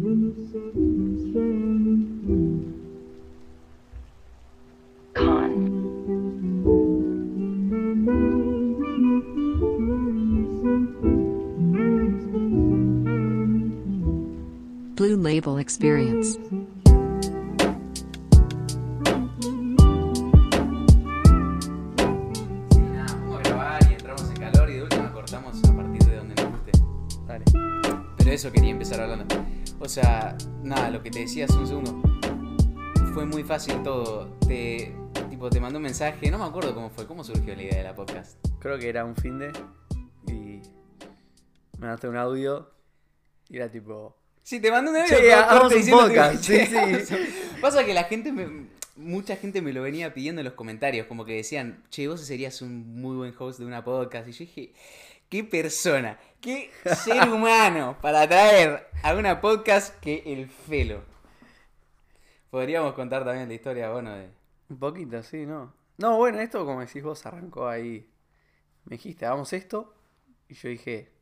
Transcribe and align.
When 0.00 0.20
the 0.22 0.34
sun 0.52 0.72
comes 0.74 1.22
shining 1.32 1.77
lo 30.98 31.04
que 31.04 31.10
te 31.12 31.20
decía 31.20 31.44
hace 31.44 31.56
un 31.56 31.66
segundo. 31.68 32.02
Fue 33.14 33.24
muy 33.24 33.44
fácil 33.44 33.80
todo. 33.84 34.36
Te, 34.48 34.92
tipo, 35.30 35.48
te 35.48 35.60
mandó 35.60 35.78
un 35.78 35.84
mensaje, 35.84 36.28
no 36.28 36.38
me 36.38 36.44
acuerdo 36.44 36.74
cómo 36.74 36.90
fue, 36.90 37.06
cómo 37.06 37.22
surgió 37.22 37.54
la 37.54 37.62
idea 37.62 37.76
de 37.78 37.84
la 37.84 37.94
podcast. 37.94 38.36
Creo 38.58 38.76
que 38.80 38.88
era 38.88 39.04
un 39.04 39.14
fin 39.14 39.38
de. 39.38 39.52
Y. 40.26 40.32
Me 40.32 40.62
mandaste 41.78 42.08
un 42.08 42.16
audio. 42.16 42.68
Y 43.48 43.58
era 43.58 43.70
tipo. 43.70 44.16
Sí, 44.42 44.58
te 44.58 44.72
mandé 44.72 44.90
un 44.90 44.96
audio 44.96 45.16
con- 45.16 45.30
hagamos 45.30 45.72
un 45.72 45.90
podcast, 45.90 46.34
sí, 46.42 46.52
che, 46.66 47.06
sí. 47.06 47.14
Pasa 47.60 47.84
que 47.84 47.94
la 47.94 48.04
gente 48.04 48.32
me- 48.32 48.66
Mucha 48.96 49.36
gente 49.36 49.62
me 49.62 49.72
lo 49.72 49.82
venía 49.82 50.12
pidiendo 50.12 50.40
en 50.40 50.46
los 50.46 50.54
comentarios, 50.54 51.06
como 51.06 51.24
que 51.24 51.34
decían, 51.36 51.84
che, 51.90 52.08
vos 52.08 52.20
serías 52.20 52.60
un 52.60 53.00
muy 53.00 53.14
buen 53.16 53.32
host 53.38 53.60
de 53.60 53.66
una 53.66 53.84
podcast. 53.84 54.26
Y 54.28 54.32
yo 54.32 54.38
dije, 54.40 54.72
qué 55.28 55.44
persona, 55.44 56.18
qué 56.40 56.70
ser 57.04 57.28
humano 57.28 57.96
para 58.00 58.26
traer 58.26 58.88
a 59.02 59.14
una 59.14 59.40
podcast 59.40 59.98
que 60.00 60.22
el 60.26 60.48
Felo. 60.48 61.02
Podríamos 62.50 62.94
contar 62.94 63.24
también 63.24 63.48
la 63.48 63.54
historia, 63.54 63.90
bueno, 63.90 64.14
de... 64.14 64.30
Un 64.70 64.78
poquito, 64.78 65.22
sí, 65.22 65.44
¿no? 65.44 65.74
No, 65.98 66.16
bueno, 66.16 66.40
esto, 66.40 66.64
como 66.64 66.80
decís 66.80 67.02
vos, 67.02 67.24
arrancó 67.26 67.68
ahí. 67.68 68.10
Me 68.84 68.96
dijiste, 68.96 69.26
hagamos 69.26 69.52
esto. 69.52 69.94
Y 70.48 70.54
yo 70.54 70.68
dije, 70.70 71.12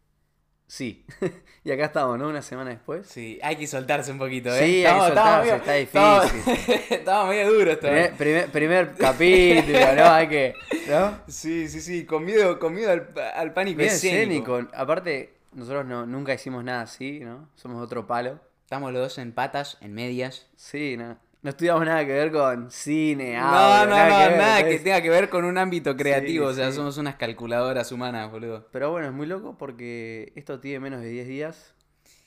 sí. 0.66 1.04
y 1.64 1.70
acá 1.70 1.86
estamos, 1.86 2.18
¿no? 2.18 2.28
Una 2.28 2.42
semana 2.42 2.70
después. 2.70 3.06
Sí, 3.06 3.38
hay 3.42 3.56
que 3.56 3.66
soltarse 3.66 4.10
un 4.12 4.18
poquito, 4.18 4.54
¿eh? 4.54 4.58
Sí, 4.64 4.86
hay 4.86 4.94
que 4.94 5.00
soltarse, 5.06 5.40
medio- 5.52 5.56
está 5.56 5.76
estamos- 5.78 6.32
Estamos 6.90 7.28
medio 7.28 7.52
duros 7.52 7.80
todavía. 7.80 8.12
Primer, 8.16 8.46
primer, 8.50 8.86
primer 8.86 8.94
capítulo, 8.96 9.94
¿no? 9.96 10.04
Hay 10.12 10.28
que. 10.28 10.54
¿No? 10.88 11.18
Sí, 11.28 11.68
sí, 11.68 11.80
sí, 11.80 12.04
con 12.06 12.24
miedo, 12.24 12.58
con 12.58 12.74
miedo 12.74 12.90
al, 12.92 13.08
al 13.34 13.52
pánico 13.52 13.78
Bien 13.78 13.90
escénico. 13.90 14.56
escénico. 14.58 14.76
Aparte, 14.76 15.34
nosotros 15.52 15.86
no, 15.86 16.06
nunca 16.06 16.34
hicimos 16.34 16.62
nada 16.64 16.82
así, 16.82 17.20
¿no? 17.20 17.48
Somos 17.56 17.82
otro 17.82 18.06
palo. 18.06 18.38
Estamos 18.62 18.92
los 18.92 19.00
dos 19.02 19.18
en 19.18 19.32
patas, 19.32 19.78
en 19.80 19.94
medias. 19.94 20.46
Sí, 20.56 20.96
no. 20.96 21.16
No 21.46 21.50
estudiamos 21.50 21.84
nada 21.86 22.04
que 22.04 22.12
ver 22.12 22.32
con 22.32 22.72
cine, 22.72 23.36
No, 23.36 23.44
audio, 23.46 23.90
no, 23.90 23.96
no, 23.96 24.08
nada 24.08 24.28
que 24.32 24.36
nada 24.36 24.64
que 24.64 24.78
tenga 24.80 25.00
que 25.00 25.10
ver 25.10 25.28
con 25.28 25.44
un 25.44 25.56
ámbito 25.58 25.94
creativo. 25.96 26.46
o 26.48 26.52
sea, 26.52 26.72
sí. 26.72 26.76
somos 26.76 26.98
unas 26.98 27.14
calculadoras 27.14 27.92
humanas, 27.92 28.28
boludo. 28.32 28.66
Pero 28.72 28.90
bueno, 28.90 29.06
es 29.06 29.12
muy 29.12 29.28
loco 29.28 29.56
porque 29.56 30.32
esto 30.34 30.58
tiene 30.58 30.80
menos 30.80 31.02
de 31.02 31.08
10 31.08 31.28
días 31.28 31.72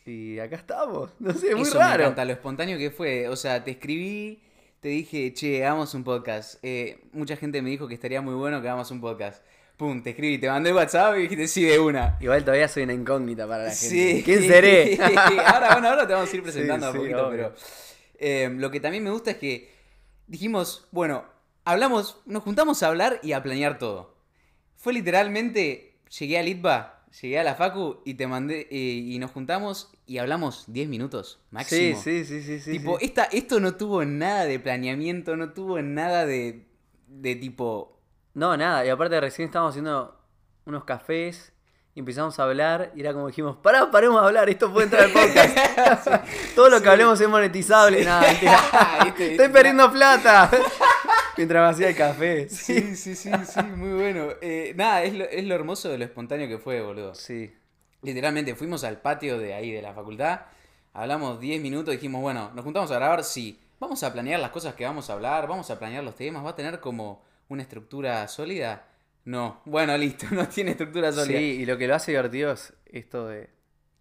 y 0.06 0.39
acá 0.39 0.56
estamos. 0.56 1.09
No 1.20 1.34
sé, 1.34 1.50
es 1.50 1.56
muy 1.58 1.64
Eso 1.64 1.80
me 1.80 1.84
raro. 1.84 2.03
encanta, 2.03 2.23
lo 2.23 2.31
espontáneo 2.31 2.78
que 2.78 2.92
fue. 2.92 3.28
O 3.28 3.36
sea, 3.36 3.61
te 3.61 3.72
escribí, 3.72 4.42
te 4.80 4.88
dije, 4.88 5.33
che, 5.33 5.66
hagamos 5.66 5.94
un 5.95 6.06
podcast. 6.06 6.56
Eh, 6.64 7.02
mucha 7.11 7.36
gente 7.36 7.61
me 7.61 7.72
dijo 7.72 7.89
que 7.89 7.95
estaría 7.95 8.22
muy 8.22 8.36
bueno 8.36 8.61
que 8.61 8.70
hagamos 8.70 8.89
un 8.89 9.02
podcast. 9.02 9.44
Pum, 9.76 10.02
te 10.02 10.11
escribí, 10.11 10.38
te 10.38 10.48
mandé 10.50 10.72
WhatsApp 10.72 11.17
y 11.17 11.23
dijiste 11.23 11.50
sí 11.50 11.64
de 11.66 11.78
una. 11.78 12.16
Igual 12.22 12.45
todavía 12.45 12.70
soy 12.70 12.83
una 12.83 12.94
incógnita 12.94 13.45
para 13.45 13.64
la 13.66 13.72
gente. 13.72 14.16
Sí. 14.16 14.22
¿Quién 14.23 14.44
seré? 14.48 14.98
ahora, 15.45 15.73
bueno, 15.73 15.89
ahora 15.89 16.08
te 16.08 16.14
vamos 16.14 16.31
a 16.31 16.36
ir 16.38 16.42
presentando 16.50 16.89
Sí, 16.89 16.98
a 16.98 17.02
poquito, 17.02 17.28
obvio. 17.28 17.38
pero 17.38 17.56
eh, 18.20 18.50
lo 18.54 18.72
que 18.72 18.80
también 18.80 19.04
me 19.04 19.12
gusta 19.12 19.32
es 19.32 19.38
que 19.38 19.74
dijimos, 20.28 20.88
bueno, 20.92 21.26
hablamos, 21.66 22.22
nos 22.26 22.44
juntamos 22.44 22.84
a 22.84 22.88
hablar 22.88 23.20
y 23.24 23.34
a 23.34 23.44
planear 23.44 23.78
todo. 23.78 24.16
Fue 24.76 24.94
literalmente, 24.94 26.00
llegué 26.18 26.38
a 26.40 26.44
Litva, 26.44 27.06
llegué 27.22 27.40
a 27.40 27.44
la 27.44 27.56
Facu 27.56 28.02
y 28.06 28.14
te 28.16 28.28
mandé, 28.28 28.68
eh, 28.72 28.76
y 28.76 29.20
nos 29.20 29.32
juntamos 29.32 29.92
y 30.06 30.18
hablamos 30.18 30.66
10 30.68 30.90
minutos 30.90 31.40
máximo. 31.52 32.00
sí, 32.02 32.26
sí, 32.26 32.42
sí, 32.42 32.60
sí. 32.60 32.72
tipo, 32.72 32.98
sí. 33.00 33.06
Esta, 33.06 33.26
esto 33.26 33.60
no 33.60 33.76
tuvo 33.76 34.06
nada 34.06 34.46
de 34.46 34.60
planeamiento, 34.60 35.36
no 35.36 35.54
tuvo 35.54 35.82
nada 35.82 36.26
de, 36.26 36.66
de 37.08 37.36
tipo... 37.36 38.00
No, 38.34 38.56
nada. 38.56 38.86
Y 38.86 38.90
aparte 38.90 39.20
recién 39.20 39.48
estábamos 39.48 39.72
haciendo 39.72 40.18
unos 40.66 40.86
cafés 40.86 41.52
y 41.99 42.02
empezamos 42.02 42.39
a 42.39 42.43
hablar 42.43 42.93
y 42.95 43.02
era 43.02 43.11
como 43.11 43.27
dijimos, 43.27 43.58
pará, 43.58 43.92
paremos 43.92 44.21
a 44.21 44.27
hablar, 44.27 44.49
esto 44.49 44.71
puede 44.71 44.86
entrar 44.86 45.04
al 45.04 45.11
podcast. 45.11 46.08
Todo 46.55 46.70
lo 46.70 46.82
que 46.82 46.87
hablemos 46.87 47.20
es 47.20 47.27
monetizable. 47.27 48.05
Nada, 48.05 48.21
mentira. 48.21 48.58
¿Viste? 49.04 49.32
Estoy 49.32 49.49
perdiendo 49.49 49.92
plata. 49.92 50.49
Mientras 51.36 51.61
me 51.61 51.70
hacía 51.70 51.89
el 51.89 51.98
café. 51.98 52.48
Sí, 52.48 52.95
sí, 52.95 53.17
sí, 53.17 53.30
sí, 53.45 53.61
muy 53.76 53.99
bueno. 53.99 54.30
Eh, 54.39 54.73
nada, 54.77 55.04
es 55.04 55.14
lo, 55.14 55.26
es 55.26 55.43
lo 55.43 55.54
hermoso 55.54 55.89
de 55.89 55.98
lo 55.98 56.05
espontáneo 56.05 56.48
que 56.48 56.58
fue, 56.58 56.82
boludo. 56.82 57.14
Sí. 57.15 57.54
Literalmente 58.02 58.55
fuimos 58.55 58.86
al 58.86 59.02
patio 59.02 59.38
de 59.38 59.54
ahí 59.54 59.73
de 59.73 59.82
la 59.82 59.93
facultad, 59.93 60.43
hablamos 60.93 61.42
10 61.42 61.61
minutos, 61.61 61.92
dijimos, 61.92 62.21
bueno, 62.21 62.49
nos 62.55 62.64
juntamos 62.64 62.89
a 62.92 62.95
grabar, 62.95 63.26
sí, 63.26 63.59
vamos 63.77 64.04
a 64.04 64.14
planear 64.14 64.39
las 64.39 64.52
cosas 64.52 64.73
que 64.73 64.86
vamos 64.86 65.09
a 65.09 65.14
hablar, 65.14 65.49
vamos 65.49 65.70
a 65.70 65.77
planear 65.77 66.05
los 66.05 66.15
temas, 66.15 66.45
va 66.45 66.52
a 66.52 66.55
tener 66.55 66.80
como 66.80 67.26
una 67.49 67.61
estructura 67.61 68.26
sólida. 68.30 68.86
No, 69.30 69.62
bueno, 69.66 69.95
listo, 69.98 70.26
no 70.32 70.48
tiene 70.48 70.72
estructura 70.72 71.12
Sí, 71.12 71.20
sólida. 71.20 71.40
y 71.40 71.66
lo 71.66 71.78
que 71.78 71.88
lo 71.88 71.95
hace 71.95 72.12
divertido 72.12 72.52
es 72.54 72.73
esto 72.88 73.28
de 73.28 73.50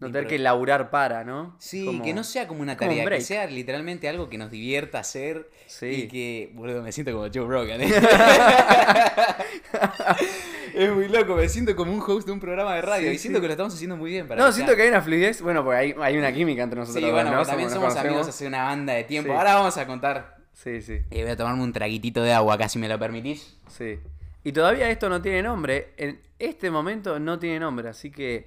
no 0.01 0.07
tener 0.11 0.27
que 0.27 0.39
laburar 0.39 0.89
para, 0.91 1.23
¿no? 1.25 1.55
Sí, 1.59 1.85
Como- 1.85 2.03
que 2.05 2.15
no 2.15 2.25
sea 2.25 2.49
como 2.49 2.63
una 2.63 2.77
como 2.79 2.91
un 2.93 2.97
tarea, 2.99 3.19
que 3.19 3.25
sea 3.25 3.47
literalmente 3.47 4.09
algo 4.09 4.31
que 4.31 4.39
nos 4.39 4.51
divierta 4.51 5.01
hacer 5.01 5.51
Sí. 5.67 5.87
y 5.87 6.09
que, 6.09 6.51
boludo, 6.55 6.83
me 6.83 6.93
siento 6.93 7.13
como 7.13 7.25
Joe 7.35 7.47
Rogan. 7.47 7.81
¿eh? 7.83 7.93
es 10.75 10.91
muy 10.93 11.09
loco, 11.09 11.35
me 11.35 11.49
siento 11.49 11.75
como 11.77 11.93
un 11.93 12.01
host 12.01 12.27
de 12.27 12.33
un 12.33 12.41
programa 12.41 12.75
de 12.77 12.83
radio 12.83 13.09
Sí, 13.11 13.17
y 13.17 13.19
siento 13.19 13.39
sí. 13.39 13.41
que 13.43 13.47
lo 13.49 13.53
estamos 13.53 13.75
haciendo 13.75 13.97
muy 13.97 14.11
bien. 14.11 14.29
Para 14.29 14.41
No, 14.41 14.47
que 14.49 14.53
siento 14.55 14.71
sea- 14.71 14.77
que 14.77 14.83
hay 14.85 14.89
una 14.89 15.03
fluidez. 15.03 15.43
Bueno, 15.43 15.65
porque 15.65 15.79
hay, 15.79 15.95
hay 16.01 16.17
una 16.17 16.33
química 16.33 16.63
entre 16.63 16.79
nosotros. 16.79 17.05
Sí, 17.05 17.11
bueno, 17.11 17.31
también 17.45 17.71
Somos- 17.71 17.97
amigos 17.97 18.29
hace 18.29 18.47
una 18.47 18.65
banda 18.65 18.95
de 18.95 19.05
tiempo. 19.05 19.31
Sí. 19.33 19.37
Ahora 19.37 19.55
vamos 19.57 19.77
a 19.77 19.87
contar. 19.87 20.37
Sí, 20.55 20.81
sí, 20.83 21.01
Eh, 21.11 21.23
voy 21.23 21.31
a 21.31 21.37
tomarme 21.37 21.63
un 21.63 21.73
traguitito 21.73 22.23
de 22.23 22.33
agua 22.33 22.55
acá, 22.55 22.69
si 22.69 22.79
me 22.79 22.89
lo 22.89 22.99
permitís. 22.99 23.57
sí. 23.69 23.99
Y 24.45 24.53
todavía 24.53 24.89
esto 24.91 25.09
no 25.09 25.21
tiene 25.21 25.43
nombre. 25.43 25.93
En 25.97 26.21
este 26.39 26.71
momento 26.71 27.19
no 27.19 27.39
tiene 27.39 27.61
nombre, 27.61 27.89
así 27.89 28.11
que 28.11 28.47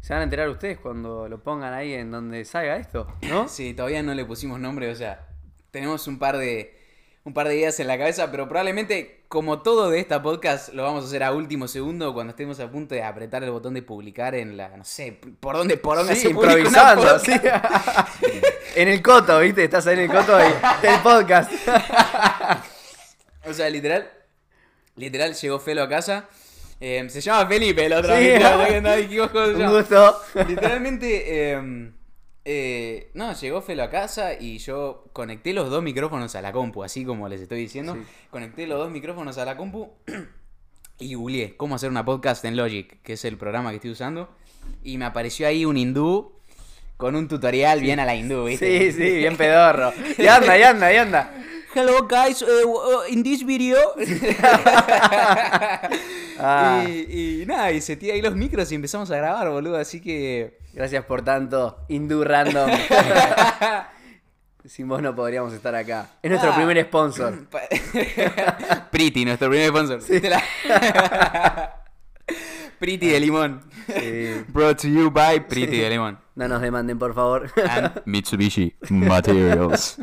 se 0.00 0.12
van 0.12 0.20
a 0.20 0.24
enterar 0.24 0.48
ustedes 0.48 0.78
cuando 0.78 1.28
lo 1.28 1.42
pongan 1.42 1.74
ahí 1.74 1.92
en 1.94 2.10
donde 2.10 2.44
salga 2.44 2.76
esto, 2.76 3.06
¿no? 3.22 3.48
Sí, 3.48 3.74
todavía 3.74 4.02
no 4.02 4.14
le 4.14 4.24
pusimos 4.24 4.58
nombre, 4.60 4.90
o 4.90 4.94
sea, 4.94 5.26
tenemos 5.70 6.06
un 6.06 6.18
par 6.18 6.36
de 6.38 6.74
un 7.24 7.34
par 7.34 7.48
de 7.48 7.56
ideas 7.56 7.80
en 7.80 7.88
la 7.88 7.98
cabeza, 7.98 8.30
pero 8.30 8.48
probablemente 8.48 9.24
como 9.26 9.60
todo 9.60 9.90
de 9.90 9.98
esta 9.98 10.22
podcast 10.22 10.72
lo 10.72 10.84
vamos 10.84 11.02
a 11.02 11.08
hacer 11.08 11.24
a 11.24 11.32
último 11.32 11.66
segundo 11.66 12.14
cuando 12.14 12.30
estemos 12.30 12.60
a 12.60 12.70
punto 12.70 12.94
de 12.94 13.02
apretar 13.02 13.42
el 13.42 13.50
botón 13.50 13.74
de 13.74 13.82
publicar 13.82 14.36
en 14.36 14.56
la 14.56 14.68
no 14.76 14.84
sé, 14.84 15.18
por 15.40 15.56
dónde 15.56 15.76
por 15.76 15.96
dónde 15.96 16.14
Sí, 16.14 16.20
se 16.20 16.30
improvisando, 16.30 17.02
podcast. 17.02 17.26
sí. 17.26 17.32
en 18.80 18.88
el 18.88 19.02
coto, 19.02 19.40
¿viste? 19.40 19.64
Estás 19.64 19.88
ahí 19.88 19.94
en 19.94 20.08
el 20.08 20.16
coto 20.16 20.38
y 20.38 20.86
el 20.86 21.00
podcast. 21.00 21.50
O 23.48 23.52
sea, 23.52 23.70
literal 23.70 24.10
literal 24.96 25.34
llegó 25.34 25.58
Felo 25.58 25.82
a 25.82 25.88
casa. 25.88 26.28
Eh, 26.78 27.06
se 27.08 27.20
llama 27.22 27.46
Felipe 27.48 27.86
el 27.86 27.92
otro 27.94 28.14
Sí. 28.16 28.32
amigo, 28.32 29.30
no 29.32 29.46
se 29.46 29.54
Un 29.64 29.70
gusto. 29.70 30.20
Literalmente, 30.48 31.52
eh, 31.52 31.90
eh, 32.44 33.10
no, 33.14 33.32
llegó 33.32 33.62
Felo 33.62 33.82
a 33.84 33.90
casa 33.90 34.34
y 34.38 34.58
yo 34.58 35.04
conecté 35.12 35.52
los 35.52 35.70
dos 35.70 35.82
micrófonos 35.82 36.34
a 36.36 36.42
la 36.42 36.52
compu, 36.52 36.84
así 36.84 37.04
como 37.04 37.28
les 37.28 37.40
estoy 37.40 37.60
diciendo. 37.60 37.94
Sí. 37.94 38.00
Conecté 38.30 38.66
los 38.66 38.78
dos 38.78 38.90
micrófonos 38.90 39.38
a 39.38 39.44
la 39.44 39.56
compu 39.56 39.90
y 40.98 41.14
googleé 41.14 41.56
cómo 41.56 41.74
hacer 41.76 41.90
una 41.90 42.04
podcast 42.04 42.44
en 42.44 42.56
Logic, 42.56 43.00
que 43.02 43.14
es 43.14 43.24
el 43.24 43.36
programa 43.38 43.70
que 43.70 43.76
estoy 43.76 43.90
usando. 43.92 44.28
Y 44.82 44.98
me 44.98 45.04
apareció 45.06 45.46
ahí 45.46 45.64
un 45.64 45.76
hindú 45.76 46.32
con 46.96 47.14
un 47.14 47.28
tutorial 47.28 47.80
bien 47.80 48.00
a 48.00 48.04
la 48.04 48.14
hindú, 48.14 48.44
¿viste? 48.44 48.90
Sí, 48.90 48.92
sí, 48.92 49.16
bien 49.18 49.36
pedorro. 49.36 49.92
Y 50.18 50.26
anda, 50.26 50.58
y 50.58 50.62
anda, 50.62 50.92
y 50.92 50.96
anda. 50.96 51.34
Hello 51.76 52.00
guys, 52.08 52.40
uh, 52.40 53.04
in 53.10 53.22
this 53.22 53.44
video. 53.44 53.76
Ah. 56.38 56.84
y, 56.88 57.42
y 57.42 57.46
nada, 57.46 57.72
y 57.72 57.80
setí 57.80 58.10
ahí 58.10 58.20
los 58.20 58.34
micros 58.36 58.70
y 58.70 58.74
empezamos 58.74 59.10
a 59.10 59.16
grabar, 59.16 59.48
boludo. 59.48 59.78
Así 59.78 60.00
que 60.02 60.58
Gracias 60.74 61.02
por 61.06 61.22
tanto, 61.22 61.78
Hindu 61.88 62.22
Random. 62.24 62.70
Sin 64.66 64.86
vos 64.86 65.00
no 65.00 65.14
podríamos 65.14 65.54
estar 65.54 65.74
acá. 65.74 66.10
Es 66.22 66.30
nuestro 66.30 66.52
Ah. 66.52 66.56
primer 66.56 66.84
sponsor. 66.84 67.46
Pretty, 68.90 69.24
nuestro 69.24 69.48
primer 69.48 69.68
sponsor. 69.70 70.00
Pretty 72.78 73.08
de 73.08 73.20
limón. 73.20 73.62
Sí. 73.86 74.44
Brought 74.48 74.80
to 74.82 74.88
you 74.88 75.10
by 75.10 75.46
Pretty 75.46 75.78
de 75.78 75.90
limón. 75.90 76.18
No 76.34 76.48
nos 76.48 76.60
demanden, 76.60 76.98
por 76.98 77.14
favor. 77.14 77.50
And 77.68 78.02
Mitsubishi 78.06 78.74
Materials. 78.90 79.98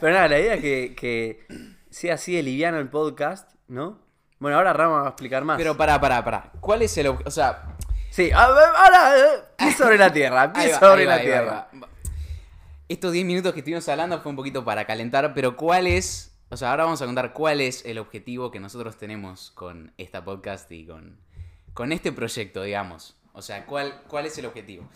Pero 0.00 0.14
nada, 0.14 0.28
la 0.28 0.38
idea 0.38 0.54
es 0.54 0.60
que, 0.60 0.94
que 0.96 1.46
sea 1.90 2.14
así 2.14 2.34
de 2.34 2.42
liviano 2.42 2.78
el 2.78 2.88
podcast, 2.88 3.52
¿no? 3.68 3.98
Bueno, 4.38 4.56
ahora 4.56 4.72
Rama 4.72 5.00
va 5.00 5.06
a 5.06 5.10
explicar 5.10 5.44
más. 5.44 5.58
Pero 5.58 5.76
pará, 5.76 6.00
pará, 6.00 6.24
pará. 6.24 6.52
¿Cuál 6.60 6.82
es 6.82 6.96
el 6.96 7.08
objeto? 7.08 7.28
O 7.28 7.32
sea, 7.32 7.76
Sí, 8.10 8.32
ahora, 8.32 9.16
eh, 9.16 9.42
pie 9.56 9.72
sobre 9.72 9.96
la 9.96 10.12
tierra, 10.12 10.52
pie 10.52 10.74
sobre 10.74 11.06
va, 11.06 11.12
la 11.12 11.16
va, 11.16 11.22
tierra. 11.22 11.68
va. 11.80 11.88
Estos 12.88 13.12
10 13.12 13.24
minutos 13.24 13.52
que 13.52 13.60
estuvimos 13.60 13.88
hablando 13.88 14.20
fue 14.20 14.30
un 14.30 14.36
poquito 14.36 14.64
para 14.64 14.84
calentar, 14.84 15.32
pero 15.32 15.56
¿cuál 15.56 15.86
es? 15.86 16.36
O 16.48 16.56
sea, 16.56 16.72
ahora 16.72 16.84
vamos 16.84 17.00
a 17.00 17.06
contar 17.06 17.32
cuál 17.32 17.60
es 17.60 17.84
el 17.84 17.98
objetivo 17.98 18.50
que 18.50 18.58
nosotros 18.58 18.96
tenemos 18.96 19.52
con 19.52 19.92
esta 19.96 20.24
podcast 20.24 20.70
y 20.72 20.86
con, 20.86 21.18
con 21.74 21.92
este 21.92 22.12
proyecto, 22.12 22.62
digamos. 22.62 23.16
O 23.32 23.42
sea, 23.42 23.64
¿cuál, 23.66 24.02
¿cuál 24.08 24.26
es 24.26 24.36
el 24.38 24.46
objetivo? 24.46 24.88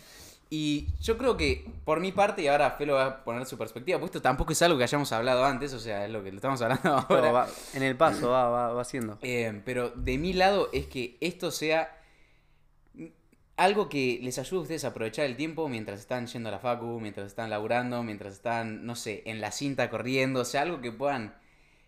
Y 0.50 0.88
yo 1.00 1.16
creo 1.18 1.36
que, 1.36 1.66
por 1.84 2.00
mi 2.00 2.12
parte, 2.12 2.42
y 2.42 2.48
ahora 2.48 2.72
Felo 2.72 2.94
va 2.94 3.06
a 3.06 3.24
poner 3.24 3.44
su 3.46 3.56
perspectiva, 3.58 3.98
pues 3.98 4.10
esto 4.10 4.22
tampoco 4.22 4.52
es 4.52 4.62
algo 4.62 4.76
que 4.78 4.84
hayamos 4.84 5.10
hablado 5.12 5.44
antes, 5.44 5.72
o 5.72 5.80
sea, 5.80 6.04
es 6.04 6.12
lo 6.12 6.22
que 6.22 6.30
lo 6.30 6.36
estamos 6.36 6.60
hablando 6.62 6.92
ahora. 7.08 7.32
Va- 7.32 7.48
en 7.72 7.82
el 7.82 7.96
paso 7.96 8.30
va, 8.30 8.48
va, 8.50 8.72
va 8.72 8.82
haciendo. 8.82 9.18
Eh, 9.22 9.62
pero 9.64 9.90
de 9.90 10.18
mi 10.18 10.32
lado 10.32 10.68
es 10.72 10.86
que 10.86 11.16
esto 11.20 11.50
sea 11.50 11.98
algo 13.56 13.88
que 13.88 14.18
les 14.22 14.38
ayude 14.38 14.58
a 14.58 14.62
ustedes 14.62 14.84
a 14.84 14.88
aprovechar 14.88 15.26
el 15.26 15.36
tiempo 15.36 15.68
mientras 15.68 16.00
están 16.00 16.26
yendo 16.26 16.48
a 16.48 16.52
la 16.52 16.58
facu, 16.58 16.98
mientras 17.00 17.26
están 17.28 17.50
laburando, 17.50 18.02
mientras 18.02 18.34
están, 18.34 18.84
no 18.84 18.96
sé, 18.96 19.22
en 19.26 19.40
la 19.40 19.52
cinta 19.52 19.90
corriendo, 19.90 20.40
o 20.40 20.44
sea, 20.44 20.62
algo 20.62 20.80
que 20.80 20.90
puedan, 20.90 21.34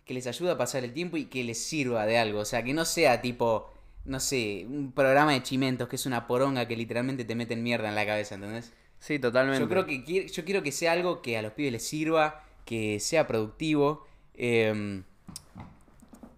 que 0.05 0.15
les 0.15 0.27
ayude 0.29 0.53
a 0.53 0.57
pasar 0.59 0.85
el 0.85 0.93
tiempo 0.93 1.17
y 1.17 1.27
que 1.27 1.43
les 1.43 1.63
sirva 1.63 2.07
de 2.07 2.19
algo, 2.19 2.41
o 2.41 2.45
sea, 2.45 2.63
que 2.63 2.73
no 2.73 2.85
sea 2.85 3.21
tipo, 3.21 3.69
no 4.07 4.21
sé, 4.21 4.67
un 4.69 4.93
programa 4.93 5.33
de 5.33 5.43
chimentos 5.43 5.89
que 5.89 5.97
es 5.97 6.07
una 6.07 6.27
poronga 6.27 6.67
que 6.69 6.77
literalmente 6.77 7.25
te 7.25 7.35
meten 7.35 7.63
mierda 7.63 7.89
en 7.89 7.95
la 7.95 8.07
cabeza, 8.07 8.37
¿entendés? 8.37 8.73
Sí, 8.99 9.19
totalmente. 9.19 9.61
Yo 9.61 9.69
creo 9.69 9.87
que 9.87 10.29
yo 10.29 10.45
quiero 10.45 10.63
que 10.63 10.73
sea 10.73 10.93
algo 10.93 11.23
que 11.23 11.37
a 11.39 11.43
los 11.43 11.53
pibes 11.53 11.73
les 11.73 11.87
sirva, 11.87 12.45
que 12.65 13.01
sea 13.01 13.27
productivo. 13.27 14.07
eh, 14.35 15.03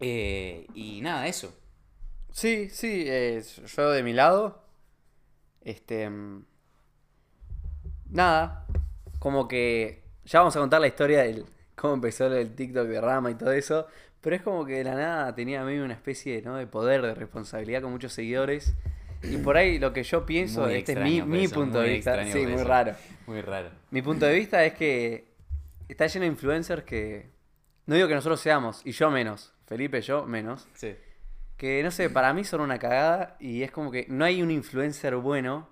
eh, 0.01 0.67
y 0.75 1.01
nada, 1.01 1.27
eso. 1.27 1.53
Sí, 2.33 2.69
sí, 2.71 3.05
eh, 3.07 3.43
yo 3.77 3.91
de 3.91 4.03
mi 4.03 4.13
lado, 4.13 4.63
este... 5.63 6.09
mm, 6.09 6.45
Nada, 8.11 8.67
como 9.19 9.49
que 9.49 10.03
ya 10.25 10.41
vamos 10.41 10.57
a 10.57 10.61
contar 10.61 10.81
la 10.81 10.87
historia 10.87 11.23
del 11.23 11.45
cómo 11.77 11.95
empezó 11.95 12.27
el 12.27 12.55
TikTok 12.55 12.87
de 12.89 13.01
Rama 13.01 13.31
y 13.31 13.35
todo 13.35 13.53
eso, 13.53 13.87
pero 14.21 14.37
es 14.37 14.43
como 14.43 14.65
que 14.65 14.75
de 14.75 14.85
la 14.85 14.95
nada 14.95 15.35
tenía 15.35 15.63
a 15.63 15.65
mí 15.65 15.79
una 15.79 15.95
especie 15.95 16.43
¿no? 16.43 16.57
de 16.57 16.67
poder, 16.67 17.03
de 17.03 17.15
responsabilidad 17.15 17.83
con 17.83 17.93
muchos 17.93 18.13
seguidores. 18.13 18.75
Y 19.23 19.37
por 19.39 19.57
ahí 19.57 19.79
lo 19.79 19.93
que 19.93 20.03
yo 20.05 20.25
pienso, 20.25 20.63
Muy 20.63 20.75
este 20.75 20.93
es 20.93 20.99
mi, 21.01 21.23
mi 21.23 21.45
eso, 21.45 21.55
punto 21.57 21.81
de 21.81 21.89
vista, 21.95 22.25
sí, 22.25 22.39
muy 22.47 22.53
eso. 22.55 22.65
raro. 22.65 22.95
Muy 23.27 23.41
raro. 23.41 23.71
Mi 23.91 24.01
punto 24.03 24.27
de 24.27 24.35
vista 24.35 24.65
es 24.65 24.75
que 24.75 25.33
está 25.89 26.07
lleno 26.07 26.23
de 26.25 26.29
influencers 26.31 26.85
que, 26.85 27.31
no 27.87 27.95
digo 27.97 28.07
que 28.07 28.15
nosotros 28.15 28.41
seamos, 28.41 28.81
y 28.85 28.93
yo 28.93 29.11
menos, 29.11 29.53
Felipe, 29.67 30.01
yo 30.03 30.25
menos, 30.25 30.69
Sí. 30.75 30.95
que 31.57 31.83
no 31.83 31.91
sé, 31.91 32.11
para 32.11 32.33
mí 32.33 32.45
son 32.45 32.61
una 32.61 32.79
cagada 32.79 33.37
y 33.41 33.63
es 33.63 33.73
como 33.73 33.91
que 33.91 34.07
no 34.09 34.25
hay 34.25 34.41
un 34.41 34.53
influencer 34.53 35.17
bueno, 35.17 35.69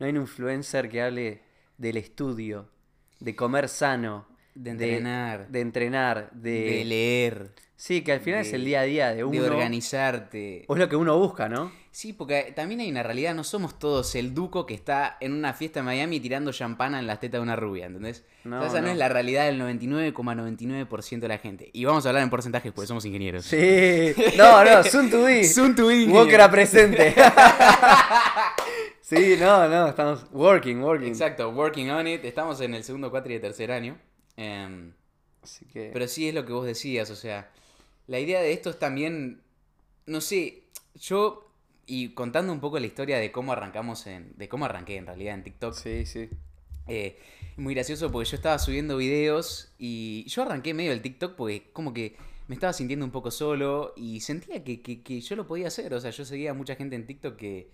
no 0.00 0.06
hay 0.06 0.10
un 0.12 0.22
influencer 0.22 0.88
que 0.88 1.00
hable 1.02 1.42
del 1.78 1.96
estudio, 1.96 2.68
de 3.20 3.36
comer 3.36 3.68
sano, 3.68 4.26
De 4.54 4.70
entrenar. 4.70 5.48
de, 5.48 5.60
entrenar, 5.60 6.30
de, 6.32 6.50
De 6.62 6.84
leer. 6.84 7.50
sí, 7.76 8.02
que 8.02 8.12
al 8.12 8.20
final 8.20 8.40
es 8.40 8.52
el 8.52 8.64
día 8.64 8.80
a 8.80 8.84
día 8.84 9.14
de 9.14 9.24
uno, 9.24 9.42
De 9.42 9.48
organizarte. 9.50 10.64
o 10.68 10.74
es 10.74 10.78
lo 10.80 10.88
que 10.88 10.96
uno 10.96 11.18
busca, 11.18 11.48
¿no? 11.48 11.72
Sí, 11.92 12.12
porque 12.12 12.52
también 12.54 12.78
hay 12.80 12.88
una 12.90 13.02
realidad, 13.02 13.34
no 13.34 13.42
somos 13.42 13.76
todos 13.76 14.14
el 14.14 14.32
duco 14.32 14.64
que 14.64 14.74
está 14.74 15.16
en 15.20 15.32
una 15.32 15.54
fiesta 15.54 15.80
en 15.80 15.86
Miami 15.86 16.20
tirando 16.20 16.52
champana 16.52 17.00
en 17.00 17.08
las 17.08 17.18
tetas 17.18 17.40
de 17.40 17.42
una 17.42 17.56
rubia, 17.56 17.86
¿entendés? 17.86 18.24
No, 18.44 18.58
O 18.58 18.60
sea, 18.60 18.68
esa 18.68 18.80
no. 18.80 18.86
no. 18.86 18.92
es 18.92 18.98
la 18.98 19.08
realidad 19.08 19.46
del 19.46 19.60
99,99% 19.60 21.18
de 21.18 21.28
la 21.28 21.38
gente. 21.38 21.68
Y 21.72 21.84
vamos 21.84 22.06
a 22.06 22.10
hablar 22.10 22.22
en 22.22 22.30
porcentajes 22.30 22.70
porque 22.72 22.86
somos 22.86 23.04
ingenieros. 23.06 23.44
Sí, 23.44 24.14
no, 24.38 24.64
no, 24.64 24.84
soon 24.84 25.10
to 25.10 25.24
be. 25.24 25.42
Soon 25.44 25.74
to 25.74 25.88
be 25.88 26.06
Walker 26.06 26.40
a 26.40 26.48
presente. 26.50 27.12
sí, 29.00 29.36
no, 29.38 29.68
no, 29.68 29.88
estamos 29.88 30.26
working, 30.32 30.82
working. 30.82 31.08
Exacto, 31.08 31.50
working 31.50 31.90
on 31.90 32.06
it. 32.06 32.24
Estamos 32.24 32.60
en 32.60 32.74
el 32.74 32.84
segundo 32.84 33.10
cuatri 33.10 33.34
de 33.34 33.40
tercer 33.40 33.72
año. 33.72 33.98
Em, 34.40 34.92
Así 35.42 35.64
que 35.66 35.90
Pero 35.92 36.06
sí 36.08 36.28
es 36.28 36.34
lo 36.34 36.44
que 36.46 36.52
vos 36.52 36.66
decías, 36.66 37.10
o 37.10 37.16
sea, 37.16 37.50
la 38.06 38.18
idea 38.20 38.40
de 38.40 38.52
esto 38.52 38.70
es 38.70 38.78
también, 38.78 39.40
no 40.06 40.20
sé, 40.20 40.62
yo, 40.94 41.46
y 41.86 42.10
contando 42.10 42.52
un 42.52 42.60
poco 42.60 42.78
la 42.78 42.86
historia 42.86 43.18
de 43.18 43.32
cómo 43.32 43.52
arrancamos 43.52 44.06
en, 44.06 44.32
de 44.36 44.48
cómo 44.48 44.64
arranqué 44.66 44.96
en 44.96 45.06
realidad 45.06 45.34
en 45.34 45.44
TikTok, 45.44 45.74
sí, 45.74 46.04
sí. 46.06 46.28
eh, 46.88 47.18
muy 47.56 47.74
gracioso 47.74 48.10
porque 48.10 48.28
yo 48.30 48.36
estaba 48.36 48.58
subiendo 48.58 48.96
videos 48.96 49.72
y 49.78 50.24
yo 50.28 50.42
arranqué 50.42 50.72
medio 50.74 50.92
el 50.92 51.02
TikTok 51.02 51.34
porque 51.36 51.70
como 51.72 51.92
que 51.92 52.16
me 52.48 52.54
estaba 52.54 52.72
sintiendo 52.72 53.04
un 53.04 53.12
poco 53.12 53.30
solo 53.30 53.92
y 53.96 54.20
sentía 54.20 54.62
que, 54.64 54.80
que- 54.82 55.02
que 55.02 55.20
yo 55.20 55.36
lo 55.36 55.46
podía 55.46 55.68
hacer, 55.68 55.92
o 55.94 56.00
sea, 56.00 56.10
yo 56.10 56.24
seguía 56.24 56.50
a 56.52 56.54
mucha 56.54 56.76
gente 56.76 56.96
en 56.96 57.06
TikTok 57.06 57.36
que, 57.36 57.70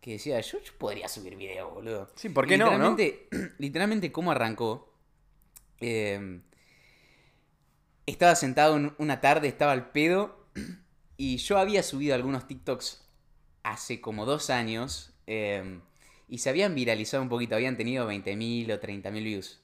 que 0.00 0.12
decía, 0.12 0.40
yo, 0.40 0.58
yo 0.60 0.72
podría 0.78 1.08
subir 1.08 1.34
videos, 1.36 1.72
boludo. 1.72 2.10
Sí, 2.14 2.28
¿por 2.28 2.46
qué 2.46 2.58
no, 2.58 2.66
no? 2.78 2.96
Literalmente, 3.58 4.12
¿cómo 4.12 4.30
arrancó? 4.32 4.93
Eh, 5.86 6.40
estaba 8.06 8.34
sentado 8.36 8.76
en 8.76 8.94
una 8.96 9.20
tarde, 9.20 9.48
estaba 9.48 9.72
al 9.72 9.90
pedo, 9.90 10.48
y 11.18 11.36
yo 11.36 11.58
había 11.58 11.82
subido 11.82 12.14
algunos 12.14 12.46
TikToks 12.46 13.06
hace 13.64 14.00
como 14.00 14.24
dos 14.24 14.48
años, 14.48 15.12
eh, 15.26 15.80
y 16.26 16.38
se 16.38 16.48
habían 16.48 16.74
viralizado 16.74 17.22
un 17.22 17.28
poquito, 17.28 17.54
habían 17.54 17.76
tenido 17.76 18.10
20.000 18.10 18.72
o 18.72 18.80
30.000 18.80 19.24
views. 19.24 19.60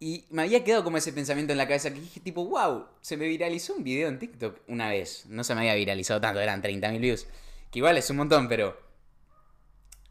Y 0.00 0.24
me 0.30 0.42
había 0.42 0.64
quedado 0.64 0.82
como 0.82 0.96
ese 0.96 1.12
pensamiento 1.12 1.52
en 1.52 1.58
la 1.58 1.68
cabeza 1.68 1.94
que 1.94 2.00
dije 2.00 2.18
tipo, 2.18 2.44
wow, 2.44 2.86
se 3.00 3.16
me 3.16 3.28
viralizó 3.28 3.76
un 3.76 3.84
video 3.84 4.08
en 4.08 4.18
TikTok 4.18 4.58
una 4.66 4.88
vez. 4.88 5.26
No 5.28 5.44
se 5.44 5.54
me 5.54 5.60
había 5.60 5.76
viralizado 5.76 6.20
tanto, 6.20 6.40
eran 6.40 6.60
30.000 6.60 6.98
views. 6.98 7.28
Que 7.70 7.78
igual 7.78 7.96
es 7.96 8.10
un 8.10 8.16
montón, 8.16 8.48
pero... 8.48 8.76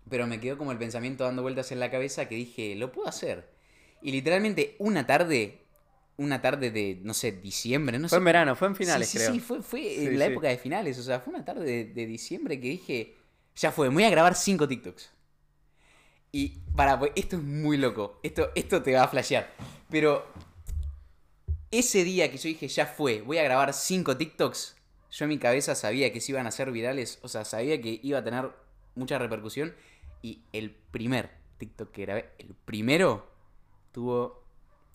Pero 0.10 0.26
me 0.26 0.40
quedó 0.40 0.58
como 0.58 0.72
el 0.72 0.78
pensamiento 0.78 1.26
dando 1.26 1.42
vueltas 1.42 1.74
en 1.74 1.82
la 1.82 1.92
cabeza 1.92 2.30
que 2.30 2.36
dije, 2.36 2.76
lo 2.76 2.94
puedo 2.94 3.10
hacer. 3.10 3.61
Y 4.02 4.12
literalmente 4.12 4.76
una 4.80 5.06
tarde, 5.06 5.62
una 6.18 6.42
tarde 6.42 6.72
de, 6.72 7.00
no 7.04 7.14
sé, 7.14 7.32
diciembre, 7.34 8.00
no 8.00 8.10
Fue 8.10 8.18
sé. 8.18 8.20
en 8.20 8.26
verano, 8.26 8.56
fue 8.56 8.68
en 8.68 8.76
finales, 8.76 9.10
sí, 9.10 9.18
sí, 9.18 9.18
creo. 9.18 9.34
Sí, 9.34 9.40
fue, 9.40 9.62
fue 9.62 9.82
Sí, 9.96 10.06
en 10.08 10.20
la 10.20 10.26
época 10.26 10.48
de 10.50 10.58
finales, 10.58 10.98
o 11.00 11.04
sea, 11.04 11.20
fue 11.20 11.34
una 11.34 11.46
tarde 11.46 11.66
de, 11.66 11.86
de 11.86 12.06
diciembre 12.06 12.60
que 12.60 12.68
dije, 12.70 13.18
ya 13.56 13.72
fue, 13.72 13.90
me 13.90 13.96
voy 13.96 14.04
a 14.06 14.10
grabar 14.10 14.36
cinco 14.36 14.68
TikToks. 14.68 15.12
Y 16.32 16.60
para, 16.76 16.98
pues, 17.00 17.12
esto 17.16 17.36
es 17.38 17.44
muy 17.44 17.78
loco, 17.78 18.20
esto, 18.24 18.52
esto 18.56 18.82
te 18.82 18.94
va 18.94 19.04
a 19.04 19.08
flashear. 19.08 19.52
Pero 19.90 20.26
ese 21.72 22.04
día 22.04 22.30
que 22.32 22.38
yo 22.38 22.50
dije, 22.50 22.68
ya 22.68 22.86
fue, 22.86 23.22
voy 23.22 23.38
a 23.38 23.44
grabar 23.44 23.74
cinco 23.74 24.18
TikToks, 24.18 24.76
yo 25.12 25.26
en 25.26 25.30
mi 25.30 25.38
cabeza 25.40 25.76
sabía 25.76 26.12
que 26.14 26.22
se 26.22 26.32
iban 26.32 26.46
a 26.46 26.50
hacer 26.50 26.72
virales, 26.72 27.20
o 27.22 27.28
sea, 27.28 27.46
sabía 27.46 27.82
que 27.82 28.00
iba 28.04 28.20
a 28.20 28.24
tener 28.24 28.50
mucha 28.96 29.18
repercusión. 29.20 29.74
Y 30.22 30.44
el 30.54 30.72
primer 30.72 31.32
TikTok 31.58 31.92
que 31.92 32.02
grabé, 32.04 32.30
el 32.38 32.54
primero, 32.66 33.31
tuvo 33.92 34.44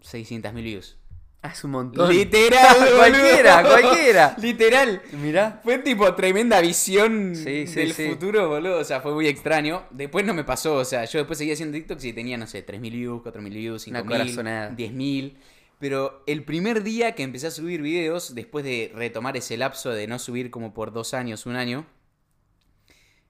600.000 0.02 0.52
views. 0.62 0.96
Ah, 1.42 1.50
es 1.52 1.62
un 1.62 1.70
montón. 1.72 2.10
Literal, 2.10 2.76
cualquiera, 2.96 3.62
cualquiera. 3.62 4.36
Literal. 4.40 5.02
Mirá. 5.12 5.60
Fue 5.62 5.78
tipo 5.78 6.12
tremenda 6.14 6.60
visión 6.60 7.36
Sí, 7.36 7.66
sí, 7.68 7.74
del 7.74 7.92
sí. 7.92 8.08
futuro, 8.08 8.48
boludo. 8.48 8.78
O 8.80 8.84
sea, 8.84 9.00
fue 9.00 9.12
muy 9.14 9.28
extraño. 9.28 9.84
Después 9.90 10.24
no 10.24 10.34
me 10.34 10.42
pasó, 10.42 10.74
o 10.74 10.84
sea, 10.84 11.04
yo 11.04 11.18
después 11.18 11.38
seguía 11.38 11.54
haciendo 11.54 11.76
TikToks 11.76 12.04
y 12.04 12.12
tenía, 12.12 12.36
no 12.36 12.46
sé, 12.48 12.66
3.000 12.66 12.80
views, 12.90 13.22
4.000 13.22 13.48
views, 13.50 13.86
Una 13.86 14.02
5.000, 14.02 14.06
corazonada. 14.08 14.70
10.000. 14.72 15.36
Pero 15.78 16.24
el 16.26 16.42
primer 16.42 16.82
día 16.82 17.14
que 17.14 17.22
empecé 17.22 17.48
a 17.48 17.50
subir 17.50 17.82
videos, 17.82 18.34
después 18.34 18.64
de 18.64 18.90
retomar 18.94 19.36
ese 19.36 19.56
lapso 19.56 19.90
de 19.90 20.06
no 20.06 20.18
subir 20.18 20.50
como 20.50 20.72
por 20.74 20.92
dos 20.92 21.12
años, 21.14 21.46
un 21.46 21.54
año, 21.54 21.86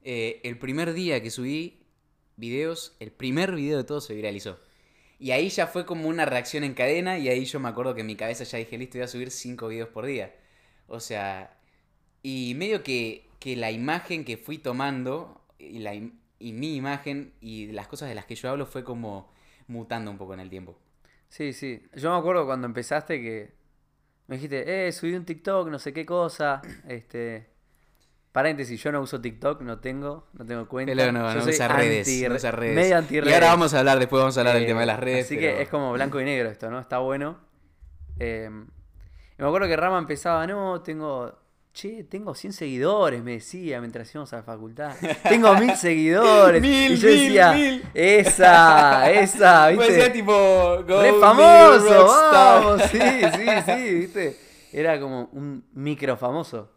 eh, 0.04 0.40
el 0.44 0.56
primer 0.58 0.94
día 0.94 1.20
que 1.22 1.30
subí 1.30 1.82
videos, 2.36 2.94
el 3.00 3.10
primer 3.10 3.54
video 3.56 3.76
de 3.78 3.84
todos 3.84 4.06
se 4.06 4.14
viralizó. 4.14 4.58
Y 5.18 5.30
ahí 5.30 5.48
ya 5.48 5.66
fue 5.66 5.86
como 5.86 6.08
una 6.08 6.26
reacción 6.26 6.64
en 6.64 6.74
cadena 6.74 7.18
y 7.18 7.28
ahí 7.28 7.44
yo 7.46 7.58
me 7.60 7.68
acuerdo 7.68 7.94
que 7.94 8.02
en 8.02 8.06
mi 8.06 8.16
cabeza 8.16 8.44
ya 8.44 8.58
dije, 8.58 8.76
listo, 8.78 8.98
voy 8.98 9.04
a 9.04 9.08
subir 9.08 9.30
5 9.30 9.68
videos 9.68 9.88
por 9.88 10.06
día. 10.06 10.34
O 10.88 11.00
sea, 11.00 11.56
y 12.22 12.54
medio 12.56 12.82
que, 12.82 13.28
que 13.40 13.56
la 13.56 13.70
imagen 13.70 14.24
que 14.24 14.36
fui 14.36 14.58
tomando 14.58 15.40
y, 15.58 15.78
la, 15.78 15.94
y 15.94 16.52
mi 16.52 16.76
imagen 16.76 17.32
y 17.40 17.68
las 17.72 17.88
cosas 17.88 18.08
de 18.08 18.14
las 18.14 18.26
que 18.26 18.34
yo 18.34 18.50
hablo 18.50 18.66
fue 18.66 18.84
como 18.84 19.32
mutando 19.68 20.10
un 20.10 20.18
poco 20.18 20.34
en 20.34 20.40
el 20.40 20.50
tiempo. 20.50 20.78
Sí, 21.28 21.52
sí. 21.52 21.82
Yo 21.94 22.10
me 22.12 22.18
acuerdo 22.18 22.46
cuando 22.46 22.66
empezaste 22.66 23.20
que 23.20 23.54
me 24.26 24.36
dijiste, 24.36 24.88
eh, 24.88 24.92
subí 24.92 25.14
un 25.14 25.24
TikTok, 25.24 25.68
no 25.68 25.78
sé 25.78 25.92
qué 25.92 26.04
cosa. 26.04 26.62
Este. 26.88 27.55
Paréntesis, 28.36 28.82
yo 28.82 28.92
no 28.92 29.00
uso 29.00 29.18
TikTok, 29.18 29.62
no 29.62 29.78
tengo, 29.78 30.26
no 30.34 30.44
tengo 30.44 30.68
cuenta. 30.68 30.92
Pero 30.94 31.10
no, 31.10 31.32
Yo 31.32 31.40
no 31.40 31.46
usa 31.50 31.68
redes, 31.68 32.06
anti- 32.06 32.28
no 32.28 32.34
usa 32.34 32.50
redes. 32.50 32.74
Medio 32.76 32.98
anti 32.98 33.14
Y 33.16 33.32
ahora 33.32 33.46
vamos 33.46 33.72
a 33.72 33.78
hablar, 33.78 33.98
después 33.98 34.20
vamos 34.20 34.36
a 34.36 34.40
hablar 34.42 34.56
del 34.56 34.66
tema 34.66 34.80
de 34.80 34.86
las 34.86 35.00
redes. 35.00 35.24
Así 35.24 35.36
pero- 35.36 35.56
que 35.56 35.62
es 35.62 35.68
como 35.70 35.90
blanco 35.94 36.20
y 36.20 36.24
negro 36.26 36.50
esto, 36.50 36.70
¿no? 36.70 36.78
Está 36.78 36.98
bueno. 36.98 37.38
Eh, 38.18 38.50
me 39.38 39.46
acuerdo 39.46 39.66
que 39.66 39.74
Rama 39.74 39.96
empezaba, 39.96 40.46
no, 40.46 40.82
tengo. 40.82 41.32
Che, 41.72 42.04
tengo 42.04 42.34
100 42.34 42.52
seguidores, 42.52 43.22
me 43.22 43.32
decía 43.32 43.80
mientras 43.80 44.14
íbamos 44.14 44.30
a 44.34 44.36
la 44.36 44.42
facultad. 44.42 44.92
Tengo 45.26 45.54
mil 45.54 45.74
seguidores. 45.74 46.60
Mil, 46.60 46.92
y 46.92 46.96
yo 46.96 47.08
mil, 47.08 47.18
decía, 47.22 47.52
mil. 47.52 47.84
esa, 47.94 49.10
esa, 49.12 49.70
Pues 49.74 49.78
¿viste? 49.88 49.92
decía 49.94 50.12
tipo, 50.12 50.32
go 50.86 51.00
Re 51.02 51.12
be 51.12 51.20
famoso, 51.20 52.06
vamos, 52.32 52.82
sí, 52.90 52.98
sí, 52.98 53.46
sí, 53.64 53.94
¿viste? 53.98 54.36
Era 54.74 55.00
como 55.00 55.30
un 55.32 55.64
micro 55.72 56.18
famoso. 56.18 56.75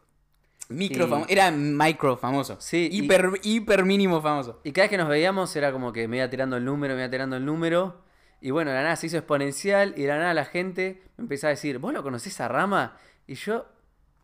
Micro 0.70 1.06
Y- 1.06 1.10
famoso. 1.10 1.30
Era 1.30 1.52
micro 1.52 2.16
famoso. 2.18 2.58
Sí, 2.62 2.90
y- 2.92 3.04
Hiper, 3.04 3.32
hiper 3.44 3.86
mínimo 3.86 4.22
famoso. 4.22 4.60
Y 4.64 4.72
cada 4.72 4.84
vez 4.86 4.92
que 4.92 4.98
nos 4.98 5.10
veíamos 5.10 5.56
era 5.56 5.72
como 5.72 5.92
que 5.92 6.08
me 6.08 6.18
iba 6.18 6.30
tirando 6.30 6.58
el 6.58 6.64
número, 6.66 6.94
me 6.96 7.02
iba 7.02 7.10
tirando 7.10 7.36
el 7.38 7.46
número. 7.46 8.02
Y 8.42 8.52
bueno, 8.52 8.72
de 8.72 8.78
la 8.78 8.84
nada 8.84 8.96
se 8.96 9.08
hizo 9.08 9.18
exponencial 9.18 9.94
y 9.98 10.04
de 10.04 10.08
la 10.08 10.18
nada 10.20 10.34
la 10.34 10.46
gente 10.46 11.02
me 11.18 11.24
empezaba 11.24 11.50
a 11.50 11.56
decir, 11.56 11.80
¿vos 11.80 11.92
lo 11.92 12.04
conocés 12.04 12.40
a 12.40 12.48
Rama? 12.48 12.96
Y 13.28 13.34
yo, 13.36 13.66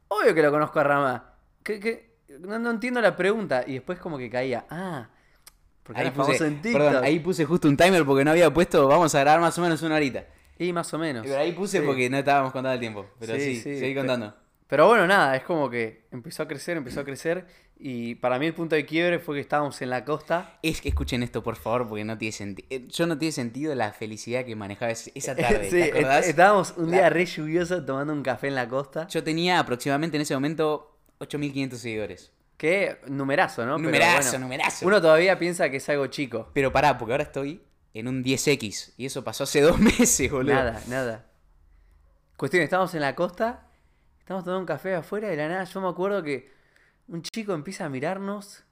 obvio 0.08 0.34
que 0.34 0.42
lo 0.42 0.52
conozco 0.52 0.80
a 0.80 0.84
Rama. 0.84 1.34
¿Qué, 1.64 1.80
qué? 1.80 2.16
No, 2.40 2.58
no 2.60 2.72
entiendo 2.72 3.02
la 3.02 3.16
pregunta. 3.16 3.64
Y 3.68 3.74
después 3.74 4.00
como 4.00 4.18
que 4.18 4.30
caía, 4.30 4.66
ah, 4.70 5.10
porque 5.84 6.00
Ahí 6.02 6.08
era 6.08 6.16
puse, 6.16 6.26
famoso 6.28 6.46
en 6.46 6.62
TikTok. 6.62 6.82
perdón, 6.82 7.04
ahí 7.04 7.20
puse 7.20 7.46
justo 7.46 7.68
un 7.68 7.76
timer 7.76 8.06
porque 8.06 8.24
no 8.24 8.32
había 8.32 8.54
puesto, 8.54 8.88
vamos 8.88 9.14
a 9.16 9.20
grabar 9.20 9.42
más 9.42 9.58
o 9.58 9.62
menos 9.62 9.82
una 9.82 9.96
horita. 9.96 10.26
Y 10.58 10.72
más 10.72 10.94
o 10.94 10.98
menos. 11.00 11.26
Pero 11.26 11.38
ahí 11.40 11.52
puse 11.52 11.80
Sí. 11.80 11.86
porque 11.86 12.10
no 12.10 12.18
estábamos 12.18 12.52
contando 12.54 12.74
el 12.76 12.80
tiempo. 12.80 13.06
Pero 13.20 13.34
sí, 13.36 13.56
Sí, 13.56 13.62
sí, 13.62 13.80
seguí 13.80 13.94
contando. 13.96 14.28
Pero 14.34 14.45
bueno, 14.70 15.06
nada, 15.08 15.36
es 15.36 15.44
como 15.44 15.70
que 15.70 16.06
empezó 16.12 16.44
a 16.44 16.48
crecer, 16.48 16.78
empezó 16.78 17.02
a 17.02 17.04
crecer. 17.04 17.46
Y 17.78 18.16
para 18.16 18.40
mí 18.40 18.46
el 18.46 18.54
punto 18.54 18.76
de 18.76 18.86
quiebre 18.86 19.20
fue 19.20 19.36
que 19.36 19.42
estábamos 19.42 19.82
en 19.82 19.90
la 19.90 20.06
costa. 20.06 20.58
Es 20.64 20.80
que 20.80 20.88
escuchen 20.90 21.24
esto, 21.24 21.44
por 21.44 21.58
favor, 21.58 21.88
porque 21.90 22.06
no 22.06 22.18
tiene 22.18 22.32
sentido. 22.32 22.68
Yo 22.88 23.06
no 23.06 23.18
tiene 23.18 23.34
sentido 23.34 23.76
la 23.76 23.92
felicidad 23.92 24.46
que 24.46 24.56
manejaba 24.56 24.92
esa 24.92 25.36
tarde. 25.36 25.66
sí, 25.70 25.78
¿Te 25.78 25.92
acordás? 25.92 26.20
est- 26.22 26.30
estábamos 26.30 26.74
un 26.78 26.90
día 26.92 27.10
re 27.10 27.26
lluvioso 27.26 27.84
tomando 27.84 28.14
un 28.14 28.24
café 28.24 28.48
en 28.48 28.56
la 28.56 28.70
costa. 28.70 29.08
Yo 29.08 29.24
tenía 29.24 29.60
aproximadamente 29.60 30.16
en 30.16 30.22
ese 30.22 30.34
momento 30.36 30.98
8500 31.20 31.80
seguidores. 31.80 32.32
Que 32.58 32.98
numerazo, 33.08 33.66
¿no? 33.66 33.76
Pero 33.76 33.84
numerazo, 33.90 34.30
bueno, 34.32 34.46
numerazo. 34.46 34.88
Uno 34.88 35.02
todavía 35.02 35.38
piensa 35.38 35.70
que 35.70 35.78
es 35.78 35.90
algo 35.90 36.08
chico. 36.08 36.50
Pero 36.54 36.72
pará, 36.72 36.98
porque 36.98 37.12
ahora 37.12 37.24
estoy 37.26 37.62
en 37.94 38.08
un 38.08 38.24
10x. 38.24 38.94
Y 38.96 39.06
eso 39.06 39.22
pasó 39.26 39.44
hace 39.44 39.60
dos 39.62 39.78
meses, 39.80 40.32
boludo. 40.32 40.54
Nada, 40.54 40.82
nada. 40.88 41.26
Cuestión, 42.38 42.64
estábamos 42.64 42.94
en 42.96 43.02
la 43.02 43.16
costa, 43.16 43.65
estamos 44.26 44.44
tomando 44.44 44.62
un 44.62 44.66
café 44.66 44.96
afuera 44.96 45.28
de 45.28 45.36
la 45.36 45.48
nada 45.48 45.64
yo 45.66 45.82
me 45.82 45.88
acuerdo 45.88 46.24
que 46.24 46.50
un 47.08 47.22
chico 47.22 47.54
empieza 47.54 47.86
a 47.86 47.90
mirarnos 47.90 48.64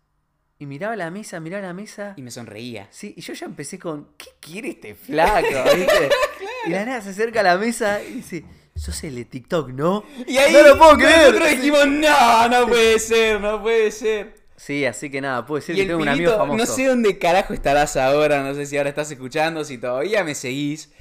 y 0.57 0.65
miraba 0.65 0.95
la 0.95 1.12
mesa, 1.12 1.39
miraba 1.39 1.62
la 1.62 1.74
mesa. 1.74 2.15
Y 2.17 2.24
me 2.24 2.31
sonreía. 2.31 2.88
Sí, 2.89 3.13
y 3.15 3.22
yo 3.22 3.33
ya 3.33 3.45
empecé 3.45 3.77
con, 3.77 4.10
¿qué 4.17 4.29
quiere 4.39 4.69
este 4.69 4.95
flaco? 4.95 5.48
¿Viste? 5.75 6.10
Y 6.65 6.69
la 6.69 6.86
nada 6.86 7.01
se 7.01 7.10
acerca 7.10 7.41
a 7.41 7.43
la 7.43 7.57
mesa 7.57 8.01
y 8.01 8.13
dice, 8.13 8.45
sos 8.74 9.03
el 9.03 9.15
de 9.15 9.25
TikTok, 9.25 9.69
¿no? 9.72 10.05
Y 10.25 10.38
ahí 10.38 10.53
no 10.53 10.63
lo 10.63 10.77
puedo 10.77 10.95
creer. 10.95 11.33
nosotros 11.33 11.50
dijimos, 11.51 11.88
no, 11.88 12.50
no 12.50 12.67
puede 12.67 12.98
ser, 13.00 13.41
no 13.41 13.62
puede 13.62 13.91
ser. 13.91 14.33
Sí, 14.55 14.86
así 14.86 15.12
que 15.12 15.19
nada, 15.22 15.45
puedo 15.45 15.60
decir 15.60 15.75
Y 15.75 15.81
que 15.81 15.88
tengo 15.88 16.01
un 16.01 16.07
amigo 16.07 16.31
famoso. 16.38 16.57
no 16.57 16.65
sé 16.65 16.88
dónde 16.88 17.19
carajo 17.19 17.53
estarás 17.53 17.98
ahora, 17.98 18.41
no 18.41 18.55
sé 18.55 18.65
si 18.65 18.77
ahora 18.77 18.89
estás 18.89 19.12
escuchando, 19.12 19.65
si 19.65 19.77
todavía 19.77 20.24
me 20.24 20.33
seguís, 20.36 20.91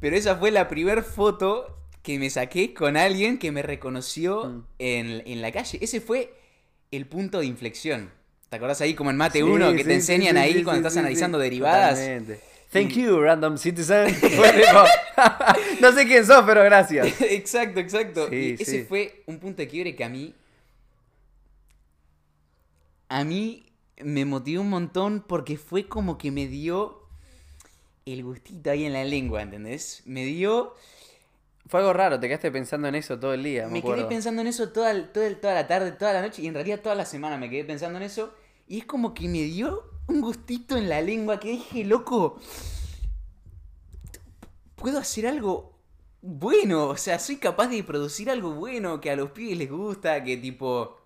pero 0.00 0.16
esa 0.16 0.36
fue 0.36 0.50
la 0.50 0.68
primer 0.68 1.02
foto 1.04 1.81
que 2.02 2.18
me 2.18 2.30
saqué 2.30 2.74
con 2.74 2.96
alguien 2.96 3.38
que 3.38 3.52
me 3.52 3.62
reconoció 3.62 4.44
Mm. 4.46 4.64
en, 4.78 5.22
en 5.26 5.42
la 5.42 5.52
calle. 5.52 5.78
Ese 5.80 6.00
fue 6.00 6.34
el 6.90 7.06
punto 7.06 7.38
de 7.40 7.46
inflexión. 7.46 8.10
¿Te 8.50 8.56
acordás 8.56 8.80
ahí 8.80 8.94
como 8.94 9.10
en 9.10 9.16
Mate 9.16 9.38
Sí, 9.38 9.42
1 9.44 9.72
que 9.72 9.78
sí, 9.78 9.84
te 9.84 9.94
enseñan 9.94 10.34
sí, 10.36 10.40
ahí 10.42 10.62
cuando 10.64 10.86
estás 10.86 10.98
analizando 10.98 11.38
derivadas? 11.38 11.98
Totalmente. 11.98 12.40
Thank 12.70 12.90
you, 12.94 13.20
random 13.20 13.56
citizen. 13.58 14.14
No 15.80 15.92
sé 15.92 16.06
quién 16.06 16.24
sos, 16.26 16.42
pero 16.46 16.62
gracias. 16.64 17.20
exacto, 17.20 17.80
exacto. 17.80 18.32
Y 18.34 18.56
ese 18.58 18.84
fue 18.84 19.22
un 19.26 19.38
punto 19.38 19.62
de 19.62 19.68
quiebre 19.68 19.94
que 19.96 20.04
a 20.04 20.08
mí. 20.08 20.34
A 23.08 23.24
mí 23.24 23.66
me 24.02 24.24
motivó 24.24 24.62
un 24.62 24.70
montón 24.70 25.24
porque 25.26 25.56
fue 25.56 25.86
como 25.86 26.16
que 26.18 26.30
me 26.30 26.46
dio 26.46 26.98
el 28.06 28.24
gustito 28.24 28.70
ahí 28.70 28.84
en 28.84 28.92
la 28.94 29.04
lengua, 29.04 29.42
¿entendés? 29.42 30.02
Me 30.06 30.24
dio. 30.24 30.74
Fue 31.72 31.80
algo 31.80 31.94
raro, 31.94 32.20
te 32.20 32.28
quedaste 32.28 32.50
pensando 32.52 32.86
en 32.86 32.96
eso 32.96 33.18
todo 33.18 33.32
el 33.32 33.42
día, 33.42 33.64
me, 33.64 33.70
Me 33.72 33.82
quedé 33.82 34.04
pensando 34.04 34.42
en 34.42 34.48
eso 34.48 34.68
toda, 34.68 34.90
el- 34.90 35.08
toda, 35.10 35.26
el- 35.26 35.40
toda 35.40 35.54
la 35.54 35.66
tarde, 35.66 35.92
toda 35.92 36.12
la 36.12 36.20
noche 36.20 36.42
y 36.42 36.46
en 36.46 36.52
realidad 36.52 36.80
toda 36.82 36.94
la 36.94 37.06
semana 37.06 37.38
me 37.38 37.48
quedé 37.48 37.64
pensando 37.64 37.96
en 37.96 38.02
eso. 38.02 38.34
Y 38.68 38.80
es 38.80 38.84
como 38.84 39.14
que 39.14 39.26
me 39.26 39.38
dio 39.44 39.82
un 40.06 40.20
gustito 40.20 40.76
en 40.76 40.90
la 40.90 41.00
lengua 41.00 41.40
que 41.40 41.48
dije, 41.52 41.82
loco, 41.84 42.38
puedo 44.76 44.98
hacer 44.98 45.26
algo 45.26 45.78
bueno. 46.20 46.88
O 46.88 46.96
sea, 46.98 47.18
soy 47.18 47.36
capaz 47.36 47.68
de 47.68 47.82
producir 47.82 48.28
algo 48.28 48.52
bueno 48.54 49.00
que 49.00 49.10
a 49.10 49.16
los 49.16 49.30
pibes 49.30 49.56
les 49.56 49.70
gusta, 49.70 50.22
que 50.22 50.36
tipo... 50.36 50.98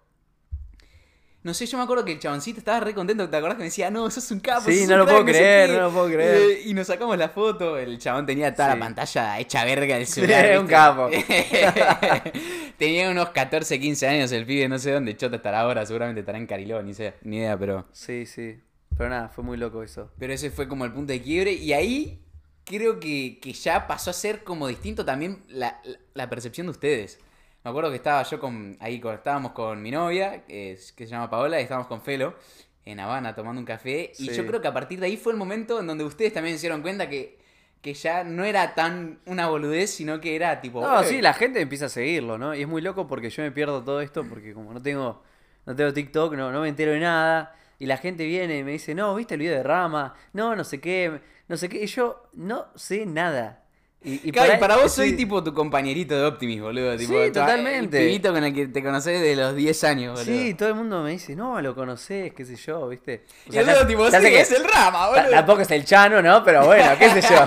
No 1.47 1.55
sé, 1.55 1.65
yo 1.67 1.79
me 1.79 1.85
acuerdo 1.85 2.05
que 2.05 2.11
el 2.13 2.19
chaboncito 2.19 2.59
estaba 2.59 2.81
re 2.81 2.93
contento, 2.93 3.29
¿te 3.31 3.37
acordás 3.37 3.55
que 3.57 3.61
me 3.61 3.67
decía, 3.67 3.89
no, 3.89 4.11
sos 4.11 4.29
un 4.33 4.41
capo? 4.41 4.63
Sí, 4.69 4.81
sos 4.81 4.89
no 4.89 4.95
un 4.95 4.99
lo 5.01 5.07
puedo 5.07 5.25
creer, 5.25 5.71
qué"? 5.71 5.77
no 5.77 5.83
lo 5.83 5.91
puedo 5.93 6.07
creer. 6.09 6.67
Y 6.67 6.75
nos 6.75 6.89
sacamos 6.89 7.17
la 7.17 7.29
foto, 7.29 7.79
el 7.79 7.99
chabón 7.99 8.27
tenía 8.27 8.53
toda 8.53 8.73
Sí. 8.73 8.79
la 8.79 8.85
pantalla 8.85 9.39
hecha 9.39 9.65
verga 9.65 9.95
del 9.97 10.07
celular. 10.09 10.59
un 10.59 10.67
¿viste? 10.67 10.73
capo. 10.75 11.09
tenía 12.79 13.11
unos 13.11 13.31
14, 13.31 13.79
15 13.81 14.07
años 14.09 14.33
el 14.33 14.45
pibe, 14.45 14.69
no 14.69 14.79
sé 14.79 14.91
dónde 14.93 15.17
chota 15.17 15.37
estará 15.37 15.61
ahora, 15.61 15.87
seguramente 15.87 16.21
estará 16.21 16.39
en 16.39 16.47
Cariló, 16.47 16.83
ni, 16.83 16.95
sé, 16.95 17.15
ni 17.23 17.39
idea, 17.39 17.57
pero... 17.59 17.87
Sí, 17.93 18.27
sí. 18.27 18.59
Pero 18.97 19.11
nada, 19.11 19.29
fue 19.29 19.45
muy 19.45 19.57
loco 19.57 19.83
eso. 19.83 20.11
Pero 20.19 20.33
ese 20.33 20.51
fue 20.51 20.69
como 20.69 20.85
el 20.85 20.93
punto 20.93 21.13
de 21.13 21.21
quiebre 21.23 21.53
y 21.53 21.73
ahí 21.73 22.23
creo 22.65 22.99
que, 22.99 23.39
que 23.41 23.53
ya 23.53 23.87
pasó 23.87 24.11
a 24.11 24.15
ser 24.15 24.43
como 24.43 24.67
distinto 24.69 25.05
también 25.05 25.45
la, 25.49 25.81
la- 25.85 25.99
la 26.15 26.29
percepción 26.31 26.67
de 26.67 26.71
ustedes. 26.73 27.21
Me 27.67 27.71
acuerdo 27.71 27.91
que 27.91 27.97
estaba 27.97 28.23
yo 28.23 28.39
con, 28.39 28.77
ahí 28.79 29.01
con- 29.01 29.17
estábamos 29.17 29.51
con 29.51 29.83
mi 29.83 29.91
novia, 29.91 30.45
que, 30.47 30.77
se 30.77 31.07
llama 31.07 31.29
Paola, 31.29 31.59
y 31.59 31.65
estábamos 31.65 31.89
con 31.89 32.01
Felo 32.01 32.37
en 32.85 33.01
Habana 33.01 33.35
tomando 33.35 33.59
un 33.59 33.65
café. 33.65 34.13
Y 34.21 34.31
yo 34.31 34.47
creo 34.47 34.61
que 34.61 34.69
a 34.69 34.73
partir 34.73 35.01
de 35.01 35.07
ahí 35.07 35.17
fue 35.17 35.33
el 35.33 35.39
momento 35.39 35.81
en 35.81 35.89
donde 35.89 36.05
ustedes 36.05 36.33
también 36.33 36.59
se 36.59 36.61
dieron 36.61 36.81
cuenta 36.81 37.09
que, 37.09 37.41
que 37.83 37.93
ya 37.93 38.23
no 38.23 38.45
era 38.45 38.77
tan 38.77 39.19
una 39.27 39.49
boludez, 39.49 39.91
sino 39.91 40.21
que 40.21 40.37
era 40.37 40.61
tipo... 40.61 40.81
No, 40.81 41.03
sí, 41.03 41.21
la 41.21 41.33
gente 41.33 41.61
empieza 41.61 41.87
a 41.87 41.89
seguirlo, 41.89 42.39
¿no? 42.39 42.55
Y 42.55 42.63
es 42.63 42.69
muy 42.69 42.83
loco 42.83 43.09
porque 43.09 43.31
yo 43.31 43.43
me 43.43 43.51
pierdo 43.51 43.83
todo 43.83 44.01
esto 44.01 44.25
porque 44.29 44.55
como 44.55 44.73
no 44.73 44.81
tengo, 44.81 45.25
no 45.65 45.75
tengo 45.75 45.93
TikTok, 45.93 46.35
no, 46.35 46.53
no 46.53 46.61
me 46.61 46.69
entero 46.69 46.93
de 46.93 47.01
nada. 47.01 47.57
Y 47.81 47.87
la 47.87 47.97
gente 47.97 48.27
viene 48.27 48.59
y 48.59 48.63
me 48.63 48.71
dice, 48.71 48.95
no, 48.95 49.13
¿viste 49.17 49.35
el 49.35 49.41
video 49.41 49.57
de 49.57 49.65
Rama? 49.65 50.15
No, 50.35 50.55
no 50.55 50.63
sé 50.63 50.81
qué, 50.81 51.21
no 51.49 51.57
sé 51.57 51.69
qué. 51.69 51.83
Y 51.83 51.87
yo 51.89 52.29
no 52.35 52.69
sé 52.77 53.07
nada. 53.07 53.66
Y, 54.03 54.29
y 54.29 54.33
Claro, 54.33 54.55
y 54.55 54.59
para 54.59 54.77
vos 54.77 54.93
sí, 54.93 54.97
soy 54.97 55.17
tipo 55.17 55.43
tu 55.43 55.53
compañerito 55.53 56.17
de 56.17 56.25
Optimus, 56.27 56.61
boludo. 56.61 56.97
Tipo, 56.97 57.25
Sí, 57.25 57.33
totalmente. 57.33 57.99
El 57.99 58.07
pibito 58.07 58.33
con 58.33 58.45
el 58.45 58.55
que 58.55 58.69
te 58.69 58.83
conocés 58.83 59.21
de 59.21 59.35
los 59.35 59.57
10 59.57 59.85
años, 59.85 60.19
boludo. 60.19 60.39
Sí, 60.39 60.55
todo 60.55 60.69
el 60.69 60.75
mundo 60.77 61.03
me 61.03 61.11
dice, 61.11 61.35
no, 61.35 61.61
lo 61.61 61.75
conocés, 61.75 62.33
qué 62.35 62.45
sé 62.45 62.57
yo, 62.57 62.89
¿viste? 62.89 63.25
O 63.51 63.55
Y 63.55 63.59
el 63.59 63.69
otro 63.69 63.87
tipo, 63.87 64.09
sí, 64.11 64.21
que 64.21 64.41
es 64.41 64.53
el 64.53 64.65
rama, 64.65 65.09
boludo. 65.09 65.31
Tampoco 65.31 65.63
es 65.63 65.71
el 65.71 65.85
Chano, 65.85 66.23
¿no? 66.23 66.45
Pero 66.45 66.67
bueno, 66.67 66.93
qué 66.99 67.11
sé 67.11 67.23
yo. 67.23 67.47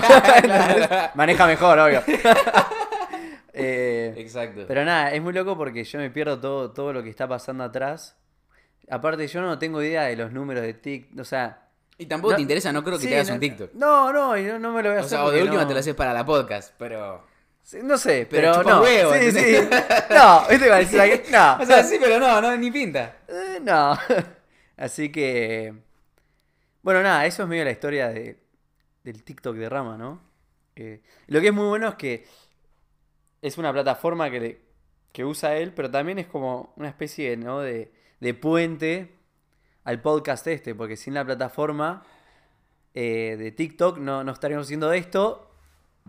Maneja 1.14 1.46
mejor, 1.46 1.78
obvio. 1.78 2.02
Eh, 3.52 4.14
Exacto. 4.16 4.64
Pero 4.68 4.84
nada, 4.84 5.12
es 5.12 5.20
muy 5.20 5.32
loco 5.32 5.56
porque 5.56 5.84
yo 5.84 5.98
me 5.98 6.08
pierdo 6.08 6.38
todo, 6.40 6.70
todo 6.70 6.92
lo 6.92 7.02
que 7.02 7.10
está 7.10 7.28
pasando 7.28 7.64
atrás. 7.64 8.16
Aparte, 8.88 9.26
yo 9.26 9.42
no 9.42 9.58
tengo 9.58 9.82
idea 9.82 10.04
de 10.04 10.16
los 10.16 10.32
números 10.32 10.62
de 10.62 10.72
TikTok. 10.72 11.20
O 11.20 11.24
sea. 11.24 11.69
Y 12.00 12.06
tampoco 12.06 12.32
no- 12.32 12.36
te 12.36 12.42
interesa, 12.42 12.72
no 12.72 12.82
creo 12.82 12.96
que 12.96 13.02
sí, 13.04 13.08
te 13.10 13.14
hagas 13.16 13.28
no- 13.28 13.34
un 13.34 13.40
TikTok. 13.40 13.74
No, 13.74 14.12
no, 14.12 14.36
y 14.36 14.42
no, 14.44 14.58
no 14.58 14.72
me 14.72 14.82
lo 14.82 14.88
voy 14.88 14.98
a 14.98 15.02
O 15.02 15.04
hacer. 15.04 15.10
sea, 15.18 15.24
o 15.24 15.30
de 15.30 15.42
última 15.42 15.66
te 15.66 15.74
lo 15.74 15.80
haces 15.80 15.94
para 15.94 16.12
la 16.14 16.24
podcast, 16.24 16.74
pero. 16.78 17.24
Sí, 17.62 17.78
No 17.82 17.98
sé, 17.98 18.26
Pero 18.28 18.62
no. 18.64 18.80
huevo, 18.82 19.12
sí, 19.14 19.30
sí. 19.32 19.56
No. 20.10 20.44
Iba 20.50 20.76
a 20.76 20.78
decir 20.78 21.00
alguien, 21.00 21.22
No. 21.30 21.58
O 21.60 21.66
sea, 21.66 21.84
sí, 21.84 21.98
pero 22.00 22.18
no, 22.18 22.40
no, 22.40 22.56
ni 22.56 22.70
pinta. 22.70 23.18
Eh, 23.28 23.60
no. 23.62 23.96
Así 24.76 25.12
que. 25.12 25.74
Bueno, 26.82 27.02
nada, 27.02 27.26
eso 27.26 27.42
es 27.42 27.48
medio 27.48 27.64
la 27.64 27.70
historia 27.70 28.08
de, 28.08 28.38
del 29.04 29.22
TikTok 29.22 29.54
de 29.56 29.68
Rama, 29.68 29.98
¿no? 29.98 30.22
Eh, 30.74 31.02
lo 31.26 31.40
que 31.40 31.48
es 31.48 31.52
muy 31.52 31.66
bueno 31.68 31.88
es 31.90 31.94
que 31.96 32.26
es 33.42 33.58
una 33.58 33.72
plataforma 33.72 34.30
que, 34.30 34.40
le- 34.40 34.60
que 35.12 35.24
usa 35.26 35.54
él, 35.56 35.72
pero 35.74 35.90
también 35.90 36.18
es 36.18 36.26
como 36.26 36.72
una 36.76 36.88
especie 36.88 37.36
¿no? 37.36 37.60
de, 37.60 37.92
de 38.20 38.34
puente 38.34 39.16
al 39.84 40.00
podcast 40.00 40.46
este, 40.46 40.74
porque 40.74 40.96
sin 40.96 41.14
la 41.14 41.24
plataforma 41.24 42.02
eh, 42.94 43.36
de 43.38 43.52
TikTok 43.52 43.98
no, 43.98 44.24
no 44.24 44.32
estaríamos 44.32 44.66
haciendo 44.66 44.92
esto. 44.92 45.50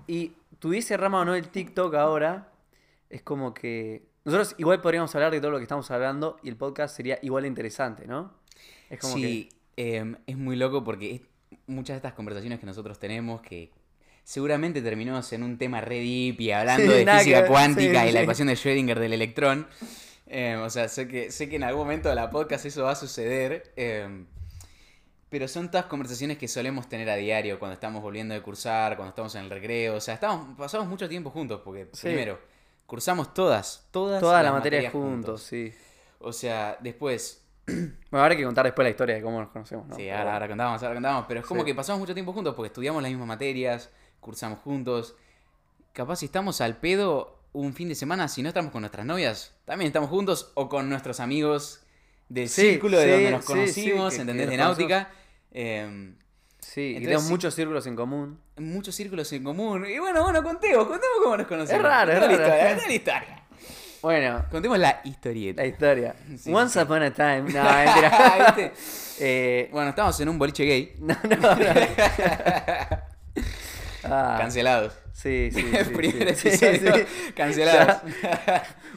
Y 0.07 0.33
tuviese 0.59 0.97
Rama 0.97 1.21
o 1.21 1.25
no 1.25 1.35
el 1.35 1.49
TikTok 1.49 1.93
ahora, 1.95 2.51
es 3.09 3.21
como 3.21 3.53
que 3.53 4.03
nosotros 4.25 4.55
igual 4.57 4.81
podríamos 4.81 5.13
hablar 5.15 5.31
de 5.31 5.39
todo 5.39 5.51
lo 5.51 5.57
que 5.57 5.63
estamos 5.63 5.89
hablando 5.91 6.37
y 6.43 6.49
el 6.49 6.55
podcast 6.55 6.95
sería 6.95 7.17
igual 7.21 7.45
interesante, 7.45 8.07
¿no? 8.07 8.33
Es 8.89 8.99
como 8.99 9.15
Sí, 9.15 9.49
em, 9.77 10.15
es 10.27 10.37
muy 10.37 10.55
loco 10.55 10.83
porque 10.83 11.15
es- 11.15 11.21
muchas 11.67 11.95
de 11.95 11.97
estas 11.97 12.13
conversaciones 12.13 12.59
que 12.59 12.65
nosotros 12.65 12.99
tenemos 12.99 13.41
que 13.41 13.71
seguramente 14.23 14.81
terminamos 14.81 15.31
en 15.33 15.43
un 15.43 15.57
tema 15.57 15.81
re 15.81 15.99
deep 15.99 16.39
y 16.39 16.51
hablando 16.51 16.91
Sí, 16.91 16.99
de 16.99 17.05
que 17.05 17.11
física 17.11 17.47
cuántica 17.47 18.03
sí, 18.03 18.09
y 18.09 18.11
la 18.11 18.21
ecuación 18.21 18.47
de 18.47 18.53
Schrödinger 18.55 18.99
del 18.99 19.13
electrón. 19.13 19.67
Em, 20.33 20.61
o 20.61 20.69
sea, 20.69 20.87
sé 20.87 21.07
que, 21.09 21.29
sé 21.29 21.49
que 21.49 21.57
en 21.57 21.63
algún 21.63 21.81
momento 21.83 22.07
de 22.07 22.15
la 22.15 22.29
podcast 22.29 22.65
eso 22.65 22.83
va 22.85 22.91
a 22.91 22.95
suceder. 22.95 23.73
em, 23.75 24.25
pero 25.29 25.47
son 25.47 25.69
todas 25.71 25.85
conversaciones 25.87 26.37
que 26.37 26.47
solemos 26.47 26.87
tener 26.89 27.09
a 27.09 27.15
diario 27.15 27.57
cuando 27.59 27.73
estamos 27.73 28.01
volviendo 28.01 28.33
de 28.33 28.41
cursar, 28.41 28.95
cuando 28.97 29.09
estamos 29.11 29.33
en 29.35 29.43
el 29.45 29.49
recreo. 29.49 29.95
O 29.95 30.01
sea, 30.01 30.13
estamos, 30.13 30.57
pasamos 30.57 30.87
mucho 30.87 31.07
tiempo 31.09 31.29
juntos 31.31 31.61
porque, 31.63 31.87
Sí. 31.93 32.07
primero, 32.07 32.39
cursamos 32.85 33.33
todas, 33.33 33.87
todas 33.91 34.19
toda 34.21 34.37
la 34.37 34.43
las 34.43 34.53
materia 34.53 34.79
materias 34.79 34.93
juntos, 34.93 35.43
sí. 35.43 35.73
O 36.19 36.31
sea, 36.33 36.77
después, 36.81 37.43
Bueno, 37.65 37.87
ahora 38.11 38.29
hay 38.31 38.37
que 38.37 38.43
contar 38.43 38.65
después 38.65 38.83
la 38.85 38.89
historia 38.89 39.15
de 39.15 39.21
cómo 39.21 39.39
nos 39.39 39.49
conocemos, 39.49 39.87
¿no? 39.87 39.95
Sí, 39.95 40.03
Pero 40.03 40.17
ahora, 40.17 40.33
ahora 40.33 40.47
contamos, 40.49 40.83
ahora 40.83 40.95
contamos, 40.95 41.25
pero 41.27 41.39
es 41.41 41.45
como 41.45 41.61
Sí. 41.61 41.65
que 41.67 41.75
pasamos 41.75 41.99
mucho 41.99 42.13
tiempo 42.13 42.33
juntos 42.33 42.53
porque 42.55 42.67
estudiamos 42.67 43.01
las 43.01 43.09
mismas 43.11 43.27
materias, 43.27 43.89
cursamos 44.19 44.59
juntos. 44.59 45.15
Capaz 45.93 46.17
si 46.17 46.25
estamos 46.25 46.59
al 46.61 46.77
pedo, 46.77 47.39
un 47.53 47.73
fin 47.73 47.89
de 47.89 47.95
semana, 47.95 48.27
si 48.27 48.41
no 48.41 48.49
estamos 48.49 48.71
con 48.71 48.81
nuestras 48.81 49.05
novias, 49.05 49.53
también 49.65 49.87
estamos 49.87 50.09
juntos 50.09 50.51
o 50.55 50.69
con 50.69 50.87
nuestros 50.89 51.19
amigos 51.19 51.81
del 52.29 52.47
Sí, 52.49 52.61
círculo 52.71 52.97
de 52.97 53.11
donde 53.11 53.31
nos 53.31 53.45
conocimos, 53.45 54.13
que- 54.13 54.21
¿entendés? 54.21 54.45
que 54.45 54.51
De 54.51 54.57
náutica. 54.57 55.09
Eh, 55.51 56.13
Sí, 56.63 56.79
y 56.81 56.87
Entonces, 56.89 57.03
tenemos 57.07 57.23
sí. 57.25 57.29
muchos 57.31 57.55
círculos 57.55 57.87
en 57.87 57.95
común. 57.95 58.39
muchos 58.57 58.93
círculos 58.95 59.33
en 59.33 59.43
común. 59.43 59.85
Y 59.89 59.97
bueno, 59.97 60.21
bueno, 60.23 60.43
contemos, 60.43 60.85
contemos 60.85 61.17
cómo 61.23 61.35
nos 61.35 61.47
conocemos. 61.47 61.81
Es 61.83 61.89
raro, 61.89 62.11
es 62.13 62.19
la 62.19 62.27
raro. 62.27 62.33
historia, 62.43 62.69
contá 62.69 62.87
la 62.87 62.93
historia. 62.93 63.43
Bueno, 64.03 64.45
Contemos 64.51 64.79
la 64.79 65.01
historieta. 65.03 65.61
la 65.63 65.67
historia. 65.67 66.15
Sí, 66.37 66.53
Once 66.53 66.79
sí. 66.79 66.85
upon 66.85 67.01
a 67.03 67.11
time. 67.11 67.41
No, 67.51 67.63
mentira. 67.63 68.53
¿Viste? 68.55 68.73
Eh, 69.19 69.69
Bueno, 69.71 69.89
estamos 69.89 70.19
en 70.21 70.29
un 70.29 70.37
boliche 70.39 70.63
gay. 70.65 70.95
no, 70.99 71.17
no, 71.23 71.35
no. 71.35 71.49
Ah, 74.03 74.37
Cancelados. 74.39 74.93
Sí, 75.23 75.49
sí, 75.51 75.61
sí. 75.61 75.93
Primer 75.93 76.35
sí. 76.35 76.47
episodio. 76.47 76.95
Sí, 76.95 77.05
sí. 77.05 77.33
Cancelados. 77.35 78.01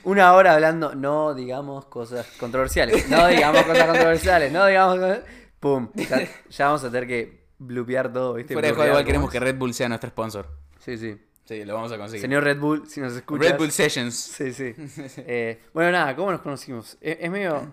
Una 0.04 0.32
hora 0.32 0.54
hablando, 0.54 0.94
no 0.94 1.34
digamos 1.34 1.84
cosas 1.86 2.26
controversiales. 2.38 3.08
No 3.10 3.26
digamos 3.26 3.62
cosas 3.64 3.86
controversiales. 3.88 4.50
No 4.50 4.64
digamos 4.66 4.98
cosas... 4.98 5.20
Pum. 5.60 5.90
Ya, 5.94 6.28
ya 6.48 6.66
vamos 6.66 6.82
a 6.84 6.90
tener 6.90 7.06
que 7.06 7.44
blupear 7.58 8.12
todo, 8.12 8.34
¿viste? 8.34 8.54
Fuera 8.54 8.68
de 8.68 8.74
juego, 8.74 8.88
igual 8.88 9.02
¿cómo 9.02 9.06
queremos 9.06 9.30
que 9.30 9.40
Red 9.40 9.56
Bull 9.56 9.74
sea 9.74 9.88
nuestro 9.88 10.10
sponsor. 10.10 10.48
Sí, 10.78 10.96
sí. 10.96 11.16
Sí, 11.44 11.62
lo 11.64 11.74
vamos 11.74 11.92
a 11.92 11.98
conseguir. 11.98 12.22
Señor 12.22 12.42
Red 12.42 12.58
Bull, 12.58 12.88
si 12.88 13.00
nos 13.00 13.14
escuchas. 13.14 13.50
Red 13.50 13.58
Bull 13.58 13.70
Sessions. 13.70 14.14
Sí, 14.14 14.52
sí. 14.54 14.74
Eh, 15.18 15.60
bueno, 15.74 15.92
nada, 15.92 16.16
¿cómo 16.16 16.30
nos 16.30 16.40
conocimos? 16.40 16.96
Es, 17.02 17.18
es 17.20 17.30
medio 17.30 17.70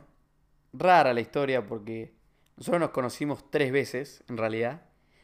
rara 0.73 1.13
la 1.13 1.21
historia 1.21 1.65
porque 1.65 2.13
nosotros 2.57 2.81
nos 2.81 2.89
conocimos 2.89 3.49
tres 3.49 3.71
veces, 3.71 4.23
en 4.27 4.37
realidad. 4.37 4.81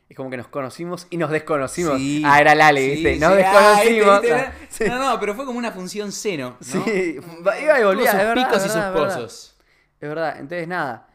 Es 0.10 0.16
como 0.16 0.30
que 0.30 0.38
nos 0.38 0.48
conocimos 0.48 1.06
y 1.10 1.18
nos 1.18 1.30
desconocimos. 1.32 1.98
Sí. 1.98 2.24
Ah, 2.26 2.40
era 2.40 2.56
Lale, 2.56 2.82
Sí, 2.82 2.92
¿viste? 3.04 3.20
Nos 3.20 3.32
Ah, 3.32 3.36
desconocimos. 3.36 4.22
¿viste, 4.22 4.36
Ah. 4.92 4.98
No, 4.98 5.00
no, 5.14 5.20
pero 5.20 5.36
fue 5.36 5.46
como 5.46 5.60
una 5.60 5.72
función 5.72 6.12
seno. 6.12 6.52
¿no? 6.52 6.86
Sí, 6.86 7.20
iba 7.62 7.80
y 7.80 7.84
volvía, 7.84 8.12
sus 8.12 8.20
es 8.22 8.28
verdad, 8.28 8.48
picos 8.48 8.66
es 8.66 8.66
y 8.66 8.70
sus 8.70 8.84
pozos. 8.84 9.58
Es 10.00 10.10
verdad, 10.10 10.40
entonces 10.40 10.68
nada. 10.68 11.10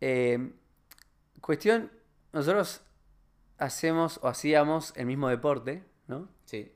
Eh, 0.00 0.50
cuestión, 1.40 1.90
nosotros 2.32 2.80
hacemos 3.58 4.18
o 4.22 4.28
hacíamos 4.28 4.92
el 4.96 5.06
mismo 5.06 5.28
deporte, 5.28 5.84
¿no? 6.06 6.28
Sí. 6.44 6.72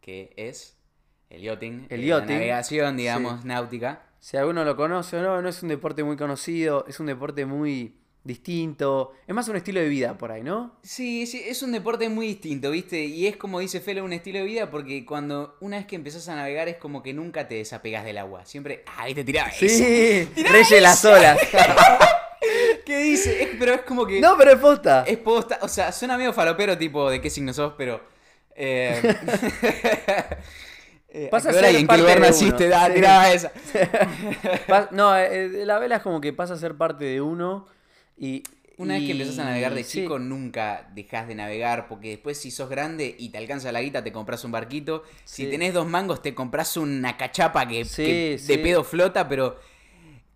Que 0.00 0.32
es 0.36 0.78
el 1.28 1.42
yachting. 1.42 1.86
El 1.90 2.02
eh, 2.02 2.06
yachting. 2.06 2.28
La 2.28 2.34
navegación, 2.34 2.96
digamos, 2.96 3.44
náutica. 3.44 4.06
Si 4.20 4.36
alguno 4.36 4.64
lo 4.64 4.76
conoce 4.76 5.16
o 5.18 5.22
no, 5.22 5.42
no 5.42 5.48
es 5.48 5.62
un 5.62 5.68
deporte 5.68 6.02
muy 6.04 6.16
conocido, 6.16 6.84
es 6.88 6.98
un 7.00 7.06
deporte 7.06 7.44
muy 7.44 7.98
distinto, 8.24 9.12
es 9.26 9.34
más 9.34 9.48
un 9.48 9.56
estilo 9.56 9.80
de 9.80 9.88
vida 9.88 10.16
por 10.16 10.30
ahí, 10.30 10.42
¿no? 10.42 10.76
Sí, 10.82 11.26
sí, 11.26 11.42
es 11.44 11.62
un 11.62 11.72
deporte 11.72 12.08
muy 12.08 12.26
distinto, 12.28 12.70
¿viste? 12.70 13.04
Y 13.04 13.26
es 13.26 13.36
como 13.36 13.58
dice 13.58 13.80
Felo, 13.80 14.04
un 14.04 14.12
estilo 14.12 14.38
de 14.38 14.44
vida 14.44 14.70
porque 14.70 15.04
cuando 15.04 15.56
una 15.60 15.78
vez 15.78 15.86
que 15.86 15.96
empezás 15.96 16.28
a 16.28 16.36
navegar 16.36 16.68
es 16.68 16.76
como 16.76 17.02
que 17.02 17.12
nunca 17.12 17.48
te 17.48 17.56
desapegas 17.56 18.04
del 18.04 18.18
agua. 18.18 18.44
Siempre, 18.46 18.84
ah, 18.86 19.02
ahí 19.04 19.14
te 19.14 19.24
tiraba. 19.24 19.50
Sí, 19.50 20.28
Reyes 20.36 20.82
las 20.82 21.04
olas. 21.04 21.38
¿Qué 22.84 22.98
dice? 22.98 23.42
Es- 23.42 23.50
pero 23.58 23.74
es 23.74 23.82
como 23.82 24.06
que... 24.06 24.20
no, 24.20 24.36
pero 24.36 24.52
es 24.52 24.58
posta. 24.58 25.04
Es 25.06 25.18
posta, 25.18 25.58
o 25.62 25.68
sea, 25.68 25.90
suena 25.92 26.16
medio 26.16 26.32
falopero 26.32 26.76
tipo 26.78 27.10
de 27.10 27.20
qué 27.20 27.30
signo 27.30 27.52
sos, 27.52 27.74
pero... 27.76 28.00
Eh, 28.54 29.00
eh, 31.08 31.28
Pasa 31.30 31.50
¿a 31.50 31.52
ser 31.52 31.64
en 31.66 31.76
qué 31.82 31.86
parte 31.86 32.02
lugar 32.02 32.20
de 32.20 32.26
naciste? 32.28 32.66
uno. 32.68 32.86
Sí. 33.72 33.78
esa. 33.78 34.88
No, 34.90 35.16
eh, 35.16 35.64
la 35.64 35.78
vela 35.78 35.96
es 35.96 36.02
como 36.02 36.20
que 36.20 36.32
pasa 36.32 36.54
a 36.54 36.58
ser 36.58 36.76
parte 36.76 37.04
de 37.04 37.20
uno 37.20 37.66
y... 38.16 38.42
Una 38.78 38.94
vez 38.94 39.04
que 39.04 39.12
empezás 39.12 39.38
a 39.38 39.44
navegar 39.44 39.74
de 39.74 39.84
sí. 39.84 40.00
chico, 40.00 40.18
nunca 40.18 40.90
dejas 40.94 41.28
de 41.28 41.34
navegar, 41.34 41.86
porque 41.88 42.08
después 42.08 42.38
si 42.38 42.50
sos 42.50 42.68
grande 42.70 43.14
y 43.16 43.28
te 43.28 43.38
alcanza 43.38 43.70
la 43.70 43.82
guita, 43.82 44.02
te 44.02 44.10
compras 44.12 44.44
un 44.44 44.50
barquito. 44.50 45.04
Si 45.24 45.46
tenés 45.46 45.74
dos 45.74 45.86
mangos, 45.86 46.22
te 46.22 46.34
compras 46.34 46.76
una 46.78 47.16
cachapa 47.16 47.68
que, 47.68 47.84
Sí, 47.84 48.04
que 48.04 48.38
sí. 48.40 48.46
de 48.48 48.58
pedo 48.58 48.82
flota, 48.82 49.28
pero 49.28 49.60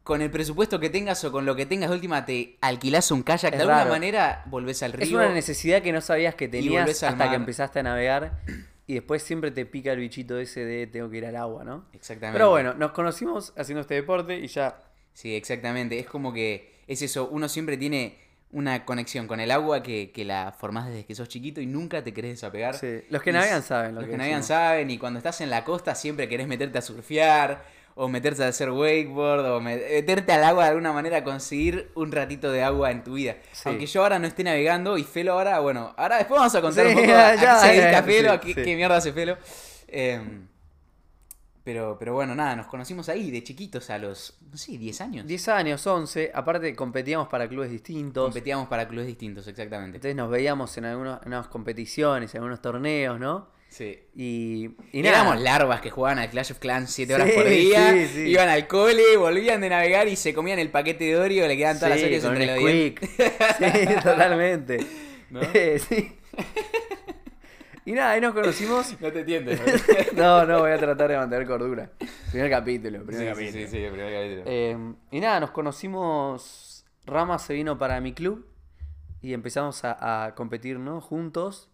con 0.05 0.23
el 0.23 0.31
presupuesto 0.31 0.79
que 0.79 0.91
tengas 0.91 1.25
o 1.25 1.33
con 1.33 1.47
lo 1.47 1.57
que 1.57 1.67
tengas 1.67 1.89
de 1.91 1.97
última, 1.97 2.25
te 2.25 2.59
alquilás 2.61 3.11
un 3.11 3.23
kayak. 3.25 3.55
Es 3.55 3.59
de 3.59 3.63
alguna 3.63 3.79
raro. 3.79 3.91
manera 3.91 4.45
volvés 4.47 4.83
al 4.83 4.93
río. 4.93 5.05
Es 5.07 5.13
una 5.13 5.33
necesidad 5.33 5.83
que 5.83 5.91
no 5.91 6.01
sabías 6.03 6.35
que 6.37 6.47
tenías 6.47 7.03
hasta 7.03 7.31
que 7.31 7.37
empezaste 7.37 7.81
a 7.81 7.83
navegar 7.83 8.43
y 8.87 8.95
después 8.95 9.23
siempre 9.23 9.51
te 9.51 9.67
pica 9.67 9.93
el 9.93 9.99
bichito 9.99 10.39
ese 10.39 10.65
de 10.65 10.87
tengo 10.87 11.11
que 11.11 11.17
ir 11.17 11.27
al 11.27 11.37
agua, 11.37 11.65
¿no? 11.65 11.87
Exactamente. 11.95 12.37
Pero 12.39 12.51
bueno, 12.51 12.75
nos 12.75 12.93
conocimos 12.93 13.55
haciendo 13.57 13.81
este 13.81 13.95
deporte 13.95 14.39
y 14.39 14.47
ya 14.47 14.83
Sí, 15.15 15.35
exactamente. 15.35 15.99
Es 15.99 16.07
como 16.07 16.33
que 16.35 16.76
es 16.87 17.03
eso, 17.03 17.29
uno 17.31 17.49
siempre 17.49 17.77
tiene 17.77 18.19
una 18.53 18.85
conexión 18.85 19.27
con 19.27 19.41
el 19.41 19.51
agua 19.51 19.83
que, 19.83 20.13
que 20.13 20.25
la 20.25 20.53
formás 20.59 20.87
desde 20.87 21.05
que 21.05 21.15
sos 21.15 21.29
chiquito 21.29 21.61
y 21.61 21.67
nunca 21.67 22.03
te 22.05 22.15
querés 22.15 22.33
desapegar. 22.33 22.77
Sí, 22.77 23.01
los 23.11 23.23
que 23.23 23.31
Y 23.31 23.33
navegan 23.33 23.63
saben 23.63 23.95
lo 23.95 24.01
Los 24.01 24.07
que 24.07 24.13
que 24.13 24.19
navegan 24.19 24.45
saben 24.45 24.91
y 24.91 24.99
cuando 24.99 25.19
estás 25.19 25.41
en 25.41 25.51
la 25.51 25.65
costa 25.65 25.95
siempre 25.95 26.29
querés 26.29 26.47
meterte 26.47 26.79
a 26.79 26.83
surfear 26.83 27.65
o 27.97 28.09
meterte 28.09 28.45
a 28.45 28.49
hacer 28.49 28.71
wakeboard 28.71 29.45
o 29.53 29.61
me- 29.61 29.77
meterte 29.77 30.31
al 30.33 30.45
agua 30.45 30.65
de 30.65 30.71
alguna 30.71 30.93
manera, 30.93 31.25
conseguir 31.25 31.91
un 31.95 32.13
ratito 32.13 32.53
de 32.53 32.63
agua 32.63 32.91
en 32.93 33.03
tu 33.03 33.15
vida. 33.15 33.37
Sí. 33.53 33.63
Aunque 33.69 33.87
yo 33.87 34.03
ahora 34.03 34.19
no 34.19 34.27
esté 34.27 34.45
navegando 34.45 34.97
y 34.99 35.03
Felo 35.05 35.33
ahora, 35.33 35.59
bueno, 35.61 35.95
ahora 35.97 36.19
después 36.19 36.39
vamos 36.39 36.55
a 36.55 36.61
contar 36.61 36.85
Sí, 36.87 36.91
un 36.93 36.95
poco 37.01 37.07
ya, 37.09 37.31
a, 37.31 37.57
a 37.57 37.59
se 37.59 37.69
dedica 37.73 38.03
sí, 38.05 38.11
Felo, 38.11 38.33
a 38.33 38.41
qué, 38.41 38.55
qué 38.55 38.77
mierda 38.77 38.97
hace 38.99 39.13
Felo. 39.13 39.39
Em, 39.89 40.47
pero, 41.67 41.97
pero 41.99 42.15
bueno, 42.15 42.33
nada, 42.37 42.55
nos 42.55 42.69
conocimos 42.69 43.09
ahí 43.09 43.29
de 43.33 43.43
chiquitos 43.43 43.91
a 43.91 43.99
los, 43.99 44.39
no 44.53 44.57
sé, 44.57 44.79
10 44.79 45.01
años. 45.01 45.27
10 45.27 45.49
años, 45.49 45.85
11, 45.85 46.31
aparte 46.33 46.77
competíamos 46.77 47.27
para 47.27 47.49
clubes 47.49 47.73
distintos. 47.73 48.23
Competíamos 48.27 48.69
para 48.69 48.87
clubes 48.87 49.09
distintos, 49.09 49.49
exactamente. 49.49 49.97
Entonces 49.97 50.15
nos 50.15 50.31
veíamos 50.31 50.79
en 50.79 50.85
algunos, 50.85 51.21
en 51.23 51.27
unas 51.27 51.49
competiciones, 51.49 52.33
en 52.33 52.39
algunos 52.39 52.63
torneos, 52.63 53.19
¿no? 53.19 53.49
Sí. 53.69 53.99
Y, 54.15 54.71
y 54.93 55.03
nada. 55.03 55.23
éramos 55.23 55.41
larvas 55.43 55.81
que 55.81 55.91
jugaban 55.91 56.21
al 56.21 56.31
Clash 56.31 56.53
of 56.53 56.61
Clans 56.61 56.89
7 56.89 57.13
horas 57.17 57.31
Sí, 57.31 57.35
por 57.35 57.49
día, 57.49 57.93
sí, 57.95 58.07
sí. 58.15 58.21
iban 58.29 58.49
al 58.49 58.69
cole, 58.69 59.17
volvían 59.17 59.61
de 59.61 59.69
navegar 59.69 60.07
y 60.07 60.15
se 60.15 60.33
comían 60.33 60.61
el 60.61 60.71
paquete 60.71 61.03
de 61.03 61.17
Oreo, 61.17 61.49
le 61.49 61.57
quedaban 61.57 61.81
todas 61.81 62.01
las 62.01 62.23
con 62.23 62.41
entre 62.41 62.47
los. 62.47 62.61
Sí, 63.59 63.95
totalmente. 64.05 64.87
¿No? 65.31 65.41
Sí. 65.89 66.13
Y 67.87 67.93
nada, 67.93 68.11
ahí 68.11 68.21
nos 68.21 68.35
conocimos. 68.35 68.95
No 69.01 69.11
te 69.13 69.21
entiendes. 69.21 69.61
No, 70.15 70.45
no, 70.45 70.61
voy 70.61 70.73
a 70.73 70.79
tratar 70.79 71.11
de 71.11 71.17
mantener 71.17 71.47
cordura. 71.47 71.91
Primer 72.31 72.51
capítulo, 72.51 73.05
primer 73.05 73.23
Sí, 73.23 73.29
capítulo. 73.33 73.53
sí, 73.53 73.65
sí, 73.65 73.71
sí, 73.71 73.77
el 73.79 73.93
primer 73.93 74.13
capítulo. 74.13 74.43
Eh, 74.47 74.95
y 75.13 75.21
nada, 75.21 75.41
nos 75.41 75.51
conocimos. 75.53 76.85
Rama 77.07 77.39
se 77.39 77.55
vino 77.55 77.79
para 77.79 78.01
mi 78.01 78.13
club 78.13 78.47
y 79.23 79.33
empezamos 79.33 79.85
a, 79.85 80.25
a 80.27 80.35
competir, 80.35 80.79
¿no? 80.81 81.01
Juntos. 81.01 81.71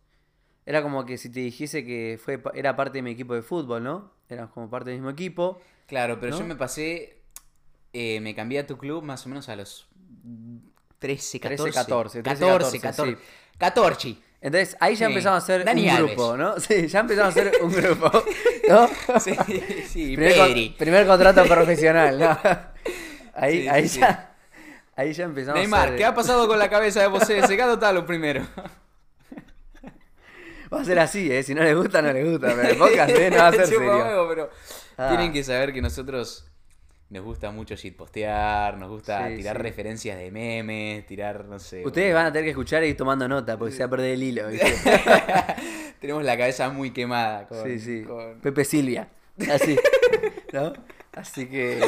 Era 0.67 0.83
como 0.83 1.05
que 1.07 1.17
si 1.19 1.31
te 1.31 1.41
dijese 1.41 1.85
que 1.85 2.21
fue 2.23 2.41
era 2.55 2.77
parte 2.77 2.99
de 2.99 3.03
mi 3.03 3.11
equipo 3.13 3.35
de 3.35 3.43
fútbol, 3.43 3.83
¿no? 3.83 4.13
Éramos 4.29 4.53
como 4.53 4.69
parte 4.71 4.91
del 4.91 4.99
mismo 4.99 5.11
equipo. 5.11 5.61
Claro, 5.87 6.21
pero 6.21 6.33
¿no? 6.33 6.39
yo 6.39 6.45
me 6.45 6.55
pasé, 6.57 7.23
eh, 7.93 8.21
me 8.21 8.35
cambié 8.35 8.61
a 8.61 8.67
tu 8.67 8.77
club 8.79 9.03
más 9.03 9.25
o 9.27 9.29
menos 9.29 9.49
a 9.49 9.57
los 9.57 9.89
13, 10.99 11.41
14. 11.41 11.63
13, 11.65 11.79
14, 11.79 12.23
13, 12.23 12.41
14, 12.41 12.81
14, 12.81 12.81
14. 12.81 13.19
14. 13.59 14.32
Entonces 14.43 14.77
ahí 14.81 14.95
ya 14.97 15.07
Sí. 15.07 15.13
empezamos 15.13 15.37
a 15.41 15.45
hacer 15.45 15.65
Dani 15.65 15.85
un 15.85 15.91
Alves. 15.91 16.17
grupo, 16.17 16.37
¿no? 16.37 16.59
Sí, 16.61 16.89
ya 16.89 17.01
empezamos 17.01 17.37
a 17.37 17.41
hacer 17.41 17.53
un 17.63 17.73
grupo. 17.81 18.11
¿No? 18.69 18.89
Sí, 19.21 19.37
sí, 19.89 20.05
primer, 20.17 20.37
con- 20.37 20.49
Pedri. 20.49 20.75
primer 20.79 21.07
contrato 21.07 21.45
profesional, 21.45 22.19
¿no? 22.19 22.39
Ahí, 23.35 23.63
Sí, 23.63 23.69
ahí 23.69 23.89
sí, 23.89 24.01
ya. 24.01 24.29
Ahí 24.97 25.13
ya 25.15 25.25
empezamos 25.25 25.57
a 25.57 25.61
Neymar, 25.61 25.89
hacer- 25.89 25.97
¿qué 25.97 26.05
ha 26.05 26.15
pasado 26.15 26.47
con 26.49 26.59
la 26.59 26.69
cabeza 26.69 27.01
de 27.03 27.09
José? 27.09 27.47
Secado 27.47 27.75
está 27.75 27.93
lo 27.93 28.05
primero. 28.05 28.43
Va 30.73 30.81
a 30.81 30.85
ser 30.85 30.99
así, 30.99 31.31
¿eh? 31.31 31.43
Si 31.43 31.55
no 31.55 31.63
les 31.63 31.77
gusta, 31.77 32.01
no 32.03 32.13
les 32.13 32.25
gusta. 32.31 32.49
Pero 32.57 32.69
el 32.69 32.77
podcast, 32.79 33.11
¿eh? 33.11 33.31
No 33.31 33.37
va 33.39 33.49
a 33.49 33.53
ser 33.53 33.67
serio. 33.67 34.27
pero 34.29 34.51
Ah. 34.97 35.09
tienen 35.09 35.33
que 35.33 35.43
saber 35.45 35.73
que 35.73 35.81
nosotros 35.83 36.47
nos 37.13 37.25
gusta 37.25 37.51
mucho 37.51 37.75
shitpostear, 37.77 38.79
nos 38.79 38.89
gusta 38.91 39.29
Sí, 39.29 39.37
tirar 39.37 39.57
sí. 39.59 39.63
referencias 39.63 40.19
de 40.19 40.31
memes, 40.31 41.07
tirar, 41.07 41.45
no 41.45 41.59
sé. 41.59 41.85
Ustedes 41.87 42.15
van 42.15 42.27
a 42.27 42.33
tener 42.33 42.45
que 42.45 42.51
escuchar 42.51 42.83
y 42.85 42.89
ir 42.89 42.97
tomando 42.97 43.29
nota 43.29 43.59
porque 43.59 43.73
se 43.75 43.81
va 43.81 43.87
a 43.87 43.91
perder 43.91 44.13
el 44.13 44.23
hilo. 44.23 44.45
Tenemos 46.01 46.25
la 46.25 46.37
cabeza 46.37 46.71
muy 46.71 46.91
quemada. 46.91 47.47
Con, 47.47 47.63
Sí, 47.65 47.79
sí. 47.79 48.03
con- 48.05 48.41
Pepe 48.41 48.65
Silvia. 48.65 49.09
Así. 49.51 49.77
¿No? 50.53 50.73
Así 51.13 51.47
que. 51.47 51.79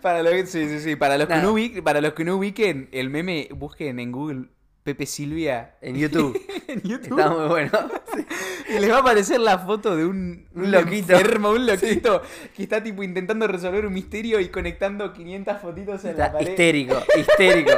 Para, 0.00 0.22
lo- 0.22 0.30
sí, 0.30 0.68
sí, 0.68 0.80
sí, 0.80 0.96
para, 0.96 1.18
los 1.18 1.26
que 1.26 1.34
Nada. 1.34 1.44
no 1.44 1.52
ubiquen, 1.52 1.82
para 1.84 2.00
los 2.00 2.14
que 2.14 2.24
no 2.24 2.36
ubiquen 2.36 2.88
el 2.92 3.10
meme, 3.10 3.48
busquen 3.52 3.98
en 3.98 4.12
Google 4.12 4.44
Pepe 4.82 5.04
Silvia 5.06 5.76
En 5.82 5.94
YouTube. 5.98 6.40
en 6.68 6.80
YouTube. 6.82 7.18
Está 7.18 7.30
muy 7.30 7.46
bueno. 7.48 7.70
Sí. 8.12 8.26
Y 8.74 8.80
les 8.80 8.90
va 8.90 8.96
a 8.96 9.00
aparecer 9.02 9.38
la 9.38 9.56
foto 9.60 9.94
de 9.94 10.04
un, 10.04 10.48
Un 10.52 10.70
loquito. 10.72 11.12
enfermo, 11.12 11.50
un 11.50 11.64
loquito 11.64 12.20
que 12.56 12.64
está 12.64 12.82
tipo 12.82 13.04
intentando 13.04 13.46
resolver 13.46 13.86
un 13.86 13.92
misterio 13.92 14.40
y 14.40 14.48
conectando 14.48 15.12
500 15.12 15.60
fotitos 15.60 16.04
en 16.06 16.18
la 16.18 16.32
pared. 16.32 16.48
histérico, 16.48 16.96
histérico. 17.16 17.70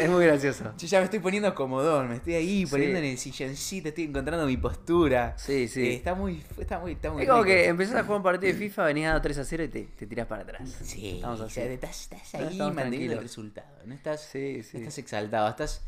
Es 0.00 0.10
muy 0.10 0.26
gracioso. 0.26 0.72
Yo 0.76 0.86
ya 0.88 0.98
me 0.98 1.04
estoy 1.04 1.20
poniendo 1.20 1.54
comodón, 1.54 2.08
me 2.08 2.16
estoy 2.16 2.34
ahí 2.34 2.66
Sí. 2.66 2.70
poniendo 2.72 2.98
en 2.98 3.04
el 3.04 3.18
silloncito, 3.18 3.88
estoy 3.90 4.04
encontrando 4.04 4.46
mi 4.46 4.56
postura. 4.56 5.34
Sí, 5.38 5.68
sí. 5.68 5.80
Eh, 5.82 5.94
está 5.94 6.16
muy, 6.16 6.42
está 6.58 6.80
muy, 6.80 6.92
está 6.92 7.12
muy 7.12 7.22
Es 7.22 7.28
como 7.28 7.44
rico. 7.44 7.54
que 7.54 7.66
empezás 7.68 7.94
a 7.94 8.02
jugar 8.02 8.16
un 8.16 8.24
partido 8.24 8.52
de 8.52 8.58
FIFA, 8.58 8.84
venís 8.86 9.04
dando 9.04 9.22
3 9.22 9.38
a 9.38 9.44
0 9.44 9.62
y 9.62 9.68
te, 9.68 9.82
te 9.96 10.06
tirás 10.08 10.26
para 10.26 10.42
atrás. 10.42 10.76
Sí, 10.82 11.16
Estamos 11.16 11.40
o 11.40 11.44
así. 11.44 11.54
sea, 11.54 11.64
estás, 11.66 12.00
estás 12.02 12.34
ahí 12.34 12.58
manteniendo 12.58 13.12
el 13.14 13.22
resultado, 13.22 13.68
no 13.86 13.94
estás, 13.94 14.22
Sí, 14.32 14.54
no 14.58 14.62
sí. 14.64 14.76
estás 14.78 14.98
exaltado, 14.98 15.48
estás 15.48 15.84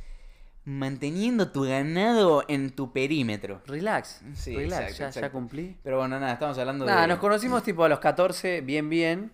manteniendo 0.65 1.51
tu 1.51 1.63
ganado 1.65 2.45
en 2.49 2.71
tu 2.71 2.93
perímetro. 2.93 3.63
Relax. 3.67 4.23
Sí, 4.35 4.55
relax, 4.55 4.91
exacto, 4.91 5.21
ya, 5.21 5.33
cumplí. 5.33 5.77
Pero 5.83 5.99
bueno, 5.99 6.21
nada, 6.21 6.33
estamos 6.33 6.59
hablando 6.59 6.85
Nada, 6.85 7.03
de... 7.03 7.09
nos 7.09 7.19
conocimos 7.19 7.63
tipo 7.63 7.85
a 7.85 7.89
los 7.89 7.99
14, 7.99 8.61
bien, 8.61 8.89
bien. 8.89 9.33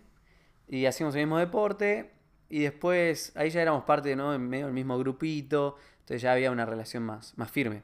Y 0.68 0.86
hacíamos 0.86 1.14
el 1.14 1.22
mismo 1.22 1.38
deporte. 1.38 2.12
Y 2.48 2.60
después, 2.60 3.32
ahí 3.36 3.50
ya 3.50 3.62
éramos 3.62 3.84
parte, 3.84 4.14
¿no? 4.16 4.34
En 4.34 4.48
medio 4.48 4.66
del 4.66 4.74
mismo 4.74 4.98
grupito. 4.98 5.76
Entonces 6.00 6.22
ya 6.22 6.32
había 6.32 6.50
una 6.50 6.64
relación 6.64 7.02
más, 7.02 7.36
más 7.36 7.50
firme. 7.50 7.82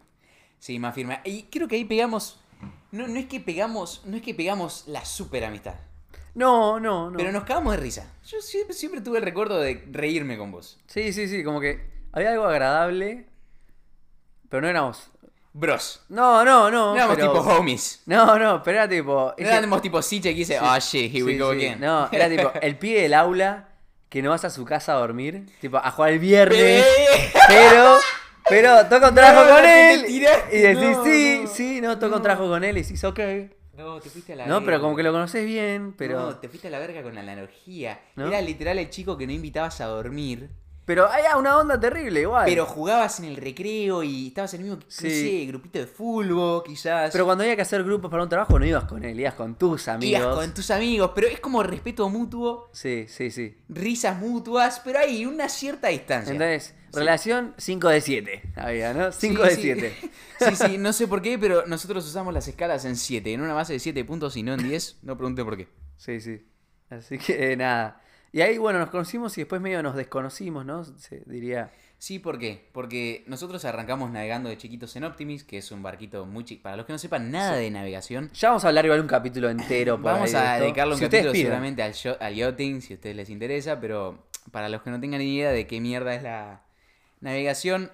Sí, 0.59 0.78
más 0.78 0.94
firme. 0.94 1.20
Y 1.24 1.44
creo 1.44 1.68
que 1.68 1.76
ahí 1.76 1.85
pegamos... 1.85 2.38
No, 2.92 3.09
no 3.09 3.18
es 3.18 3.26
que 3.26 3.40
pegamos, 3.40 4.02
no 4.05 4.16
es 4.16 4.22
que 4.22 4.35
pegamos 4.35 4.85
la 4.87 5.05
super 5.05 5.44
amistad. 5.44 5.74
No, 6.35 6.78
no, 6.78 7.11
no. 7.11 7.16
Pero 7.16 7.33
nos 7.33 7.44
cagamos 7.44 7.74
de 7.74 7.81
risa. 7.81 8.12
Yo 8.24 8.40
siempre, 8.40 8.74
siempre 8.74 9.00
tuve 9.00 9.18
el 9.18 9.24
recuerdo 9.24 9.59
de 9.59 9.87
reírme 9.90 10.38
con 10.38 10.52
vos. 10.52 10.78
Sí, 10.87 11.12
sí, 11.12 11.26
sí, 11.26 11.42
como 11.42 11.61
que 11.61 11.90
había 12.12 12.31
algo 12.31 12.44
agradable. 12.44 13.26
Pero 14.53 14.61
no 14.61 14.69
éramos. 14.69 15.09
Bros. 15.55 16.03
No, 16.11 16.45
no, 16.45 16.71
no. 16.71 16.91
No 16.91 16.95
éramos 16.97 17.17
pero- 17.17 17.33
tipo 17.33 17.45
homies. 17.57 18.03
No, 18.07 18.38
no, 18.38 18.62
pero 18.62 18.77
era 18.79 18.88
tipo. 18.88 19.35
No 19.38 19.45
ese- 19.45 19.57
éramos 19.57 19.81
tipo 19.83 20.01
Siche 20.03 20.29
que 20.31 20.37
dice, 20.41 20.61
oh 20.61 20.79
shit, 20.79 21.11
here 21.12 21.25
we 21.25 21.33
Sí, 21.33 21.38
go 21.38 21.53
sí. 21.53 21.59
again. 21.59 21.81
No, 21.81 22.09
era 22.12 22.29
tipo 22.29 22.53
el 22.61 22.77
pibe 22.77 23.01
del 23.03 23.15
aula 23.15 23.69
que 24.11 24.21
no 24.21 24.29
vas 24.29 24.45
a 24.45 24.51
su 24.51 24.65
casa 24.67 24.93
a 24.93 24.97
dormir. 24.97 25.47
Tipo, 25.62 25.79
a 25.79 25.91
jugar 25.91 26.12
el 26.12 26.19
viernes. 26.19 26.85
Pero, 27.49 27.97
pero 28.47 28.87
toca 28.88 29.09
un 29.09 29.15
trabajo 29.15 29.45
No, 29.49 29.55
con 29.55 29.62
te 29.62 29.95
él. 29.95 30.05
tiraste, 30.07 30.59
Y 30.59 30.61
decís, 30.61 30.97
no, 30.99 31.05
sí, 31.05 31.41
no. 31.45 31.49
sí, 31.51 31.81
no, 31.81 31.99
toca 31.99 32.17
un 32.17 32.23
trabajo 32.23 32.47
con 32.49 32.62
él 32.62 32.77
y 32.77 32.83
decís, 32.83 33.03
ok. 33.05 33.21
No, 33.75 33.99
te 34.01 34.11
fuiste 34.11 34.35
a 34.35 34.37
la 34.37 34.47
No, 34.47 34.62
pero 34.62 34.83
como 34.83 34.95
que 34.95 35.03
lo 35.03 35.12
conoces 35.12 35.47
bien, 35.47 35.95
pero. 35.97 36.21
No, 36.21 36.37
te 36.37 36.49
fuiste 36.51 36.69
a 36.69 36.71
la 36.71 36.79
verga 36.79 37.03
con 37.03 37.15
la 37.15 37.23
analogía. 37.23 38.01
¿No? 38.17 38.27
Era 38.27 38.43
literal 38.43 38.79
el 38.79 38.91
chico 38.91 39.17
que 39.17 39.27
no 39.27 39.33
invitabas 39.33 39.81
a 39.81 39.87
dormir. 39.87 40.51
Pero 40.85 41.09
hay 41.09 41.23
una 41.38 41.59
onda 41.59 41.79
terrible, 41.79 42.23
igual. 42.23 42.45
Pero 42.45 42.66
jugabas 42.66 43.21
en 43.21 43.27
el 43.27 43.37
recreo 43.37 44.03
y 44.03 44.29
estabas 44.29 44.53
en 44.55 44.61
el 44.62 44.66
mismo, 44.66 44.81
no 44.83 44.90
sé, 44.90 45.45
grupito 45.47 45.79
de 45.79 45.87
fútbol, 45.87 46.64
quizás. 46.64 47.12
Pero 47.12 47.25
cuando 47.25 47.45
había 47.45 47.55
que 47.55 47.62
hacer 47.62 47.85
grupos 47.85 48.11
para 48.11 48.25
un 48.25 48.29
trabajo, 48.29 48.59
no 48.59 48.66
ibas 48.66 48.85
con 48.85 49.05
él, 49.05 49.18
ibas 49.21 49.35
con 49.35 49.55
tus 49.57 49.87
amigos. 49.87 50.21
Ibas 50.21 50.35
con 50.37 50.55
tus 50.55 50.71
amigos, 50.73 51.12
pero 51.14 51.29
es 51.29 51.38
como 51.38 51.62
respeto 51.62 52.09
mutuo, 52.09 52.68
Sí, 52.73 53.07
sí, 53.09 53.31
sí. 53.31 53.57
risas 53.68 54.18
mutuas, 54.18 54.81
pero 54.85 54.99
hay 54.99 55.25
una 55.25 55.49
cierta 55.49 55.88
distancia. 55.88 56.33
Entonces, 56.33 56.75
Sí. 56.92 56.99
relación 56.99 57.55
5 57.57 57.88
de 57.88 58.01
7. 58.03 58.42
Había, 58.57 58.92
¿no? 58.92 59.12
5 59.12 59.45
Sí, 59.45 59.49
de 59.49 59.55
sí. 59.55 59.62
7. 59.62 60.11
Sí, 60.40 60.57
sí, 60.57 60.79
no 60.79 60.92
sé 60.92 61.07
por 61.07 61.23
qué, 61.23 61.38
pero 61.38 61.64
nosotros 61.66 62.05
usamos 62.05 62.35
las 62.35 62.49
escalas 62.49 62.85
en 62.85 62.97
7, 62.97 63.33
en 63.33 63.40
una 63.40 63.55
base 63.55 63.73
de 63.75 63.79
7 63.79 64.05
puntos 64.05 64.37
y 64.37 64.42
no 64.42 64.53
en 64.55 64.68
10. 64.68 64.99
No 65.03 65.16
pregunte 65.16 65.45
por 65.45 65.57
qué. 65.57 65.68
Sí, 65.97 66.21
sí. 66.21 66.45
Así 66.90 67.16
que 67.18 67.57
nada. 67.57 68.02
Y 68.33 68.40
ahí, 68.40 68.57
bueno, 68.59 68.79
nos 68.79 68.90
conocimos 68.90 69.37
y 69.37 69.42
después 69.42 69.61
medio 69.61 69.83
nos 69.83 69.95
desconocimos, 69.95 70.64
¿no? 70.64 70.85
Se 70.85 71.23
diría. 71.27 71.71
Sí, 71.99 72.18
¿por 72.18 72.38
qué? 72.38 72.68
Porque 72.73 73.23
nosotros 73.29 73.64
arrancamos 73.64 74.11
navegando 74.11 74.49
de 74.49 74.57
chiquitos 74.57 74.97
en 74.97 75.05
Optimis, 75.05 75.45
que 75.45 75.59
es 75.59 75.71
un 75.71 75.83
barquito 75.83 76.27
muy 76.27 76.45
chico. 76.45 76.62
Para 76.64 76.77
los 76.77 76.87
que 76.87 76.92
no 76.92 76.99
sepan 76.99 77.31
nada 77.31 77.55
de 77.55 77.71
navegación, 77.71 78.31
Ya 78.33 78.49
vamos 78.49 78.64
a 78.64 78.68
hablar 78.68 78.87
igual 78.87 79.01
un 79.01 79.07
capítulo 79.07 79.51
entero. 79.51 79.97
Por 79.97 80.12
vamos 80.12 80.33
de 80.33 80.38
a 80.38 80.55
esto. 80.55 80.64
dedicarle 80.64 80.95
un 80.95 80.99
Si 80.99 81.05
capítulo 81.05 81.33
seguramente 81.33 81.83
al, 81.83 81.95
al 82.21 82.35
yachting, 82.35 82.81
si 82.83 82.95
a 82.95 82.97
ustedes 82.97 83.14
les 83.14 83.31
interesa, 83.31 83.79
pero 83.79 84.27
para 84.51 84.68
los 84.68 84.83
que 84.83 84.90
no 84.90 84.99
tengan 84.99 85.21
ni 85.21 85.37
idea 85.37 85.53
de 85.53 85.66
qué 85.66 85.81
mierda 85.81 86.14
es 86.14 86.23
la 86.25 86.64
navegación, 87.21 87.92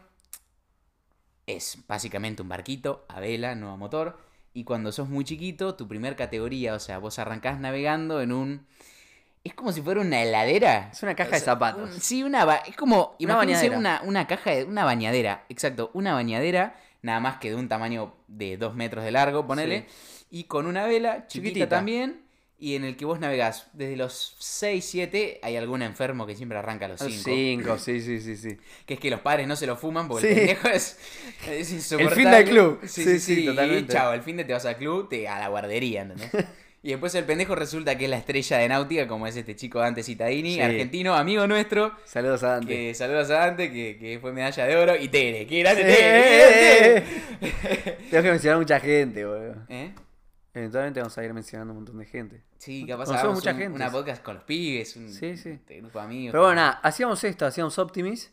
es 1.46 1.78
básicamente 1.86 2.42
un 2.42 2.48
barquito 2.48 3.04
a 3.08 3.20
vela, 3.20 3.54
no 3.54 3.72
a 3.72 3.76
motor. 3.76 4.18
Y 4.54 4.64
cuando 4.64 4.92
sos 4.92 5.08
muy 5.08 5.24
chiquito, 5.24 5.74
tu 5.74 5.86
primer 5.88 6.16
categoría, 6.16 6.74
o 6.74 6.78
sea, 6.78 6.98
vos 6.98 7.18
arrancás 7.18 7.60
navegando 7.60 8.22
en 8.22 8.32
un... 8.32 8.66
Es 9.44 9.54
como 9.54 9.72
si 9.72 9.80
fuera 9.82 10.00
una 10.00 10.22
heladera. 10.22 10.90
Es 10.92 11.02
una 11.02 11.14
caja 11.14 11.30
de 11.32 11.40
zapatos. 11.40 11.94
un- 11.94 12.00
sí, 12.00 12.22
una... 12.22 12.44
Es 12.66 12.76
como... 12.76 13.16
Una 13.20 13.32
imagínense 13.32 13.70
una, 13.70 14.02
una 14.04 14.26
caja 14.26 14.50
de... 14.50 14.64
Una 14.64 14.84
bañadera, 14.84 15.44
exacto. 15.48 15.90
Una 15.94 16.12
bañadera, 16.12 16.76
nada 17.02 17.20
más 17.20 17.38
que 17.38 17.50
de 17.50 17.56
un 17.56 17.68
tamaño 17.68 18.14
de 18.26 18.56
dos 18.56 18.74
metros 18.74 19.04
de 19.04 19.10
largo, 19.12 19.46
ponele. 19.46 19.86
Y 20.30 20.44
con 20.44 20.66
una 20.66 20.84
vela 20.86 21.26
chiquita, 21.26 21.28
Chiquitita. 21.48 21.68
también. 21.68 22.22
Y 22.60 22.74
en 22.74 22.82
el 22.84 22.96
que 22.96 23.04
vos 23.04 23.20
navegás 23.20 23.68
desde 23.72 23.94
los 23.96 24.34
6, 24.40 24.84
7. 24.84 25.38
Hay 25.44 25.56
algún 25.56 25.80
enfermo 25.80 26.26
que 26.26 26.34
siempre 26.34 26.58
arranca 26.58 26.86
a 26.86 26.88
los 26.88 27.00
5. 27.00 27.22
5, 27.24 27.78
sí, 27.78 28.00
sí, 28.00 28.20
sí, 28.20 28.36
sí. 28.36 28.58
Que 28.84 28.94
es 28.94 29.00
que 29.00 29.10
los 29.10 29.20
padres 29.20 29.46
no 29.46 29.54
se 29.54 29.64
lo 29.68 29.76
fuman 29.76 30.08
porque 30.08 30.26
Sí. 30.26 30.32
el 30.32 30.34
pendejo 30.56 30.68
es, 30.68 30.98
es 31.48 31.70
insoportable. 31.72 32.16
fin 32.22 32.30
del 32.32 32.44
club. 32.48 32.80
Sí, 32.82 32.88
Sí, 32.88 33.04
sí, 33.04 33.20
sí, 33.20 33.34
sí. 33.36 33.46
totalmente. 33.46 33.92
Y 33.92 33.96
chao, 33.96 34.12
el 34.12 34.22
fin 34.22 34.36
de 34.38 34.44
te 34.44 34.52
vas 34.52 34.66
al 34.66 34.76
club, 34.76 35.08
te, 35.08 35.28
a 35.28 35.38
la 35.38 35.46
guardería, 35.48 36.02
¿entendés? 36.02 36.30
Y 36.82 36.90
después 36.90 37.12
el 37.16 37.24
pendejo 37.24 37.54
resulta 37.56 37.98
que 37.98 38.04
es 38.04 38.10
la 38.10 38.18
estrella 38.18 38.58
de 38.58 38.68
náutica, 38.68 39.08
como 39.08 39.26
es 39.26 39.36
este 39.36 39.56
chico 39.56 39.80
Dante 39.80 40.02
Citadini, 40.04 40.54
Sí. 40.54 40.60
argentino, 40.60 41.14
amigo 41.16 41.46
nuestro. 41.48 41.92
Saludos 42.04 42.42
a 42.44 42.52
Dante. 42.52 42.68
Que 42.74 42.94
saludos 42.94 43.28
a 43.30 43.34
Dante, 43.34 43.72
que, 43.72 43.98
que 43.98 44.18
fue 44.20 44.32
medalla 44.32 44.64
de 44.64 44.76
oro. 44.76 44.94
Y 44.96 45.08
Tere, 45.08 45.46
que 45.46 45.58
grande 45.58 45.82
Sí. 45.82 45.88
Tere, 47.40 47.98
Tengo 48.10 48.22
que 48.22 48.30
mencionar 48.30 48.58
mucha 48.58 48.78
gente, 48.80 49.24
boludo. 49.24 49.56
¿Eh? 49.68 49.92
Eventualmente 50.54 51.00
vamos 51.00 51.18
a 51.18 51.24
ir 51.24 51.34
mencionando 51.34 51.72
un 51.72 51.78
montón 51.80 51.98
de 51.98 52.04
gente. 52.06 52.42
Sí, 52.58 52.84
capaz 52.86 53.10
hagamos 53.10 53.34
mucha 53.36 53.52
un- 53.52 53.58
gente. 53.58 53.74
una 53.76 53.90
podcast 53.90 54.22
con 54.22 54.34
los 54.36 54.44
pibes, 54.44 54.96
un 54.96 55.12
Sí, 55.12 55.36
sí. 55.36 55.50
este 55.50 55.78
grupo 55.80 55.98
de 55.98 56.04
amigos. 56.04 56.32
Pero 56.32 56.42
bueno, 56.44 56.56
nada, 56.60 56.80
hacíamos 56.82 57.22
esto, 57.24 57.44
hacíamos 57.46 57.78
Optimis. 57.78 58.32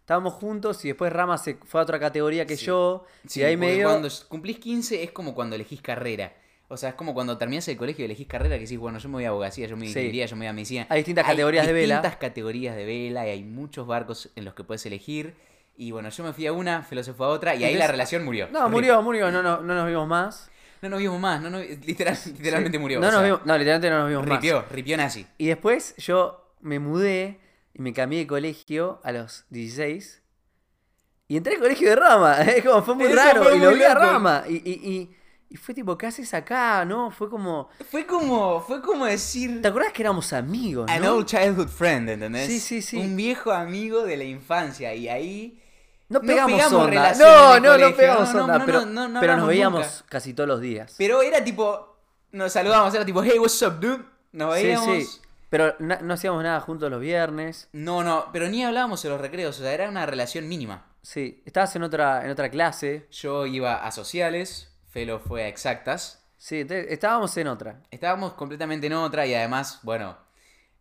Estábamos 0.00 0.34
juntos 0.34 0.84
y 0.84 0.88
después 0.88 1.12
Rama 1.12 1.38
se 1.38 1.54
fue 1.64 1.80
a 1.80 1.84
otra 1.84 1.98
categoría 1.98 2.44
que 2.44 2.56
Sí. 2.56 2.66
yo. 2.66 3.06
Sí, 3.26 3.40
y 3.40 3.44
ahí 3.44 3.56
medio. 3.56 3.88
cuando 3.88 4.08
cumplís 4.28 4.58
15 4.58 5.02
es 5.02 5.10
como 5.12 5.34
cuando 5.34 5.56
elegís 5.56 5.80
carrera. 5.80 6.32
O 6.68 6.76
sea, 6.76 6.90
es 6.90 6.94
como 6.94 7.12
cuando 7.14 7.36
terminás 7.36 7.68
el 7.68 7.76
colegio 7.76 8.02
y 8.02 8.06
elegís 8.06 8.26
carrera 8.26 8.56
que 8.56 8.62
decís, 8.62 8.78
bueno, 8.78 8.98
yo 8.98 9.08
me 9.08 9.14
voy 9.16 9.24
a 9.24 9.28
abogacía, 9.28 9.66
yo 9.66 9.76
me 9.76 9.80
voy 9.82 9.88
a 9.88 9.92
Sí. 9.92 9.98
ingeniería, 9.98 10.26
yo 10.26 10.36
me 10.36 10.40
voy 10.40 10.46
a 10.48 10.52
medicina. 10.54 10.86
Hay 10.88 10.98
distintas 11.00 11.26
categorías 11.26 11.66
de 11.66 11.72
vela. 11.72 11.96
distintas 11.96 12.16
categorías 12.18 12.74
de 12.76 12.84
vela 12.84 13.26
y 13.26 13.30
hay 13.30 13.42
muchos 13.44 13.86
barcos 13.86 14.30
en 14.34 14.44
los 14.44 14.54
que 14.54 14.64
puedes 14.64 14.84
elegir. 14.86 15.34
Y 15.76 15.90
bueno, 15.90 16.08
yo 16.08 16.24
me 16.24 16.32
fui 16.32 16.46
a 16.46 16.52
una, 16.52 16.82
fue 17.14 17.26
a 17.26 17.30
otra 17.30 17.54
y 17.54 17.64
ahí 17.64 17.74
la 17.74 17.86
relación 17.86 18.24
murió. 18.24 18.48
No, 18.50 18.68
murió, 18.68 19.02
murió, 19.02 19.30
no, 19.30 19.42
no, 19.42 19.60
no 19.60 19.74
nos 19.74 19.86
vimos 19.86 20.06
más. 20.08 20.50
No 20.82 20.88
nos 20.90 20.98
vimos 20.98 21.18
más, 21.18 21.40
no, 21.40 21.48
nos- 21.50 21.64
literal- 21.86 22.16
literalmente 22.36 22.78
murió. 22.78 23.00
No 23.00 23.06
nos 23.06 23.14
sea, 23.16 23.22
vimos, 23.24 23.40
no, 23.46 23.56
literalmente 23.56 23.90
no 23.90 23.98
nos 24.00 24.08
vimos 24.10 24.26
más. 24.26 24.36
ripió, 24.36 24.64
ripió 24.70 24.96
nazi. 24.98 25.26
Y 25.38 25.46
después 25.46 25.94
yo 25.96 26.54
me 26.60 26.78
mudé 26.78 27.40
y 27.72 27.80
me 27.82 27.92
cambié 27.94 28.18
de 28.20 28.26
colegio 28.26 29.00
a 29.02 29.10
los 29.12 29.46
16. 29.50 30.22
Y 31.28 31.36
entré 31.38 31.54
al 31.54 31.60
colegio 31.60 31.88
de 31.88 31.96
Rama. 31.96 32.36
Es 32.42 32.64
como, 32.64 32.82
fue 32.82 32.94
muy 32.94 33.06
Eso 33.06 33.16
raro. 33.16 33.42
fue 33.44 33.56
y 33.56 33.60
lo 33.60 33.72
vi 33.72 33.82
a. 33.82 33.94
Rama. 33.94 34.44
Y, 34.48 34.56
y, 34.56 34.90
y, 34.92 35.16
y 35.48 35.56
fue 35.56 35.74
tipo, 35.74 35.96
¿qué 35.98 36.06
haces 36.06 36.32
acá? 36.34 36.84
¿No? 36.84 37.10
Fue 37.10 37.28
como. 37.30 37.68
Fue 37.90 38.06
como, 38.06 38.60
fue 38.60 38.80
como 38.82 39.06
decir... 39.06 39.62
¿Te 39.62 39.68
acordás 39.68 39.92
que 39.92 40.02
éramos 40.02 40.32
amigos? 40.32 40.90
An 40.90 41.02
¿no? 41.02 41.14
old 41.14 41.26
childhood 41.26 41.68
friend, 41.68 42.08
¿entendés? 42.10 42.46
Sí, 42.46 42.60
sí, 42.60 42.82
sí. 42.82 42.96
Un 42.98 43.14
viejo 43.16 43.52
amigo 43.52 44.02
de 44.04 44.16
la 44.16 44.24
infancia 44.24 44.94
y 44.94 45.08
ahí... 45.08 45.60
No 46.08 46.20
no 46.20 46.26
pegamos, 46.26 46.52
pegamos 46.52 46.82
onda. 46.84 47.14
No, 47.14 47.60
no, 47.60 47.78
no 47.78 47.96
pegamos 47.96 48.34
No, 48.34 48.40
onda. 48.42 48.58
no, 48.58 48.66
pero 48.66 48.86
no, 48.86 49.08
no 49.08 49.20
pero 49.20 49.36
nos 49.36 49.48
veíamos 49.48 49.80
nunca. 49.86 50.06
casi 50.10 50.34
todos 50.34 50.46
los 50.48 50.60
días. 50.60 50.94
Pero 50.98 51.22
era 51.22 51.42
tipo, 51.42 51.96
nos 52.32 52.52
saludábamos, 52.52 52.94
era 52.94 53.04
tipo, 53.06 53.22
hey, 53.22 53.38
what's 53.38 53.62
up, 53.62 53.80
dude? 53.80 54.04
Nos 54.32 54.56
Sí, 54.56 54.62
veíamos. 54.64 54.86
sí. 54.86 55.20
Pero 55.48 55.74
na- 55.78 56.00
no 56.02 56.14
hacíamos 56.14 56.42
nada 56.42 56.60
juntos 56.60 56.90
los 56.90 57.00
viernes. 57.00 57.68
No, 57.72 58.02
no, 58.02 58.26
pero 58.32 58.48
ni 58.48 58.64
hablábamos 58.64 59.04
en 59.04 59.12
los 59.12 59.20
recreos, 59.20 59.58
o 59.58 59.62
sea, 59.62 59.72
era 59.72 59.88
una 59.88 60.04
relación 60.04 60.46
mínima. 60.48 60.84
Sí, 61.00 61.42
estabas 61.46 61.74
en 61.76 61.84
otra, 61.84 62.24
en 62.24 62.30
otra 62.30 62.50
clase. 62.50 63.06
Yo 63.10 63.46
iba 63.46 63.76
a 63.86 63.90
sociales, 63.92 64.73
Felo 64.94 65.18
fue 65.18 65.42
a 65.42 65.48
exactas. 65.48 66.24
Sí, 66.38 66.64
estábamos 66.68 67.36
en 67.36 67.48
otra. 67.48 67.82
Estábamos 67.90 68.34
completamente 68.34 68.86
en 68.86 68.92
otra 68.92 69.26
y 69.26 69.34
además, 69.34 69.80
bueno, 69.82 70.16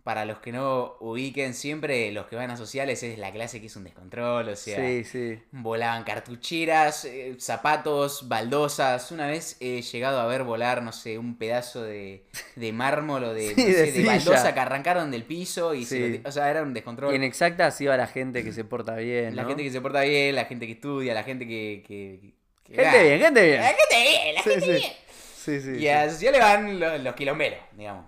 para 0.03 0.23
los 0.25 0.37
que 0.37 0.51
no 0.51 0.97
ubiquen, 0.99 1.55
siempre 1.55 2.11
los 2.11 2.27
que 2.27 2.35
van 2.35 2.51
a 2.51 2.55
sociales 2.57 3.01
es 3.01 3.17
la 3.17 3.31
clase 3.31 3.59
que 3.59 3.65
es 3.67 3.75
un 3.75 3.85
descontrol, 3.85 4.49
o 4.49 4.55
sea, 4.55 4.77
Sí, 4.85 5.03
sí. 5.03 5.39
volaban 5.51 6.03
cartucheras, 6.03 7.05
eh, 7.05 7.35
zapatos, 7.39 8.27
baldosas. 8.27 9.11
Una 9.11 9.25
vez 9.25 9.57
he 9.61 9.81
llegado 9.81 10.19
a 10.19 10.27
ver 10.27 10.43
volar, 10.43 10.83
no 10.83 10.91
sé, 10.91 11.17
un 11.17 11.39
pedazo 11.39 11.81
de, 11.81 12.27
de 12.55 12.71
mármol 12.71 13.23
o 13.23 13.33
de, 13.33 13.47
Sí, 13.55 13.61
no 13.63 13.63
sé, 13.63 13.71
de 13.71 13.85
de 13.85 13.91
silla. 13.93 14.11
baldosa 14.11 14.53
que 14.53 14.59
arrancaron 14.59 15.09
del 15.09 15.23
piso 15.23 15.73
y 15.73 15.85
se 15.85 16.19
lo 16.21 16.29
o 16.29 16.31
sea, 16.31 16.51
era 16.51 16.61
un 16.61 16.75
descontrol. 16.75 17.13
Y 17.13 17.15
en 17.15 17.23
exactas 17.23 17.81
iba 17.81 17.97
la 17.97 18.05
gente 18.05 18.43
que 18.43 18.51
se 18.51 18.63
porta 18.63 18.95
bien. 18.97 19.35
La 19.35 19.41
¿no? 19.41 19.47
gente 19.47 19.63
que 19.63 19.71
se 19.71 19.81
porta 19.81 20.01
bien, 20.01 20.35
la 20.35 20.45
gente 20.45 20.67
que 20.67 20.73
estudia, 20.73 21.15
la 21.15 21.23
gente 21.23 21.47
que, 21.47 21.83
que- 21.87 22.42
Gente 22.75 23.03
bien, 23.03 23.19
gente 23.21 23.45
bien. 23.45 23.61
La 23.61 23.67
gente 23.67 24.01
bien, 24.01 24.35
la 24.35 24.41
Sí, 24.43 24.49
gente 24.49 24.65
sí. 24.65 24.71
bien. 24.71 24.91
Sí, 25.35 25.61
sí. 25.61 25.83
Y 25.83 25.87
a 25.89 26.09
sociales 26.09 26.39
van 26.41 26.79
los, 26.79 27.01
los 27.01 27.15
quilomberos, 27.15 27.59
digamos. 27.73 28.05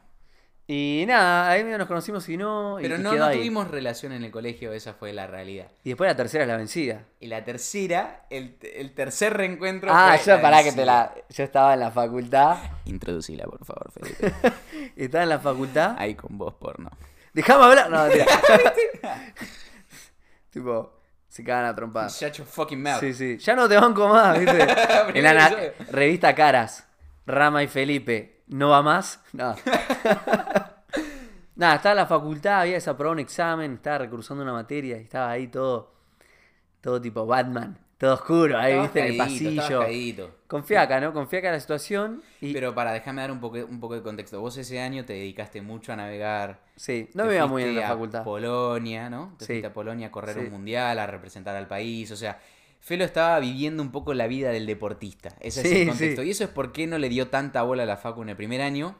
Y 0.67 1.03
nada, 1.07 1.51
ahí 1.51 1.63
medio 1.63 1.77
nos 1.77 1.87
conocimos 1.87 2.27
y 2.27 2.37
no. 2.37 2.79
y- 2.79 2.83
Pero 2.83 2.97
no, 2.97 3.11
tuvimos 3.31 3.69
relación 3.69 4.13
en 4.13 4.23
el 4.23 4.31
colegio, 4.31 4.73
esa 4.73 4.93
fue 4.95 5.13
la 5.13 5.27
realidad. 5.27 5.67
Y 5.83 5.89
después 5.89 6.09
la 6.09 6.15
tercera 6.15 6.43
es 6.43 6.47
la 6.47 6.57
vencida. 6.57 7.03
Y 7.19 7.27
la 7.27 7.43
tercera, 7.43 8.25
el, 8.31 8.57
el 8.73 8.93
tercer 8.95 9.33
reencuentro. 9.37 9.91
Ah, 9.93 10.15
fue 10.17 10.25
yo 10.25 10.35
la 10.37 10.41
pará 10.41 10.63
que 10.63 10.71
te 10.71 10.83
la. 10.83 11.13
Yo 11.29 11.43
estaba 11.43 11.75
en 11.75 11.81
la 11.81 11.91
facultad. 11.91 12.57
Introducila, 12.85 13.43
por 13.45 13.63
favor, 13.63 13.91
Felipe. 13.91 14.33
Estaba 14.95 15.23
en 15.23 15.29
la 15.29 15.39
facultad. 15.39 15.95
Ahí 15.99 16.15
con 16.15 16.35
vos 16.35 16.55
porno. 16.55 16.89
Déjame 17.33 17.63
hablar. 17.65 17.89
No, 17.91 18.03
mentira. 18.05 18.25
tipo, 20.49 20.93
se 21.35 21.43
cagan 21.43 21.65
a 21.65 21.75
trompadas. 21.75 22.17
Shut 22.17 22.31
your 22.35 22.47
fucking 22.47 22.81
mouth. 22.81 23.01
Sí, 23.01 23.13
sí. 23.13 23.37
Ya 23.39 23.57
no 23.57 23.67
te 23.67 23.75
banco 23.75 24.07
más, 24.07 24.39
¿viste? 24.39 24.65
en 25.13 25.21
la 25.21 25.73
revista 25.91 26.33
Caras, 26.33 26.87
Rama 27.25 27.61
y 27.61 27.67
Felipe, 27.67 28.43
¿no 28.47 28.69
va 28.69 28.81
más? 28.81 29.19
No. 29.33 29.53
Nada, 31.57 31.75
estaba 31.75 31.91
en 31.91 31.97
la 31.97 32.05
facultad, 32.05 32.61
había 32.61 32.75
desaprobado 32.75 33.11
un 33.11 33.19
examen, 33.19 33.73
estaba 33.73 33.97
recursando 33.97 34.43
una 34.43 34.53
materia 34.53 34.97
y 34.97 35.01
estaba 35.01 35.29
ahí 35.29 35.49
todo. 35.49 35.91
todo 36.79 37.01
tipo 37.01 37.25
Batman, 37.25 37.77
todo 37.97 38.13
oscuro, 38.13 38.57
ahí, 38.57 38.71
Estabas 38.71 38.93
viste, 38.93 38.99
en 39.01 39.11
el 39.11 39.17
pasillo. 39.17 39.81
Acá, 40.83 40.99
¿no? 41.01 41.11
En 41.47 41.53
la 41.53 41.59
situación. 41.59 42.21
Y, 42.41 42.53
Pero 42.53 42.73
para 42.75 42.93
dejarme 42.93 43.21
dar 43.21 43.31
un 43.31 43.39
poco, 43.39 43.57
un 43.65 43.79
poco 43.79 43.95
de 43.95 44.01
contexto, 44.01 44.39
vos 44.39 44.55
ese 44.57 44.79
año 44.79 45.03
te 45.05 45.13
dedicaste 45.13 45.61
mucho 45.61 45.93
a 45.93 45.95
navegar. 45.95 46.59
sí, 46.75 47.09
no 47.13 47.23
Te 47.23 47.29
me 47.29 47.35
iba 47.35 47.47
muy 47.47 47.63
bien 47.63 47.75
en 47.75 47.79
la 47.81 47.87
a 47.87 47.89
facultad. 47.89 48.23
Polonia, 48.23 49.09
¿no? 49.09 49.33
Te 49.37 49.45
Sí. 49.45 49.53
fuiste 49.53 49.67
a 49.67 49.73
Polonia 49.73 50.07
a 50.07 50.11
correr 50.11 50.35
Sí. 50.35 50.41
un 50.41 50.51
mundial, 50.51 50.99
a 50.99 51.07
representar 51.07 51.55
al 51.55 51.67
país, 51.67 52.11
o 52.11 52.15
sea, 52.15 52.39
Felo 52.79 53.03
estaba 53.03 53.39
viviendo 53.39 53.81
un 53.81 53.91
poco 53.91 54.13
la 54.13 54.27
vida 54.27 54.51
del 54.51 54.67
deportista. 54.67 55.29
Ese 55.39 55.61
es 55.61 55.71
el 55.71 55.87
contexto. 55.89 56.21
Y 56.21 56.29
eso 56.29 56.43
es 56.43 56.51
por 56.51 56.71
qué 56.71 56.85
no 56.85 56.99
le 56.99 57.09
dio 57.09 57.29
tanta 57.29 57.63
bola 57.63 57.81
a 57.81 57.85
la 57.87 57.97
Facu 57.97 58.21
en 58.21 58.29
el 58.29 58.35
primer 58.35 58.61
año. 58.61 58.95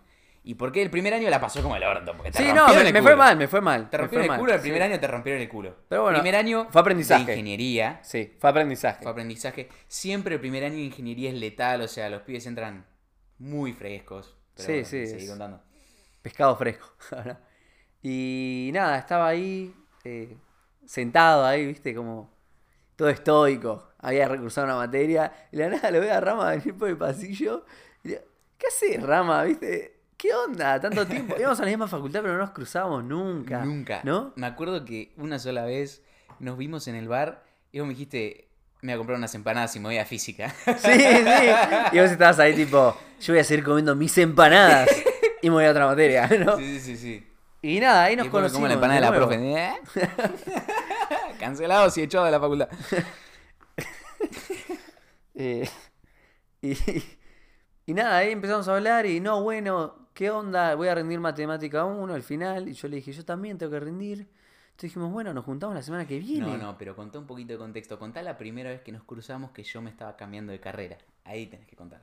Y 0.48 0.54
por 0.54 0.72
qué 0.72 0.84
el 0.84 0.92
primer 0.92 1.12
año 1.12 1.28
la 1.28 1.42
pasó 1.42 1.64
como 1.64 1.76
el 1.76 1.84
orto. 1.84 2.16
Porque 2.16 2.30
te 2.30 2.38
Sí, 2.38 2.54
no, 2.54 2.68
me, 2.68 3.02
fue 3.02 3.16
mal, 3.16 3.36
me 3.36 3.48
fue 3.48 3.62
mal. 3.62 3.90
Te 3.90 3.98
rompieron 3.98 4.32
el 4.32 4.40
culo, 4.40 4.54
el 4.54 4.60
sí. 4.60 4.62
primer 4.62 4.84
año 4.84 5.00
te 5.00 5.08
rompieron 5.08 5.42
el 5.42 5.50
culo. 5.50 5.76
Pero 5.90 6.04
bueno, 6.04 6.20
primer 6.20 6.36
año 6.36 6.68
fue 6.70 6.82
aprendizaje. 6.82 7.26
de 7.26 7.32
ingeniería. 7.32 8.00
Sí, 8.04 8.32
fue 8.38 8.52
aprendizaje. 8.52 9.02
Fue 9.02 9.12
aprendizaje. 9.12 9.70
Siempre 9.88 10.36
el 10.36 10.40
primer 10.40 10.64
año 10.64 10.76
de 10.76 10.84
ingeniería 10.84 11.32
es 11.32 11.36
letal, 11.36 11.82
o 11.82 11.88
sea, 11.88 12.12
los 12.12 12.22
pibes 12.22 12.46
entran 12.46 12.86
muy 13.40 13.74
frescos. 13.74 14.38
Pero 14.56 14.68
Sí, 14.68 14.74
bueno, 14.74 14.88
sí, 14.88 15.08
seguí 15.08 15.28
contando. 15.28 15.64
Pescado 16.22 16.56
fresco. 16.56 16.94
y 18.04 18.70
nada, 18.72 19.00
estaba 19.00 19.28
ahí, 19.28 19.74
eh, 20.04 20.38
sentado 20.86 21.44
ahí, 21.44 21.66
viste, 21.66 21.96
como 21.96 22.32
todo 22.96 23.10
estoico. 23.10 23.94
Había 23.98 24.28
recursado 24.28 24.68
una 24.68 24.76
materia. 24.76 25.34
Y 25.52 25.58
la 25.58 25.70
nada 25.70 25.90
lo 25.90 26.02
veo 26.02 26.14
a 26.14 26.20
Rama 26.20 26.52
venir 26.52 26.78
por 26.78 26.88
el 26.88 26.98
pasillo. 26.98 27.66
Y 28.04 28.10
¿qué 28.10 28.68
haces, 28.68 29.02
Rama? 29.02 29.44
¿Viste? 29.44 29.95
¿Qué 30.18 30.34
onda? 30.34 30.80
Tanto 30.80 31.06
tiempo. 31.06 31.36
Íbamos 31.40 31.60
a 31.60 31.64
la 31.64 31.70
misma 31.70 31.88
facultad, 31.88 32.22
pero 32.22 32.34
no 32.34 32.40
nos 32.40 32.52
cruzábamos 32.52 33.04
nunca. 33.04 33.64
Nunca. 33.66 34.02
¿No? 34.04 34.34
Me 34.36 34.48
acuerdo 34.48 34.86
que 34.86 35.14
una 35.18 35.40
sola 35.40 35.66
vez 35.66 36.02
nos 36.40 36.58
vimos 36.58 36.88
en 36.88 36.96
el 36.96 37.08
bar 37.08 37.44
y 37.72 37.80
vos 37.80 37.88
me 37.88 37.94
dijiste, 37.94 38.48
me 38.82 38.92
voy 38.94 38.96
a 38.96 38.98
comprar 39.00 39.18
unas 39.18 39.34
empanadas 39.36 39.76
y 39.76 39.80
me 39.80 39.86
voy 39.90 39.98
a 39.98 40.06
física. 40.06 40.54
Sí, 40.78 40.92
sí. 40.92 41.50
Y 41.92 42.00
vos 42.00 42.12
estabas 42.12 42.40
ahí 42.40 42.54
tipo, 42.56 42.96
yo 43.20 43.34
voy 43.34 43.40
a 43.40 43.44
seguir 43.44 43.64
comiendo 43.64 43.96
mis 43.96 44.18
empanadas. 44.18 44.90
Y 45.42 45.50
me 45.50 45.56
voy 45.58 45.66
a 45.66 45.72
otra 45.72 45.86
materia, 45.86 46.28
¿no? 46.44 46.58
sí, 46.58 46.80
sí, 46.80 46.98
sí. 46.98 47.28
Y 47.62 47.80
nada, 47.80 48.06
ahí 48.06 48.14
Y 48.14 48.16
nos 48.16 48.26
después 48.26 48.46
me 48.46 48.50
como 48.50 48.66
conocimos. 48.66 48.70
la 48.70 48.74
empanada 48.74 49.00
de 49.00 49.06
la 49.06 49.16
profe. 49.16 50.08
¿eh? 50.08 51.36
Cancelado 51.40 51.92
y 51.96 52.02
echado 52.02 52.26
de 52.26 52.32
la 52.32 52.40
facultad. 52.40 52.70
Eh, 55.36 55.70
y, 56.62 56.76
y 57.86 57.94
nada, 57.94 58.18
ahí 58.18 58.32
empezamos 58.32 58.68
a 58.68 58.76
hablar 58.76 59.06
y 59.06 59.20
no, 59.20 59.44
bueno, 59.44 60.05
¿qué 60.16 60.32
onda? 60.32 60.74
Voy 60.74 60.88
a 60.88 60.96
rendir 60.96 61.20
matemática 61.20 61.86
1 61.86 62.12
al 62.12 62.24
final. 62.24 62.68
Y 62.68 62.74
yo 62.74 62.88
le 62.88 62.96
dije, 62.96 63.12
yo 63.12 63.24
también 63.24 63.60
tengo 63.60 63.74
que 63.74 63.80
rendir. 63.82 64.20
Entonces 64.22 64.90
dijimos, 64.90 65.12
bueno, 65.12 65.34
nos 65.34 65.46
juntamos 65.46 65.76
la 65.76 65.84
semana 65.84 66.08
que 66.08 66.18
viene. 66.18 66.48
No, 66.48 66.58
no, 66.58 66.78
pero 66.78 66.96
contá 66.96 67.20
un 67.20 67.28
poquito 67.28 67.54
de 67.54 67.60
contexto. 67.60 68.00
Contá 68.00 68.24
la 68.24 68.38
primera 68.38 68.72
vez 68.72 68.82
que 68.82 68.92
nos 68.92 69.04
cruzamos 69.04 69.52
que 69.52 69.64
yo 69.64 69.82
me 69.82 69.92
estaba 69.92 70.16
cambiando 70.16 70.52
de 70.52 70.60
carrera. 70.60 70.98
Ahí 71.26 71.46
tenés 71.46 71.68
que 71.68 71.76
contar. 71.76 72.02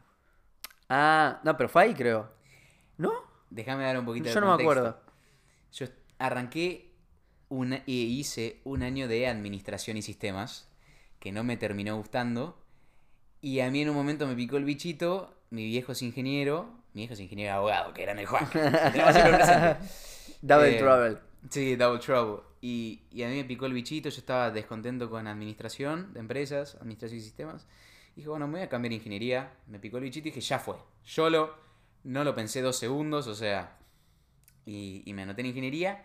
Ah, 0.88 1.40
no, 1.42 1.57
pero 1.57 1.68
fue 1.68 1.83
ahí 1.83 1.94
creo. 1.94 2.31
¿No? 2.98 3.12
Déjame 3.51 3.85
dar 3.85 3.98
un 3.98 4.05
poquito 4.05 4.29
de 4.29 4.35
Yo 4.35 4.40
no 4.40 4.46
me 4.46 4.64
contexto. 4.64 4.81
acuerdo. 4.81 5.01
Yo 5.72 5.87
arranqué 6.18 6.94
una, 7.48 7.83
y 7.87 8.18
hice 8.18 8.61
un 8.64 8.83
año 8.83 9.09
de 9.09 9.27
administración 9.27 9.96
y 9.96 10.03
sistemas 10.03 10.70
que 11.18 11.33
no 11.33 11.44
me 11.44 11.57
terminó 11.57 11.96
gustando. 11.96 12.59
Y 13.40 13.61
a 13.61 13.70
mí 13.70 13.83
en 13.83 13.88
un 13.90 13.96
momento 13.96 14.27
me 14.27 14.35
picó 14.35 14.59
el 14.59 14.64
bichito. 14.64 15.35
Mi 15.51 15.66
viejo 15.66 15.92
es 15.92 16.03
ingeniero. 16.03 16.82
Mi 16.94 17.02
viejo 17.02 17.14
es 17.14 17.20
ingeniero 17.20 17.55
abogado, 17.55 17.92
que 17.94 18.02
era 18.02 18.12
en 18.12 18.18
el 18.18 18.26
Juan. 18.26 18.46
Double 20.42 20.76
Eh, 20.76 20.78
Trouble. 20.78 21.18
Sí, 21.48 21.76
Double 21.76 21.98
Trouble. 22.00 22.42
Y, 22.61 23.02
y 23.11 23.22
a 23.22 23.28
mí 23.28 23.37
me 23.37 23.44
picó 23.44 23.66
el 23.66 23.72
bichito, 23.72 24.09
yo 24.09 24.18
estaba 24.18 24.50
descontento 24.50 25.11
con 25.11 25.26
administración 25.26 26.12
de 26.12 26.20
empresas, 26.20 26.76
administración 26.76 27.18
y 27.18 27.22
sistemas. 27.22 27.66
Dije, 28.14 28.28
bueno, 28.28 28.46
me 28.46 28.59
voy 28.59 28.62
a 28.62 28.68
cambiar 28.68 28.92
ingeniería. 28.92 29.52
Me 29.66 29.78
picó 29.78 29.96
el 29.98 30.05
bichito 30.05 30.28
y 30.28 30.31
dije, 30.31 30.40
ya 30.40 30.59
fue. 30.59 30.76
Yo 31.07 31.31
lo, 31.31 31.55
no 32.05 32.24
lo 32.24 32.35
pensé 32.35 32.61
dos 32.61 32.76
segundos, 32.76 33.26
o 33.26 33.35
sea, 33.35 33.78
y, 34.66 35.02
y 35.07 35.14
me 35.14 35.22
anoté 35.22 35.40
en 35.40 35.46
ingeniería. 35.48 36.05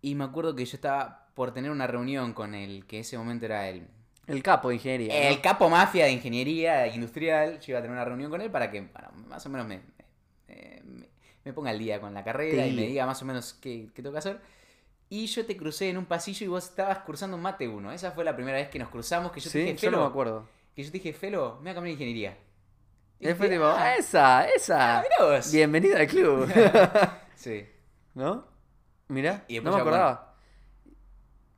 Y 0.00 0.16
me 0.16 0.24
acuerdo 0.24 0.56
que 0.56 0.64
yo 0.64 0.74
estaba 0.74 1.28
por 1.34 1.54
tener 1.54 1.70
una 1.70 1.86
reunión 1.86 2.34
con 2.34 2.54
el 2.54 2.84
que 2.86 2.98
ese 3.00 3.16
momento 3.16 3.46
era 3.46 3.68
el, 3.68 3.86
El 4.26 4.42
capo 4.42 4.68
de 4.68 4.76
ingeniería. 4.76 5.08
¿no? 5.12 5.28
el 5.28 5.40
capo 5.40 5.68
mafia 5.68 6.04
de 6.06 6.12
ingeniería 6.12 6.86
industrial. 6.86 7.58
Yo 7.60 7.72
iba 7.72 7.78
a 7.78 7.82
tener 7.82 7.94
una 7.94 8.04
reunión 8.04 8.30
con 8.30 8.40
él 8.40 8.50
para 8.50 8.70
que, 8.70 8.80
bueno, 8.80 9.10
más 9.28 9.44
o 9.46 9.48
menos 9.48 9.66
me, 9.66 9.80
me- 11.44 11.52
ponga 11.52 11.70
al 11.70 11.78
día 11.78 12.00
con 12.00 12.14
la 12.14 12.22
carrera 12.24 12.66
y 12.66 12.72
me 12.72 12.82
diga 12.82 13.04
más 13.04 13.20
o 13.20 13.24
menos 13.24 13.54
qué, 13.54 13.88
qué 13.94 14.00
tengo 14.02 14.12
que 14.12 14.18
hacer. 14.18 14.40
Y 15.08 15.26
yo 15.26 15.44
te 15.44 15.56
crucé 15.56 15.90
en 15.90 15.98
un 15.98 16.06
pasillo 16.06 16.44
y 16.46 16.48
vos 16.48 16.64
estabas 16.64 16.98
cursando 17.00 17.36
un 17.36 17.42
mate 17.42 17.66
1. 17.68 17.92
Esa 17.92 18.12
fue 18.12 18.24
la 18.24 18.34
primera 18.34 18.56
vez 18.58 18.68
que 18.68 18.78
nos 18.78 18.88
cruzamos, 18.88 19.32
que 19.32 19.40
yo 19.40 19.50
te 19.50 19.58
Sí, 19.58 19.58
dije, 19.64 19.76
yo 19.76 19.90
no 19.90 19.96
Felo, 19.96 20.04
me 20.06 20.10
acuerdo. 20.10 20.48
que 20.74 20.82
yo 20.84 20.90
te 20.90 20.98
dije, 20.98 21.12
Felo, 21.12 21.56
me 21.56 21.62
voy 21.64 21.70
a 21.70 21.74
cambiar 21.74 21.90
a 21.90 21.92
ingeniería. 21.92 22.38
Y 23.18 23.24
fue 23.34 23.48
dije, 23.48 23.50
tipo, 23.50 23.64
"Ah, 23.66 23.76
"Ah, 23.78 23.96
esa, 23.96 24.48
esa. 24.48 24.98
ah, 25.00 25.02
mirá 25.02 25.32
vos". 25.36 25.52
Bienvenido 25.52 25.96
al 25.98 26.06
club. 26.06 26.48
Sí. 27.34 27.66
¿No? 28.14 28.46
Mirá, 29.08 29.44
Y 29.48 29.56
no 29.56 29.62
después 29.62 29.74
me 29.74 29.80
acordaba. 29.80 30.36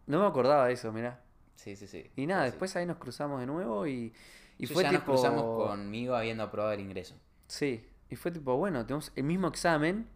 No 0.07 0.21
me 0.21 0.27
acordaba 0.27 0.67
de 0.67 0.73
eso, 0.73 0.91
mirá. 0.93 1.21
Sí, 1.55 1.77
sí, 1.77 1.87
sí. 1.87 2.11
Y 2.17 2.27
nada, 2.27 2.45
Sí, 2.45 2.51
después 2.51 2.77
ahí 2.77 2.87
nos 2.87 2.99
cruzamos 2.99 3.41
de 3.41 3.47
nuevo 3.47 3.87
y, 3.87 4.13
y 4.59 4.67
fue 4.67 4.83
ya 4.83 4.91
tipo... 4.91 5.13
nos 5.13 5.21
cruzamos 5.21 5.69
conmigo 5.69 6.15
habiendo 6.15 6.43
aprobado 6.43 6.73
el 6.75 6.81
ingreso. 6.81 7.15
Sí, 7.47 7.85
y 8.11 8.17
fue 8.17 8.31
tipo, 8.31 8.57
bueno, 8.57 8.85
tenemos 8.85 9.13
el 9.17 9.25
mismo 9.25 9.49
examen, 9.49 10.07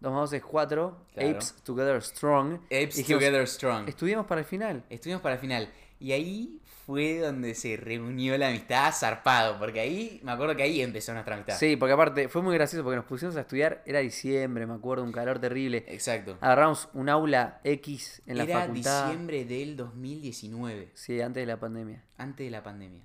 2 0.00 0.12
más 0.12 0.20
2 0.30 0.32
es 0.34 0.44
4, 0.44 1.06
Claro. 1.12 1.28
Apes 1.30 1.54
Together 1.64 2.02
Strong. 2.02 2.54
Apes 2.66 2.96
Dijimos, 2.96 3.20
Together 3.22 3.48
Strong. 3.48 3.88
Estudiamos 3.88 4.26
para 4.26 4.40
el 4.42 4.46
final. 4.46 4.84
Estuvimos 4.90 5.22
para 5.22 5.34
el 5.36 5.40
final. 5.40 5.68
Y 5.98 6.12
ahí 6.12 6.60
fue 6.88 7.18
donde 7.18 7.54
se 7.54 7.76
reunió 7.76 8.38
la 8.38 8.48
amistad 8.48 8.90
zarpado. 8.94 9.58
Porque 9.58 9.78
ahí, 9.80 10.20
me 10.24 10.32
acuerdo 10.32 10.56
que 10.56 10.62
ahí 10.62 10.80
empezó 10.80 11.12
nuestra 11.12 11.34
amistad. 11.34 11.54
Sí, 11.58 11.76
porque 11.76 11.92
aparte 11.92 12.28
fue 12.30 12.40
muy 12.40 12.54
gracioso 12.54 12.82
porque 12.82 12.96
nos 12.96 13.04
pusimos 13.04 13.36
a 13.36 13.42
estudiar, 13.42 13.82
era 13.84 13.98
diciembre, 13.98 14.66
me 14.66 14.72
acuerdo, 14.72 15.04
un 15.04 15.12
calor 15.12 15.38
terrible. 15.38 15.84
Exacto. 15.86 16.38
Agarramos 16.40 16.88
un 16.94 17.10
aula 17.10 17.60
X 17.62 18.22
en 18.24 18.38
la 18.38 18.44
Era 18.44 18.60
facultad. 18.60 19.04
diciembre 19.04 19.44
del 19.44 19.76
2019, 19.76 20.92
Sí, 20.94 21.20
antes 21.20 21.42
de 21.42 21.46
la 21.46 21.60
pandemia. 21.60 22.02
antes 22.16 22.46
de 22.46 22.50
la 22.50 22.62
pandemia. 22.62 23.02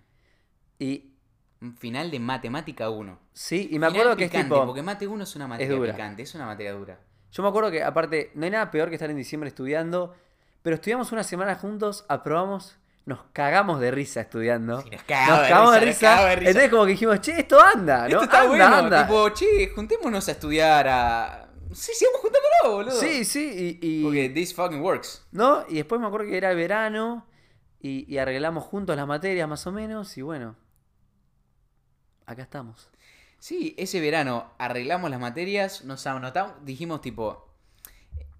Y 0.80 1.10
Final 1.78 2.10
de 2.10 2.20
matemática 2.20 2.90
1. 2.90 3.20
sí, 3.34 3.68
y 3.72 3.80
me 3.80 3.88
Final 3.88 3.90
acuerdo 3.90 4.16
que 4.18 4.24
es 4.26 4.32
tipo... 4.32 4.66
Porque 4.66 4.82
mate 4.82 5.08
1 5.08 5.24
es 5.26 5.36
una 5.36 5.48
materia 5.48 5.76
dura. 5.76 5.92
picante, 5.92 6.24
es 6.24 6.34
una 6.36 6.46
materia 6.46 6.72
dura. 6.72 7.00
Yo 7.32 7.44
me 7.44 7.50
acuerdo 7.50 7.70
que, 7.72 7.84
aparte, 7.84 8.32
no 8.36 8.46
hay 8.46 8.52
nada 8.52 8.72
peor 8.72 8.88
que 8.88 8.96
estar 8.96 9.10
en 9.10 9.18
diciembre 9.18 9.50
estudiando, 9.50 10.14
pero 10.62 10.76
estudiamos 10.76 11.12
una 11.12 11.24
semana 11.24 11.56
juntos, 11.56 12.06
aprobamos, 12.08 12.78
nos 13.06 13.20
cagamos 13.34 13.80
de 13.82 13.92
risa 13.92 14.22
estudiando. 14.22 14.82
Sí, 14.82 14.90
nos 14.92 15.04
cagamos 15.04 15.42
de 15.42 15.50
cagamos 15.50 15.74
de 15.74 15.80
risa, 15.82 16.26
de 16.26 16.36
risa. 16.38 16.50
Entonces, 16.52 16.72
como 16.72 16.86
que 16.86 16.92
dijimos, 16.92 17.22
che, 17.22 17.40
esto 17.40 17.60
anda, 17.62 18.00
¿no? 18.02 18.08
Esto 18.08 18.24
está 18.24 18.38
anda, 18.42 18.50
bueno. 18.50 18.66
anda. 18.76 19.06
Tipo, 19.08 19.30
che, 19.30 19.70
juntémonos 19.76 20.28
a 20.28 20.32
estudiar 20.32 20.88
a. 20.88 21.50
Sí, 21.74 21.92
sigamos 21.96 22.22
juntándolo, 22.22 22.76
boludo. 22.78 23.00
Sí, 23.00 23.26
sí, 23.26 23.80
y, 23.82 23.88
y- 24.00 24.04
Porque 24.04 24.30
this 24.30 24.54
fucking 24.54 24.82
works. 24.82 25.26
¿no? 25.32 25.66
Y 25.68 25.76
después 25.76 26.00
me 26.00 26.08
acuerdo 26.08 26.28
que 26.28 26.38
era 26.38 26.54
verano 26.54 27.26
y, 27.80 28.06
y 28.14 28.18
arreglamos 28.20 28.64
juntos 28.64 28.96
las 28.96 29.08
materias 29.08 29.50
más 29.50 29.66
o 29.68 29.72
menos, 29.72 30.16
y 30.18 30.22
bueno, 30.22 30.56
acá 32.26 32.44
estamos. 32.44 32.90
Sí, 33.40 33.76
ese 33.78 34.00
verano 34.00 34.54
arreglamos 34.58 35.10
las 35.10 35.20
materias, 35.20 35.84
nos 35.84 36.06
anotamos, 36.08 36.54
dijimos 36.64 37.02
tipo, 37.02 37.54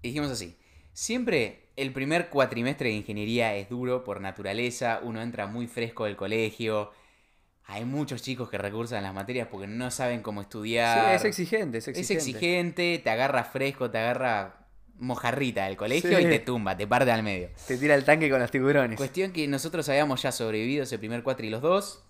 dijimos 0.02 0.30
así, 0.30 0.56
siempre 0.94 1.68
el 1.76 1.92
primer 1.92 2.30
cuatrimestre 2.30 2.88
de 2.88 2.94
ingeniería 2.94 3.54
es 3.56 3.68
duro 3.68 4.02
por 4.04 4.20
naturaleza, 4.22 5.00
uno 5.02 5.20
entra 5.20 5.46
muy 5.46 5.66
fresco 5.66 6.06
del 6.06 6.16
colegio, 6.16 6.92
hay 7.66 7.84
muchos 7.84 8.22
chicos 8.22 8.48
que 8.48 8.56
recursan 8.58 9.02
las 9.02 9.12
materias 9.12 9.48
porque 9.50 9.66
no 9.66 9.90
saben 9.90 10.22
cómo 10.22 10.40
Sí, 10.40 10.44
estudiar. 10.46 11.14
es 11.14 11.24
exigente, 11.24 11.78
es 11.78 11.88
Es 11.88 11.98
exigente. 11.98 12.30
exigente, 12.30 13.00
te 13.02 13.10
agarra 13.10 13.44
fresco, 13.44 13.90
te 13.90 13.98
agarra 13.98 14.66
mojarrita 14.98 15.64
del 15.66 15.76
colegio 15.76 16.16
Sí. 16.18 16.24
y 16.24 16.28
te 16.28 16.38
tumba, 16.38 16.76
te 16.76 16.86
parte 16.86 17.10
al 17.10 17.22
medio. 17.24 17.48
Te 17.66 17.76
tira 17.76 17.94
el 17.96 18.04
tanque 18.04 18.30
con 18.30 18.38
los 18.38 18.50
tiburones. 18.50 18.96
Cuestión 18.96 19.32
que 19.32 19.48
nosotros 19.48 19.88
habíamos 19.88 20.22
ya 20.22 20.30
sobrevivido 20.30 20.84
ese 20.84 20.98
primer 20.98 21.22
cuatri 21.24 21.50
los 21.50 21.60
dos. 21.62 22.04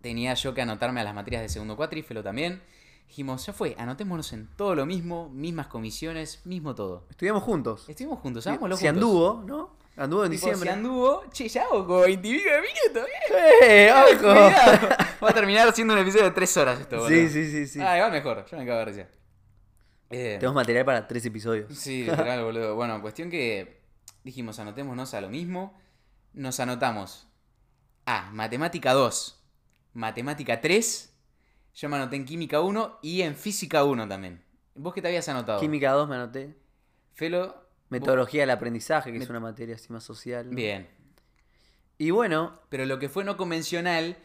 Tenía 0.00 0.32
yo 0.34 0.54
que 0.54 0.62
anotarme 0.62 1.00
a 1.00 1.04
las 1.04 1.14
materias 1.14 1.42
de 1.42 1.48
segundo 1.50 1.76
cuatri, 1.76 2.02
Felo 2.02 2.22
también. 2.22 2.62
Dijimos, 3.08 3.46
ya 3.46 3.52
fue, 3.52 3.74
anotémonos 3.78 4.32
en 4.32 4.48
todo 4.56 4.74
lo 4.74 4.84
mismo, 4.84 5.28
mismas 5.30 5.68
comisiones, 5.68 6.44
mismo 6.44 6.74
todo. 6.74 7.06
Estudiamos 7.10 7.42
juntos. 7.42 7.88
Estuvimos 7.88 8.18
juntos, 8.20 8.46
hagámoslo 8.46 8.76
Si 8.76 8.86
juntos. 8.86 9.02
anduvo, 9.04 9.42
¿no? 9.46 9.76
Anduvo 9.96 10.24
en 10.24 10.32
Tipo, 10.32 10.46
diciembre. 10.46 10.70
Si 10.70 10.74
anduvo, 10.76 11.24
che, 11.32 11.48
ya 11.48 11.62
hago 11.64 11.86
como 11.86 12.00
20 12.00 12.28
y 12.28 12.36
pico 12.38 12.50
de 12.50 12.60
minutos. 12.60 13.08
¡Eh, 13.62 13.90
ojo! 13.92 14.18
Cuidado. 14.18 14.88
Va 15.24 15.30
a 15.30 15.32
terminar 15.32 15.72
siendo 15.72 15.94
un 15.94 16.00
episodio 16.00 16.24
de 16.24 16.30
3 16.32 16.56
horas 16.58 16.80
esto, 16.80 16.96
boludo. 16.98 17.08
Sí, 17.08 17.28
sí, 17.30 17.50
sí, 17.50 17.66
sí. 17.66 17.80
Ah, 17.80 17.96
igual 17.96 18.12
mejor, 18.12 18.44
yo 18.50 18.56
me 18.58 18.66
cago 18.66 18.78
de 18.80 18.84
risa. 18.84 19.08
Eh, 20.10 20.36
Tenemos 20.38 20.54
material 20.54 20.84
para 20.84 21.08
tres 21.08 21.24
episodios. 21.26 21.76
Sí, 21.76 22.04
literal, 22.04 22.44
boludo. 22.44 22.74
Bueno, 22.76 23.00
cuestión 23.00 23.30
que 23.30 23.80
dijimos, 24.22 24.58
anotémonos 24.58 25.14
a 25.14 25.20
lo 25.20 25.28
mismo. 25.30 25.76
Nos 26.34 26.60
anotamos 26.60 27.26
a 28.04 28.30
matemática 28.32 28.92
2, 28.92 29.42
matemática 29.94 30.60
3. 30.60 31.15
Yo 31.76 31.88
me 31.88 31.96
anoté 31.96 32.16
en 32.16 32.24
química 32.24 32.60
1 32.62 32.98
y 33.02 33.22
en 33.22 33.36
física 33.36 33.84
1 33.84 34.08
también. 34.08 34.42
¿Vos 34.74 34.94
qué 34.94 35.02
te 35.02 35.08
habías 35.08 35.28
anotado? 35.28 35.60
Química 35.60 35.92
2 35.92 36.08
me 36.08 36.16
anoté. 36.16 36.54
Felo. 37.12 37.46
vos- 37.46 37.54
Metodología 37.90 38.42
del 38.42 38.50
aprendizaje, 38.50 39.12
que 39.12 39.18
es 39.18 39.28
una 39.30 39.38
materia 39.40 39.76
así 39.76 39.92
más 39.92 40.02
social. 40.02 40.50
¿no? 40.50 40.56
Bien. 40.56 40.88
Y 41.98 42.10
bueno, 42.10 42.60
Pero 42.68 42.84
lo 42.86 42.98
que 42.98 43.08
fue 43.08 43.24
no 43.24 43.36
convencional 43.36 44.16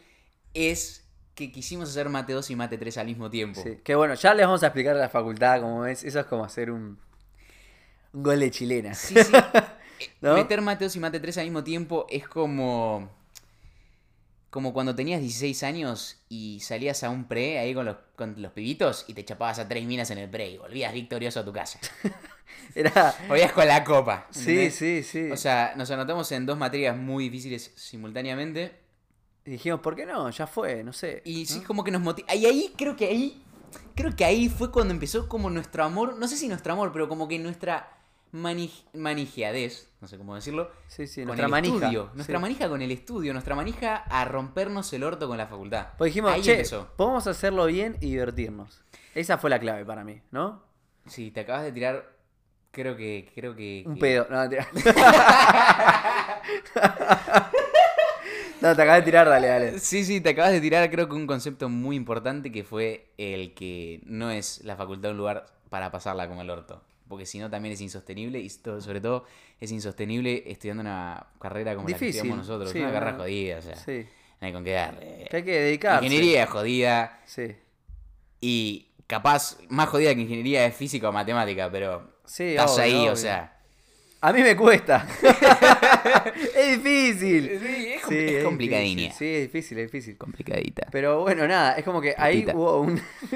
es 0.54 1.06
que 1.34 1.52
quisimos 1.52 1.88
hacer 1.90 2.08
mate 2.08 2.32
2 2.32 2.50
y 2.50 2.56
mate 2.56 2.76
3 2.76 2.98
al 2.98 3.06
mismo 3.06 3.30
tiempo. 3.30 3.62
sí, 3.62 3.78
que 3.84 3.94
bueno, 3.94 4.14
ya 4.14 4.34
les 4.34 4.46
vamos 4.46 4.62
a 4.62 4.66
explicar 4.66 4.96
a 4.96 4.98
la 4.98 5.08
facultad 5.08 5.60
cómo 5.60 5.80
ves. 5.82 6.04
Eso 6.04 6.20
es 6.20 6.26
como 6.26 6.44
hacer 6.44 6.70
un, 6.70 6.98
un 8.12 8.22
gol 8.22 8.40
de 8.40 8.50
chilena. 8.50 8.94
Sí, 8.94 9.14
sí. 9.14 9.32
¿No? 10.20 10.34
Meter 10.34 10.60
mate 10.60 10.84
2 10.84 10.96
y 10.96 11.00
mate 11.00 11.20
3 11.20 11.38
al 11.38 11.44
mismo 11.44 11.62
tiempo 11.62 12.06
es 12.10 12.26
como. 12.28 13.21
Como 14.52 14.74
cuando 14.74 14.94
tenías 14.94 15.22
16 15.22 15.62
años 15.62 16.18
y 16.28 16.60
salías 16.60 17.02
a 17.04 17.08
un 17.08 17.24
pre 17.24 17.58
ahí 17.58 17.72
con 17.72 17.86
los, 17.86 17.96
con 18.16 18.34
los 18.36 18.52
pibitos 18.52 19.06
y 19.08 19.14
te 19.14 19.24
chapabas 19.24 19.58
a 19.58 19.66
tres 19.66 19.82
minas 19.86 20.10
en 20.10 20.18
el 20.18 20.28
pre 20.28 20.50
y 20.50 20.58
volvías 20.58 20.92
victorioso 20.92 21.40
a 21.40 21.44
tu 21.46 21.54
casa. 21.54 21.78
Era. 22.74 23.14
Volvías 23.28 23.50
con 23.52 23.66
la 23.66 23.82
copa. 23.82 24.26
Sí, 24.28 24.50
¿entendés? 24.50 24.74
sí, 24.74 25.02
sí. 25.04 25.30
O 25.30 25.38
sea, 25.38 25.72
nos 25.74 25.90
anotamos 25.90 26.30
en 26.32 26.44
dos 26.44 26.58
materias 26.58 26.94
muy 26.94 27.30
difíciles 27.30 27.72
simultáneamente. 27.76 28.78
Y 29.46 29.52
dijimos, 29.52 29.80
¿por 29.80 29.96
qué 29.96 30.04
no? 30.04 30.28
Ya 30.28 30.46
fue, 30.46 30.84
no 30.84 30.92
sé. 30.92 31.22
Y 31.24 31.46
sí, 31.46 31.60
¿no? 31.60 31.66
como 31.66 31.82
que 31.82 31.90
nos 31.90 32.02
motiva. 32.02 32.34
Y 32.34 32.44
ahí 32.44 32.74
creo 32.76 32.94
que 32.94 33.06
ahí. 33.06 33.42
Creo 33.94 34.14
que 34.14 34.26
ahí 34.26 34.50
fue 34.50 34.70
cuando 34.70 34.92
empezó 34.92 35.30
como 35.30 35.48
nuestro 35.48 35.82
amor. 35.82 36.18
No 36.18 36.28
sé 36.28 36.36
si 36.36 36.46
nuestro 36.46 36.74
amor, 36.74 36.92
pero 36.92 37.08
como 37.08 37.26
que 37.26 37.38
nuestra 37.38 38.01
manijeadez. 38.32 39.88
No 40.00 40.08
sé 40.08 40.18
cómo 40.18 40.34
decirlo. 40.34 40.70
Sí, 40.88 41.06
sí, 41.06 41.20
con 41.20 41.26
nuestra 41.28 41.46
el 41.46 41.50
manija. 41.52 41.74
estudio. 41.76 42.10
Nuestra 42.14 42.38
sí. 42.38 42.42
manija 42.42 42.68
con 42.68 42.82
el 42.82 42.90
estudio. 42.90 43.32
Nuestra 43.32 43.54
manija 43.54 43.96
a 43.96 44.24
rompernos 44.24 44.92
el 44.92 45.04
orto 45.04 45.28
con 45.28 45.38
la 45.38 45.46
facultad. 45.46 45.88
Pues 45.98 46.08
dijimos, 46.10 46.32
ahí 46.32 46.42
che, 46.42 46.52
empezó. 46.52 46.88
podemos 46.96 47.26
hacerlo 47.26 47.66
bien 47.66 47.96
y 48.00 48.10
divertirnos. 48.10 48.82
Esa 49.14 49.38
fue 49.38 49.50
la 49.50 49.58
clave 49.60 49.84
para 49.84 50.02
mí, 50.04 50.20
¿no? 50.30 50.62
Sí, 51.06 51.30
te 51.30 51.40
acabas 51.40 51.64
de 51.64 51.72
tirar. 51.72 52.10
Creo 52.70 52.96
que. 52.96 53.30
Creo 53.34 53.54
que. 53.54 53.84
Un 53.86 53.94
que- 53.94 54.00
pedo. 54.00 54.26
No, 54.30 54.38
mentira. 54.40 54.66
no, 58.62 58.74
te 58.76 58.82
acabas 58.82 59.00
de 59.00 59.02
tirar, 59.02 59.28
dale, 59.28 59.48
dale. 59.48 59.78
Sí, 59.78 60.04
sí, 60.04 60.20
te 60.20 60.30
acabas 60.30 60.52
de 60.52 60.60
tirar 60.60 60.90
creo 60.90 61.08
que 61.08 61.14
un 61.14 61.26
concepto 61.26 61.68
muy 61.68 61.96
importante 61.96 62.50
que 62.50 62.64
fue 62.64 63.10
el 63.18 63.54
que 63.54 64.00
no 64.06 64.30
es 64.30 64.64
la 64.64 64.76
facultad 64.76 65.10
un 65.10 65.18
lugar 65.18 65.46
para 65.68 65.90
pasarla 65.90 66.28
como 66.28 66.42
el 66.42 66.50
orto. 66.50 66.82
Porque 67.12 67.26
si 67.26 67.38
no 67.38 67.50
también 67.50 67.74
es 67.74 67.80
insostenible 67.82 68.40
y 68.40 68.48
sobre 68.48 68.98
todo 69.02 69.26
es 69.60 69.70
insostenible 69.70 70.44
estudiando 70.46 70.80
una 70.80 71.26
carrera 71.38 71.74
como 71.74 71.86
la 71.86 71.94
que 71.98 72.06
estudiamos 72.08 72.38
nosotros. 72.38 72.70
sí, 72.72 72.78
una 72.78 72.86
no, 72.88 72.94
carrera 72.94 73.16
jodida, 73.18 73.58
o 73.58 73.60
sea, 73.60 73.76
Sí. 73.76 74.06
no 74.40 74.46
hay 74.46 74.52
con 74.54 74.64
qué 74.64 74.70
darle. 74.72 75.26
Que 75.30 75.36
hay 75.36 75.42
que 75.42 75.60
dedicarse. 75.60 76.06
Ingeniería 76.06 76.44
es 76.44 76.48
jodida 76.48 77.20
Sí. 77.26 77.54
y 78.40 78.88
capaz 79.06 79.58
más 79.68 79.90
jodida 79.90 80.14
que 80.14 80.22
ingeniería 80.22 80.64
es 80.64 80.74
física 80.74 81.10
o 81.10 81.12
matemática, 81.12 81.70
pero 81.70 82.14
Sí, 82.24 82.44
estás 82.44 82.70
obvio, 82.72 82.82
ahí, 82.82 82.94
obvio. 83.00 83.12
o 83.12 83.16
sea... 83.16 83.58
A 84.22 84.32
mí 84.32 84.40
me 84.40 84.56
cuesta. 84.56 85.06
es 86.56 86.82
difícil. 86.82 87.60
Sí, 87.62 87.88
es, 87.94 88.02
Sí, 88.08 88.16
es 88.36 88.44
complicadinha. 88.44 89.02
difícil, 89.02 89.18
Sí, 89.18 89.34
es 89.34 89.42
difícil, 89.52 89.78
es 89.80 89.92
difícil. 89.92 90.16
Complicadita. 90.16 90.86
Pero 90.90 91.20
bueno, 91.20 91.46
nada, 91.46 91.74
es 91.74 91.84
como 91.84 92.00
que 92.00 92.14
ahí 92.16 92.46
hubo 92.54 92.80
un. 92.80 92.98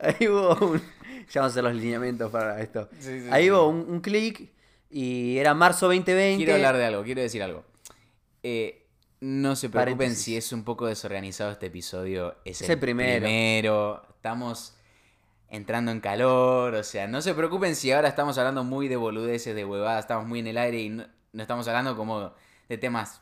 ahí 0.00 0.26
hubo 0.28 0.66
un. 0.72 0.82
Ya 1.32 1.40
vamos 1.40 1.52
a 1.52 1.54
hacer 1.54 1.64
los 1.64 1.74
lineamientos 1.74 2.30
para 2.30 2.60
esto. 2.60 2.88
Sí, 3.00 3.20
sí, 3.22 3.28
ahí 3.30 3.50
hubo 3.50 3.68
un, 3.68 3.84
un 3.88 4.00
clic 4.00 4.50
y 4.90 5.38
era 5.38 5.54
marzo 5.54 5.86
2020. 5.86 6.36
Quiero 6.36 6.54
hablar 6.54 6.76
de 6.76 6.84
algo, 6.84 7.02
quiero 7.02 7.20
decir 7.22 7.42
algo. 7.42 7.64
Eh, 8.42 8.86
no 9.20 9.56
se 9.56 9.68
preocupen 9.70 9.96
Paréntesis. 9.96 10.24
si 10.24 10.36
es 10.36 10.52
un 10.52 10.62
poco 10.62 10.86
desorganizado 10.86 11.50
este 11.50 11.66
episodio. 11.66 12.36
Es, 12.44 12.62
Es 12.62 12.68
el 12.70 12.78
primero. 12.78 13.20
primero. 13.24 14.02
Estamos 14.14 14.76
entrando 15.48 15.90
en 15.90 16.00
calor. 16.00 16.74
O 16.74 16.84
sea, 16.84 17.06
no 17.08 17.22
se 17.22 17.34
preocupen 17.34 17.74
si 17.74 17.90
ahora 17.92 18.08
estamos 18.08 18.36
hablando 18.38 18.62
muy 18.62 18.88
de 18.88 18.96
boludeces, 18.96 19.54
de 19.54 19.64
huevadas. 19.64 20.04
Estamos 20.04 20.26
muy 20.26 20.40
en 20.40 20.46
el 20.48 20.58
aire 20.58 20.80
y 20.80 20.88
no, 20.90 21.06
no 21.32 21.42
estamos 21.42 21.66
hablando 21.66 21.96
como 21.96 22.32
de 22.68 22.78
temas. 22.78 23.20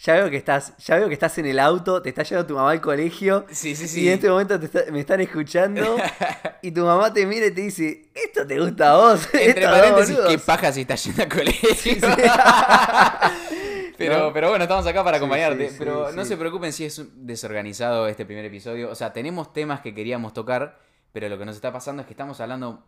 Ya 0.00 0.14
veo 0.14 0.30
que 0.30 0.36
estás, 0.36 0.76
ya 0.78 0.94
veo 0.96 1.08
que 1.08 1.14
estás 1.14 1.36
en 1.38 1.46
el 1.46 1.58
auto, 1.58 2.00
te 2.00 2.10
está 2.10 2.22
llevando 2.22 2.46
tu 2.46 2.54
mamá 2.54 2.70
al 2.70 2.80
colegio. 2.80 3.44
Sí, 3.50 3.74
sí, 3.74 3.84
Y 3.84 3.88
sí. 3.88 4.06
en 4.08 4.14
este 4.14 4.30
momento 4.30 4.58
te 4.60 4.66
está- 4.66 4.84
me 4.92 5.00
están 5.00 5.20
escuchando 5.20 5.96
y 6.62 6.70
tu 6.70 6.84
mamá 6.84 7.12
te 7.12 7.26
mira 7.26 7.46
y 7.46 7.50
te 7.50 7.62
dice, 7.62 8.08
esto 8.14 8.46
te 8.46 8.60
gusta 8.60 8.92
a 8.92 8.96
vos. 8.96 9.28
Entre 9.34 9.64
paréntesis, 9.66 10.14
boludos". 10.14 10.32
qué 10.32 10.38
paja 10.38 10.70
si 10.72 10.82
estás 10.82 11.02
yendo 11.04 11.22
al 11.24 11.28
colegio. 11.28 11.96
pero, 13.98 14.18
¿No? 14.26 14.32
pero 14.32 14.50
bueno, 14.50 14.64
estamos 14.64 14.86
acá 14.86 15.02
para 15.02 15.16
acompañarte. 15.16 15.70
sí, 15.70 15.76
pero 15.78 16.12
no 16.12 16.24
se 16.24 16.36
preocupen 16.36 16.72
si 16.72 16.84
es 16.84 17.02
desorganizado 17.16 18.06
este 18.06 18.24
primer 18.24 18.44
episodio. 18.44 18.90
O 18.90 18.94
sea, 18.94 19.12
tenemos 19.12 19.52
temas 19.52 19.80
que 19.80 19.94
queríamos 19.94 20.32
tocar, 20.32 20.78
pero 21.12 21.28
lo 21.28 21.38
que 21.38 21.44
nos 21.44 21.56
está 21.56 21.72
pasando 21.72 22.02
es 22.02 22.06
que 22.06 22.12
estamos 22.12 22.40
hablando 22.40 22.84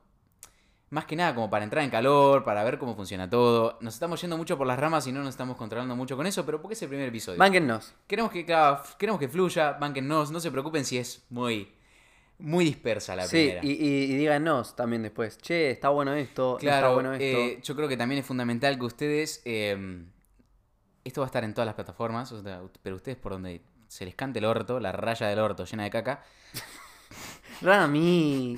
más 0.91 1.05
que 1.05 1.15
nada 1.17 1.35
como 1.35 1.49
para 1.49 1.65
entrar 1.65 1.85
en 1.85 1.91
calor, 1.91 2.43
para 2.45 2.65
ver 2.65 2.79
cómo 2.79 2.95
funciona 2.97 3.31
todo. 3.31 3.79
Nos 3.81 3.95
estamos 3.95 4.21
yendo 4.21 4.37
mucho 4.37 4.59
por 4.59 4.67
las 4.67 4.79
ramas 4.79 5.07
y 5.07 5.13
no 5.13 5.21
nos 5.21 5.31
estamos 5.31 5.57
controlando 5.57 5.95
mucho 5.97 6.17
con 6.17 6.27
eso, 6.27 6.45
pero 6.45 6.61
porque 6.61 6.75
es 6.75 6.83
el 6.83 6.89
primer 6.89 7.09
episodio. 7.09 7.39
Bánquennos. 7.39 7.95
Queremos 8.07 8.33
que, 8.33 8.45
claro, 8.45 8.83
queremos 8.99 9.21
que 9.21 9.29
fluya, 9.29 9.73
banquennos, 9.73 10.31
no 10.31 10.41
se 10.41 10.51
preocupen 10.51 10.85
si 10.85 10.99
es 10.99 11.25
muy, 11.31 11.73
muy 12.39 12.65
dispersa 12.65 13.15
la 13.15 13.25
Sí, 13.27 13.37
primera. 13.37 13.61
y, 13.65 13.71
y- 13.71 14.13
y 14.13 14.17
díganos 14.17 14.75
también 14.75 15.03
después, 15.03 15.39
che, 15.39 15.71
está 15.71 15.91
bueno 15.91 16.13
esto, 16.15 16.53
no 16.53 16.57
está 16.59 16.61
Claro, 16.81 16.95
bueno 16.95 17.13
esto. 17.15 17.25
eh, 17.25 17.61
yo 17.63 17.77
creo 17.77 17.89
que 17.89 17.97
también 17.97 18.19
es 18.21 18.27
fundamental 18.27 18.79
que 18.79 18.85
ustedes. 18.85 19.43
eh, 19.45 20.05
esto 21.05 21.21
va 21.23 21.27
a 21.27 21.29
estar 21.29 21.45
en 21.45 21.55
todas 21.55 21.67
las 21.67 21.75
plataformas, 21.77 22.31
o 22.33 22.43
sea, 22.43 22.61
pero 22.83 22.97
ustedes 22.97 23.17
por 23.17 23.33
donde 23.33 23.63
se 23.89 24.05
les 24.05 24.15
cante 24.15 24.39
el 24.39 24.45
orto, 24.45 24.79
la 24.81 24.93
raya 24.93 25.29
del 25.29 25.39
orto 25.39 25.65
llena 25.65 25.85
de 25.85 25.91
caca, 25.91 26.23
Rami. 27.63 28.57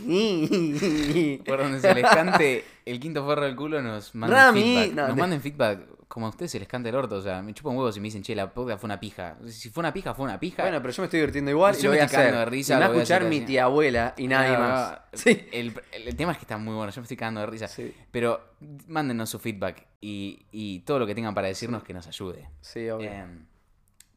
por 1.47 1.59
donde 1.59 1.81
se 1.81 1.95
les 1.95 2.05
cante 2.05 2.65
el 2.85 3.01
quinto 3.01 3.25
forro 3.25 3.45
del 3.45 3.57
culo, 3.57 3.81
nos 3.83 4.15
manden 4.15 4.39
Rami, 4.39 4.63
feedback. 4.63 4.93
no, 4.95 5.07
nos 5.07 5.15
te- 5.15 5.21
manden 5.21 5.41
feedback 5.41 5.81
como 6.09 6.27
a 6.27 6.29
ustedes 6.29 6.51
se 6.51 6.59
les 6.59 6.69
cante 6.69 6.91
el 6.91 6.95
orto. 6.95 7.17
O 7.17 7.23
sea, 7.23 7.41
me 7.41 7.55
chupan 7.55 7.75
huevos 7.75 7.97
y 7.97 8.01
me 8.01 8.05
dicen, 8.05 8.23
che, 8.23 8.35
la 8.35 8.53
podcast 8.53 8.81
fue 8.81 8.87
una 8.89 9.01
pija. 9.01 9.37
Si 9.47 9.71
fue 9.71 9.81
una 9.81 9.95
pija, 9.95 10.13
fue 10.13 10.27
una 10.27 10.39
pija. 10.39 10.63
Bueno, 10.63 10.83
pero 10.83 10.93
yo 10.93 11.01
me 11.03 11.07
estoy 11.07 11.21
divirtiendo 11.21 11.51
igual 11.51 11.75
y 11.75 11.79
Yo 11.79 11.85
lo 11.85 11.91
me 11.93 11.97
voy 11.97 12.01
a 12.03 12.05
estoy 12.05 12.17
cagando 12.19 12.37
hacer. 12.39 12.51
de 12.51 12.57
risa, 12.57 12.75
y 12.75 12.77
me 12.77 12.81
va 12.81 12.87
a 12.87 12.95
escuchar 12.97 13.25
mi 13.25 13.41
tía 13.41 13.65
abuela 13.65 14.15
y 14.19 14.29
nadie 14.29 14.53
No, 14.53 14.59
más. 14.59 14.91
no, 14.91 14.99
Sí. 15.15 15.49
El, 15.53 15.73
el- 15.93 16.09
el 16.09 16.17
tema 16.17 16.33
es 16.33 16.39
que 16.39 16.45
está 16.45 16.59
muy 16.59 16.75
bueno, 16.75 16.93
yo 16.93 17.01
me 17.01 17.05
estoy 17.05 17.17
cagando 17.17 17.41
de 17.41 17.47
risa. 17.47 17.67
Sí. 17.67 17.95
Pero 18.11 18.41
mándenos 18.89 19.31
su 19.31 19.39
feedback 19.39 19.87
y, 20.03 20.45
y 20.53 20.81
todo 20.81 20.99
lo 20.99 21.07
que 21.07 21.15
tengan 21.15 21.35
para 21.35 21.49
decirnos 21.49 21.83
que 21.83 21.95
nos 21.95 22.07
ayude. 22.07 22.47
Sí, 22.61 22.91
obvio. 22.91 23.11
Em, 23.11 23.47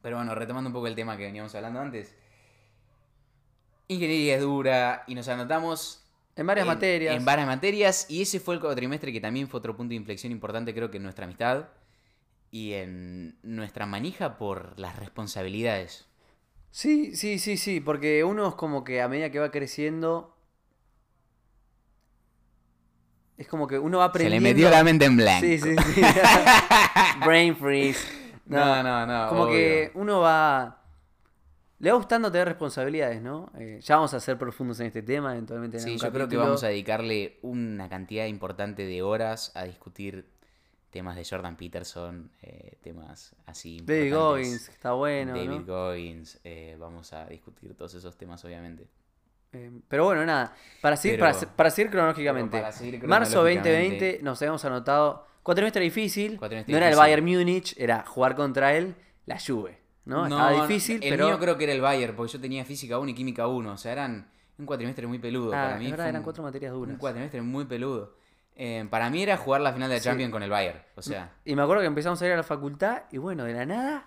pero 0.02 0.18
bueno, 0.18 0.36
retomando 0.36 0.68
un 0.68 0.74
poco 0.74 0.88
el 0.88 0.96
tema 0.96 1.16
que 1.16 1.24
veníamos 1.24 1.56
hablando 1.56 1.80
antes. 1.80 2.14
Ingeniería 3.88 4.36
es 4.36 4.42
dura 4.42 5.04
y 5.08 5.16
nos 5.16 5.28
anotamos 5.28 6.04
en 6.36 6.48
varias 6.48 6.66
materias. 6.68 7.16
En 7.16 7.24
varias 7.26 7.48
materias 7.48 8.06
y 8.10 8.22
ese 8.22 8.40
fue 8.40 8.56
el 8.56 8.62
cuatrimestre 8.62 9.12
que 9.14 9.22
también 9.22 9.48
fue 9.48 9.60
otro 9.60 9.76
punto 9.76 9.90
de 9.90 9.96
inflexión 9.96 10.32
importante 10.32 10.74
creo 10.74 10.90
que 10.92 10.98
en 10.98 11.04
nuestra 11.04 11.26
amistad 11.26 11.66
y 12.52 12.74
en 12.74 13.38
nuestra 13.44 13.86
manija 13.86 14.38
por 14.38 14.80
las 14.80 14.98
responsabilidades. 14.98 16.08
Sí, 16.72 17.16
sí, 17.16 17.40
sí, 17.40 17.58
sí, 17.58 17.80
porque 17.80 18.24
uno 18.24 18.50
es 18.50 18.56
como 18.56 18.84
que 18.84 19.02
a 19.02 19.08
medida 19.08 19.30
que 19.32 19.40
va 19.40 19.50
creciendo, 19.52 20.36
es 23.38 23.48
como 23.48 23.68
que 23.68 23.78
uno 23.80 24.00
va 24.00 24.06
Se 24.06 24.10
aprendiendo. 24.10 24.48
le 24.48 24.54
metió 24.54 24.70
la 24.70 24.84
mente 24.84 25.06
en 25.06 25.18
blanco. 25.18 25.46
Sí, 25.46 25.58
sí, 25.60 25.76
sí. 25.94 26.02
Brain 27.26 27.56
freeze. 27.56 28.00
No, 28.46 28.84
no, 28.84 29.06
no. 29.06 29.30
Como 29.30 29.44
obvio. 29.44 29.54
que 29.54 29.92
uno 29.96 30.20
va. 30.22 30.82
Le 31.80 31.92
va 31.92 31.98
gustando 31.98 32.32
tener 32.32 32.48
responsabilidades, 32.48 33.22
¿no? 33.22 33.52
Eh, 33.58 33.80
ya 33.82 33.96
vamos 33.96 34.14
a 34.14 34.20
ser 34.20 34.38
profundos 34.38 34.80
en 34.80 34.88
este 34.88 35.02
tema, 35.02 35.34
eventualmente 35.34 35.78
en 35.78 35.84
Sí, 35.84 35.98
yo 35.98 36.12
creo 36.12 36.28
que 36.30 36.38
vamos 36.38 36.64
a 36.64 36.68
dedicarle 36.70 37.38
una 37.42 37.90
cantidad 37.90 38.26
importante 38.28 38.86
de 38.86 39.02
horas 39.02 39.52
a 39.56 39.66
discutir 39.66 40.26
temas 40.90 41.18
de 41.18 41.26
Jordan 41.26 41.58
Peterson, 41.58 42.32
eh, 42.42 42.78
temas 42.82 43.36
así. 43.46 43.82
David. 43.84 44.14
Goggins, 44.16 44.70
está 44.70 44.94
bueno, 44.94 45.34
David 45.36 45.50
¿no? 45.50 45.66
Goggins, 45.66 46.40
eh, 46.46 46.78
vamos 46.80 47.12
a 47.12 47.26
discutir 47.26 47.76
todos 47.76 47.94
esos 47.96 48.18
temas, 48.18 48.44
obviamente. 48.46 48.88
Eh, 49.52 49.72
pero 49.90 50.06
bueno, 50.06 50.26
nada. 50.26 50.54
Para 50.82 50.96
seguir, 50.96 51.18
Pero- 51.18 51.26
para, 51.32 51.34
se- 51.40 51.48
para 51.48 51.70
seguir 51.72 51.92
cronológicamente. 51.92 52.58
para 52.58 52.72
seguir 52.72 53.04
Marzo 53.06 53.32
cronológicamente- 53.42 53.70
2020 53.72 54.20
nos 54.24 54.42
habíamos 54.42 54.64
anotado. 54.64 55.28
Cuatrimestre 55.44 55.82
difícil. 55.84 56.38
Cuatrimestre 56.40 56.72
no 56.72 56.78
era 56.78 56.90
el. 56.90 56.96
Bayern 56.96 57.26
Múnich, 57.26 57.76
era 57.78 58.06
jugar 58.06 58.36
contra 58.36 58.74
él, 58.76 58.96
la 59.26 59.38
Juve. 59.46 59.78
¿No? 60.06 60.24
Estaba 60.26 60.62
difícil, 60.68 61.04
el 61.04 61.10
pero. 61.10 61.28
mío 61.28 61.40
creo 61.40 61.58
que 61.58 61.64
era 61.66 61.74
el 61.74 61.82
Bayern, 61.82 62.16
porque 62.16 62.34
yo 62.34 62.40
tenía 62.42 62.64
física 62.66 62.98
1 63.00 63.10
y 63.12 63.14
química 63.16 63.48
1, 63.48 63.72
o 63.72 63.78
sea, 63.78 63.92
eran 63.92 64.28
un 64.58 64.66
cuatrimestre 64.66 65.06
muy 65.08 65.20
peludo. 65.20 65.50
Ah, 65.54 65.64
para 65.66 65.78
mí 65.78 65.90
verdad, 65.92 66.10
eran 66.10 66.24
cuatro 66.24 66.44
materias 66.44 66.72
duras. 66.74 66.94
Un 66.94 67.00
cuatrimestre 67.00 67.42
muy 67.42 67.66
peludo. 67.66 68.16
Eh, 68.56 68.88
para 68.90 69.10
mí 69.10 69.22
era 69.22 69.36
jugar 69.36 69.60
la 69.62 69.74
final 69.74 69.90
de 69.90 69.96
la 69.96 70.00
Sí. 70.00 70.06
Champions 70.06 70.32
con 70.32 70.42
el 70.44 70.50
Bayern, 70.50 70.80
o 70.96 71.02
sea, 71.02 71.34
Y 71.44 71.56
me 71.56 71.62
acuerdo 71.62 71.82
que 71.82 71.88
empezamos 71.88 72.22
a 72.22 72.26
ir 72.26 72.32
a 72.32 72.38
la 72.38 72.44
facultad 72.44 73.04
y 73.12 73.18
bueno, 73.18 73.44
de 73.44 73.54
la 73.54 73.66
nada, 73.66 74.06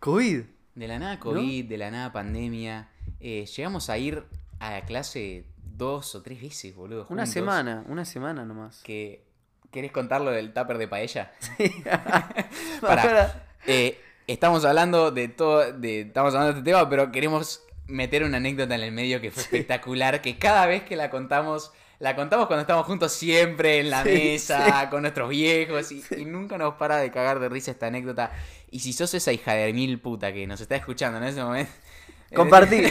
COVID. 0.00 0.42
de 0.74 0.88
la 0.88 0.98
nada 0.98 1.18
COVID, 1.18 1.68
de 1.68 1.78
la 1.78 1.90
nada 1.90 2.12
pandemia. 2.12 2.88
eh, 3.20 3.46
llegamos 3.46 3.90
a 3.90 3.98
ir 3.98 4.24
a 4.60 4.70
la 4.70 4.84
clase 4.84 5.46
dos 5.76 6.14
o 6.14 6.22
tres 6.22 6.40
veces, 6.40 6.74
boludo. 6.76 7.06
Una 7.10 7.26
semana, 7.26 7.84
una 7.88 8.04
semana 8.04 8.44
nomás. 8.44 8.80
Que, 8.84 9.24
¿Querés 9.72 9.90
contar 9.90 10.20
lo 10.20 10.30
del 10.30 10.52
tupper 10.52 10.78
de 10.78 10.86
paella? 10.86 11.32
Me 11.58 11.70
Pará. 12.80 13.40
Eh, 13.66 13.98
estamos 14.26 14.64
hablando 14.64 15.10
de 15.10 15.28
todo, 15.28 15.72
de, 15.72 16.02
estamos 16.02 16.34
hablando 16.34 16.52
de 16.54 16.58
este 16.60 16.70
tema, 16.70 16.88
pero 16.88 17.10
queremos 17.12 17.62
meter 17.86 18.24
una 18.24 18.38
anécdota 18.38 18.74
en 18.74 18.82
el 18.82 18.92
medio 18.92 19.20
que 19.20 19.30
fue 19.30 19.42
espectacular, 19.42 20.22
que 20.22 20.38
cada 20.38 20.66
vez 20.66 20.82
que 20.82 20.96
la 20.96 21.10
contamos 21.10 21.72
la 22.00 22.16
contamos 22.16 22.48
cuando 22.48 22.62
estamos 22.62 22.86
juntos 22.86 23.12
siempre 23.12 23.78
en 23.78 23.88
la 23.88 24.02
Sí, 24.02 24.10
mesa, 24.10 24.90
con 24.90 25.02
nuestros 25.02 25.30
viejos, 25.30 25.92
y, 25.92 26.02
y 26.18 26.24
nunca 26.24 26.58
nos 26.58 26.74
para 26.74 26.98
de 26.98 27.10
cagar 27.10 27.38
de 27.38 27.48
risa 27.48 27.70
esta 27.70 27.86
anécdota. 27.86 28.32
Y 28.70 28.80
si 28.80 28.92
sos 28.92 29.14
esa 29.14 29.32
hija 29.32 29.54
de 29.54 29.72
mil 29.72 30.00
puta 30.00 30.32
que 30.32 30.46
nos 30.46 30.60
está 30.60 30.76
escuchando 30.76 31.18
en 31.18 31.24
ese 31.24 31.42
momento. 31.42 31.72
Compartí. 32.34 32.82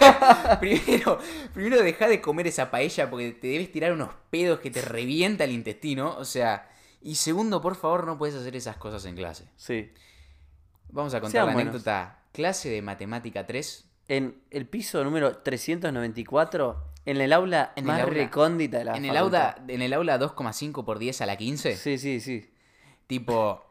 primero, 0.60 1.18
primero 1.52 1.82
deja 1.82 2.08
de 2.08 2.20
comer 2.20 2.46
esa 2.46 2.70
paella 2.70 3.10
porque 3.10 3.32
te 3.32 3.48
debes 3.48 3.70
tirar 3.70 3.92
unos 3.92 4.10
pedos 4.30 4.60
que 4.60 4.70
te 4.70 4.80
revienta 4.80 5.44
el 5.44 5.52
intestino. 5.52 6.16
O 6.16 6.24
sea, 6.24 6.68
y 7.02 7.16
segundo, 7.16 7.60
por 7.60 7.76
favor, 7.76 8.06
no 8.06 8.16
puedes 8.16 8.34
hacer 8.34 8.56
esas 8.56 8.78
cosas 8.78 9.04
en 9.04 9.16
clase. 9.16 9.44
Sí. 9.56 9.92
Vamos 10.90 11.12
a 11.14 11.20
contar 11.20 11.32
Sean 11.32 11.46
la 11.46 11.52
buenos. 11.52 11.72
anécdota. 11.74 12.18
Clase 12.32 12.68
de 12.70 12.82
matemática 12.82 13.46
3. 13.46 13.84
En 14.08 14.40
el 14.50 14.66
piso 14.66 15.02
número 15.02 15.38
394, 15.38 16.84
en 17.06 17.20
el 17.20 17.32
aula 17.32 17.72
En 17.76 17.84
el 17.84 17.88
más 17.88 18.00
aula- 18.02 18.14
recóndita 18.14 18.78
de 18.78 18.84
la 18.84 18.96
En 18.96 19.04
el, 19.04 19.14
facultad. 19.14 19.54
aula, 19.58 19.64
en 19.72 19.82
el 19.82 19.92
aula 19.92 20.18
2,5 20.18 20.84
por 20.84 20.98
10 20.98 21.20
a 21.22 21.26
la 21.26 21.36
15. 21.36 21.76
Sí, 21.76 21.98
sí, 21.98 22.20
sí. 22.20 22.50
Tipo, 23.06 23.64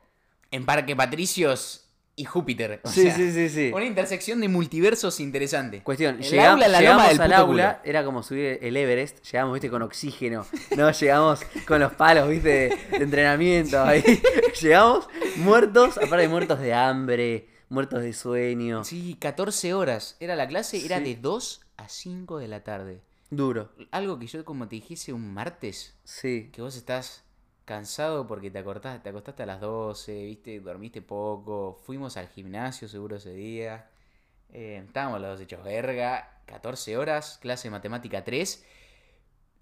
en 0.51 0.65
Parque 0.65 0.95
Patricios 0.95 1.84
y 2.17 2.23
Júpiter. 2.25 2.79
o 2.83 2.89
Sí, 2.89 3.01
sea, 3.03 3.15
sí, 3.15 3.31
sí, 3.31 3.49
sí. 3.49 3.71
Una 3.73 3.85
intersección 3.85 4.39
de 4.39 4.47
multiversos 4.47 5.19
interesante. 5.19 5.81
Cuestión, 5.83 6.15
El 6.15 6.23
llegam- 6.31 6.51
aula, 6.53 6.67
la 6.69 6.79
llegamos 6.79 7.09
del 7.09 7.21
al 7.21 7.33
aula, 7.33 7.73
culo. 7.79 7.89
era 7.89 8.05
como 8.05 8.23
subir 8.23 8.57
el 8.61 8.77
Everest, 8.77 9.23
llegamos, 9.31 9.53
viste, 9.53 9.69
con 9.69 9.81
oxígeno, 9.81 10.45
no, 10.77 10.91
llegamos 10.99 11.41
con 11.67 11.79
los 11.81 11.93
palos, 11.93 12.29
viste, 12.29 12.47
de, 12.49 12.97
de 12.99 13.03
entrenamiento, 13.03 13.81
ahí, 13.83 14.01
llegamos 14.61 15.07
muertos, 15.37 15.97
aparte 15.97 16.27
muertos 16.29 16.59
de 16.59 16.73
hambre, 16.73 17.49
muertos 17.67 18.01
de 18.01 18.13
sueño, 18.13 18.83
Sí, 18.85 19.17
14 19.19 19.73
horas. 19.73 20.15
Era 20.21 20.35
la 20.37 20.47
clase, 20.47 20.85
era 20.85 20.99
de 21.01 21.15
2 21.15 21.61
a 21.77 21.89
5 21.89 22.37
de 22.37 22.47
la 22.47 22.63
tarde. 22.63 23.01
duro, 23.29 23.73
Algo 23.91 24.17
que 24.19 24.27
yo 24.27 24.45
como 24.45 24.69
te 24.69 24.75
dijese 24.77 25.11
un 25.11 25.33
martes, 25.33 25.95
sí, 26.05 26.49
que 26.53 26.61
vos 26.61 26.77
estás 26.77 27.24
cansado 27.65 28.27
porque 28.27 28.51
te 28.51 28.59
acostaste, 28.59 28.99
te 29.03 29.09
acostaste 29.09 29.43
a 29.43 29.45
las 29.47 29.59
12, 29.59 30.23
viste, 30.25 30.59
dormiste 30.59 31.01
poco, 31.01 31.79
fuimos 31.85 32.15
al 32.17 32.27
gimnasio 32.29 32.87
seguro 32.87 33.15
ese 33.17 33.33
día, 33.33 33.89
eh, 34.53 34.81
estábamos 34.85 35.19
los 35.21 35.31
dos 35.31 35.41
hechos 35.41 35.63
verga, 35.63 36.39
14 36.45 36.97
horas, 36.97 37.39
clase 37.41 37.67
de 37.67 37.71
matemática 37.71 38.23
3. 38.23 38.63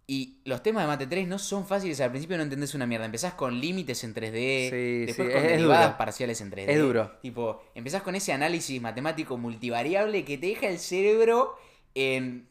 Y 0.06 0.42
los 0.44 0.62
temas 0.62 0.84
de 0.84 0.88
mate 0.88 1.08
3 1.08 1.28
no 1.30 1.40
son 1.40 1.66
fáciles, 1.66 2.02
al 2.02 2.10
principio 2.10 2.36
no 2.36 2.44
entendés 2.44 2.76
una 2.76 2.86
mierda. 2.86 3.06
Empezás 3.06 3.36
con 3.36 3.58
límites 3.62 4.04
en 4.04 4.14
3D, 4.14 4.70
Sí, 4.70 5.06
después 5.06 5.30
sí, 5.30 5.34
con 5.34 5.44
derivadas 5.44 5.86
duro. 5.86 5.98
parciales 5.98 6.42
en 6.42 6.52
3D. 6.52 6.68
Es 6.68 6.80
duro. 6.82 7.12
Tipo, 7.22 7.64
empezás 7.74 8.02
con 8.04 8.14
ese 8.14 8.34
análisis 8.34 8.82
matemático 8.82 9.38
multivariable 9.38 10.26
que 10.26 10.38
te 10.38 10.48
deja 10.48 10.68
el 10.68 10.80
cerebro 10.80 11.56
en 11.96 12.50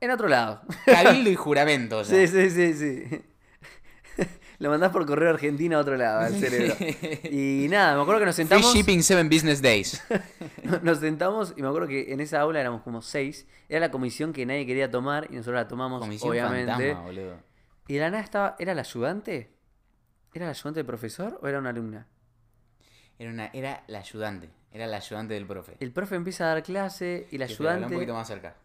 en 0.00 0.10
otro 0.10 0.26
lado, 0.28 0.62
cabildo 0.84 1.30
y 1.30 1.34
juramento. 1.36 1.98
o 1.98 2.04
sea. 2.04 2.26
sí, 2.26 2.26
sí, 2.26 2.50
sí, 2.50 2.74
sí, 2.74 3.20
lo 4.58 4.70
mandás 4.70 4.90
por 4.92 5.04
correo 5.06 5.30
argentino 5.30 5.76
a 5.76 5.80
otro 5.80 5.96
lado, 5.96 6.20
al 6.20 6.34
cerebro, 6.34 6.74
y 7.30 7.66
nada, 7.68 7.96
me 7.96 8.02
acuerdo 8.02 8.20
que 8.20 8.26
nos 8.26 8.36
Free 8.36 8.46
sentamos, 8.46 8.72
shipping 8.74 9.02
7 9.02 9.22
business 9.24 9.60
days. 9.62 10.02
nos 10.82 10.98
sentamos, 10.98 11.54
y 11.56 11.62
me 11.62 11.68
acuerdo 11.68 11.88
que 11.88 12.12
en 12.12 12.20
esa 12.20 12.40
aula 12.40 12.60
éramos 12.60 12.82
como 12.82 13.02
seis, 13.02 13.46
era 13.68 13.80
la 13.80 13.90
comisión 13.90 14.32
que 14.32 14.46
nadie 14.46 14.66
quería 14.66 14.90
tomar, 14.90 15.26
y 15.30 15.36
nosotros 15.36 15.56
la 15.56 15.68
tomamos, 15.68 16.00
Comisión 16.00 16.30
obviamente, 16.30 16.72
fantasma, 16.72 17.02
boludo. 17.02 17.36
Y 17.86 17.94
de 17.94 18.00
la 18.00 18.10
nada 18.10 18.22
estaba. 18.22 18.56
¿Era 18.58 18.74
la 18.74 18.80
ayudante? 18.80 19.50
¿Era 20.32 20.46
la 20.46 20.52
ayudante 20.52 20.78
del 20.78 20.86
profesor 20.86 21.38
o 21.42 21.48
era 21.48 21.58
una 21.58 21.70
alumna? 21.70 22.06
Era, 23.18 23.30
una, 23.30 23.46
era 23.52 23.84
la 23.86 23.98
ayudante. 23.98 24.50
Era 24.72 24.86
la 24.86 24.96
ayudante 24.96 25.34
del 25.34 25.46
profe. 25.46 25.76
El 25.80 25.92
profe 25.92 26.16
empieza 26.16 26.44
a 26.44 26.48
dar 26.54 26.62
clase 26.62 27.28
y 27.30 27.38
la 27.38 27.44
ayudante. 27.44 27.86
un 27.86 27.92
poquito 27.92 28.14
más 28.14 28.26
cerca. 28.26 28.56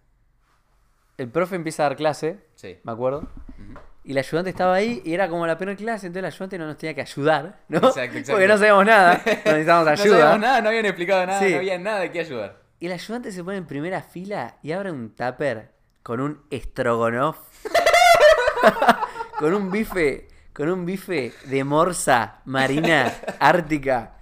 El 1.18 1.30
profe 1.30 1.56
empieza 1.56 1.84
a 1.86 1.90
dar 1.90 1.98
clase, 1.98 2.40
Sí. 2.56 2.78
me 2.84 2.92
acuerdo. 2.92 3.20
Ujú. 3.20 3.80
Y 4.10 4.14
la 4.14 4.22
ayudante 4.22 4.50
estaba 4.50 4.74
ahí 4.74 5.04
y 5.06 5.14
era 5.14 5.30
como 5.30 5.46
la 5.46 5.56
primera 5.56 5.78
clase, 5.78 6.08
entonces 6.08 6.24
la 6.24 6.30
ayudante 6.30 6.58
no 6.58 6.66
nos 6.66 6.78
tenía 6.80 6.96
que 6.96 7.02
ayudar, 7.02 7.60
¿no? 7.68 7.78
Exacto, 7.78 8.02
exacto. 8.02 8.32
Porque 8.32 8.48
no 8.48 8.58
sabíamos 8.58 8.86
nada, 8.88 9.22
necesitábamos 9.26 9.86
No 9.86 9.92
ayuda. 9.92 10.18
sabíamos 10.18 10.40
nada, 10.40 10.62
no 10.62 10.70
habían 10.70 10.86
explicado 10.88 11.26
nada, 11.28 11.40
Sí. 11.40 11.52
no 11.52 11.58
había 11.58 11.78
nada 11.78 12.00
de 12.00 12.12
qué 12.12 12.20
ayudar. 12.22 12.58
Y 12.80 12.88
el 12.88 12.94
ayudante 12.94 13.32
se 13.32 13.44
pone 13.44 13.58
en 13.58 13.68
primera 13.68 14.02
fila 14.02 14.58
y 14.64 14.72
abre 14.72 14.92
un 14.92 15.14
tupper 15.14 15.74
con 16.02 16.22
un 16.22 16.42
estrogonoff. 16.50 17.38
con 19.38 19.54
un 19.54 19.70
bife. 19.70 20.28
Con 20.54 20.70
un 20.70 20.86
bife 20.88 21.32
de 21.46 21.64
morsa 21.64 22.42
marina 22.46 23.14
ártica. 23.40 24.16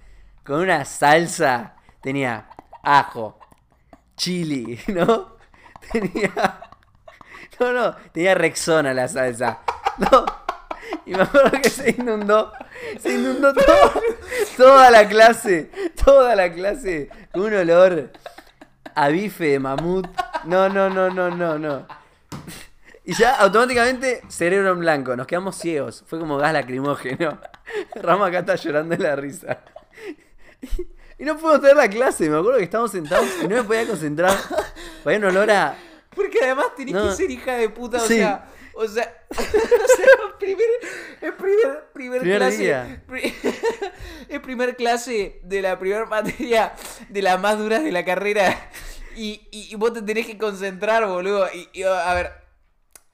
Con 0.44 0.60
una 0.60 0.84
salsa. 0.84 1.76
Tenía 2.02 2.46
ajo. 2.82 3.40
Chili, 4.18 4.78
¿no? 4.88 5.36
Tenía. 5.90 6.30
No, 7.58 7.72
no, 7.72 7.96
tenía 8.12 8.34
Rexona 8.34 8.92
la 8.92 9.08
salsa. 9.08 9.60
No. 9.98 10.24
Y 11.04 11.12
me 11.14 11.22
acuerdo 11.22 11.50
que 11.62 11.70
se 11.70 11.90
inundó. 11.98 12.52
Se 13.00 13.14
inundó 13.14 13.52
todo, 13.52 14.02
toda 14.56 14.90
la 14.90 15.08
clase. 15.08 15.70
Toda 16.04 16.34
la 16.36 16.52
clase. 16.52 17.10
Con 17.32 17.42
un 17.42 17.54
olor 17.54 18.10
a 18.94 19.08
bife 19.08 19.44
de 19.44 19.58
mamut. 19.58 20.06
No, 20.44 20.68
no, 20.68 20.88
no, 20.90 21.10
no, 21.10 21.30
no, 21.30 21.58
no. 21.58 21.86
Y 23.04 23.14
ya 23.14 23.36
automáticamente 23.36 24.22
cerebro 24.28 24.72
en 24.72 24.80
blanco. 24.80 25.16
Nos 25.16 25.26
quedamos 25.26 25.56
ciegos. 25.56 26.04
Fue 26.06 26.18
como 26.18 26.36
gas 26.36 26.52
lacrimógeno. 26.52 27.38
Rama 27.96 28.26
acá 28.26 28.40
está 28.40 28.54
llorando 28.56 28.96
de 28.96 29.02
la 29.02 29.16
risa. 29.16 29.58
Y 31.18 31.24
no 31.24 31.36
pudimos 31.36 31.60
tener 31.60 31.76
la 31.76 31.88
clase. 31.88 32.28
Me 32.30 32.36
acuerdo 32.38 32.58
que 32.58 32.64
estábamos 32.64 32.92
sentados 32.92 33.28
y 33.42 33.48
no 33.48 33.56
me 33.56 33.62
podía 33.64 33.86
concentrar. 33.86 34.36
Había 35.04 35.18
un 35.18 35.24
olor 35.24 35.50
a. 35.50 35.74
Porque 36.14 36.38
además 36.42 36.66
tenés 36.76 36.94
No. 36.94 37.08
que 37.08 37.14
ser 37.16 37.30
hija 37.30 37.52
de 37.54 37.68
puta, 37.70 37.96
o 37.98 38.00
Sí. 38.00 38.16
sea. 38.18 38.44
O 38.80 38.86
sea, 38.86 39.12
o 39.30 39.34
sea, 39.34 40.38
primer, 40.38 40.64
es 41.20 41.32
primer, 41.32 41.90
primer, 41.92 42.20
Primer 42.20 42.38
clase. 42.38 42.58
día. 42.58 43.02
pri- 43.08 43.34
es 44.28 44.40
primer 44.40 44.76
clase 44.76 45.40
de 45.42 45.62
la 45.62 45.76
primera 45.80 46.06
materia 46.06 46.74
de 47.08 47.22
las 47.22 47.40
más 47.40 47.58
duras 47.58 47.82
de 47.82 47.90
la 47.90 48.04
carrera. 48.04 48.70
Y, 49.16 49.48
y, 49.50 49.72
y 49.72 49.74
vos 49.74 49.92
te 49.94 50.02
tenés 50.02 50.26
que 50.26 50.38
concentrar, 50.38 51.04
boludo. 51.08 51.48
Y, 51.52 51.68
y, 51.72 51.82
a 51.82 52.14
ver, 52.14 52.30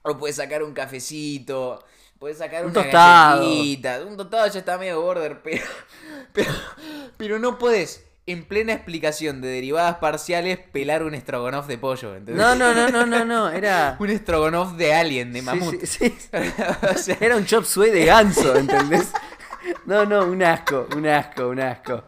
o 0.02 0.18
puedes 0.18 0.36
sacar 0.36 0.62
un 0.62 0.74
cafecito, 0.74 1.82
puedes 2.18 2.36
sacar 2.36 2.66
Un 2.66 2.72
una 2.72 2.82
tostado. 2.82 3.40
galletita. 3.40 4.02
Un 4.04 4.16
tostado 4.18 4.46
ya 4.48 4.58
está 4.58 4.76
medio 4.76 5.00
border, 5.00 5.40
pero, 5.42 5.64
pero, 6.34 6.52
pero 7.16 7.38
no 7.38 7.56
puedes, 7.58 8.04
en 8.26 8.44
plena 8.44 8.72
explicación 8.72 9.40
de 9.42 9.48
derivadas 9.48 9.96
parciales, 9.96 10.58
pelar 10.58 11.02
un 11.02 11.14
estrogonoff 11.14 11.66
de 11.66 11.76
pollo, 11.76 12.16
¿entendés? 12.16 12.42
No, 12.42 12.54
no, 12.54 12.72
no, 12.72 12.88
no, 12.88 13.04
no, 13.04 13.24
no. 13.24 13.50
Era. 13.50 13.96
Un 13.98 14.10
estrogonoff 14.10 14.72
de 14.74 14.94
alien, 14.94 15.32
de 15.32 15.42
mamut. 15.42 15.84
sí, 15.84 16.08
sí. 16.08 16.14
o 16.94 16.98
sea, 16.98 17.16
Era 17.20 17.36
un 17.36 17.44
chop 17.44 17.64
suey 17.64 17.90
de 17.90 18.06
ganso, 18.06 18.56
¿entendés? 18.56 19.12
No, 19.86 20.06
no, 20.06 20.24
un 20.24 20.42
asco, 20.42 20.86
un 20.96 21.06
asco, 21.06 21.48
un 21.48 21.60
asco. 21.60 22.04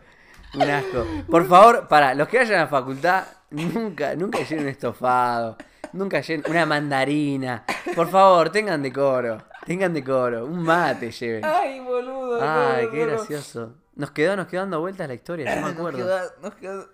Un 0.55 0.63
asco. 0.63 1.07
Por 1.31 1.47
favor, 1.47 1.87
para 1.89 2.15
los 2.15 2.29
que 2.29 2.39
vayan 2.39 2.55
a 2.57 2.63
la 2.63 2.69
facultad, 2.69 3.25
nunca, 3.51 4.15
nunca 4.15 4.39
lleven 4.39 4.65
un 4.65 4.71
estofado. 4.71 5.59
Nunca 5.93 6.21
lleven 6.21 6.45
una 6.51 6.67
mandarina. 6.67 7.65
Por 7.95 8.09
favor, 8.11 8.51
tengan 8.51 8.83
decoro. 8.83 9.43
Tengan 9.67 9.93
decoro. 9.93 10.47
Un 10.47 10.63
mate 10.63 11.11
lleven. 11.11 11.45
Ay, 11.45 11.81
boludo. 11.81 12.39
Ay, 12.43 12.89
qué 12.91 13.07
gracioso. 13.07 13.75
Nos 13.97 14.11
quedó, 14.13 14.37
nos 14.37 14.47
quedó 14.47 14.61
dando 14.63 14.81
vueltas 14.81 15.09
la 15.09 15.15
historia, 15.15 15.57
no 15.57 15.63
me 15.63 15.69
Nos 15.73 15.73
acuerdo. 15.79 15.99
quedó- 15.99 16.33
nos 16.43 16.55
quedó- 16.55 16.89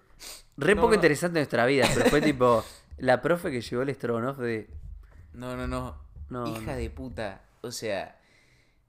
Re 0.56 0.74
no, 0.74 0.80
poco 0.80 0.90
no. 0.90 0.94
interesante 0.96 1.38
nuestra 1.38 1.66
vida, 1.66 1.86
pero 1.94 2.08
fue 2.10 2.20
tipo 2.22 2.64
la 2.98 3.20
profe 3.20 3.50
que 3.50 3.60
llevó 3.60 3.82
el 3.82 3.88
estrogonoff 3.90 4.38
de. 4.38 4.68
No, 5.34 5.56
no, 5.56 5.66
no. 5.66 5.96
No, 6.30 6.46
Hija 6.46 6.76
de 6.76 6.88
puta. 6.90 7.42
O 7.60 7.70
sea, 7.72 8.18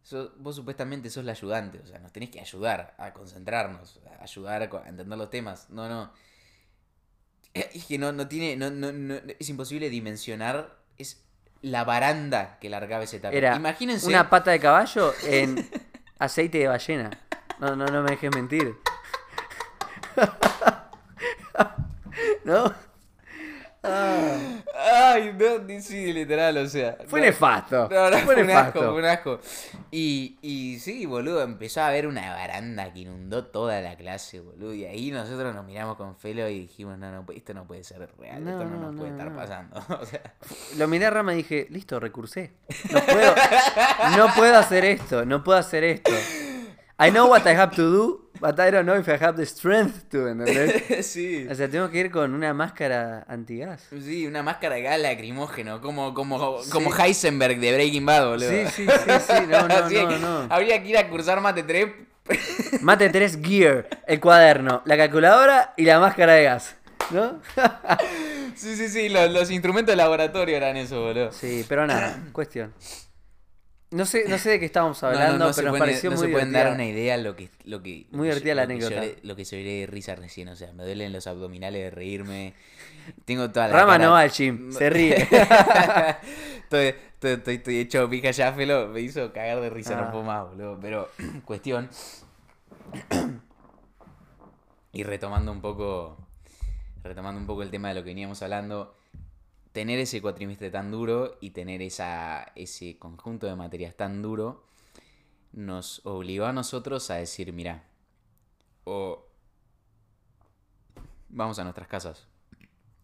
sos- 0.03 0.31
vos 0.37 0.55
supuestamente 0.55 1.09
sos 1.09 1.25
la 1.25 1.31
ayudante. 1.33 1.79
O 1.83 1.87
sea, 1.87 1.99
nos 1.99 2.11
tenés 2.13 2.29
que 2.29 2.39
ayudar 2.39 2.93
a 2.97 3.13
concentrarnos, 3.13 3.99
a 4.19 4.23
ayudar 4.23 4.61
a, 4.61 4.87
entender 4.87 5.17
los 5.17 5.29
temas. 5.29 5.69
No, 5.69 5.89
no. 5.89 6.11
Es 7.53 7.85
que 7.85 7.97
no, 7.97 8.11
no 8.11 8.27
tiene. 8.27 8.55
No, 8.55 8.69
no, 8.71 8.91
no- 8.91 9.15
es 9.39 9.49
imposible 9.49 9.89
dimensionar. 9.89 10.77
Es 10.97 11.23
la 11.61 11.83
baranda 11.83 12.57
que 12.59 12.69
largaba 12.69 13.03
ese 13.03 13.19
tapete. 13.19 13.37
Era 13.37 13.55
Imagínense. 13.55 14.07
una 14.07 14.29
pata 14.29 14.51
de 14.51 14.59
caballo 14.59 15.13
en 15.23 15.67
aceite 16.19 16.57
de 16.59 16.67
ballena. 16.67 17.09
No, 17.59 17.75
no, 17.75 17.85
no 17.85 18.03
me 18.03 18.11
dejes 18.11 18.33
mentir. 18.33 18.75
¿No? 22.43 22.73
Ah, 23.85 24.37
Ay, 25.13 25.35
no, 25.37 25.81
sí, 25.81 26.13
literal, 26.13 26.55
o 26.57 26.67
sea. 26.67 26.97
fue 27.07 27.19
no. 27.19 27.25
nefasto. 27.25 27.89
No, 27.89 28.09
no, 28.09 28.17
fue 28.19 28.41
un 28.41 28.49
asco, 28.49 28.79
fue 28.79 28.93
un 28.93 29.05
asco. 29.05 29.39
Y, 29.91 30.37
y 30.41 30.79
sí, 30.79 31.05
boludo, 31.05 31.41
empezó 31.41 31.81
a 31.81 31.87
haber 31.87 32.07
una 32.07 32.33
baranda 32.33 32.93
que 32.93 33.01
inundó 33.01 33.45
toda 33.45 33.81
la 33.81 33.97
clase, 33.97 34.39
boludo. 34.39 34.73
Y 34.73 34.85
ahí 34.85 35.11
nosotros 35.11 35.53
nos 35.53 35.65
miramos 35.65 35.97
con 35.97 36.15
Felo 36.15 36.47
y 36.47 36.59
dijimos, 36.59 36.97
no, 36.97 37.11
no, 37.11 37.25
esto 37.35 37.53
no 37.53 37.67
puede 37.67 37.83
ser 37.83 38.09
real, 38.17 38.47
esto 38.47 38.63
no, 38.63 38.69
no, 38.69 38.91
nos 38.91 38.95
puede 38.95 39.11
estar 39.11 39.35
pasando. 39.35 39.81
O 40.01 40.05
sea, 40.05 40.21
Lo 40.77 40.87
miré 40.87 41.07
a 41.07 41.09
Rama 41.09 41.33
y 41.33 41.37
dije, 41.37 41.67
listo, 41.69 41.99
recursé. 41.99 42.53
No 42.89 43.01
puedo, 43.01 43.35
no 44.17 44.33
puedo 44.33 44.57
hacer 44.57 44.85
esto, 44.85 45.25
no 45.25 45.43
puedo 45.43 45.59
hacer 45.59 45.83
esto. 45.83 46.11
I 47.03 47.11
know 47.11 47.27
what 47.27 47.45
I 47.45 47.53
have 47.53 47.75
to 47.75 47.81
do, 47.81 48.29
but 48.39 48.57
I 48.61 48.71
don't 48.71 48.85
know 48.85 48.95
if 48.95 49.09
I 49.09 49.17
have 49.17 49.35
the 49.35 49.45
strength 49.45 50.09
to, 50.11 50.29
¿entendés? 50.29 51.05
sí. 51.05 51.45
O 51.51 51.53
sea, 51.53 51.67
tengo 51.67 51.89
que 51.89 51.99
ir 51.99 52.11
con 52.11 52.33
una 52.33 52.53
máscara 52.53 53.25
antigas. 53.27 53.89
Sí, 53.89 54.25
una 54.25 54.41
máscara 54.41 54.75
de 54.75 54.83
gas 54.83 55.01
lacrimógeno, 55.01 55.81
como, 55.81 56.13
como, 56.13 56.61
como 56.71 56.95
Heisenberg 56.95 57.59
de 57.59 57.73
Breaking 57.73 58.05
Bad, 58.05 58.25
boludo. 58.29 58.49
Sí, 58.49 58.67
sí, 58.67 58.87
sí, 58.87 59.11
sí, 59.27 59.33
no, 59.49 59.67
no, 59.67 60.19
no. 60.47 60.47
Habría 60.49 60.81
que 60.81 60.89
ir 60.89 60.97
a 60.97 61.09
cursar 61.09 61.41
mate 61.41 61.63
3. 61.63 61.87
Mate 62.81 63.09
3 63.09 63.39
Gear, 63.43 63.89
el 64.07 64.21
cuaderno, 64.21 64.81
la 64.85 64.95
calculadora 64.95 65.73
y 65.75 65.83
la 65.83 65.99
máscara 65.99 66.35
de 66.35 66.43
gas. 66.43 66.77
¿No? 67.11 67.41
Sí, 68.55 68.77
sí, 68.77 68.87
sí, 68.87 69.09
los, 69.09 69.29
los 69.29 69.51
instrumentos 69.51 69.91
de 69.91 69.97
laboratorio 69.97 70.55
eran 70.55 70.77
eso, 70.77 71.01
boludo. 71.01 71.33
Sí, 71.33 71.65
pero 71.67 71.85
nada, 71.85 72.17
cuestión. 72.31 72.73
No 73.93 74.05
sé, 74.05 74.25
no 74.27 74.37
sé 74.37 74.49
de 74.51 74.59
qué 74.59 74.65
estábamos 74.65 75.01
no, 75.01 75.07
hablando, 75.09 75.45
no 75.47 75.51
pero 75.55 75.67
nos 75.69 75.77
pueden- 75.77 75.79
pareció 75.79 76.09
no 76.09 76.15
muy 76.17 76.25
se 76.27 76.31
pueden 76.31 76.49
divertida. 76.49 76.63
dar 76.69 76.73
una 76.73 76.85
idea 76.85 77.17
lo 77.17 77.35
que, 77.35 77.49
lo 77.65 77.83
que 77.83 78.07
Muy 78.11 78.27
lo 78.27 78.33
que 78.33 78.39
divertida 78.41 78.55
la 78.55 78.61
lo 78.63 78.67
que 78.67 78.73
anécdota. 78.73 78.95
lloré- 78.95 79.19
lo 79.23 79.35
que 79.35 79.43
lloré 79.45 79.63
de 79.81 79.85
risa 79.87 80.15
recién, 80.15 80.47
o 80.49 80.55
sea, 80.55 80.73
me 80.73 80.83
duelen 80.83 81.13
los 81.13 81.27
abdominales 81.27 81.81
de 81.83 81.89
reírme. 81.91 82.53
Tengo 83.25 83.49
toda 83.51 83.67
la 83.67 83.73
Rama 83.75 83.93
cara- 83.93 84.05
no 84.05 84.11
va 84.11 84.21
al 84.21 84.31
gym, 84.31 84.71
se 84.71 84.89
ríe. 84.89 85.15
estoy, 86.63 86.87
estoy, 86.87 87.31
estoy, 87.33 87.55
estoy 87.55 87.79
hecho 87.79 88.09
pija 88.09 88.31
ya, 88.31 88.51
Felo. 88.53 88.87
Me 88.87 89.01
hizo 89.01 89.31
cagar 89.31 89.61
de 89.61 89.69
risa, 89.69 89.97
Ah. 89.97 90.05
no 90.05 90.11
puedo 90.11 90.23
más, 90.23 90.49
boludo. 90.49 90.79
Pero, 90.81 91.09
cuestión. 91.45 91.89
y 94.91 95.03
retomando 95.03 95.51
un 95.51 95.61
poco. 95.61 96.17
Retomando 97.03 97.39
un 97.41 97.47
poco 97.47 97.63
el 97.63 97.69
tema 97.69 97.89
de 97.89 97.95
lo 97.95 98.03
que 98.03 98.09
veníamos 98.11 98.41
hablando. 98.41 98.95
Tener 99.73 99.99
ese 99.99 100.21
cuatrimestre 100.21 100.69
tan 100.69 100.91
duro 100.91 101.37
y 101.41 101.49
tener 101.49 101.81
esa, 101.81 102.53
ese 102.55 102.97
conjunto 102.97 103.47
de 103.47 103.55
materias 103.55 103.95
tan 103.95 104.21
duro 104.21 104.63
nos 105.51 106.01
obligó 106.05 106.45
a 106.45 106.53
nosotros 106.53 107.09
a 107.11 107.15
decir, 107.15 107.51
mira, 107.53 107.83
o 108.85 109.27
vamos 111.29 111.59
a 111.59 111.63
nuestras 111.63 111.87
casas. 111.87 112.27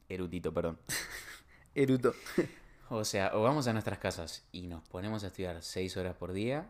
Erudito, 0.07 0.53
perdón. 0.53 0.79
Eruto. 1.75 2.13
O 2.89 3.05
sea, 3.05 3.31
o 3.35 3.43
vamos 3.43 3.67
a 3.67 3.73
nuestras 3.73 3.99
casas 3.99 4.47
y 4.51 4.67
nos 4.67 4.87
ponemos 4.87 5.23
a 5.23 5.27
estudiar 5.27 5.61
seis 5.61 5.95
horas 5.97 6.15
por 6.15 6.33
día, 6.33 6.69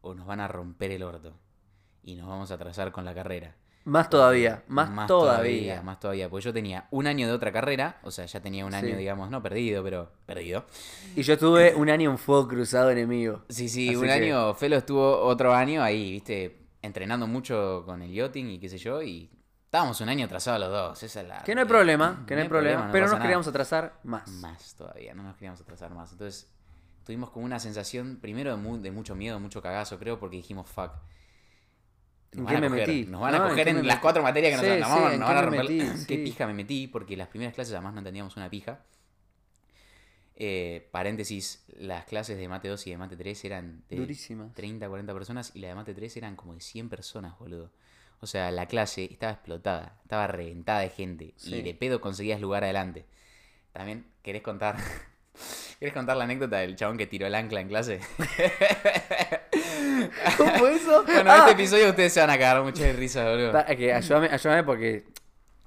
o 0.00 0.14
nos 0.14 0.26
van 0.26 0.40
a 0.40 0.48
romper 0.48 0.90
el 0.90 1.02
orto. 1.02 1.34
Y 2.02 2.14
nos 2.14 2.28
vamos 2.28 2.50
a 2.50 2.54
atrasar 2.54 2.90
con 2.90 3.04
la 3.04 3.14
carrera. 3.14 3.54
Más 3.88 4.10
todavía, 4.10 4.62
más, 4.68 5.06
todavía. 5.06 5.82
Más 5.82 5.98
todavía, 5.98 6.28
porque 6.28 6.44
yo 6.44 6.52
tenía 6.52 6.86
un 6.90 7.06
año 7.06 7.26
de 7.26 7.32
otra 7.32 7.50
carrera, 7.52 7.98
o 8.02 8.10
sea, 8.10 8.26
ya 8.26 8.40
tenía 8.40 8.64
un 8.66 8.74
año, 8.74 8.88
Sí. 8.88 8.94
digamos, 8.96 9.30
no 9.30 9.42
perdido, 9.42 9.82
pero 9.82 10.12
perdido. 10.26 10.64
Y 11.16 11.22
yo 11.22 11.32
estuve 11.34 11.74
un 11.74 11.88
año 11.90 12.10
en 12.10 12.18
fuego 12.18 12.46
cruzado 12.48 12.90
enemigo. 12.90 13.44
Sí, 13.48 13.68
sí, 13.68 13.88
Así 13.88 13.96
un 13.96 14.04
que- 14.04 14.12
año, 14.12 14.54
Felo 14.54 14.76
estuvo 14.76 15.18
otro 15.22 15.54
año 15.54 15.82
ahí, 15.82 16.12
viste, 16.12 16.66
entrenando 16.82 17.26
mucho 17.26 17.82
con 17.86 18.02
el 18.02 18.12
yachting 18.12 18.46
y 18.50 18.58
qué 18.58 18.68
sé 18.68 18.78
yo, 18.78 19.02
y 19.02 19.30
estábamos 19.64 20.00
un 20.00 20.08
año 20.08 20.26
atrasados 20.26 20.60
los 20.60 20.70
dos, 20.70 21.02
esa 21.02 21.20
es 21.22 21.28
la... 21.28 21.38
Que 21.42 21.54
no 21.54 21.62
hay 21.62 21.66
problema, 21.66 22.24
que 22.26 22.34
no 22.36 22.42
hay 22.42 22.48
problema, 22.48 22.86
no 22.86 22.92
pero 22.92 23.06
nos 23.08 23.18
queríamos 23.20 23.46
nada. 23.46 23.50
atrasar 23.50 24.00
más. 24.04 24.28
Más 24.28 24.74
todavía, 24.74 25.14
no 25.14 25.22
nos 25.22 25.34
queríamos 25.36 25.60
atrasar 25.60 25.90
más. 25.94 26.12
Entonces, 26.12 26.50
tuvimos 27.04 27.30
como 27.30 27.44
una 27.46 27.58
sensación, 27.58 28.18
primero 28.20 28.50
de, 28.50 28.56
mu- 28.58 28.80
de 28.80 28.90
mucho 28.90 29.14
miedo, 29.14 29.40
mucho 29.40 29.60
cagazo, 29.62 29.98
creo, 29.98 30.18
porque 30.20 30.36
dijimos, 30.36 30.66
fuck. 30.68 30.90
¿En 32.32 32.40
Nos 32.40 32.48
qué 32.48 32.54
van 32.54 32.56
a 32.56 32.60
me 32.60 32.68
coger, 32.68 32.88
metí? 32.88 33.06
Nos 33.06 33.20
van 33.22 33.32
No, 33.32 33.38
a 33.38 33.40
¿en 33.44 33.50
coger 33.50 33.64
qué 33.64 33.70
en, 33.70 33.76
me 33.76 33.82
las 33.84 33.98
cuatro 34.00 34.22
materias 34.22 34.50
que 34.50 34.56
nos, 34.56 34.64
Sí, 34.66 34.70
¿en 34.72 34.80
nos 34.80 34.88
qué 35.28 35.34
van 35.34 35.36
a 35.36 35.42
romper. 35.42 35.62
metí? 35.64 35.78
¿Qué 36.06 36.16
Sí. 36.16 36.24
pija 36.24 36.46
me 36.46 36.54
metí? 36.54 36.86
Porque 36.86 37.16
las 37.16 37.28
primeras 37.28 37.54
clases 37.54 37.72
además 37.74 37.94
no 37.94 37.98
entendíamos 38.00 38.36
una 38.36 38.50
pija. 38.50 38.80
Eh, 40.40 40.88
paréntesis, 40.92 41.64
las 41.78 42.04
clases 42.04 42.36
de 42.38 42.46
mate 42.48 42.68
2 42.68 42.86
y 42.86 42.90
de 42.90 42.96
mate 42.98 43.16
3 43.16 43.44
eran 43.44 43.82
de 43.88 43.96
Durísimas. 43.96 44.54
30, 44.54 44.88
40 44.88 45.12
personas 45.12 45.50
y 45.54 45.58
la 45.60 45.68
de 45.68 45.74
mate 45.74 45.94
3 45.94 46.16
eran 46.16 46.36
como 46.36 46.54
de 46.54 46.60
100 46.60 46.88
personas, 46.88 47.36
boludo. 47.38 47.70
O 48.20 48.26
sea, 48.26 48.50
la 48.50 48.66
clase 48.66 49.08
estaba 49.10 49.32
explotada, 49.32 49.96
estaba 50.02 50.26
reventada 50.26 50.80
de 50.80 50.90
gente 50.90 51.34
y 51.44 51.62
de 51.62 51.74
pedo 51.74 52.00
conseguías 52.00 52.40
lugar 52.40 52.62
adelante. 52.64 53.04
También, 53.72 54.06
¿querés 54.22 54.42
contar? 54.42 54.76
¿Querés 55.78 55.94
contar 55.94 56.16
la 56.16 56.24
anécdota 56.24 56.58
del 56.58 56.74
chabón 56.76 56.98
que 56.98 57.06
tiró 57.06 57.26
el 57.26 57.34
ancla 57.34 57.60
en 57.60 57.68
clase? 57.68 58.00
¿Cómo 60.36 60.66
eso? 60.68 61.04
Bueno, 61.04 61.30
Ah, 61.30 61.38
este 61.40 61.52
episodio 61.52 61.88
ustedes 61.90 62.12
se 62.12 62.20
van 62.20 62.30
a 62.30 62.38
cagar 62.38 62.62
mucho 62.62 62.82
de 62.82 62.92
risa, 62.92 63.24
boludo. 63.30 63.52
ayúdame, 63.66 64.28
ayúdame 64.30 64.64
porque. 64.64 65.04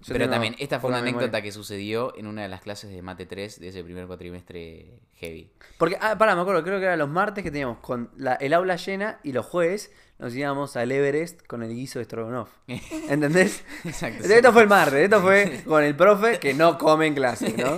yo 0.01 0.13
Pero 0.13 0.29
también, 0.29 0.55
esta 0.59 0.79
fue 0.79 0.89
una 0.89 0.99
anécdota 0.99 1.25
memoria. 1.27 1.41
que 1.43 1.51
sucedió 1.51 2.15
en 2.17 2.27
una 2.27 2.41
de 2.43 2.49
las 2.49 2.61
clases 2.61 2.89
de 2.91 3.01
Mate 3.01 3.25
3 3.25 3.59
de 3.59 3.67
ese 3.69 3.83
primer 3.83 4.07
cuatrimestre 4.07 4.99
heavy. 5.15 5.51
Porque, 5.77 5.97
ah, 6.01 6.17
pará, 6.17 6.35
me 6.35 6.41
acuerdo, 6.41 6.63
creo 6.63 6.79
que 6.79 6.85
eran 6.85 6.99
los 6.99 7.09
martes 7.09 7.43
que 7.43 7.51
teníamos 7.51 7.77
con 7.79 8.09
la- 8.17 8.35
el 8.35 8.53
aula 8.53 8.75
llena 8.77 9.19
y 9.23 9.31
los 9.31 9.45
jueves 9.45 9.91
nos 10.19 10.35
íbamos 10.35 10.75
al 10.77 10.91
Everest 10.91 11.45
con 11.47 11.63
el 11.63 11.69
guiso 11.73 11.99
de 11.99 12.05
Strogonoff. 12.05 12.49
¿Entendés? 13.09 13.63
Exacto. 13.83 14.23
Esto 14.23 14.53
fue 14.53 14.61
el 14.63 14.67
martes, 14.69 14.99
esto 14.99 15.21
fue 15.21 15.61
con 15.65 15.83
el 15.83 15.95
profe 15.95 16.39
que 16.39 16.53
no 16.53 16.77
come 16.77 17.07
en 17.07 17.15
clase, 17.15 17.53
¿no? 17.57 17.77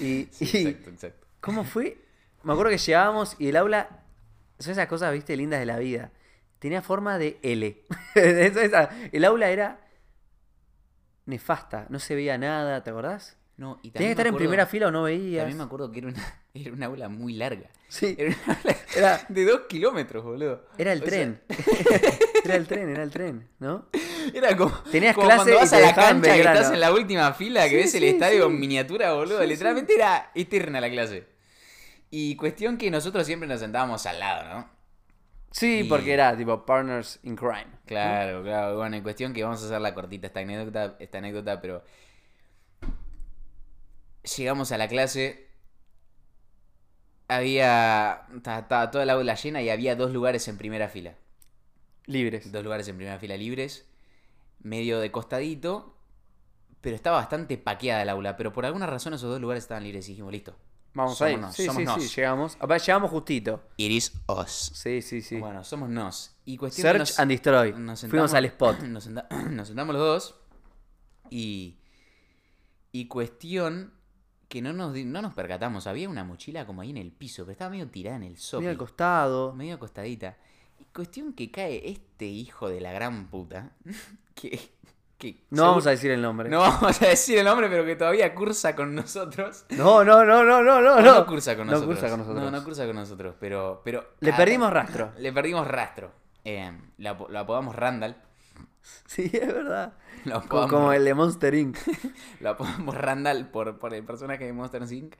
Y, 0.00 0.28
Sí, 0.30 0.50
y- 0.52 0.66
exacto, 0.68 0.90
exacto. 0.90 1.26
¿Cómo 1.40 1.64
fue? 1.64 1.98
Me 2.42 2.52
acuerdo 2.52 2.70
que 2.70 2.78
llegábamos 2.78 3.36
y 3.38 3.48
el 3.48 3.56
aula. 3.56 3.88
Son 4.58 4.72
esas 4.72 4.86
cosas, 4.86 5.12
viste, 5.12 5.36
lindas 5.36 5.60
de 5.60 5.66
la 5.66 5.78
vida. 5.78 6.10
Tenía 6.58 6.80
forma 6.82 7.18
de 7.18 7.38
L. 7.42 7.82
El 9.12 9.24
aula 9.24 9.50
era 9.50 9.80
nefasta, 11.26 11.86
no 11.88 11.98
se 11.98 12.14
veía 12.14 12.38
nada, 12.38 12.82
¿te 12.82 12.90
acordás? 12.90 13.36
No, 13.56 13.78
y 13.82 13.90
Tenías 13.90 13.92
que 13.92 13.92
también 13.92 14.10
estar 14.12 14.26
en 14.26 14.36
primera 14.36 14.66
fila 14.66 14.88
o 14.88 14.90
no 14.90 15.04
veías. 15.04 15.42
También 15.42 15.58
me 15.58 15.64
acuerdo 15.64 15.90
que 15.92 15.98
era 16.00 16.08
una, 16.08 16.34
era 16.54 16.72
una 16.72 16.86
aula 16.86 17.08
muy 17.08 17.34
larga. 17.34 17.70
Sí, 17.88 18.16
Era 18.18 18.34
una 18.44 18.54
aula 18.58 18.76
Era- 18.96 19.26
de 19.28 19.44
dos 19.44 19.60
kilómetros, 19.68 20.24
boludo. 20.24 20.66
era 20.76 20.92
el 20.92 21.02
O 21.02 21.06
sea, 21.06 21.10
tren. 21.10 21.40
era 22.44 22.56
el 22.56 22.66
tren, 22.66 22.88
era 22.88 23.02
el 23.04 23.10
tren, 23.10 23.48
¿no? 23.60 23.86
Era 24.32 24.56
como, 24.56 24.72
Tenías 24.90 25.14
como 25.14 25.26
clase 25.28 25.38
cuando 25.38 25.52
y 25.52 25.60
vas 25.60 25.70
te 25.70 25.76
a 25.76 25.80
la 25.80 25.94
cancha 25.94 26.32
que 26.34 26.40
estás 26.40 26.72
en 26.72 26.80
la 26.80 26.92
última 26.92 27.32
fila, 27.34 27.64
que 27.64 27.70
Sí, 27.70 27.76
ves 27.76 27.94
el 27.94 28.04
estadio 28.04 28.46
sí. 28.46 28.52
en 28.52 28.60
miniatura, 28.60 29.12
boludo. 29.12 29.44
Literalmente 29.44 29.94
era 29.94 30.30
eterna 30.34 30.80
la 30.80 30.90
clase. 30.90 31.26
Y 32.16 32.36
cuestión 32.36 32.78
que 32.78 32.92
nosotros 32.92 33.26
siempre 33.26 33.48
nos 33.48 33.58
sentábamos 33.58 34.06
al 34.06 34.20
lado, 34.20 34.48
¿no? 34.48 34.70
Sí, 35.50 35.80
Y- 35.80 35.88
porque 35.88 36.12
era 36.14 36.36
tipo 36.36 36.64
partners 36.64 37.18
in 37.24 37.34
crime. 37.34 37.66
Claro, 37.86 38.44
claro. 38.44 38.76
Bueno, 38.76 38.94
en 38.94 39.02
cuestión 39.02 39.32
que 39.32 39.42
vamos 39.42 39.60
a 39.60 39.66
hacer 39.66 39.80
la 39.80 39.94
cortita 39.94 40.28
esta 40.28 40.38
anécdota, 40.38 40.94
esta 41.00 41.18
anécdota, 41.18 41.60
pero 41.60 41.82
llegamos 44.36 44.70
a 44.70 44.78
la 44.78 44.86
clase. 44.86 45.48
Había. 47.26 48.26
Estaba, 48.36 48.58
estaba 48.60 48.90
toda 48.92 49.04
la 49.06 49.14
aula 49.14 49.34
llena 49.34 49.60
y 49.60 49.70
había 49.70 49.96
dos 49.96 50.12
lugares 50.12 50.46
en 50.46 50.56
primera 50.56 50.88
fila. 50.88 51.14
Libres. 52.06 52.52
Dos 52.52 52.62
lugares 52.62 52.86
en 52.86 52.96
primera 52.96 53.18
fila 53.18 53.36
libres. 53.36 53.88
Medio 54.60 55.00
de 55.00 55.10
costadito. 55.10 55.96
Pero 56.80 56.94
estaba 56.94 57.16
bastante 57.16 57.58
paqueada 57.58 58.02
el 58.02 58.08
aula. 58.08 58.36
Pero 58.36 58.52
por 58.52 58.66
alguna 58.66 58.86
razón 58.86 59.14
esos 59.14 59.30
dos 59.30 59.40
lugares 59.40 59.64
estaban 59.64 59.82
libres 59.82 60.06
y 60.08 60.12
dijimos, 60.12 60.30
listo. 60.32 60.56
Vamos 60.94 61.18
somos 61.18 61.34
ahí. 61.34 61.36
nos, 61.40 61.54
sí, 61.56 61.66
somos 61.66 61.80
sí, 61.80 61.84
nos. 61.84 62.02
sí, 62.02 62.16
llegamos. 62.16 62.56
Apá, 62.60 62.78
llegamos 62.78 63.10
justito. 63.10 63.62
Iris 63.76 64.12
os. 64.26 64.50
Sí, 64.74 65.02
sí, 65.02 65.22
sí. 65.22 65.36
Bueno, 65.38 65.64
somos 65.64 65.88
nos. 65.90 66.36
Y 66.44 66.56
cuestión 66.56 66.84
que 66.84 66.98
Search 66.98 67.08
nos- 67.10 67.18
and 67.20 67.30
destroy. 67.30 67.72
nos 67.72 68.00
Fuimos 68.00 68.30
sentamos- 68.30 68.34
al 68.34 68.44
spot. 68.44 68.78
Nos, 68.82 69.04
senta- 69.04 69.28
nos 69.50 69.66
sentamos 69.68 69.94
los 69.94 70.02
dos 70.02 70.34
y. 71.30 71.78
Y 72.92 73.08
cuestión 73.08 73.92
que 74.48 74.62
no 74.62 74.72
nos, 74.72 74.94
no 74.96 75.20
nos 75.20 75.34
percatamos. 75.34 75.86
Había 75.88 76.08
una 76.08 76.22
mochila 76.22 76.64
como 76.64 76.80
ahí 76.82 76.90
en 76.90 76.96
el 76.98 77.10
piso, 77.10 77.42
pero 77.42 77.52
estaba 77.52 77.70
medio 77.70 77.88
tirada 77.88 78.16
en 78.16 78.22
el 78.22 78.36
sopi. 78.36 78.60
Medio 78.62 78.70
al 78.70 78.78
costado. 78.78 79.52
medio 79.52 79.74
acostadita. 79.74 80.36
Y 80.78 80.84
cuestión 80.94 81.32
que 81.32 81.50
cae 81.50 81.88
este 81.90 82.26
hijo 82.26 82.68
de 82.68 82.80
la 82.80 82.92
gran 82.92 83.28
puta. 83.30 83.72
Que. 84.36 84.58
Que 85.18 85.44
No 85.50 85.62
vamos 85.62 85.86
a 85.86 85.90
decir 85.90 86.10
el 86.10 86.20
nombre. 86.22 86.48
No 86.48 86.60
vamos 86.60 87.00
a 87.02 87.06
decir 87.06 87.38
el 87.38 87.44
nombre, 87.44 87.68
pero 87.68 87.84
que 87.84 87.96
todavía 87.96 88.34
cursa 88.34 88.74
con 88.74 88.94
nosotros. 88.94 89.64
No, 89.70 90.04
no, 90.04 90.24
no, 90.24 90.44
no, 90.44 90.62
no, 90.62 90.80
no. 90.80 91.00
No. 91.00 91.26
cursa 91.26 91.56
con 91.56 91.66
No 91.66 91.72
nosotros. 91.72 91.96
cursa 91.98 92.10
con 92.10 92.18
nosotros. 92.20 92.44
No, 92.44 92.50
no 92.50 92.64
cursa 92.64 92.86
con 92.86 92.96
nosotros, 92.96 93.34
pero. 93.38 93.80
pero 93.84 94.04
Le 94.20 94.32
ah, 94.32 94.36
perdimos 94.36 94.72
rastro. 94.72 95.12
Le 95.18 95.32
perdimos 95.32 95.66
rastro. 95.66 96.12
Eh, 96.44 96.72
lo, 96.98 97.10
apo- 97.10 97.28
lo 97.30 97.38
apodamos 97.38 97.74
Randall. 97.74 98.16
Sí, 99.06 99.30
es 99.32 99.46
verdad. 99.46 99.94
Lo 100.24 100.32
Como, 100.34 100.44
apodamos, 100.44 100.70
como 100.70 100.92
el 100.92 101.04
de 101.04 101.14
Monster 101.14 101.54
Inc. 101.54 101.76
lo 102.40 102.50
apodamos 102.50 102.94
Randall 102.94 103.48
por, 103.50 103.78
por 103.78 103.92
el 103.94 104.04
personaje 104.04 104.44
de 104.44 104.52
Monster 104.52 104.82
Inc. 104.90 105.14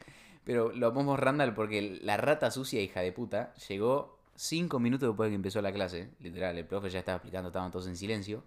Pero 0.44 0.70
lo 0.72 0.88
apodamos 0.88 1.18
Randall 1.18 1.54
porque 1.54 1.98
la 2.02 2.16
rata 2.18 2.50
sucia, 2.50 2.80
hija 2.82 3.00
de 3.00 3.12
puta, 3.12 3.54
llegó 3.68 4.18
cinco 4.34 4.78
minutos 4.80 5.08
después 5.08 5.28
de 5.28 5.30
que 5.30 5.36
empezó 5.36 5.62
la 5.62 5.72
clase. 5.72 6.10
Literal, 6.20 6.58
el 6.58 6.66
profe 6.66 6.90
ya 6.90 6.98
estaba 6.98 7.16
explicando, 7.16 7.48
estaban 7.48 7.70
todos 7.70 7.86
en 7.86 7.96
silencio. 7.96 8.44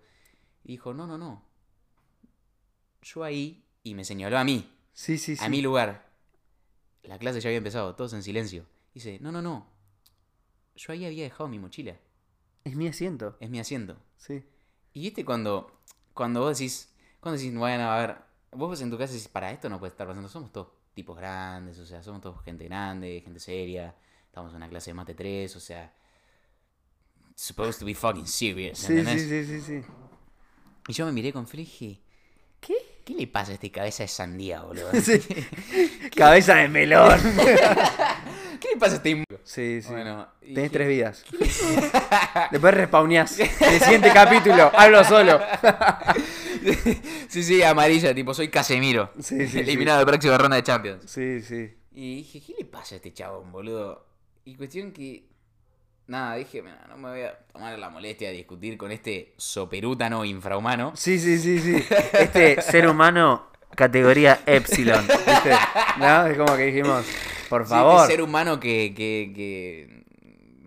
Y 0.67 0.71
dijo, 0.73 0.93
no, 0.93 1.07
no, 1.07 1.17
no. 1.17 1.41
Yo 3.01 3.23
ahí, 3.23 3.63
y 3.83 3.95
me 3.95 4.03
señaló 4.03 4.37
a 4.37 4.43
mí, 4.43 4.69
Sí, 4.91 5.17
sí, 5.17 5.37
sí. 5.37 5.43
a 5.43 5.47
mi 5.47 5.61
lugar. 5.61 6.11
La 7.03 7.17
clase 7.17 7.39
ya 7.39 7.47
había 7.47 7.59
empezado, 7.59 7.95
todos 7.95 8.11
en 8.11 8.21
silencio. 8.21 8.65
Dice, 8.93 9.17
no, 9.21 9.31
no, 9.31 9.41
no. 9.41 9.65
Yo 10.75 10.91
ahí 10.91 11.05
había 11.05 11.23
dejado 11.23 11.47
mi 11.47 11.57
mochila. 11.57 11.95
Es 12.65 12.75
mi 12.75 12.85
asiento. 12.85 13.37
Es 13.39 13.49
mi 13.49 13.61
asiento. 13.61 13.95
Sí. 14.17 14.43
Y 14.91 15.03
viste 15.03 15.23
cuando, 15.23 15.79
cuando 16.13 16.41
vos 16.41 16.57
decís, 16.57 16.93
cuando 17.21 17.39
decís, 17.39 17.57
bueno, 17.57 17.89
a 17.89 17.97
ver, 17.99 18.17
vos 18.51 18.81
en 18.81 18.91
tu 18.91 18.97
casa 18.97 19.13
decís, 19.13 19.29
para 19.29 19.51
esto 19.53 19.69
no 19.69 19.79
puede 19.79 19.91
estar 19.91 20.05
pasando, 20.05 20.27
somos 20.27 20.51
todos 20.51 20.67
tipos 20.93 21.15
grandes, 21.15 21.79
o 21.79 21.85
sea, 21.85 22.03
somos 22.03 22.19
todos 22.19 22.43
gente 22.43 22.65
grande, 22.65 23.21
gente 23.23 23.39
seria, 23.39 23.95
estamos 24.25 24.51
en 24.51 24.57
una 24.57 24.67
clase 24.67 24.89
de 24.89 24.95
mate 24.95 25.13
3, 25.13 25.55
o 25.55 25.59
sea, 25.61 25.95
supposed 27.35 27.79
to 27.79 27.85
be 27.85 27.95
fucking 27.95 28.27
serious. 28.27 28.79
Sí, 28.79 29.05
sí, 29.05 29.19
sí, 29.19 29.45
sí, 29.45 29.61
sí. 29.61 29.81
Y 30.87 30.93
yo 30.93 31.05
me 31.05 31.11
miré 31.11 31.33
con 31.33 31.47
Feli 31.47 31.63
y 31.63 31.65
dije, 31.65 32.01
¿Qué? 32.59 32.73
¿qué 33.05 33.13
le 33.13 33.27
pasa 33.27 33.51
a 33.51 33.53
este 33.55 33.71
cabeza 33.71 34.03
de 34.03 34.07
sandía, 34.07 34.61
boludo? 34.61 34.89
Sí. 35.01 35.19
Cabeza 36.15 36.55
de 36.55 36.67
melón. 36.69 37.19
¿Qué 38.59 38.69
le 38.73 38.77
pasa 38.79 38.93
a 38.93 38.95
este 38.97 39.11
im- 39.11 39.23
Sí, 39.43 39.81
sí. 39.81 39.89
Bueno, 39.89 40.27
Tenés 40.41 40.71
tres 40.71 40.87
vidas. 40.87 41.23
Después 42.51 42.73
respawneás. 42.73 43.39
El 43.39 43.79
siguiente 43.79 44.11
capítulo, 44.13 44.71
hablo 44.75 45.03
solo. 45.05 45.39
Sí, 47.29 47.43
sí, 47.43 47.63
amarilla, 47.63 48.13
tipo, 48.13 48.33
soy 48.33 48.49
Casemiro. 48.49 49.11
Sí, 49.21 49.47
sí, 49.47 49.59
Eliminado 49.59 49.99
de 49.99 50.05
próxima 50.05 50.37
ronda 50.37 50.57
de 50.57 50.63
Champions. 50.63 51.09
Sí, 51.09 51.41
sí. 51.41 51.75
Y 51.93 52.15
dije, 52.17 52.41
¿qué 52.45 52.55
le 52.59 52.65
pasa 52.65 52.95
a 52.95 52.97
este 52.97 53.13
chabón, 53.13 53.51
boludo? 53.51 54.05
Y 54.45 54.55
cuestión 54.55 54.91
que. 54.91 55.26
Nada, 56.07 56.35
dije, 56.35 56.61
"Mira, 56.61 56.85
no 56.89 56.97
me 56.97 57.09
voy 57.09 57.21
a 57.21 57.37
tomar 57.51 57.77
la 57.77 57.89
molestia 57.89 58.29
de 58.29 58.35
discutir 58.37 58.77
con 58.77 58.91
este 58.91 59.33
soperútano 59.37 60.23
infrahumano. 60.23 60.93
Sí, 60.95 61.19
sí, 61.19 61.37
sí, 61.37 61.59
sí. 61.59 61.83
Este 62.13 62.61
ser 62.61 62.87
humano, 62.87 63.47
categoría 63.75 64.39
Epsilon. 64.45 65.05
¿viste? 65.05 65.51
¿No? 65.99 66.25
Es 66.27 66.37
como 66.37 66.55
que 66.55 66.65
dijimos, 66.67 67.05
por 67.49 67.63
Sí, 67.65 67.69
favor. 67.71 68.01
este 68.01 68.13
ser 68.13 68.21
humano 68.21 68.57
que, 68.59 68.93
que, 68.95 69.33
que, 69.35 70.03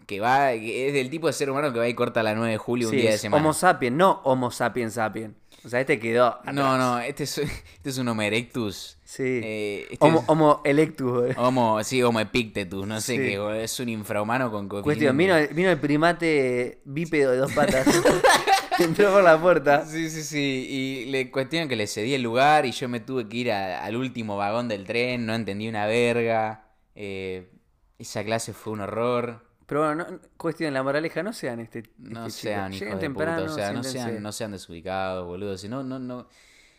que 0.06 0.20
va, 0.20 0.50
que 0.52 0.88
es 0.88 0.92
del 0.92 1.08
tipo 1.08 1.26
de 1.26 1.32
ser 1.32 1.50
humano 1.50 1.72
que 1.72 1.78
va 1.78 1.88
y 1.88 1.94
corta 1.94 2.22
la 2.22 2.34
9 2.34 2.52
de 2.52 2.58
julio 2.58 2.88
un 2.88 2.94
Sí, 2.94 3.00
día 3.00 3.12
de 3.12 3.18
semana. 3.18 3.42
Homo 3.42 3.54
sapiens, 3.54 3.96
no 3.96 4.20
Homo 4.24 4.50
sapiens 4.50 4.92
sapiens. 4.94 5.34
O 5.64 5.68
sea, 5.68 5.80
este 5.80 5.98
quedó. 6.00 6.26
atrás. 6.26 6.54
No, 6.54 6.78
no, 6.78 6.98
este 7.00 7.24
es, 7.24 7.38
este 7.38 7.90
es 7.90 7.98
un 7.98 8.08
Homo 8.08 8.22
erectus. 8.22 8.96
Sí. 9.04 9.22
Eh, 9.42 9.86
este 9.90 10.06
Homo, 10.06 10.18
es- 10.20 10.24
homo 10.28 10.60
electus. 10.64 11.30
eh. 11.30 11.34
Homo, 11.36 11.82
sí, 11.84 12.02
Homo 12.02 12.20
epictetus, 12.20 12.86
no 12.86 13.00
sé 13.00 13.12
Sí. 13.16 13.18
qué, 13.18 13.62
es 13.64 13.80
un 13.80 13.88
infrahumano 13.88 14.50
con 14.50 14.68
Cuestión, 14.68 14.84
coeficiente. 14.84 15.16
vino, 15.16 15.36
el- 15.36 15.48
vino 15.54 15.70
el 15.70 15.78
primate 15.78 16.80
bípedo 16.84 17.32
de 17.32 17.38
dos 17.38 17.52
patas. 17.52 17.86
Entró 18.78 19.12
por 19.12 19.22
la 19.22 19.38
puerta. 19.40 19.84
Sí, 19.84 20.08
sí, 20.08 20.22
sí. 20.22 20.66
Y 20.70 21.04
le 21.10 21.30
cuestionan 21.30 21.68
que 21.68 21.76
le 21.76 21.86
cedí 21.86 22.14
el 22.14 22.22
lugar 22.22 22.64
y 22.64 22.72
yo 22.72 22.88
me 22.88 23.00
tuve 23.00 23.28
que 23.28 23.36
ir 23.36 23.52
a- 23.52 23.84
al 23.84 23.96
último 23.96 24.36
vagón 24.36 24.68
del 24.68 24.84
tren, 24.84 25.26
no 25.26 25.34
entendí 25.34 25.68
una 25.68 25.86
verga. 25.86 26.66
eh, 26.94 27.50
esa 27.98 28.24
clase 28.24 28.52
fue 28.54 28.72
un 28.72 28.80
horror. 28.80 29.44
Pero 29.70 29.86
bueno, 29.86 30.04
no- 30.04 30.18
cuestión, 30.36 30.74
la 30.74 30.82
moraleja, 30.82 31.22
no 31.22 31.32
sean 31.32 31.60
este. 31.60 31.84
No 31.98 32.26
este 32.26 32.40
sean 32.48 32.72
chico. 32.72 32.86
hijos 32.86 33.00
de 33.00 33.08
puta, 33.08 33.24
temprano, 33.24 33.52
o 33.52 33.54
sea, 33.54 33.72
no 33.72 33.84
sean, 33.84 34.20
no 34.20 34.32
sean 34.32 34.50
desubicados, 34.50 35.24
boludo. 35.24 35.56
Si 35.56 35.68
no, 35.68 35.84
no, 35.84 36.00
no. 36.00 36.26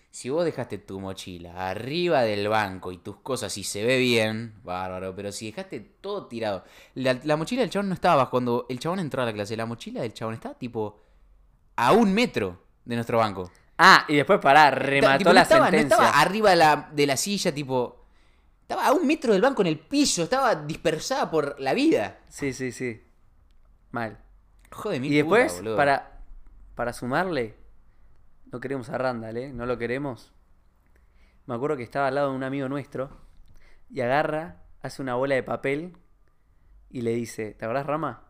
Si 0.10 0.30
vos 0.30 0.44
dejaste 0.44 0.78
tu 0.78 1.00
mochila 1.00 1.70
arriba 1.70 2.24
del 2.24 2.50
banco 2.50 2.92
y 2.92 2.98
tus 2.98 3.16
cosas 3.22 3.58
y 3.58 3.64
se 3.64 3.86
ve 3.86 3.98
bien, 3.98 4.56
bárbaro, 4.62 5.16
pero 5.16 5.32
si 5.32 5.46
dejaste 5.46 5.80
todo 5.80 6.28
tirado. 6.28 6.66
La, 6.96 7.18
la 7.24 7.38
mochila 7.38 7.62
del 7.62 7.70
chabón 7.70 7.88
no 7.88 7.94
estaba 7.94 8.30
cuando 8.30 8.66
el 8.68 8.78
chabón 8.78 9.00
entró 9.00 9.22
a 9.22 9.26
la 9.26 9.32
clase, 9.32 9.56
la 9.56 9.66
mochila 9.66 10.02
del 10.02 10.14
chabón 10.14 10.34
estaba 10.34 10.56
tipo 10.56 11.00
a 11.78 11.94
un 11.94 12.14
metro 12.14 12.62
de 12.84 12.96
nuestro 12.96 13.20
banco. 13.20 13.50
Ah, 13.78 14.04
y 14.10 14.18
después 14.18 14.39
pará, 14.42 14.70
remató 14.70 15.18
tipo, 15.20 15.30
no 15.30 15.34
la 15.34 15.42
estaba, 15.44 15.72
no 15.72 15.78
sentencia. 15.78 15.96
estaba 15.96 16.22
arriba 16.22 16.50
de 16.50 16.56
la, 16.58 16.89
de 16.94 17.08
la 17.08 17.16
silla, 17.16 17.54
tipo. 17.54 18.01
Estaba 18.72 18.88
a 18.88 18.94
un 18.94 19.06
metro 19.06 19.34
del 19.34 19.42
banco 19.42 19.64
en 19.64 19.68
el 19.68 19.80
piso, 19.80 20.24
estaba 20.24 20.56
dispersada 20.56 21.30
por 21.30 21.60
la 21.60 21.74
vida. 21.74 22.22
Sí, 22.30 22.54
sí, 22.54 22.72
sí. 22.72 23.04
Mal. 23.92 24.18
Joder, 24.72 25.02
mi 25.02 25.10
Y 25.10 25.16
después, 25.16 25.56
puta, 25.56 25.76
para, 25.76 26.22
para 26.74 26.94
sumarle, 26.94 27.58
no 28.46 28.62
queremos 28.62 28.88
a 28.88 28.98
Randall, 28.98 29.36
¿eh? 29.36 29.52
No 29.52 29.66
lo 29.66 29.78
queremos. 29.78 30.32
Me 31.48 31.56
acuerdo 31.56 31.76
que 31.76 31.84
estaba 31.84 32.08
al 32.08 32.16
lado 32.16 32.30
de 32.30 32.38
un 32.38 32.44
amigo 32.44 32.70
nuestro 32.70 33.10
y 33.90 34.00
agarra, 34.00 34.64
hace 34.82 35.02
una 35.02 35.16
bola 35.16 35.36
de 35.36 35.44
papel 35.44 35.98
y 36.90 37.02
le 37.02 37.12
dice, 37.12 37.52
¿te 37.52 37.66
acordás, 37.66 37.86
Rama? 37.86 38.24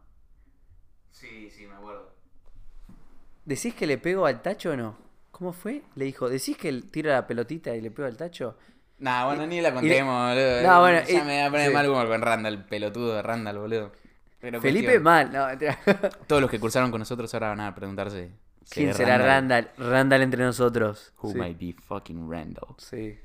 Sí, 1.12 1.52
sí, 1.52 1.68
me 1.68 1.76
acuerdo. 1.76 2.16
¿Decís 3.46 3.76
que 3.76 3.86
le 3.86 4.00
pego 4.00 4.26
al 4.26 4.42
tacho 4.42 4.72
o 4.72 4.76
no? 4.76 4.98
¿Cómo 5.30 5.54
fue? 5.54 5.84
Le 5.94 6.06
dijo, 6.06 6.30
¿decís 6.30 6.58
que 6.58 6.70
él 6.70 6.90
tira 6.90 7.14
la 7.14 7.28
pelotita 7.28 7.76
y 7.76 7.82
le 7.82 7.92
pego 7.92 8.08
al 8.08 8.18
tacho? 8.18 8.58
Nah, 9.02 9.26
bueno, 9.26 9.48
ni 9.48 9.62
la 9.62 9.74
contemos, 9.74 10.30
boludo. 10.30 10.62
No, 10.62 10.80
bueno, 10.80 11.02
ya 11.08 11.22
y- 11.22 11.26
me 11.26 11.42
va 11.42 11.48
a 11.48 11.52
poner 11.52 11.68
sí. 11.68 11.74
mal 11.74 11.90
humor 11.90 12.08
con 12.08 12.22
Randall, 12.22 12.66
pelotudo 12.66 13.16
de 13.16 13.22
Randall, 13.24 13.58
boludo. 13.58 13.92
Pero 14.40 14.62
Felipe 14.62 15.00
cuestión, 15.00 15.04
mal. 15.04 15.32
No. 15.32 15.48
Todos 16.28 16.42
los 16.42 16.50
que 16.52 16.60
cursaron 16.60 16.92
con 16.92 17.00
nosotros 17.00 17.34
ahora 17.34 17.50
van 17.50 17.62
a 17.62 17.76
preguntarse. 17.76 18.32
¿Quién 18.70 18.94
será 18.94 19.18
Randall? 19.18 19.70
Randall 19.78 20.22
entre 20.22 20.44
nosotros. 20.44 21.14
Who 21.22 21.32
sí. 21.32 21.38
might 21.38 21.60
be 21.60 21.74
fucking 21.74 22.30
Randall? 22.30 22.76
Sí. 22.78 23.20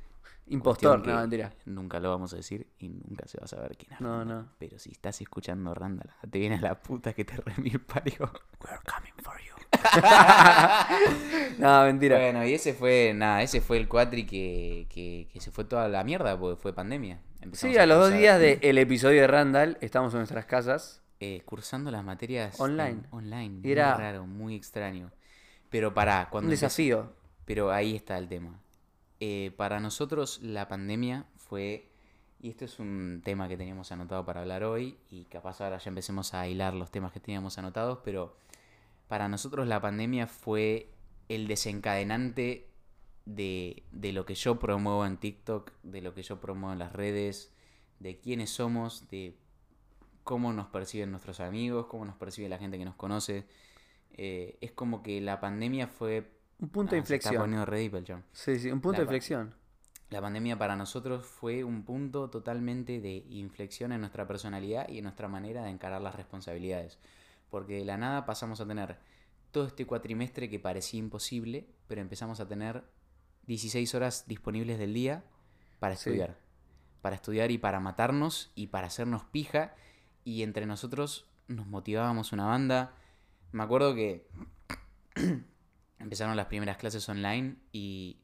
Impostor, 0.49 1.07
no, 1.07 1.17
mentira. 1.21 1.53
Nunca 1.67 2.01
lo 2.01 2.11
vamos 2.11 2.33
a 2.33 2.37
decir 2.37 2.67
y 2.79 2.89
nunca 2.89 3.27
se 3.27 3.39
va 3.39 3.45
a 3.45 3.49
saber 3.49 3.77
quién 3.77 3.93
es. 3.95 4.01
No, 4.01 4.25
no. 4.25 4.49
Pero 4.59 4.79
si 4.79 4.93
estás 4.93 5.21
escuchando 5.21 5.75
Randall, 5.75 6.11
te 6.31 6.39
viene 6.39 6.61
la 6.61 6.75
puta 6.81 7.13
que 7.13 7.25
te 7.25 7.37
remil 7.37 7.81
parió. 7.81 8.31
We're 8.65 8.79
coming 8.87 9.13
for 9.23 9.39
you. 9.41 9.56
No, 11.59 11.85
mentira. 11.85 12.19
Bueno, 12.19 12.45
y 12.47 12.53
ese 12.55 12.75
fue, 12.75 13.13
nada, 13.15 13.43
ese 13.43 13.61
fue 13.61 13.79
el 13.79 13.89
cuatri 13.89 14.27
que, 14.27 14.87
que, 14.91 15.29
que 15.33 15.41
se 15.41 15.51
fue 15.51 15.65
toda 15.65 15.89
la 15.89 16.05
mierda 16.05 16.39
porque 16.39 16.61
fue 16.61 16.73
pandemia. 16.75 17.21
Empezamos 17.41 17.75
Sí, 17.75 17.81
a 17.81 17.87
los 17.87 17.99
dos 17.99 18.13
días 18.13 18.39
del 18.41 18.79
episodio 18.79 19.23
de 19.23 19.27
Randall, 19.27 19.79
estamos 19.81 20.13
en 20.15 20.19
nuestras 20.21 20.45
casas. 20.47 21.03
eh, 21.19 21.41
cursando 21.47 21.91
las 21.91 22.05
materias 22.05 22.61
Online. 22.61 22.91
en- 22.91 23.07
online. 23.11 23.61
Y 23.67 23.73
era- 23.73 23.95
Muy 23.95 24.03
raro, 24.05 24.27
muy 24.27 24.55
extraño. 24.55 25.11
Pero 25.71 25.95
para 25.95 26.29
cuando 26.29 26.49
Un 26.49 26.53
empezó- 26.53 26.67
desafío. 26.67 27.13
Pero 27.47 27.73
ahí 27.73 27.97
está 27.97 28.19
el 28.19 28.29
tema. 28.29 28.61
Eh, 29.21 29.51
para 29.57 29.81
nosotros 29.81 30.41
la 30.43 30.69
pandemia 30.69 31.25
fue, 31.39 31.89
y 32.39 32.51
esto 32.51 32.67
es 32.67 32.79
un 32.79 33.23
tema 33.25 33.49
que 33.49 33.57
teníamos 33.57 33.91
anotado 33.93 34.27
para 34.27 34.41
hablar 34.43 34.63
hoy, 34.65 34.99
y 35.11 35.25
capaz 35.25 35.63
ahora 35.63 35.79
ya 35.79 35.89
empecemos 35.89 36.35
a 36.35 36.47
hilar 36.49 36.75
los 36.75 36.91
temas 36.91 37.13
que 37.13 37.21
teníamos 37.21 37.57
anotados, 37.57 38.01
pero 38.05 38.37
para 39.09 39.29
nosotros 39.29 39.67
la 39.67 39.81
pandemia 39.81 40.27
fue 40.27 40.91
el 41.29 41.49
desencadenante 41.49 42.69
de, 43.25 43.85
de 43.93 44.13
lo 44.13 44.25
que 44.27 44.35
yo 44.35 44.59
promuevo 44.59 45.05
en 45.07 45.17
TikTok, 45.19 45.73
de 45.83 46.01
lo 46.03 46.15
que 46.15 46.23
yo 46.23 46.41
promuevo 46.41 46.73
en 46.73 46.79
las 46.79 46.93
redes, 46.93 47.53
de 48.01 48.19
quiénes 48.21 48.51
somos, 48.51 49.09
de 49.11 49.37
cómo 50.25 50.53
nos 50.53 50.69
perciben 50.69 51.11
nuestros 51.11 51.41
amigos, 51.41 51.87
cómo 51.87 52.05
nos 52.05 52.17
percibe 52.17 52.49
la 52.49 52.59
gente 52.59 52.79
que 52.79 52.85
nos 52.85 52.97
conoce. 52.97 53.47
Eh, 54.13 54.59
es 54.61 54.73
como 54.73 55.03
que 55.03 55.21
la 55.21 55.41
pandemia 55.41 55.89
fue 55.89 56.33
Un 56.59 56.69
punto 56.71 56.95
de 56.95 56.99
Ah, 56.99 57.03
está 57.03 57.15
inflexión. 57.15 57.37
poniendo. 57.37 57.67
Sí, 58.33 58.59
sí, 58.59 58.71
un 58.71 58.81
punto 58.81 58.99
La 58.99 58.99
de 58.99 59.05
inflexión. 59.05 59.55
La 60.11 60.21
pandemia 60.21 60.57
para 60.59 60.77
nosotros 60.77 61.27
fue 61.27 61.65
un 61.65 61.85
punto 61.85 62.31
totalmente 62.31 63.01
de 63.01 63.25
inflexión 63.29 63.93
en 63.93 64.01
nuestra 64.01 64.27
personalidad 64.27 64.89
y 64.89 64.99
en 64.99 65.05
nuestra 65.05 65.29
manera 65.29 65.63
de 65.65 65.71
encarar 65.71 66.01
las 66.01 66.15
responsabilidades. 66.15 66.99
Porque 67.51 67.75
de 67.77 67.85
la 67.85 67.97
nada 67.97 68.27
pasamos 68.27 68.61
a 68.61 68.67
tener 68.67 68.99
todo 69.51 69.67
este 69.67 69.87
cuatrimestre 69.87 70.51
que 70.51 70.59
parecía 70.59 70.99
imposible, 70.99 71.67
pero 71.87 72.01
empezamos 72.01 72.41
a 72.41 72.49
tener 72.49 72.85
16 73.47 73.95
horas 73.95 74.25
disponibles 74.27 74.79
del 74.79 74.93
día 74.93 75.25
para 75.79 75.95
Sí. 75.97 76.11
estudiar. 76.11 76.37
Para 77.03 77.17
estudiar 77.17 77.51
y 77.51 77.59
para 77.59 77.79
matarnos 77.81 78.51
y 78.55 78.67
para 78.69 78.89
hacernos 78.89 79.25
pija. 79.25 79.75
Y 80.25 80.43
entre 80.43 80.67
nosotros 80.67 81.31
nos 81.47 81.67
motivábamos 81.67 82.33
una 82.33 82.47
banda. 82.47 82.95
Me 83.53 83.63
acuerdo 83.63 83.95
que 83.95 84.27
empezaron 85.99 86.37
las 86.37 86.47
primeras 86.47 86.77
clases 86.77 87.09
online 87.09 87.57
y 87.73 88.21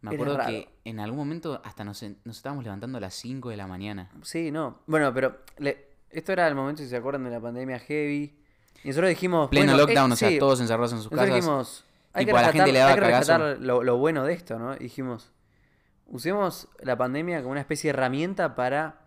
me 0.00 0.14
acuerdo 0.14 0.38
que 0.46 0.68
en 0.84 1.00
algún 1.00 1.18
momento 1.18 1.60
hasta 1.64 1.84
nos, 1.84 2.02
nos 2.24 2.36
estábamos 2.36 2.64
levantando 2.64 2.98
a 2.98 3.00
las 3.00 3.14
5 3.14 3.50
de 3.50 3.56
la 3.56 3.66
mañana. 3.66 4.10
Sí, 4.22 4.50
no. 4.50 4.82
Bueno, 4.86 5.12
pero 5.12 5.40
le- 5.58 5.96
esto 6.10 6.32
era 6.32 6.46
el 6.48 6.54
momento, 6.54 6.82
si 6.82 6.88
se 6.88 6.96
acuerdan, 6.96 7.24
de 7.24 7.30
la 7.30 7.40
pandemia 7.40 7.78
heavy. 7.80 8.38
Y 8.84 8.88
nosotros 8.88 9.08
dijimos. 9.10 9.48
Pleno 9.50 9.72
bueno, 9.72 9.86
lockdown, 9.86 10.10
eh, 10.10 10.14
o 10.14 10.16
sea, 10.16 10.28
sí, 10.28 10.38
todos 10.38 10.60
encerrados 10.60 10.92
en 10.92 10.98
sus 10.98 11.10
Nosotros 11.10 11.28
casas. 11.28 11.44
dijimos. 11.44 11.84
Hay 12.12 12.24
Tipo, 12.24 12.36
que 12.36 12.42
a 12.42 12.46
la 12.46 12.52
gente 12.52 12.72
le 12.72 12.78
daba 12.78 12.90
hay 12.92 12.94
que 12.94 13.00
rescatar 13.00 13.58
lo, 13.60 13.82
lo 13.82 13.96
bueno 13.98 14.24
de 14.24 14.32
esto, 14.32 14.58
¿no? 14.58 14.74
Y 14.74 14.78
dijimos. 14.78 15.32
Usemos 16.06 16.68
la 16.80 16.96
pandemia 16.96 17.38
como 17.40 17.50
una 17.50 17.60
especie 17.60 17.88
de 17.92 17.98
herramienta 17.98 18.54
para 18.54 19.00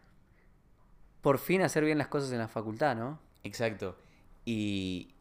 por 1.22 1.38
fin 1.38 1.62
hacer 1.62 1.84
bien 1.86 1.98
las 1.98 2.08
cosas 2.08 2.32
en 2.32 2.40
la 2.40 2.48
facultad, 2.48 2.96
¿no? 2.96 3.20
Exacto. 3.44 3.96
Y, 4.46 5.16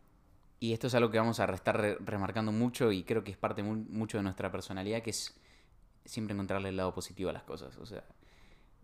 y 0.61 0.73
esto 0.73 0.89
es 0.89 0.95
algo 0.95 1.11
que 1.11 1.19
vamos 1.19 1.39
a 1.41 1.45
estar 1.45 1.77
re- 1.81 1.97
remarcando 2.01 2.51
mucho 2.53 2.91
y 2.93 3.05
creo 3.05 3.23
que 3.25 3.31
es 3.31 3.37
parte 3.37 3.63
mu- 3.63 3.85
mucho 3.91 4.17
de 4.19 4.25
nuestra 4.25 4.51
personalidad, 4.51 5.03
que 5.03 5.11
es 5.11 5.35
siempre 6.05 6.35
encontrarle 6.35 6.71
el 6.71 6.77
lado 6.77 6.93
positivo 6.93 7.31
a 7.31 7.33
las 7.33 7.45
cosas. 7.45 7.77
O 7.79 7.87
sea, 7.87 8.03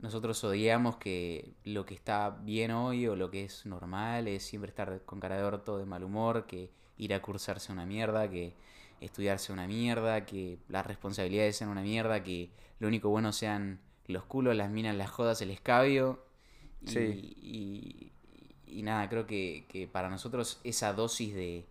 nosotros 0.04 0.44
odiamos 0.44 0.96
que 0.98 1.54
lo 1.64 1.86
que 1.86 1.94
está 1.94 2.28
bien 2.42 2.72
hoy 2.72 3.06
o 3.06 3.16
lo 3.16 3.30
que 3.30 3.44
es 3.44 3.64
normal 3.64 4.28
es 4.28 4.42
siempre 4.44 4.68
estar 4.68 5.00
con 5.06 5.18
cara 5.18 5.38
de 5.38 5.42
orto, 5.44 5.78
de 5.78 5.86
mal 5.86 6.04
humor, 6.04 6.46
que 6.46 6.70
ir 6.98 7.14
a 7.14 7.22
cursarse 7.22 7.72
una 7.72 7.86
mierda, 7.86 8.28
que 8.28 8.52
estudiarse 9.00 9.50
una 9.50 9.66
mierda, 9.66 10.26
que 10.26 10.58
las 10.68 10.86
responsabilidades 10.86 11.56
sean 11.56 11.70
una 11.70 11.80
mierda, 11.80 12.22
que 12.22 12.50
lo 12.80 12.88
único 12.88 13.08
bueno 13.08 13.32
sean 13.32 13.80
los 14.06 14.24
culos, 14.24 14.54
las 14.54 14.68
minas, 14.70 14.94
las 14.94 15.10
jodas, 15.10 15.40
el 15.40 15.50
escabio. 15.50 16.22
Y, 16.82 16.88
Sí. 16.88 17.34
y, 17.40 18.12
y 18.66 18.82
nada, 18.82 19.08
creo 19.08 19.26
que, 19.26 19.64
que 19.70 19.88
para 19.88 20.10
nosotros 20.10 20.60
esa 20.64 20.92
dosis 20.92 21.34
de, 21.34 21.64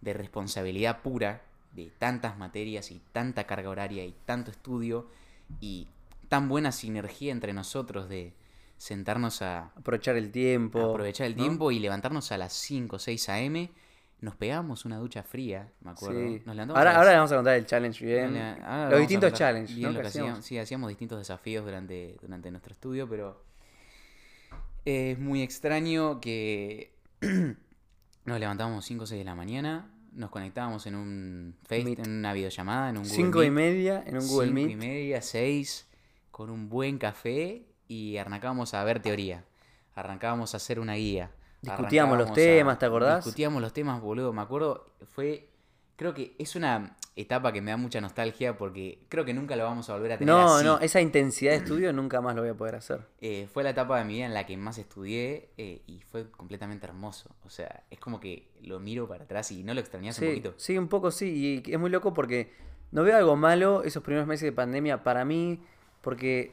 de 0.00 0.12
responsabilidad 0.12 1.02
pura, 1.02 1.42
de 1.72 1.92
tantas 2.00 2.36
materias 2.36 2.90
y 2.90 3.00
tanta 3.12 3.44
carga 3.44 3.70
horaria 3.70 4.04
y 4.04 4.12
tanto 4.24 4.50
estudio 4.50 5.06
y 5.60 5.86
tan 6.28 6.48
buena 6.48 6.72
sinergia 6.72 7.32
entre 7.32 7.52
nosotros 7.52 8.08
de 8.08 8.34
sentarnos 8.76 9.42
a, 9.42 9.72
Aprovechar 9.76 10.16
el 10.16 10.30
tiempo. 10.30 10.90
aprovechar 10.90 11.26
el 11.26 11.36
¿no? 11.36 11.42
tiempo 11.42 11.70
y 11.70 11.78
levantarnos 11.78 12.30
a 12.32 12.38
las 12.38 12.52
5 12.52 12.96
o 12.96 12.98
6 12.98 13.28
a.m. 13.30 13.70
nos 14.20 14.34
pegamos 14.36 14.84
una 14.84 14.98
ducha 14.98 15.22
fría, 15.22 15.72
me 15.80 15.90
acuerdo. 15.92 16.18
Sí. 16.20 16.42
Nos 16.44 16.54
levantamos 16.56 16.76
Ahora, 16.78 16.90
a 16.90 16.92
las- 16.92 16.98
ahora 16.98 17.10
le 17.10 17.16
vamos 17.16 17.32
a 17.32 17.36
contar 17.36 17.54
el 17.56 17.66
challenge 17.66 18.04
bien. 18.04 18.36
Ahora- 18.36 18.90
Los 18.90 19.00
distintos 19.00 19.32
challenges, 19.32 19.76
¿no? 19.78 20.00
hacíamos. 20.00 20.44
Sí, 20.44 20.58
hacíamos 20.58 20.88
distintos 20.88 21.18
desafíos 21.18 21.64
durante, 21.64 22.16
durante 22.20 22.50
nuestro 22.50 22.72
estudio, 22.72 23.08
pero 23.08 23.44
es 24.84 25.18
muy 25.18 25.42
extraño 25.42 26.20
que 26.20 26.94
nos 28.24 28.40
levantábamos 28.40 28.84
5 28.84 29.04
o 29.04 29.06
6 29.06 29.18
de 29.18 29.24
la 29.24 29.34
mañana, 29.34 29.90
nos 30.12 30.30
conectábamos 30.30 30.86
en 30.86 30.94
un 30.94 31.56
Face, 31.64 31.84
Meet. 31.84 31.98
en 32.06 32.10
una 32.10 32.32
videollamada, 32.32 32.90
en 32.90 32.96
un 32.98 33.02
Google 33.04 33.16
Cinco 33.16 33.42
y 33.42 33.50
Meet, 33.50 33.72
media 33.74 34.04
en 34.06 34.16
un 34.16 34.26
Google 34.28 34.46
cinco 34.48 34.54
Meet. 34.54 34.70
y 34.70 34.76
media, 34.76 35.20
6, 35.22 35.88
con 36.36 36.50
un 36.50 36.68
buen 36.68 36.98
café 36.98 37.62
y 37.88 38.18
arrancábamos 38.18 38.74
a 38.74 38.84
ver 38.84 39.00
teoría. 39.00 39.42
Arrancábamos 39.94 40.52
a 40.52 40.58
hacer 40.58 40.78
una 40.78 40.92
guía. 40.96 41.30
Discutíamos 41.62 42.18
los 42.18 42.30
a- 42.30 42.34
temas, 42.34 42.78
¿te 42.78 42.84
acordás? 42.84 43.24
Discutíamos 43.24 43.62
los 43.62 43.72
temas, 43.72 44.02
boludo. 44.02 44.34
Me 44.34 44.42
acuerdo, 44.42 44.84
fue. 45.14 45.48
Creo 45.96 46.12
que 46.12 46.34
es 46.38 46.54
una 46.54 46.94
etapa 47.16 47.54
que 47.54 47.62
me 47.62 47.70
da 47.70 47.78
mucha 47.78 48.02
nostalgia 48.02 48.58
porque 48.58 48.98
creo 49.08 49.24
que 49.24 49.32
nunca 49.32 49.56
lo 49.56 49.64
vamos 49.64 49.88
a 49.88 49.94
volver 49.94 50.12
a 50.12 50.18
tener 50.18 50.34
No, 50.34 50.56
así. 50.56 50.64
no, 50.66 50.78
esa 50.80 51.00
intensidad 51.00 51.52
de 51.52 51.56
estudio 51.56 51.90
nunca 51.94 52.20
más 52.20 52.36
lo 52.36 52.42
voy 52.42 52.50
a 52.50 52.54
poder 52.54 52.74
hacer. 52.74 53.00
Eh, 53.22 53.48
fue 53.50 53.62
la 53.64 53.70
etapa 53.70 53.98
de 53.98 54.04
mi 54.04 54.16
vida 54.16 54.26
en 54.26 54.34
la 54.34 54.44
que 54.44 54.58
más 54.58 54.76
estudié 54.76 55.48
eh, 55.56 55.80
y 55.86 56.02
fue 56.02 56.30
completamente 56.30 56.84
hermoso. 56.86 57.34
O 57.46 57.48
sea, 57.48 57.84
es 57.90 57.98
como 57.98 58.20
que 58.20 58.50
lo 58.60 58.78
miro 58.78 59.08
para 59.08 59.24
atrás 59.24 59.50
y 59.52 59.64
no 59.64 59.72
lo 59.72 59.80
extrañas 59.80 60.18
un 60.18 60.24
Sí, 60.24 60.28
poquito. 60.28 60.52
sí, 60.58 60.76
un 60.76 60.88
poco 60.88 61.10
sí. 61.10 61.62
Y 61.66 61.72
es 61.72 61.78
muy 61.80 61.88
loco 61.88 62.12
porque 62.12 62.52
no 62.92 63.02
veo 63.02 63.16
algo 63.16 63.36
malo 63.36 63.82
esos 63.82 64.02
primeros 64.02 64.28
meses 64.28 64.42
de 64.44 64.52
pandemia 64.52 65.02
para 65.02 65.24
mí, 65.24 65.62
porque 66.06 66.52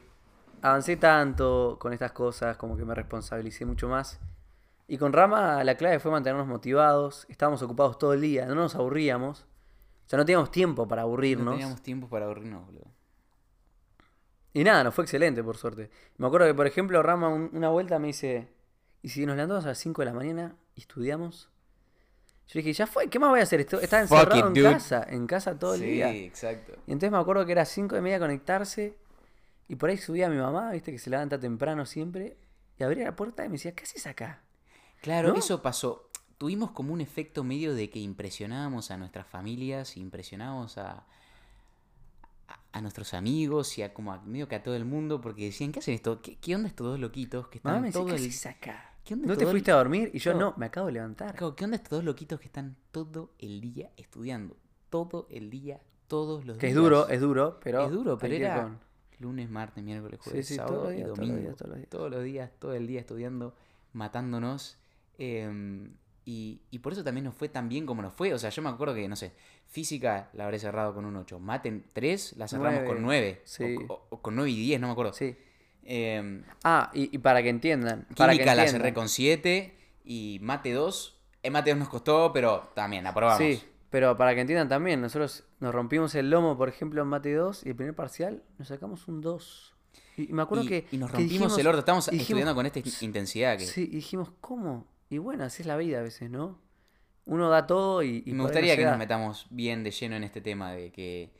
avancé 0.62 0.96
tanto 0.96 1.76
con 1.80 1.92
estas 1.92 2.10
cosas, 2.10 2.56
como 2.56 2.76
que 2.76 2.84
me 2.84 2.92
responsabilicé 2.92 3.64
mucho 3.64 3.88
más. 3.88 4.18
Y 4.88 4.98
con 4.98 5.12
Rama 5.12 5.62
la 5.62 5.76
clave 5.76 6.00
fue 6.00 6.10
mantenernos 6.10 6.48
motivados, 6.48 7.24
estábamos 7.28 7.62
ocupados 7.62 7.96
todo 8.00 8.14
el 8.14 8.20
día, 8.20 8.46
no 8.46 8.56
nos 8.56 8.74
aburríamos. 8.74 9.42
O 10.06 10.08
sea, 10.08 10.16
no 10.16 10.24
teníamos 10.24 10.50
tiempo 10.50 10.88
para 10.88 11.02
No 11.02 11.06
aburrirnos. 11.06 11.54
teníamos 11.54 11.82
tiempo 11.82 12.08
para 12.08 12.24
aburrirnos, 12.24 12.66
boludo. 12.66 12.86
Y 14.52 14.64
nada, 14.64 14.82
nos 14.82 14.92
fue 14.92 15.04
excelente, 15.04 15.42
por 15.44 15.56
suerte. 15.56 15.88
Me 16.18 16.26
acuerdo 16.26 16.48
que, 16.48 16.54
por 16.54 16.66
ejemplo, 16.66 17.00
Rama 17.00 17.28
un- 17.28 17.50
una 17.52 17.68
vuelta 17.68 18.00
me 18.00 18.08
dice, 18.08 18.48
¿y 19.02 19.10
si 19.10 19.24
nos 19.24 19.36
levantamos 19.36 19.64
a 19.66 19.68
las 19.68 19.78
5 19.78 20.02
de 20.02 20.06
la 20.06 20.12
mañana 20.14 20.56
y 20.74 20.80
estudiamos? 20.80 21.48
Yo 22.48 22.58
dije, 22.58 22.72
ya 22.72 22.88
fue, 22.88 23.08
¿qué 23.08 23.20
más 23.20 23.30
voy 23.30 23.38
a 23.40 23.44
hacer? 23.44 23.60
Estaba 23.60 24.02
encerrado 24.02 24.36
it, 24.36 24.44
en 24.46 24.52
dude. 24.54 24.72
casa, 24.72 25.06
en 25.08 25.26
casa 25.28 25.56
todo 25.58 25.74
el 25.74 25.80
sí, 25.80 25.86
día. 25.86 26.12
exacto. 26.12 26.72
Y 26.86 26.92
entonces 26.92 27.12
me 27.12 27.18
acuerdo 27.18 27.46
que 27.46 27.52
era 27.52 27.64
5 27.64 27.94
de 27.94 28.00
media 28.02 28.18
conectarse 28.18 28.98
y 29.68 29.76
por 29.76 29.90
ahí 29.90 29.96
subía 29.96 30.28
mi 30.28 30.36
mamá, 30.36 30.70
viste, 30.72 30.92
que 30.92 30.98
se 30.98 31.10
levanta 31.10 31.38
temprano 31.40 31.86
siempre, 31.86 32.36
y 32.78 32.82
abría 32.84 33.04
la 33.04 33.16
puerta 33.16 33.44
y 33.44 33.48
me 33.48 33.54
decía, 33.54 33.74
¿qué 33.74 33.84
haces 33.84 34.06
acá? 34.06 34.42
Claro, 35.00 35.28
¿No? 35.32 35.36
eso 35.38 35.62
pasó. 35.62 36.10
Tuvimos 36.38 36.72
como 36.72 36.92
un 36.92 37.00
efecto 37.00 37.44
medio 37.44 37.74
de 37.74 37.88
que 37.90 37.98
impresionábamos 38.00 38.90
a 38.90 38.96
nuestras 38.96 39.26
familias, 39.26 39.96
impresionábamos 39.96 40.76
a, 40.78 41.06
a, 42.48 42.58
a 42.72 42.80
nuestros 42.80 43.14
amigos 43.14 43.78
y 43.78 43.82
a 43.82 43.94
como 43.94 44.12
a, 44.12 44.20
medio 44.22 44.48
que 44.48 44.56
a 44.56 44.62
todo 44.62 44.74
el 44.74 44.84
mundo 44.84 45.20
porque 45.20 45.44
decían, 45.46 45.72
¿qué 45.72 45.78
hacen 45.78 45.94
esto? 45.94 46.20
¿Qué, 46.20 46.36
qué 46.36 46.54
onda 46.54 46.68
estos 46.68 46.86
dos 46.86 46.98
loquitos 47.00 47.48
que 47.48 47.60
Mamá 47.62 47.76
están 47.76 47.82
me 47.82 47.88
decía, 47.88 48.00
todo 48.00 48.08
¿qué 48.08 48.16
el... 48.22 48.28
haces 48.28 48.46
acá? 48.46 48.90
¿Qué 49.04 49.14
onda 49.14 49.26
¿No 49.28 49.36
te 49.36 49.44
el- 49.44 49.50
fuiste 49.50 49.70
a 49.70 49.74
dormir? 49.76 50.10
Y 50.14 50.18
yo, 50.18 50.34
no, 50.34 50.54
me 50.56 50.66
acabo 50.66 50.86
de 50.86 50.94
levantar. 50.94 51.36
¿Qué 51.36 51.64
onda 51.64 51.76
estos 51.76 51.90
dos 51.90 52.04
loquitos 52.04 52.40
que 52.40 52.46
están 52.46 52.76
todo 52.90 53.30
el 53.38 53.60
día 53.60 53.90
estudiando? 53.96 54.56
Todo 54.90 55.26
el 55.30 55.50
día, 55.50 55.80
todos 56.08 56.44
los 56.46 56.56
Que 56.58 56.66
días. 56.68 56.76
es 56.76 56.82
duro, 56.82 57.08
es 57.08 57.20
duro, 57.20 57.60
pero... 57.62 57.84
Es 57.84 57.90
duro, 57.92 58.18
pero 58.18 58.30
que 58.30 58.36
era 58.40 58.62
con- 58.62 58.80
lunes, 59.18 59.48
martes, 59.50 59.82
miércoles, 59.84 60.18
Sí, 60.22 60.30
jueves, 60.30 60.46
sí, 60.48 60.56
todos 60.56 60.70
sábado 60.70 60.92
y 60.92 61.00
los 61.00 61.16
domingo. 61.18 61.38
días, 61.38 61.56
todos 61.56 61.68
los 61.70 61.78
días. 61.78 61.90
Todos 61.90 62.10
los 62.10 62.24
días, 62.24 62.50
todo 62.58 62.74
el 62.74 62.86
día 62.86 63.00
estudiando, 63.00 63.54
matándonos. 63.92 64.76
eh, 65.18 65.88
y, 66.26 66.62
y 66.70 66.78
por 66.78 66.94
eso 66.94 67.04
también 67.04 67.24
nos 67.26 67.34
fue 67.34 67.50
tan 67.50 67.68
bien 67.68 67.84
como 67.84 68.00
nos 68.00 68.14
fue. 68.14 68.32
O 68.32 68.38
sea, 68.38 68.48
yo 68.48 68.62
me 68.62 68.70
acuerdo 68.70 68.94
que, 68.94 69.06
no 69.08 69.14
sé, 69.14 69.32
física 69.66 70.30
la 70.32 70.44
habré 70.44 70.58
cerrado 70.58 70.94
con 70.94 71.04
un 71.04 71.14
8. 71.16 71.38
Mate 71.38 71.82
3 71.92 72.36
la 72.38 72.48
cerramos 72.48 72.84
con 72.84 73.02
Nueve, 73.02 73.42
9. 73.42 73.42
sí. 73.44 73.76
O, 73.88 73.92
o- 73.92 74.06
o 74.08 74.22
con 74.22 74.34
9 74.34 74.50
y 74.50 74.56
10, 74.58 74.80
no 74.80 74.86
me 74.86 74.92
acuerdo. 74.94 75.12
Sí. 75.12 75.36
Eh, 75.82 76.42
Ah, 76.64 76.90
y, 76.94 77.14
y 77.14 77.18
para 77.18 77.42
que 77.42 77.50
entiendan. 77.50 78.06
para 78.16 78.32
que 78.32 78.38
química 78.38 78.54
la 78.54 78.62
entiendan. 78.62 78.80
cerré 78.82 78.94
con 78.94 79.08
7. 79.10 79.76
Y 80.06 80.38
mate 80.40 80.72
2. 80.72 81.20
El 81.42 81.52
mate 81.52 81.70
2 81.70 81.78
nos 81.80 81.88
costó, 81.90 82.32
pero 82.32 82.70
también 82.74 83.06
aprobamos. 83.06 83.42
Sí, 83.42 83.62
pero 83.94 84.16
para 84.16 84.34
que 84.34 84.40
entiendan 84.40 84.68
también, 84.68 85.00
nosotros 85.00 85.44
nos 85.60 85.72
rompimos 85.72 86.16
el 86.16 86.28
lomo, 86.28 86.58
por 86.58 86.68
ejemplo, 86.68 87.00
en 87.00 87.06
mate 87.06 87.32
2 87.32 87.64
y 87.64 87.68
el 87.68 87.76
primer 87.76 87.94
parcial 87.94 88.42
nos 88.58 88.66
sacamos 88.66 89.06
un 89.06 89.20
2. 89.20 89.76
Y, 90.16 90.30
y 90.30 90.32
me 90.32 90.42
acuerdo 90.42 90.64
y, 90.64 90.66
que. 90.66 90.86
y 90.90 90.96
nos 90.96 91.12
que 91.12 91.18
rompimos 91.18 91.30
dijimos- 91.32 91.58
el 91.58 91.66
orto. 91.68 91.78
Estamos 91.78 92.06
dijimos- 92.06 92.22
estudiando 92.22 92.54
con 92.56 92.66
esta 92.66 92.80
intensidad. 93.04 93.56
Que... 93.56 93.66
Sí, 93.66 93.82
y 93.82 93.94
dijimos, 93.94 94.32
¿cómo? 94.40 94.88
Y 95.10 95.18
bueno, 95.18 95.44
así 95.44 95.62
es 95.62 95.68
la 95.68 95.76
vida 95.76 96.00
a 96.00 96.02
veces, 96.02 96.28
¿no? 96.28 96.58
Uno 97.24 97.48
da 97.50 97.68
todo 97.68 98.02
y. 98.02 98.24
y 98.26 98.32
me 98.32 98.42
gustaría 98.42 98.74
no 98.74 98.78
que 98.80 98.84
nos 98.84 98.98
metamos 98.98 99.46
bien 99.50 99.84
de 99.84 99.92
lleno 99.92 100.16
en 100.16 100.24
este 100.24 100.40
tema 100.40 100.72
de 100.72 100.90
que 100.90 101.32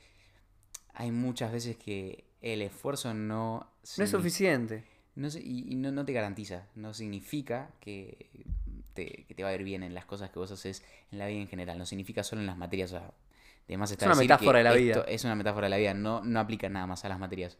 hay 0.93 1.11
muchas 1.11 1.51
veces 1.51 1.77
que 1.77 2.25
el 2.41 2.63
esfuerzo 2.63 3.15
no... 3.15 3.69
No 3.99 4.05
es 4.05 4.11
suficiente. 4.11 4.85
no 5.17 5.27
y 5.27 5.73
y 5.73 5.75
no, 5.75 5.91
no 5.91 6.05
te 6.05 6.13
garantiza, 6.13 6.69
no 6.77 6.95
significa 6.95 7.73
que 7.81 8.31
te, 8.95 9.24
que 9.28 9.34
te 9.34 9.42
va 9.42 9.51
a 9.51 9.55
ir 9.55 9.64
bien 9.64 9.82
en 9.82 9.95
las 9.95 10.05
cosas 10.07 10.30
que 10.30 10.38
vos 10.38 10.51
haces 10.51 10.82
en 11.12 11.18
la 11.18 11.26
vida 11.26 11.40
en 11.40 11.49
general, 11.49 11.78
no 11.78 11.86
significa 11.86 12.22
solo 12.22 12.40
en 12.40 12.47
las 12.47 12.57
materias. 12.57 12.92
O 12.92 12.99
sea, 12.99 13.12
además 13.68 13.90
está 13.90 14.07
Es 14.07 14.07
una 14.07 14.14
decir 14.16 14.38
que 14.38 14.47
metáfora 14.47 14.59
de 14.59 14.64
la 14.64 14.72
vida. 14.72 15.05
Es 15.09 15.24
una 15.24 15.34
metáfora 15.34 15.66
de 15.66 15.70
la 15.70 15.76
vida, 15.78 15.95
no, 15.95 16.22
no 16.24 16.40
aplica 16.40 16.68
nada 16.68 16.86
más 16.86 17.05
a 17.05 17.09
las 17.09 17.18
materias. 17.18 17.59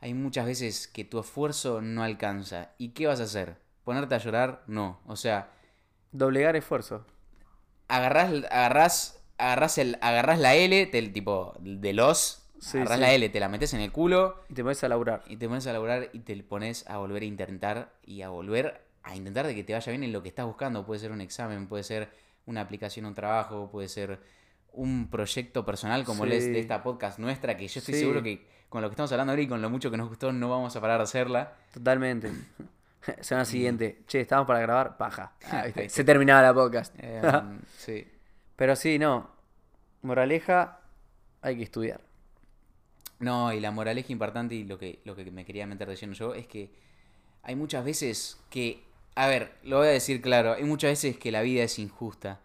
Hay 0.00 0.14
muchas 0.14 0.46
veces 0.46 0.88
que 0.88 1.04
tu 1.04 1.20
esfuerzo 1.20 1.80
no 1.80 2.02
alcanza. 2.02 2.72
¿Y 2.78 2.90
qué 2.90 3.06
vas 3.06 3.20
a 3.20 3.24
hacer? 3.24 3.56
¿Ponerte 3.84 4.14
a 4.14 4.18
llorar? 4.18 4.62
No. 4.66 5.00
O 5.06 5.16
sea, 5.16 5.50
Doblegar 6.12 6.56
esfuerzo. 6.56 7.06
agarrás, 7.88 8.30
agarrás, 8.50 9.22
agarrás, 9.38 9.78
el, 9.78 9.98
agarrás 10.00 10.38
la 10.38 10.54
L, 10.54 10.86
del 10.86 11.12
tipo 11.12 11.54
de 11.60 11.92
los, 11.92 12.42
Sí, 12.58 12.78
agarrás 12.78 12.98
sí. 12.98 13.00
la 13.00 13.12
L, 13.14 13.28
te 13.28 13.40
la 13.40 13.48
metes 13.48 13.74
en 13.74 13.80
el 13.80 13.90
culo 13.92 14.36
Y 14.48 14.54
te 14.54 14.62
pones 14.62 14.82
a 14.84 14.88
laburar. 14.88 15.24
y 15.26 15.36
te 15.36 15.48
pones 15.48 15.66
a 15.66 15.72
laburar 15.72 16.10
y 16.12 16.20
te 16.20 16.36
pones 16.44 16.88
a 16.88 16.98
volver 16.98 17.22
a 17.22 17.26
intentar 17.26 17.92
y 18.04 18.22
a 18.22 18.28
volver 18.28 18.82
a 19.02 19.14
intentar 19.16 19.46
de 19.46 19.54
que 19.54 19.64
te 19.64 19.72
vaya 19.72 19.90
bien 19.90 20.04
en 20.04 20.12
lo 20.12 20.22
que 20.22 20.28
estás 20.28 20.46
buscando. 20.46 20.84
Puede 20.86 21.00
ser 21.00 21.12
un 21.12 21.20
examen, 21.20 21.66
puede 21.66 21.82
ser 21.82 22.10
una 22.46 22.60
aplicación, 22.60 23.06
un 23.06 23.14
trabajo, 23.14 23.68
puede 23.70 23.88
ser 23.88 24.20
un 24.72 25.08
proyecto 25.10 25.64
personal 25.66 26.04
como 26.04 26.24
Sí. 26.24 26.30
de 26.30 26.58
esta 26.60 26.82
podcast 26.82 27.18
nuestra, 27.18 27.56
que 27.56 27.68
yo 27.68 27.78
estoy 27.80 27.94
Sí. 27.94 28.00
seguro 28.00 28.22
que 28.22 28.46
con 28.68 28.80
lo 28.80 28.88
que 28.88 28.94
estamos 28.94 29.12
hablando 29.12 29.32
ahora 29.32 29.42
y 29.42 29.46
con 29.48 29.60
lo 29.60 29.68
mucho 29.68 29.90
que 29.90 29.96
nos 29.98 30.08
gustó 30.08 30.32
no 30.32 30.48
vamos 30.48 30.74
a 30.74 30.80
parar 30.80 30.98
de 30.98 31.04
hacerla. 31.04 31.54
Totalmente. 31.74 32.30
Semana 33.20 33.44
siguiente. 33.44 34.02
Che, 34.06 34.20
estamos 34.20 34.46
para 34.46 34.60
grabar. 34.60 34.96
Paja. 34.96 35.32
Ah, 35.50 35.64
Se 35.88 36.04
terminaba 36.04 36.40
la 36.42 36.54
podcast. 36.54 36.94
Em, 36.98 37.60
sí. 37.76 38.06
Pero 38.56 38.74
sí, 38.76 38.98
no. 38.98 39.30
Moraleja, 40.02 40.80
hay 41.42 41.56
que 41.56 41.64
estudiar. 41.64 42.00
No, 43.18 43.52
y 43.52 43.60
la 43.60 43.70
moraleja 43.70 44.10
importante 44.12 44.54
y 44.54 44.64
lo 44.64 44.78
que, 44.78 45.00
lo 45.04 45.14
que 45.14 45.30
me 45.30 45.44
quería 45.44 45.66
meter 45.66 45.88
de 45.88 45.96
lleno 45.96 46.12
yo 46.12 46.34
es 46.34 46.46
que 46.46 46.72
hay 47.42 47.54
muchas 47.56 47.84
veces 47.84 48.40
que, 48.50 48.82
a 49.14 49.26
ver, 49.26 49.52
lo 49.62 49.78
voy 49.78 49.88
a 49.88 49.90
decir 49.90 50.20
claro, 50.22 50.54
hay 50.54 50.64
muchas 50.64 50.90
veces 50.92 51.18
que 51.18 51.32
la 51.32 51.42
vida 51.42 51.62
es 51.64 51.78
injusta. 51.78 52.40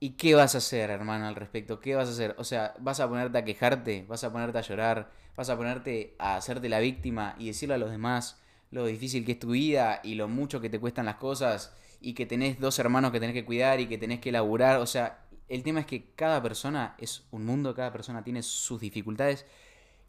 ¿Y 0.00 0.10
qué 0.10 0.34
vas 0.34 0.54
a 0.54 0.58
hacer, 0.58 0.90
hermano, 0.90 1.26
al 1.26 1.34
respecto? 1.36 1.80
¿Qué 1.80 1.94
vas 1.94 2.08
a 2.08 2.12
hacer? 2.12 2.34
O 2.38 2.44
sea, 2.44 2.74
¿vas 2.80 3.00
a 3.00 3.08
ponerte 3.08 3.38
a 3.38 3.44
quejarte? 3.44 4.04
¿Vas 4.08 4.22
a 4.24 4.32
ponerte 4.32 4.58
a 4.58 4.60
llorar? 4.60 5.10
¿Vas 5.36 5.48
a 5.50 5.56
ponerte 5.56 6.14
a 6.18 6.36
hacerte 6.36 6.68
la 6.68 6.80
víctima 6.80 7.36
y 7.38 7.46
decirle 7.46 7.76
a 7.76 7.78
los 7.78 7.90
demás 7.90 8.38
lo 8.70 8.84
difícil 8.86 9.24
que 9.24 9.32
es 9.32 9.38
tu 9.38 9.50
vida 9.50 10.00
y 10.02 10.16
lo 10.16 10.28
mucho 10.28 10.60
que 10.60 10.68
te 10.68 10.78
cuestan 10.80 11.06
las 11.06 11.16
cosas 11.16 11.74
y 12.00 12.12
que 12.14 12.26
tenés 12.26 12.60
dos 12.60 12.78
hermanos 12.78 13.12
que 13.12 13.20
tenés 13.20 13.34
que 13.34 13.44
cuidar 13.44 13.80
y 13.80 13.86
que 13.86 13.96
tenés 13.98 14.20
que 14.20 14.32
laburar? 14.32 14.80
O 14.80 14.86
sea, 14.86 15.24
el 15.48 15.62
tema 15.62 15.80
es 15.80 15.86
que 15.86 16.10
cada 16.16 16.42
persona 16.42 16.96
es 16.98 17.24
un 17.30 17.46
mundo, 17.46 17.74
cada 17.74 17.92
persona 17.92 18.22
tiene 18.24 18.42
sus 18.42 18.80
dificultades 18.80 19.46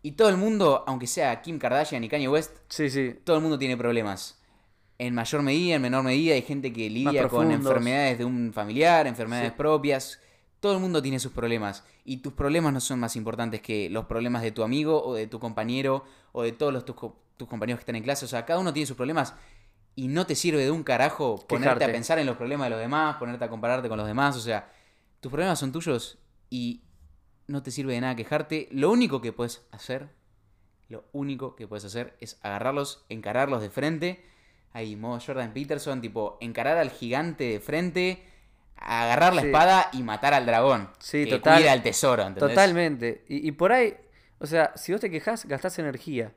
y 0.02 0.12
todo 0.14 0.30
el 0.30 0.38
mundo, 0.38 0.84
aunque 0.88 1.08
sea 1.08 1.42
Kim 1.42 1.58
Kardashian 1.58 2.04
y 2.04 2.10
Kanye 2.10 2.28
West, 2.28 2.58
Sí, 2.70 2.90
sí. 2.90 3.16
todo 3.24 3.38
el 3.38 3.42
mundo 3.42 3.58
tiene 3.58 3.78
problemas. 3.78 4.40
En 4.98 5.14
mayor 5.14 5.42
medida, 5.42 5.76
en 5.76 5.82
menor 5.82 6.04
medida, 6.04 6.36
hay 6.36 6.42
gente 6.42 6.72
que 6.72 6.90
lidia 6.90 7.28
con 7.28 7.52
enfermedades 7.52 8.18
de 8.18 8.26
un 8.26 8.54
familiar, 8.54 9.08
enfermedades 9.08 9.52
Sí. 9.52 9.58
propias. 9.58 10.22
Todo 10.62 10.74
el 10.74 10.80
mundo 10.80 11.02
tiene 11.02 11.20
sus 11.20 11.32
problemas. 11.34 11.84
Y 12.06 12.18
tus 12.18 12.34
problemas 12.34 12.72
no 12.74 12.80
son 12.80 13.00
más 13.00 13.16
importantes 13.16 13.62
que 13.62 13.90
los 13.90 14.06
problemas 14.06 14.42
de 14.42 14.52
tu 14.52 14.64
amigo 14.64 15.04
o 15.04 15.14
de 15.14 15.28
tu 15.28 15.40
compañero 15.40 16.06
o 16.32 16.44
de 16.44 16.54
todos 16.54 16.72
los, 16.74 16.86
tus, 16.86 16.96
co- 16.96 17.20
tus 17.38 17.48
compañeros 17.48 17.80
que 17.80 17.82
están 17.84 17.98
en 17.98 18.04
clase. 18.04 18.24
O 18.26 18.28
sea, 18.28 18.46
cada 18.46 18.60
uno 18.60 18.72
tiene 18.74 18.88
sus 18.88 18.96
problemas 18.96 19.34
y 19.96 20.08
no 20.08 20.26
te 20.26 20.36
sirve 20.36 20.64
de 20.64 20.72
un 20.72 20.84
carajo 20.84 21.46
ponerte 21.48 21.84
a 21.84 21.88
pensar 21.92 22.18
en 22.20 22.26
los 22.26 22.38
problemas 22.38 22.66
de 22.68 22.70
los 22.72 22.80
demás, 22.80 23.18
ponerte 23.18 23.44
a 23.46 23.50
compararte 23.50 23.90
con 23.90 23.98
los 23.98 24.08
demás. 24.08 24.36
O 24.38 24.40
sea, 24.42 24.72
tus 25.20 25.30
problemas 25.32 25.60
son 25.60 25.72
tuyos 25.74 26.20
y 26.50 26.84
no 27.48 27.62
te 27.64 27.70
sirve 27.72 27.94
de 27.94 28.02
nada 28.02 28.16
quejarte. 28.16 28.70
Lo 28.72 28.92
único 28.92 29.22
que 29.22 29.34
puedes 29.34 29.66
hacer, 29.72 30.10
lo 30.88 31.04
único 31.12 31.56
que 31.58 31.68
puedes 31.68 31.84
hacer 31.86 32.16
es 32.22 32.40
agarrarlos, 32.42 33.06
encararlos 33.10 33.62
de 33.62 33.70
frente. 33.70 34.26
Ahí, 34.76 34.96
modo 34.96 35.20
Jordan 35.26 35.54
Peterson, 35.54 36.02
tipo, 36.02 36.38
encarar 36.42 36.78
al 36.78 36.90
gigante 36.90 37.46
de 37.46 37.60
frente, 37.62 38.24
agarrar 38.76 39.34
la 39.34 39.42
Sí. 39.42 39.48
espada 39.48 39.88
y 39.94 40.04
matar 40.04 40.34
al 40.34 40.46
dragón. 40.46 40.90
Sí, 41.00 41.24
que 41.26 41.32
total- 41.38 41.60
cuida 41.60 41.74
el 41.74 41.82
tesoro, 41.82 42.24
¿entendés? 42.24 42.50
Totalmente. 42.50 43.24
Y, 43.30 43.48
y 43.48 43.52
por 43.54 43.72
ahí, 43.72 43.96
o 44.40 44.46
sea, 44.46 44.74
si 44.76 44.92
vos 44.92 45.00
te 45.00 45.10
quejas, 45.10 45.46
gastás 45.46 45.80
energía. 45.80 46.34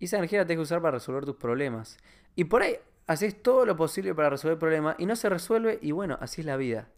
Y 0.00 0.06
esa 0.06 0.16
energía 0.16 0.40
la 0.40 0.46
tenés 0.46 0.58
que 0.58 0.62
usar 0.62 0.82
para 0.82 0.92
resolver 0.98 1.24
tus 1.24 1.36
problemas. 1.36 1.96
Y 2.34 2.44
por 2.44 2.62
ahí 2.62 2.76
haces 3.06 3.40
todo 3.40 3.64
lo 3.64 3.76
posible 3.76 4.14
para 4.14 4.30
resolver 4.30 4.54
el 4.54 4.58
problema 4.58 4.96
y 4.98 5.06
no 5.06 5.14
se 5.14 5.28
resuelve 5.28 5.78
y 5.80 5.92
bueno, 5.92 6.18
así 6.20 6.40
es 6.40 6.46
la 6.46 6.56
vida. 6.56 6.88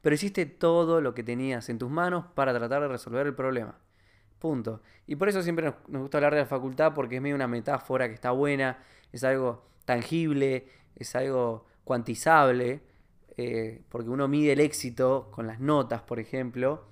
pero 0.00 0.14
hiciste 0.14 0.44
todo 0.44 1.00
lo 1.00 1.14
que 1.14 1.22
tenías 1.22 1.70
en 1.70 1.78
tus 1.78 1.88
manos 1.90 2.26
para 2.34 2.52
tratar 2.52 2.82
de 2.82 2.88
resolver 2.88 3.26
el 3.26 3.34
problema. 3.34 3.78
Punto. 4.38 4.82
Y 5.06 5.16
por 5.16 5.30
eso 5.30 5.42
siempre 5.42 5.64
nos, 5.64 5.76
nos 5.88 6.02
gusta 6.02 6.18
hablar 6.18 6.34
de 6.34 6.40
la 6.40 6.46
facultad 6.46 6.92
porque 6.92 7.16
es 7.16 7.22
medio 7.22 7.34
una 7.34 7.48
metáfora 7.48 8.06
que 8.06 8.12
está 8.12 8.30
buena, 8.30 8.78
es 9.12 9.24
algo 9.24 9.64
tangible, 9.84 10.68
es 10.96 11.14
algo 11.14 11.66
cuantizable, 11.84 12.82
eh, 13.36 13.82
porque 13.88 14.10
uno 14.10 14.28
mide 14.28 14.52
el 14.52 14.60
éxito 14.60 15.30
con 15.32 15.46
las 15.46 15.60
notas, 15.60 16.02
por 16.02 16.18
ejemplo. 16.18 16.88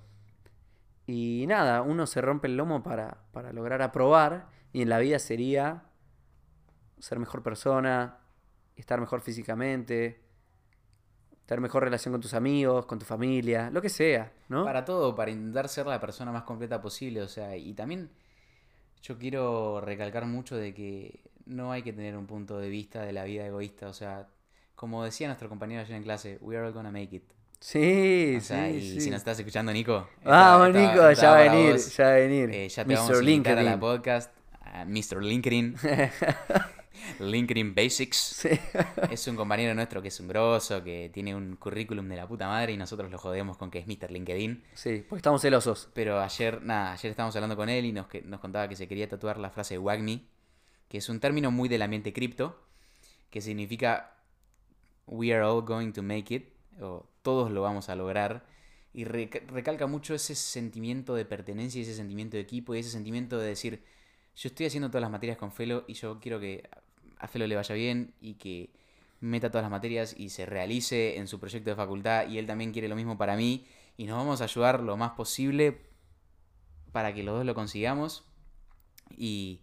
Y 1.05 1.45
nada, 1.47 1.81
uno 1.81 2.07
se 2.07 2.21
rompe 2.21 2.47
el 2.47 2.57
lomo 2.57 2.83
para, 2.83 3.23
para 3.31 3.51
lograr 3.51 3.81
aprobar 3.81 4.47
y 4.71 4.81
en 4.81 4.89
la 4.89 4.99
vida 4.99 5.19
sería 5.19 5.83
ser 6.99 7.19
mejor 7.19 7.43
persona, 7.43 8.19
estar 8.75 8.99
mejor 8.99 9.21
físicamente, 9.21 10.23
tener 11.45 11.61
mejor 11.61 11.83
relación 11.83 12.13
con 12.13 12.21
tus 12.21 12.33
amigos, 12.33 12.85
con 12.85 12.99
tu 12.99 13.05
familia, 13.05 13.69
lo 13.69 13.81
que 13.81 13.89
sea, 13.89 14.31
¿no? 14.47 14.63
Para 14.63 14.85
todo, 14.85 15.13
para 15.15 15.31
intentar 15.31 15.67
ser 15.67 15.85
la 15.85 15.99
persona 15.99 16.31
más 16.31 16.43
completa 16.43 16.81
posible, 16.81 17.21
o 17.21 17.27
sea, 17.27 17.55
y 17.57 17.73
también 17.73 18.09
yo 19.01 19.17
quiero 19.17 19.81
recalcar 19.81 20.25
mucho 20.25 20.55
de 20.55 20.73
que 20.73 21.19
no 21.45 21.71
hay 21.71 21.81
que 21.83 21.93
tener 21.93 22.15
un 22.17 22.25
punto 22.27 22.57
de 22.59 22.69
vista 22.69 23.01
de 23.03 23.11
la 23.13 23.23
vida 23.23 23.45
egoísta, 23.45 23.87
o 23.87 23.93
sea, 23.93 24.27
como 24.75 25.03
decía 25.03 25.27
nuestro 25.27 25.49
compañero 25.49 25.81
ayer 25.81 25.95
en 25.95 26.03
clase, 26.03 26.37
we 26.41 26.57
are 26.57 26.65
all 26.67 26.73
gonna 26.73 26.91
make 26.91 27.15
it. 27.15 27.23
Sí, 27.59 28.35
O 28.37 28.41
sea, 28.41 28.65
sí, 28.69 28.75
y 28.77 28.81
sí. 28.95 29.01
si 29.01 29.09
nos 29.09 29.19
estás 29.19 29.39
escuchando, 29.39 29.71
Nico. 29.71 30.09
Vamos, 30.25 30.73
Nico, 30.75 31.11
ya 31.13 31.31
va 31.31 31.37
venir, 31.43 31.71
vos. 31.73 31.95
ya 31.95 32.03
va 32.05 32.09
a 32.11 32.15
venir. 32.15 32.49
Eh, 32.51 32.67
ya 32.67 32.83
te 32.83 32.91
Mr. 32.93 32.97
vamos 32.97 33.17
a 33.19 33.23
invitar 33.23 33.57
a 33.57 33.63
la 33.63 33.79
podcast, 33.79 34.31
a 34.61 34.83
Mr. 34.83 35.23
LinkedIn. 35.23 35.75
LinkedIn 37.19 37.73
Basics. 37.75 38.17
Sí. 38.17 38.49
Es 39.09 39.27
un 39.27 39.35
compañero 39.35 39.73
nuestro 39.75 40.01
que 40.01 40.07
es 40.09 40.19
un 40.19 40.27
grosso, 40.27 40.83
que 40.83 41.09
tiene 41.13 41.35
un 41.35 41.55
currículum 41.55 42.07
de 42.07 42.15
la 42.15 42.27
puta 42.27 42.47
madre 42.47 42.73
y 42.73 42.77
nosotros 42.77 43.09
lo 43.11 43.17
jodemos 43.17 43.57
con 43.57 43.71
que 43.71 43.79
es 43.79 43.87
Mr. 43.87 44.11
LinkedIn. 44.11 44.63
sí, 44.73 45.05
porque 45.07 45.19
estamos 45.19 45.41
celosos. 45.41 45.89
Pero 45.93 46.19
ayer, 46.21 46.61
nada, 46.63 46.93
ayer 46.93 47.11
estábamos 47.11 47.35
hablando 47.35 47.55
con 47.55 47.69
él 47.69 47.85
y 47.85 47.91
nos, 47.93 48.07
que- 48.07 48.21
nos 48.21 48.39
contaba 48.39 48.67
que 48.67 48.75
se 48.75 48.87
quería 48.87 49.07
tatuar 49.07 49.37
la 49.37 49.49
frase 49.49 49.77
WAGMI, 49.77 50.27
que 50.93 50.99
es 50.99 51.09
un 51.09 51.19
término 51.19 51.49
muy 51.49 51.69
del 51.69 51.81
ambiente 51.81 52.13
cripto, 52.13 52.55
que 53.31 53.41
significa 53.41 54.15
We 55.07 55.33
are 55.33 55.41
all 55.43 55.63
going 55.63 55.91
to 55.93 56.03
make 56.03 56.31
it, 56.31 56.53
o 56.79 57.07
todos 57.23 57.49
lo 57.49 57.63
vamos 57.63 57.89
a 57.89 57.95
lograr. 57.95 58.45
Y 58.93 59.05
reca- 59.05 59.39
recalca 59.47 59.87
mucho 59.87 60.13
ese 60.13 60.35
sentimiento 60.35 61.15
de 61.15 61.25
pertenencia, 61.25 61.81
ese 61.81 61.95
sentimiento 61.95 62.37
de 62.37 62.43
equipo 62.43 62.75
y 62.75 62.79
ese 62.79 62.91
sentimiento 62.91 63.39
de 63.39 63.47
decir, 63.47 63.83
yo 64.35 64.49
estoy 64.49 64.67
haciendo 64.67 64.89
todas 64.89 65.01
las 65.01 65.09
materias 65.09 65.39
con 65.39 65.51
Felo 65.51 65.83
y 65.87 65.95
yo 65.95 66.19
quiero 66.19 66.39
que 66.39 66.69
a 67.17 67.27
Felo 67.27 67.47
le 67.47 67.55
vaya 67.55 67.73
bien 67.73 68.13
y 68.21 68.35
que 68.35 68.69
meta 69.19 69.49
todas 69.49 69.63
las 69.63 69.71
materias 69.71 70.13
y 70.15 70.29
se 70.29 70.45
realice 70.45 71.17
en 71.17 71.27
su 71.27 71.39
proyecto 71.39 71.71
de 71.71 71.75
facultad 71.75 72.29
y 72.29 72.37
él 72.37 72.45
también 72.45 72.71
quiere 72.71 72.87
lo 72.87 72.95
mismo 72.95 73.17
para 73.17 73.35
mí 73.35 73.65
y 73.97 74.05
nos 74.05 74.17
vamos 74.17 74.41
a 74.41 74.43
ayudar 74.43 74.79
lo 74.83 74.95
más 74.95 75.13
posible 75.13 75.81
para 76.91 77.15
que 77.15 77.23
los 77.23 77.35
dos 77.35 77.45
lo 77.47 77.55
consigamos 77.55 78.25
y, 79.17 79.61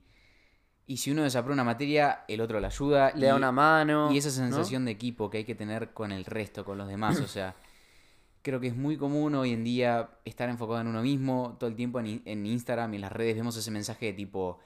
y 0.93 0.97
si 0.97 1.11
uno 1.13 1.23
desaprueba 1.23 1.55
una 1.55 1.65
materia, 1.65 2.25
el 2.27 2.41
otro 2.41 2.59
la 2.59 2.67
ayuda. 2.69 3.13
Le 3.15 3.27
da 3.29 3.37
una 3.37 3.53
mano. 3.53 4.11
y 4.13 4.19
esa 4.19 4.29
¿no? 4.29 4.35
sensación 4.35 4.85
de 4.85 4.91
equipo 4.91 5.31
que 5.31 5.39
hay 5.39 5.45
que 5.45 5.55
tener 5.55 5.93
con 5.93 6.11
el 6.11 6.25
resto, 6.25 6.65
con 6.65 6.79
los 6.79 6.89
demás, 6.89 7.21
o 7.21 7.29
sea, 7.29 7.55
creo 8.43 8.59
que 8.59 8.69
es 8.69 8.77
muy 8.77 8.97
común 8.97 9.35
hoy 9.35 9.53
en 9.53 9.63
día 9.65 10.11
estar 10.25 10.49
enfocado 10.49 10.81
en 10.81 10.89
uno 10.89 11.03
mismo, 11.03 11.57
todo 11.61 11.69
el 11.71 11.77
tiempo 11.77 12.01
en, 12.01 12.07
in- 12.07 12.23
en 12.25 12.45
Instagram 12.47 12.93
y 12.95 12.97
en 12.97 13.03
las 13.03 13.13
redes 13.13 13.37
vemos 13.37 13.57
ese 13.57 13.71
mensaje 13.71 14.07
de 14.07 14.13
tipo, 14.15 14.59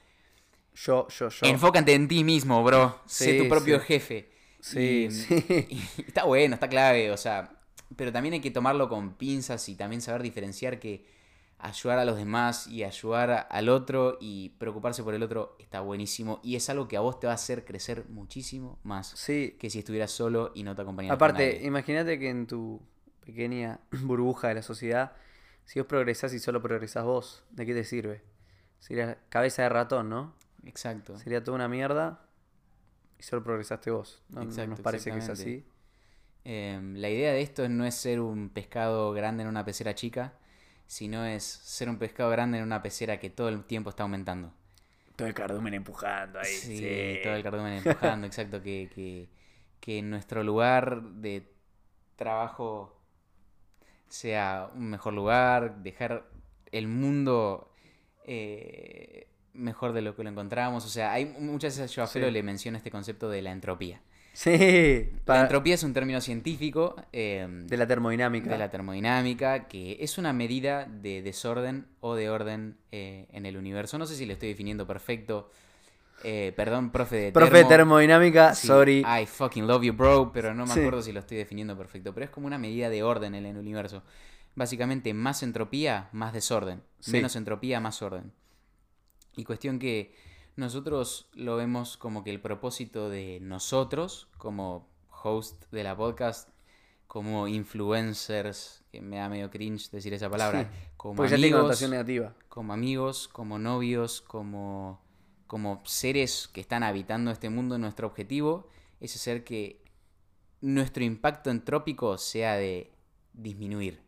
Yo, 0.75 1.07
yo, 1.09 1.29
yo. 1.29 1.47
enfócate 1.47 1.93
en 1.95 2.09
ti 2.09 2.25
mismo, 2.25 2.63
bro, 2.65 3.01
sé 3.07 3.41
tu 3.41 3.49
propio 3.49 3.79
sí. 3.81 3.85
jefe. 3.87 4.31
Sí, 4.61 5.09
Y- 5.09 5.11
sí. 5.11 5.45
y 5.99 6.03
está 6.07 6.25
bueno, 6.25 6.55
está 6.55 6.69
clave, 6.69 7.11
o 7.11 7.17
sea, 7.17 7.51
pero 7.97 8.11
también 8.13 8.33
hay 8.35 8.41
que 8.41 8.51
tomarlo 8.51 8.89
con 8.89 9.15
pinzas 9.15 9.69
y 9.69 9.75
también 9.77 10.01
saber 10.01 10.23
diferenciar 10.23 10.79
que 10.81 11.05
ayudar 11.65 11.99
a 11.99 12.05
los 12.05 12.17
demás 12.17 12.67
y 12.67 12.85
ayudar 12.85 13.47
al 13.51 13.69
otro 13.69 14.19
y 14.21 14.51
preocuparse 14.59 15.03
por 15.03 15.15
el 15.15 15.23
otro 15.23 15.57
está 15.59 15.81
buenísimo 15.81 16.41
y 16.43 16.57
es 16.57 16.69
algo 16.69 16.89
que 16.89 16.97
a 16.97 17.01
vos 17.01 17.19
te 17.21 17.27
va 17.27 17.33
a 17.33 17.37
hacer 17.37 17.65
crecer 17.65 18.05
muchísimo 18.11 18.79
más 18.83 19.09
Sí. 19.17 19.57
que 19.59 19.71
si 19.71 19.79
estuvieras 19.79 20.11
solo 20.11 20.53
y 20.55 20.63
no 20.63 20.75
te 20.75 20.83
acompañaras 20.83 21.17
Aparte, 21.17 21.63
imagínate 21.65 22.19
que 22.19 22.29
en 22.29 22.47
tu 22.47 22.83
pequeña 23.25 23.81
burbuja 24.03 24.49
de 24.49 24.55
la 24.57 24.63
sociedad, 24.63 25.13
si 25.65 25.81
vos 25.81 25.87
progresás 25.89 26.35
y 26.35 26.39
solo 26.39 26.61
progresás 26.61 27.05
vos, 27.05 27.45
¿de 27.51 27.65
qué 27.65 27.73
te 27.73 27.85
sirve? 27.85 28.23
Sería 28.79 29.19
cabeza 29.31 29.63
de 29.63 29.71
ratón, 29.71 30.11
¿no? 30.11 30.35
Exacto. 30.65 31.19
Sería 31.19 31.43
toda 31.43 31.55
una 31.55 31.69
mierda 31.69 32.27
y 33.19 33.23
solo 33.23 33.43
progresaste 33.43 33.91
vos. 33.91 34.23
¿no? 34.29 34.43
Exacto, 34.43 34.71
nos 34.71 34.81
parece 34.81 35.11
que 35.11 35.19
es 35.19 35.29
así. 35.31 35.65
Em, 36.45 36.97
la 36.97 37.09
idea 37.09 37.33
de 37.33 37.41
esto 37.41 37.67
no 37.71 37.87
es 37.87 37.95
ser 37.95 38.21
un 38.21 38.51
pescado 38.51 39.13
grande 39.13 39.43
en 39.45 39.49
una 39.49 39.65
pecera 39.65 39.95
chica, 39.95 40.35
sino 40.87 41.25
es 41.25 41.45
ser 41.45 41.89
un 41.89 41.99
pescado 41.99 42.31
grande 42.31 42.59
en 42.59 42.65
una 42.65 42.83
pecera 42.83 43.19
que 43.19 43.31
todo 43.31 43.49
el 43.49 43.65
tiempo 43.65 43.91
está 43.91 44.03
aumentando. 44.05 44.53
Todo 45.17 45.29
el 45.29 45.35
cardumen 45.35 45.75
empujando 45.75 46.41
ahí. 46.41 46.47
Sí, 46.53 47.21
todo 47.23 47.35
el 47.35 47.43
cardumen 47.43 47.75
empujando, 47.75 48.27
exacto, 48.27 48.63
que, 48.63 48.91
que, 48.95 49.29
que 49.81 50.03
nuestro 50.03 50.43
lugar 50.43 51.03
de 51.03 51.49
trabajo 52.17 53.01
sea 54.09 54.71
un 54.75 54.91
mejor 54.91 55.15
lugar, 55.15 55.83
dejar 55.83 56.29
el 56.73 56.89
mundo 56.89 57.71
eh, 58.27 59.29
mejor 59.53 59.93
de 59.93 60.03
lo 60.03 60.15
que 60.17 60.25
lo 60.25 60.31
encontramos. 60.31 60.85
O 60.85 60.89
sea, 60.89 61.13
hay 61.13 61.27
muchas 61.27 61.77
veces 61.79 61.95
yo 61.95 62.03
a 62.03 62.07
Felo 62.07 62.27
Sí. 62.27 62.33
le 62.33 62.43
menciono 62.43 62.77
este 62.77 62.91
concepto 62.91 63.29
de 63.29 63.43
la 63.43 63.53
entropía. 63.53 64.01
Sí, 64.35 64.51
La 65.15 65.25
para- 65.25 65.41
entropía 65.43 65.75
es 65.75 65.83
un 65.85 65.95
término 65.95 66.21
científico 66.21 66.97
eh, 67.13 67.47
de 67.49 67.77
la 67.77 67.87
termodinámica. 67.87 68.51
de 68.51 68.59
la 68.59 68.71
termodinámica, 68.71 69.69
que 69.69 69.97
es 70.01 70.19
una 70.19 70.33
medida 70.33 70.85
de 70.87 71.23
desorden 71.23 71.87
o 72.01 72.15
de 72.17 72.29
orden 72.29 72.77
eh, 72.93 73.27
en 73.33 73.47
el 73.47 73.57
universo. 73.57 73.97
No 73.97 74.07
sé 74.07 74.17
si 74.17 74.27
lo 74.27 74.33
estoy 74.35 74.49
definiendo 74.51 74.87
perfecto. 74.87 75.51
Eh, 76.25 76.53
perdón, 76.57 76.91
profe 76.91 77.17
de 77.17 77.33
Profe 77.33 77.51
de 77.53 77.59
termo. 77.61 77.69
termodinámica, 77.69 78.55
Sí, 78.55 78.67
sorry. 78.67 79.01
I 79.07 79.27
fucking 79.27 79.67
love 79.67 79.83
you, 79.83 79.93
bro, 79.93 80.33
pero 80.33 80.53
no 80.55 80.67
me 80.67 80.73
Sí. 80.75 80.81
acuerdo 80.81 81.03
si 81.03 81.13
lo 81.13 81.21
estoy 81.21 81.37
definiendo 81.37 81.77
perfecto. 81.77 82.13
Pero 82.15 82.25
es 82.25 82.31
como 82.31 82.47
una 82.47 82.59
medida 82.59 82.89
de 82.91 83.03
orden 83.03 83.35
en 83.35 83.47
el 83.47 83.57
universo. 83.57 84.03
Básicamente, 84.57 85.15
más 85.15 85.43
entropía, 85.43 86.09
más 86.13 86.33
desorden. 86.33 86.83
Sí. 87.01 87.13
Menos 87.13 87.37
entropía, 87.37 87.79
más 87.81 88.03
orden. 88.03 88.33
Y 89.37 89.45
cuestión 89.45 89.79
que 89.79 90.15
nosotros 90.57 91.29
lo 91.35 91.57
vemos 91.57 91.97
como 91.97 92.23
que 92.25 92.31
el 92.31 92.41
propósito 92.41 93.09
de 93.11 93.39
nosotros, 93.41 94.29
como 94.39 94.89
host 95.23 95.65
de 95.71 95.83
la 95.85 95.97
podcast, 95.97 96.49
como 97.07 97.47
influencers, 97.49 98.85
que 98.91 99.01
me 99.01 99.17
da 99.17 99.29
medio 99.29 99.51
cringe 99.51 99.91
decir 99.91 100.15
esa 100.15 100.29
palabra, 100.31 100.65
Sí, 100.65 100.79
como 100.97 101.23
tiene 101.27 101.47
amigos, 101.47 101.83
negativa. 101.91 102.35
como 102.49 102.73
amigos, 102.73 103.29
como 103.29 103.59
novios, 103.59 104.21
como, 104.21 105.01
como 105.47 105.83
seres 105.85 106.49
que 106.53 106.61
están 106.61 106.83
habitando 106.83 107.31
este 107.31 107.51
mundo, 107.51 107.79
nuestro 107.79 108.07
objetivo 108.07 108.69
es 109.01 109.15
hacer 109.17 109.45
que 109.45 109.83
nuestro 110.61 111.05
impacto 111.05 111.51
entrópico 111.51 112.17
sea 112.19 112.55
de 112.57 112.93
disminuir. 113.33 114.03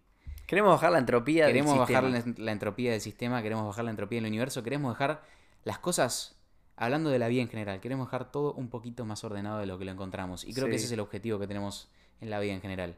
Queremos 0.47 0.71
bajar 0.73 0.93
la 0.93 0.99
entropía 0.99 1.47
Queremos 1.47 1.73
del 1.73 1.81
bajar 1.81 2.05
sistema. 2.13 2.35
la, 2.39 2.45
la 2.45 2.53
entropía 2.53 2.93
del 2.93 3.01
sistema, 3.01 3.43
queremos 3.43 3.67
bajar 3.67 3.85
la 3.85 3.91
entropía 3.91 4.19
del 4.21 4.27
universo, 4.29 4.63
queremos 4.63 4.95
dejar 4.95 5.23
las 5.65 5.79
cosas, 5.81 6.36
hablando 6.77 7.11
de 7.11 7.19
la 7.19 7.29
vida 7.29 7.43
en 7.43 7.49
general, 7.49 7.81
queremos 7.81 8.07
dejar 8.09 8.31
todo 8.31 8.53
un 8.55 8.69
poquito 8.69 9.05
más 9.05 9.25
ordenado 9.25 9.59
de 9.59 9.67
lo 9.67 9.79
que 9.79 9.85
lo 9.85 9.93
encontramos. 9.93 10.45
Y 10.45 10.53
creo 10.53 10.69
que 10.69 10.77
ese 10.77 10.87
es 10.87 10.93
el 10.93 11.01
objetivo 11.01 11.39
que 11.39 11.47
tenemos 11.47 11.91
en 12.21 12.31
la 12.31 12.39
vida 12.41 12.53
en 12.53 12.61
general. 12.61 12.97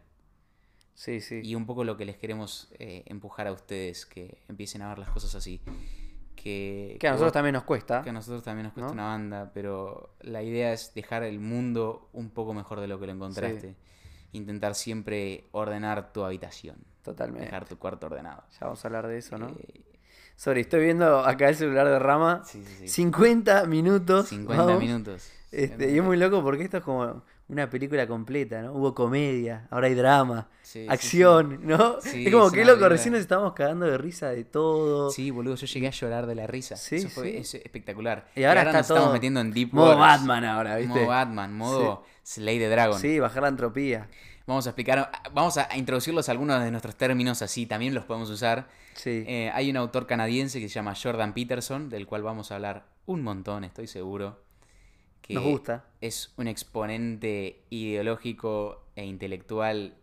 Sí, 0.95 1.21
sí. 1.21 1.41
Y 1.45 1.55
un 1.55 1.65
poco 1.67 1.85
lo 1.85 1.97
que 1.97 2.05
les 2.05 2.17
queremos 2.17 2.69
eh, 2.79 3.05
empujar 3.07 3.47
a 3.47 3.53
ustedes, 3.53 4.05
que 4.05 4.43
empiecen 4.49 4.83
a 4.83 4.89
ver 4.89 4.99
las 4.99 5.11
cosas 5.11 5.35
así. 5.37 5.61
Que, 6.35 6.97
Que 7.01 7.07
a 7.07 7.11
que 7.11 7.13
nosotros 7.15 7.29
vos- 7.29 7.33
también 7.33 7.53
nos 7.55 7.65
cuesta. 7.65 8.03
que 8.03 8.11
a 8.11 8.13
nosotros 8.13 8.43
también 8.45 8.65
nos 8.65 8.73
cuesta 8.73 8.89
¿no? 8.89 8.93
una 8.95 9.05
banda, 9.09 9.51
pero 9.53 10.15
la 10.21 10.43
idea 10.43 10.73
es 10.73 10.95
dejar 10.95 11.23
el 11.25 11.41
mundo 11.41 12.09
un 12.13 12.31
poco 12.31 12.55
mejor 12.55 12.81
de 12.81 12.87
lo 12.89 12.99
que 13.01 13.07
lo 13.07 13.13
encontraste. 13.13 13.77
Intentar 14.33 14.75
siempre 14.75 15.47
ordenar 15.53 16.13
tu 16.13 16.23
habitación. 16.25 16.77
Totalmente. 17.03 17.47
Dejar 17.47 17.67
tu 17.67 17.79
cuarto 17.79 18.07
ordenado. 18.07 18.45
Ya 18.53 18.59
vamos 18.67 18.85
a 18.85 18.89
hablar 18.89 19.07
de 19.09 19.19
eso, 19.19 19.39
¿no? 19.39 19.49
Eh, 19.49 19.83
Sorry, 20.39 20.61
estoy 20.61 20.85
viendo 20.85 21.19
acá 21.19 21.49
el 21.49 21.57
celular 21.57 21.89
de 21.89 21.99
Rama. 21.99 22.43
sí, 22.45 22.63
sí, 22.65 22.75
sí. 22.83 22.89
50 22.89 23.65
minutos. 23.67 24.29
50 24.29 24.65
vamos. 24.65 24.81
minutos. 24.81 25.29
Este, 25.51 25.91
y 25.91 25.99
es 25.99 26.05
muy 26.05 26.17
loco 26.17 26.45
porque 26.45 26.63
esto 26.63 26.77
es 26.77 26.85
como 26.85 27.25
una 27.49 27.69
película 27.69 28.07
completa, 28.07 28.63
¿no? 28.63 28.73
Hubo 28.75 28.95
comedia, 28.95 29.67
ahora 29.69 29.89
hay 29.89 29.95
drama, 29.95 30.47
Sí, 30.63 30.83
sí, 30.83 30.87
acción, 30.89 31.67
¿no? 31.67 31.99
Es 32.05 32.31
como 32.33 32.47
es 32.47 32.53
que 32.53 32.65
loco, 32.65 32.89
recién 32.89 33.15
nos 33.15 33.21
estábamos 33.23 33.55
cagando 33.55 33.87
de 33.87 33.99
risa 33.99 34.29
de 34.29 34.45
todo. 34.45 35.11
Sí, 35.11 35.33
boludo, 35.33 35.57
yo 35.57 35.67
llegué 35.67 35.89
a 35.89 35.91
llorar 35.91 36.27
de 36.27 36.37
la 36.37 36.47
risa. 36.47 36.77
Sí, 36.77 36.97
Eso 36.97 37.09
fue 37.09 37.33
sí. 37.33 37.37
es 37.39 37.55
espectacular. 37.55 38.29
Y 38.37 38.45
ahora 38.45 38.61
está 38.61 38.73
nos 38.75 38.81
estamos 38.83 39.03
todo 39.05 39.13
metiendo 39.15 39.41
en 39.41 39.53
deep 39.53 39.73
Modo 39.73 39.97
waters. 39.97 40.21
Batman 40.21 40.45
ahora, 40.45 40.77
¿viste? 40.77 40.95
Modo 40.95 41.07
Batman, 41.09 41.57
modo 41.57 42.05
Slay 42.23 42.61
the 42.61 42.69
Dragon. 42.69 43.01
Sí, 43.01 43.19
bajar 43.19 43.43
la 43.43 43.49
entropía. 43.49 44.09
Vamos 44.49 44.67
a 44.67 44.71
explicar, 44.71 45.11
vamos 45.35 45.59
a 45.59 45.77
introducirlos 45.77 46.29
algunos 46.31 46.63
de 46.65 46.71
nuestros 46.71 46.97
términos 46.97 47.43
así, 47.43 47.67
también 47.67 47.95
los 47.95 48.05
podemos 48.07 48.31
usar. 48.31 48.67
Sí. 48.95 49.23
Eh, 49.29 49.51
hay 49.53 49.69
un 49.71 49.77
autor 49.77 50.07
canadiense 50.07 50.59
que 50.59 50.69
se 50.69 50.75
llama 50.75 50.95
Jordan 51.01 51.35
Peterson, 51.35 51.91
del 51.91 52.07
cual 52.07 52.23
vamos 52.23 52.51
a 52.51 52.55
hablar 52.57 52.87
un 53.05 53.23
montón, 53.23 53.63
estoy 53.65 53.87
seguro. 53.87 54.43
Que 55.21 55.35
Nos 55.35 55.45
gusta. 55.45 55.85
Es 56.01 56.33
un 56.39 56.49
exponente 56.49 57.63
ideológico 57.69 58.87
e 58.97 59.05
intelectual 59.05 59.95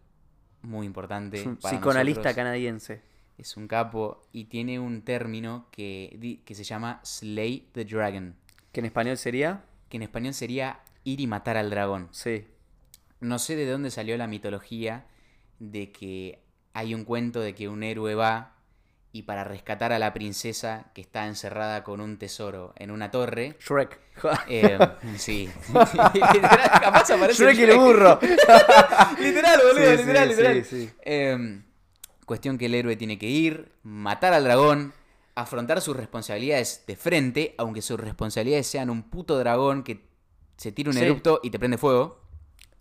muy 0.62 0.86
importante. 0.86 1.40
Es 1.40 1.46
un 1.48 1.56
para 1.58 1.76
psicoanalista 1.78 2.20
nosotros. 2.20 2.36
canadiense. 2.36 3.02
Es 3.40 3.58
un 3.58 3.68
capo 3.68 4.22
y 4.32 4.46
tiene 4.46 4.80
un 4.80 5.02
término 5.02 5.68
que, 5.72 6.40
que 6.46 6.54
se 6.56 6.64
llama 6.64 7.02
Slay 7.04 7.68
the 7.74 7.84
Dragon, 7.84 8.36
Que 8.72 8.80
en 8.82 8.86
español 8.86 9.18
sería. 9.18 9.64
que 9.90 9.98
en 9.98 10.04
español 10.04 10.34
sería 10.36 10.82
ir 11.04 11.20
y 11.20 11.26
matar 11.28 11.58
al 11.58 11.70
dragón. 11.72 12.08
Sí. 12.12 12.46
No 13.20 13.40
sé 13.40 13.56
de 13.56 13.70
dónde 13.70 13.92
salió 13.92 14.18
la 14.18 14.28
mitología 14.28 15.06
de 15.60 15.92
que 15.92 16.44
hay 16.74 16.94
un 16.94 17.06
cuento 17.06 17.40
de 17.40 17.56
que 17.56 17.68
un 17.70 17.84
héroe 17.84 18.16
va 18.16 18.52
y 19.12 19.22
para 19.24 19.46
rescatar 19.46 19.94
a 19.94 20.00
la 20.00 20.14
princesa 20.14 20.92
que 20.94 21.00
está 21.00 21.26
encerrada 21.28 21.86
con 21.86 22.02
un 22.02 22.18
tesoro 22.18 22.74
en 22.76 22.92
una 22.92 23.12
torre. 23.12 23.56
Shrek. 23.62 23.98
eh, 24.50 24.78
sí. 25.18 25.50
literal, 26.14 26.72
capaz 26.82 27.10
aparece 27.12 27.42
Shrek 27.44 27.58
el 27.60 27.70
Shrek. 27.70 27.80
burro. 27.80 28.20
literal, 29.20 29.62
boludo, 29.62 29.92
Sí, 29.92 29.98
literal, 29.98 30.24
sí, 30.30 30.36
literal. 30.36 30.66
sí, 30.66 30.86
sí. 30.88 30.94
Eh, 31.04 31.62
cuestión 32.26 32.58
que 32.58 32.66
el 32.66 32.76
héroe 32.76 32.98
tiene 32.98 33.18
que 33.18 33.28
ir, 33.28 33.72
matar 33.84 34.34
al 34.34 34.44
dragón, 34.44 34.94
afrontar 35.36 35.80
sus 35.80 35.96
responsabilidades 35.96 36.84
de 36.86 36.96
frente, 36.98 37.56
aunque 37.58 37.82
sus 37.82 37.98
responsabilidades 38.00 38.68
sean 38.68 38.90
un 38.90 39.04
puto 39.04 39.38
dragón 39.38 39.84
que 39.84 40.06
se 40.58 40.74
tira 40.74 40.90
un 40.92 40.98
erupto 40.98 41.40
y 41.42 41.52
te 41.52 41.60
prende 41.60 41.78
fuego. 41.78 42.20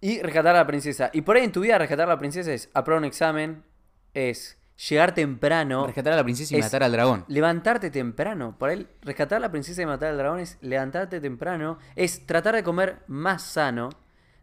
Y 0.04 0.20
rescatar 0.20 0.54
a 0.54 0.58
la 0.58 0.66
princesa. 0.66 1.08
Y 1.14 1.22
por 1.22 1.36
ahí 1.36 1.44
en 1.44 1.52
tu 1.52 1.62
vida 1.62 1.78
rescatar 1.78 2.06
a 2.06 2.12
la 2.12 2.18
princesa 2.18 2.52
es 2.52 2.68
aprobar 2.74 2.98
un 2.98 3.06
examen, 3.06 3.64
es 4.12 4.58
llegar 4.90 5.14
temprano, 5.14 5.86
Rescatar 5.86 6.12
a 6.12 6.16
la 6.16 6.24
princesa 6.24 6.54
y 6.54 6.60
matar 6.60 6.82
al 6.82 6.92
dragón. 6.92 7.24
levantarte 7.26 7.90
temprano. 7.90 8.54
Por 8.58 8.68
ahí 8.68 8.86
rescatar 9.00 9.38
a 9.38 9.40
la 9.40 9.50
princesa 9.50 9.80
y 9.80 9.86
matar 9.86 10.10
al 10.10 10.18
dragón 10.18 10.40
es 10.40 10.58
levantarte 10.60 11.22
temprano, 11.22 11.78
es 11.96 12.26
tratar 12.26 12.54
de 12.54 12.62
comer 12.62 12.98
más 13.06 13.44
sano. 13.44 13.88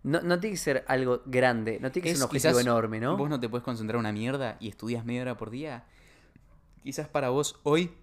No, 0.02 0.20
no 0.22 0.40
tiene 0.40 0.56
que 0.56 0.60
ser 0.60 0.84
algo 0.88 1.22
grande, 1.28 1.78
no 1.80 1.92
tiene 1.92 2.06
que 2.06 2.12
Es 2.14 2.18
ser 2.18 2.26
un 2.26 2.30
objetivo 2.30 2.60
enorme, 2.60 3.00
¿no? 3.00 3.16
Vos 3.16 3.30
no 3.30 3.40
te 3.40 3.48
puedes 3.48 3.64
concentrar 3.64 4.00
una 4.00 4.12
mierda 4.12 4.58
y 4.60 4.68
estudias 4.68 5.06
media 5.06 5.22
hora 5.22 5.38
por 5.38 5.52
día. 5.52 5.84
Quizás 6.82 7.08
para 7.08 7.30
vos 7.30 7.60
hoy 7.62 7.94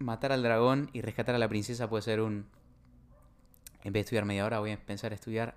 matar 0.00 0.32
al 0.32 0.42
dragón 0.42 0.90
y 0.92 1.00
rescatar 1.00 1.36
a 1.36 1.38
la 1.38 1.48
princesa 1.48 1.88
puede 1.88 2.02
ser 2.02 2.20
un... 2.20 2.46
En 3.84 3.92
vez 3.92 4.00
de 4.00 4.00
estudiar 4.00 4.24
media 4.24 4.44
hora 4.46 4.58
voy 4.58 4.72
a 4.72 4.78
pensar 4.78 5.12
estudiar 5.12 5.54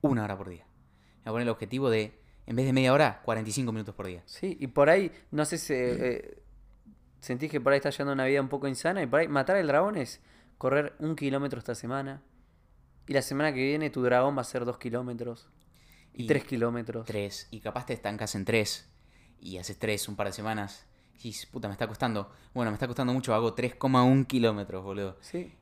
una 0.00 0.24
hora 0.24 0.36
por 0.36 0.48
día. 0.48 0.64
Voy 0.64 1.22
a 1.24 1.30
poner 1.32 1.42
el 1.42 1.48
objetivo 1.50 1.90
de, 1.90 2.18
en 2.46 2.56
vez 2.56 2.66
de 2.66 2.72
media 2.72 2.92
hora, 2.92 3.20
45 3.24 3.72
minutos 3.72 3.94
por 3.94 4.06
día. 4.06 4.22
Sí, 4.26 4.56
y 4.58 4.66
por 4.68 4.90
ahí, 4.90 5.12
no 5.30 5.44
sé 5.44 5.58
si 5.58 5.74
eh, 5.74 6.42
sentís 7.20 7.50
que 7.50 7.60
por 7.60 7.72
ahí 7.72 7.78
estás 7.78 7.96
llevando 7.96 8.14
una 8.14 8.24
vida 8.24 8.40
un 8.40 8.48
poco 8.48 8.68
insana 8.68 9.02
y 9.02 9.06
por 9.06 9.20
ahí 9.20 9.28
matar 9.28 9.56
al 9.56 9.66
dragón 9.66 9.96
es 9.96 10.20
correr 10.58 10.94
un 10.98 11.16
kilómetro 11.16 11.58
esta 11.58 11.74
semana. 11.74 12.22
Y 13.06 13.12
la 13.12 13.22
semana 13.22 13.52
que 13.52 13.62
viene 13.62 13.90
tu 13.90 14.02
dragón 14.02 14.36
va 14.36 14.42
a 14.42 14.44
ser 14.44 14.64
dos 14.64 14.78
kilómetros. 14.78 15.48
Y, 16.12 16.24
Y 16.24 16.26
tres 16.26 16.44
kilómetros. 16.44 17.06
Tres. 17.06 17.48
Y 17.50 17.60
capaz 17.60 17.86
te 17.86 17.92
estancas 17.92 18.34
en 18.34 18.44
tres. 18.44 18.88
Y 19.40 19.58
haces 19.58 19.78
tres 19.78 20.08
un 20.08 20.16
par 20.16 20.26
de 20.28 20.32
semanas. 20.32 20.86
Y 21.18 21.24
dices, 21.24 21.46
puta, 21.46 21.68
me 21.68 21.72
está 21.72 21.86
costando. 21.86 22.30
Bueno, 22.54 22.70
me 22.70 22.74
está 22.74 22.86
costando 22.86 23.12
mucho. 23.12 23.34
Hago 23.34 23.54
3,1 23.54 24.26
kilómetros, 24.26 24.82
boludo. 24.82 25.18
Sí. 25.20 25.52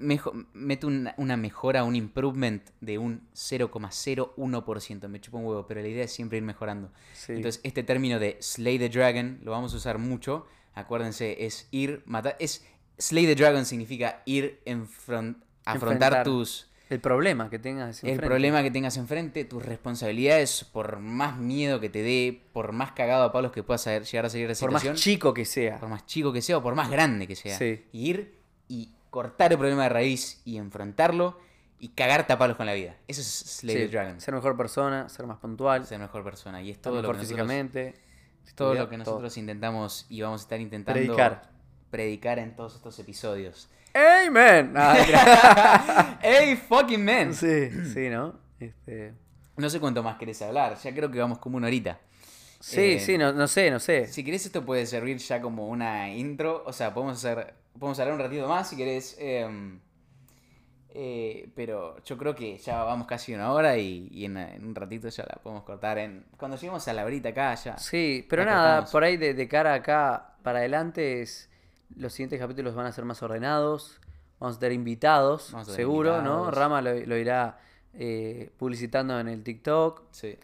Mejo- 0.00 0.32
meto 0.52 0.86
una, 0.86 1.14
una 1.18 1.36
mejora, 1.36 1.84
un 1.84 1.94
improvement 1.96 2.62
de 2.80 2.98
un 2.98 3.28
0,01%. 3.34 5.08
Me 5.08 5.20
chupa 5.20 5.38
un 5.38 5.44
huevo, 5.46 5.66
pero 5.66 5.80
la 5.80 5.88
idea 5.88 6.04
es 6.04 6.12
siempre 6.12 6.38
ir 6.38 6.44
mejorando. 6.44 6.90
sí. 7.12 7.32
Entonces, 7.34 7.60
este 7.64 7.82
término 7.82 8.18
de 8.18 8.36
Slay 8.40 8.78
the 8.78 8.88
Dragon 8.88 9.38
lo 9.42 9.50
vamos 9.52 9.72
a 9.74 9.76
usar 9.76 9.98
mucho. 9.98 10.46
Acuérdense, 10.74 11.44
es 11.44 11.68
ir, 11.70 12.02
matar. 12.06 12.36
Es, 12.38 12.64
Slay 12.98 13.26
the 13.26 13.34
Dragon 13.34 13.64
significa 13.64 14.22
ir, 14.26 14.60
enfron- 14.66 15.36
afrontar 15.64 15.74
Enfrentar 16.12 16.24
tus. 16.24 16.68
el 16.90 17.00
problema 17.00 17.50
que 17.50 17.58
tengas 17.58 18.02
El 18.02 18.10
enfrente. 18.10 18.26
problema 18.28 18.62
que 18.62 18.70
tengas 18.70 18.96
enfrente, 18.96 19.44
tus 19.44 19.64
responsabilidades, 19.64 20.64
por 20.64 20.98
más 21.00 21.38
miedo 21.38 21.80
que 21.80 21.88
te 21.88 22.02
dé, 22.02 22.42
por 22.52 22.72
más 22.72 22.92
cagado 22.92 23.24
a 23.24 23.32
palos 23.32 23.52
que 23.52 23.62
puedas 23.62 23.84
llegar 23.86 24.26
a 24.26 24.30
salir 24.30 24.46
de 24.48 24.54
la 24.54 24.60
Por 24.60 24.70
más 24.72 24.82
situación, 24.82 24.96
chico 25.14 25.34
que 25.34 25.44
sea. 25.44 25.78
por 25.78 25.88
más 25.88 26.06
chico 26.06 26.32
que 26.32 26.42
sea 26.42 26.58
o 26.58 26.62
por 26.62 26.74
más 26.74 26.90
grande 26.90 27.26
que 27.26 27.36
sea. 27.36 27.56
Sí. 27.58 27.84
Y 27.92 28.10
ir 28.10 28.38
y 28.68 28.90
cortar 29.10 29.52
el 29.52 29.58
problema 29.58 29.84
de 29.84 29.88
raíz 29.90 30.40
y 30.44 30.56
enfrentarlo 30.56 31.38
y 31.78 31.88
cagarte 31.90 32.32
a 32.32 32.38
palos 32.38 32.56
con 32.56 32.66
la 32.66 32.74
vida. 32.74 32.96
Eso 33.08 33.20
es 33.20 33.26
Slay 33.28 33.76
Sí, 33.76 33.82
the 33.82 33.88
Dragon. 33.88 34.20
Ser 34.20 34.34
mejor 34.34 34.56
persona, 34.56 35.08
ser 35.08 35.26
más 35.26 35.38
puntual, 35.38 35.86
Ser 35.86 35.98
mejor 35.98 36.22
persona. 36.24 36.60
Y 36.62 36.70
es 36.70 36.80
todo 36.80 36.96
lo 36.96 37.00
que 37.02 37.06
nosotros, 37.08 37.22
físicamente. 37.28 37.94
todo 38.54 38.68
estudiar, 38.68 38.84
lo 38.84 38.90
que 38.90 38.98
nosotros 38.98 39.36
intentamos 39.38 40.06
y 40.08 40.20
vamos 40.22 40.42
a 40.42 40.44
estar 40.44 40.60
intentando 40.60 41.00
Predicar. 41.00 41.50
predicar 41.90 42.38
en 42.38 42.54
todos 42.56 42.74
estos 42.76 42.98
episodios. 42.98 43.68
¡Amen! 43.94 44.74
Ah, 44.76 46.18
¡Hey, 46.22 46.56
fucking 46.68 47.04
man! 47.04 47.34
sí, 47.34 47.70
sí, 47.92 48.08
¿no? 48.08 48.34
Este... 48.60 49.14
No 49.56 49.68
sé 49.68 49.80
cuánto 49.80 50.02
más 50.02 50.16
querés 50.16 50.40
hablar. 50.42 50.76
Ya 50.76 50.94
creo 50.94 51.10
que 51.10 51.18
vamos 51.18 51.38
como 51.38 51.56
una 51.56 51.66
horita. 51.66 51.98
Sí, 52.60 52.92
Eh, 52.94 53.00
sí, 53.00 53.18
no, 53.18 53.32
no 53.32 53.46
sé, 53.48 53.70
no 53.70 53.80
sé. 53.80 54.06
Si 54.06 54.22
querés, 54.24 54.46
esto 54.46 54.64
puede 54.64 54.86
servir 54.86 55.16
ya 55.18 55.40
como 55.40 55.66
una 55.68 56.10
intro. 56.14 56.62
O 56.66 56.72
sea, 56.72 56.92
podemos 56.94 57.16
hacer. 57.16 57.54
Podemos 57.78 57.98
hablar 58.00 58.14
un 58.14 58.20
ratito 58.20 58.48
más 58.48 58.68
si 58.68 58.76
querés. 58.76 59.16
eh, 59.18 59.78
eh, 60.92 61.48
pero 61.54 62.02
yo 62.02 62.18
creo 62.18 62.34
que 62.34 62.58
ya 62.58 62.82
vamos 62.82 63.06
casi 63.06 63.32
una 63.32 63.52
hora 63.52 63.76
y, 63.76 64.08
y 64.10 64.24
en, 64.24 64.36
en 64.36 64.66
un 64.66 64.74
ratito 64.74 65.08
ya 65.08 65.22
la 65.24 65.36
podemos 65.40 65.62
cortar. 65.62 65.98
En, 65.98 66.26
cuando 66.36 66.56
lleguemos 66.56 66.86
a 66.88 66.92
la 66.92 67.04
horita 67.04 67.28
acá 67.28 67.54
ya. 67.54 67.78
Sí, 67.78 68.26
pero 68.28 68.44
nada, 68.44 68.70
cortamos. 68.70 68.90
por 68.90 69.04
ahí 69.04 69.16
de, 69.16 69.34
de 69.34 69.48
cara 69.48 69.74
acá 69.74 70.34
para 70.42 70.58
adelante 70.58 71.22
es 71.22 71.48
los 71.96 72.12
siguientes 72.12 72.40
capítulos 72.40 72.74
van 72.74 72.86
a 72.86 72.92
ser 72.92 73.04
más 73.04 73.22
ordenados, 73.22 74.00
vamos 74.40 74.56
a 74.56 74.60
tener 74.60 74.72
invitados, 74.72 75.50
Vamos 75.52 75.68
a 75.68 75.72
tener 75.72 75.76
seguro, 75.86 76.22
¿no? 76.22 76.50
Rama 76.50 76.82
lo, 76.82 76.92
lo 76.94 77.16
irá 77.16 77.58
eh, 77.94 78.50
publicitando 78.58 79.18
en 79.20 79.28
el 79.28 79.42
TikTok, 79.44 80.02
Sí, 80.10 80.36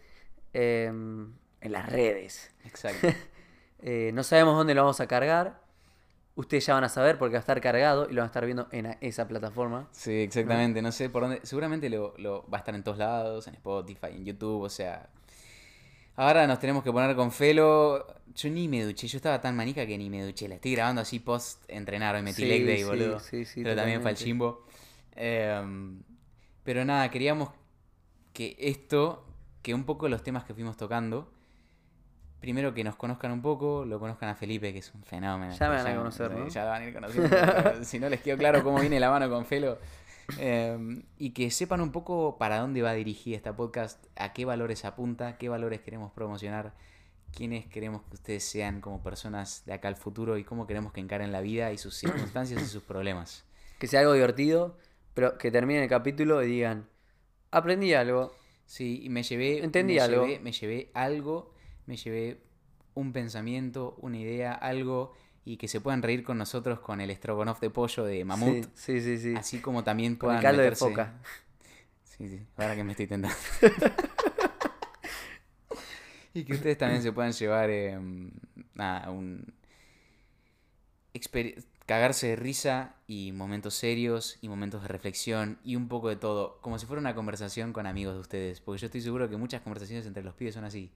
em, 0.53 1.33
en 1.61 1.72
las 1.72 1.91
redes. 1.91 2.55
exacto. 2.64 3.09
Eh, 3.79 4.11
no 4.14 4.22
sabemos 4.24 4.57
dónde 4.57 4.74
lo 4.74 4.81
vamos 4.81 5.01
a 5.01 5.07
cargar. 5.07 5.61
Ustedes 6.37 6.66
ya 6.66 6.74
van 6.74 6.84
a 6.84 6.89
saber 6.89 7.18
porque 7.18 7.32
va 7.32 7.39
a 7.39 7.41
estar 7.41 7.61
cargado 7.61 8.05
y 8.09 8.12
lo 8.12 8.20
van 8.20 8.24
a 8.24 8.26
estar 8.26 8.45
viendo 8.45 8.68
en 8.70 8.97
esa 9.01 9.26
plataforma. 9.26 9.89
Sí, 9.91 10.12
exactamente. 10.12 10.80
No 10.82 10.93
sé 10.93 11.09
por 11.11 11.22
dónde. 11.22 11.41
Seguramente 11.43 11.89
lo, 11.91 12.14
lo- 12.18 12.49
va 12.49 12.59
a 12.59 12.61
estar 12.61 12.74
en 12.74 12.84
todos 12.84 12.99
lados, 12.99 13.47
en 13.49 13.55
Spotify, 13.55 14.09
en 14.12 14.24
YouTube, 14.24 14.62
o 14.62 14.68
sea. 14.68 15.09
Ahora 16.14 16.47
nos 16.47 16.59
tenemos 16.59 16.82
que 16.84 16.93
poner 16.93 17.14
con 17.16 17.30
Felo. 17.32 18.07
Yo 18.34 18.51
ni 18.51 18.68
me 18.68 18.82
duché, 18.84 19.07
yo 19.07 19.16
estaba 19.16 19.41
tan 19.41 19.57
manica 19.57 19.87
que 19.87 19.97
ni 19.99 20.09
me 20.11 20.22
duché. 20.24 20.49
La 20.49 20.55
estoy 20.57 20.72
grabando 20.74 21.01
así 21.03 21.18
post 21.20 21.64
entrenar. 21.68 22.14
Hoy 22.14 22.22
metí 22.22 22.43
Sí, 22.43 22.49
leg 22.49 22.66
day, 22.66 22.78
sí, 22.78 22.84
boludo. 22.84 23.20
sí, 23.20 23.45
sí, 23.45 23.62
pero 23.62 23.76
también 23.76 24.01
fue 24.03 24.11
el 24.12 24.16
chimbo. 24.16 24.66
Em, 25.14 26.03
pero 26.64 26.84
nada, 26.84 27.11
queríamos 27.11 27.51
que 28.34 28.57
esto, 28.59 29.24
que 29.62 29.72
un 29.74 29.84
poco 29.84 30.09
los 30.09 30.22
temas 30.22 30.45
que 30.45 30.53
fuimos 30.55 30.76
tocando, 30.76 31.30
primero 32.47 32.72
que 32.72 32.84
nos 32.84 32.94
conozcan 32.94 33.32
un 33.32 33.42
poco, 33.42 33.84
lo 33.84 33.99
conozcan 33.99 34.28
a 34.28 34.36
Felipe, 34.36 34.72
que 34.72 34.78
es 34.78 34.94
un 34.94 35.03
fenómeno. 35.03 35.53
Ya 35.53 35.68
me 35.68 35.82
van 35.82 35.86
a 35.88 35.97
conocer. 35.97 36.30
Ya 36.49 36.64
van 36.64 36.80
a 36.80 36.86
ir 36.86 36.94
conociendo. 36.94 37.28
si 37.82 37.99
no 37.99 38.09
les 38.09 38.20
quedó 38.20 38.38
claro 38.38 38.62
cómo 38.62 38.78
viene 38.78 39.01
la 39.01 39.11
mano 39.11 39.28
con 39.28 39.44
Felo. 39.47 39.78
Em, 40.38 41.03
y 41.18 41.30
que 41.30 41.51
sepan 41.51 41.80
un 41.80 41.90
poco 41.90 42.38
para 42.38 42.61
dónde 42.61 42.82
va 42.82 42.92
dirigida 42.92 43.36
esta 43.36 43.57
podcast, 43.57 44.07
a 44.14 44.32
qué 44.32 44.44
valores 44.44 44.84
apunta, 44.84 45.38
qué 45.38 45.49
valores 45.49 45.80
queremos 45.80 46.12
promocionar, 46.12 46.72
quiénes 47.34 47.66
queremos 47.66 48.03
que 48.03 48.14
ustedes 48.14 48.44
sean 48.44 48.80
como 48.80 49.03
personas 49.03 49.64
de 49.66 49.72
acá 49.72 49.88
al 49.88 49.97
futuro 49.97 50.38
y 50.38 50.44
cómo 50.44 50.68
queremos 50.68 50.92
que 50.92 51.01
encaren 51.01 51.32
la 51.32 51.40
vida 51.40 51.72
y 51.72 51.78
sus 51.78 51.97
circunstancias 51.97 52.62
y 52.62 52.66
sus 52.66 52.84
problemas. 52.84 53.44
Que 53.80 53.88
sea 53.88 53.99
algo 53.99 54.12
divertido, 54.12 54.78
pero 55.14 55.36
que 55.36 55.51
termine 55.51 55.82
el 55.82 55.88
capítulo 55.88 56.44
y 56.44 56.47
digan, 56.47 56.86
aprendí 57.51 57.92
algo. 57.92 58.32
Sí, 58.66 59.01
y 59.03 59.09
me 59.09 59.24
llevé. 59.24 59.64
Entendí 59.64 59.94
me 59.94 60.01
algo. 60.01 60.26
Llevé, 60.26 60.38
me 60.38 60.53
llevé 60.53 60.90
algo, 60.94 61.55
me 61.87 61.97
llevé 61.97 62.43
un 62.95 63.12
pensamiento, 63.12 63.97
una 64.01 64.18
idea, 64.18 64.53
algo, 64.53 65.14
y 65.45 65.59
que 65.59 65.68
se 65.68 65.80
puedan 65.80 66.03
reír 66.03 66.24
con 66.24 66.39
nosotros 66.39 66.80
con 66.80 67.01
el 67.01 67.14
stroganoff 67.14 67.61
de 67.61 67.70
pollo 67.70 68.05
de 68.05 68.24
mamut. 68.24 68.64
Sí, 68.74 68.74
sí, 68.74 69.01
sí. 69.01 69.18
sí. 69.18 69.34
Así 69.37 69.61
como 69.61 69.84
también 69.84 70.14
Con 70.16 70.28
puedan 70.28 70.39
el 70.39 70.43
caldo 70.43 70.62
de 70.62 70.72
meterse- 70.72 70.76
foca. 70.78 71.14
Sí, 72.05 72.28
sí, 72.28 72.47
ahora 72.57 72.74
que 72.74 72.84
me 72.84 72.93
estoy 72.93 73.07
tentando. 73.07 73.37
y 76.34 76.45
que 76.45 76.55
ustedes 76.55 76.78
también 76.78 77.03
se 77.03 77.12
puedan 77.12 77.32
llevar 77.32 77.70
eh, 77.70 77.99
nada, 78.74 79.11
un 79.11 79.55
exper- 81.14 81.64
cagarse 81.87 82.28
de 82.28 82.37
risa 82.37 82.97
y 83.07 83.32
momentos 83.32 83.74
serios 83.74 84.39
y 84.41 84.49
momentos 84.49 84.82
de 84.82 84.89
reflexión 84.89 85.59
y 85.62 85.76
un 85.76 85.89
poco 85.89 86.09
de 86.09 86.16
todo, 86.16 86.59
como 86.61 86.78
si 86.78 86.87
fuera 86.87 87.01
una 87.01 87.14
conversación 87.14 87.72
con 87.72 87.87
amigos 87.87 88.14
de 88.14 88.20
ustedes, 88.20 88.61
porque 88.61 88.80
yo 88.80 88.87
estoy 88.87 89.01
seguro 89.03 89.28
que 89.30 89.37
muchas 89.37 89.62
conversaciones 89.62 90.07
entre 90.07 90.22
los 90.22 90.34
pibes 90.34 90.55
son 90.55 90.64
así. 90.64 90.93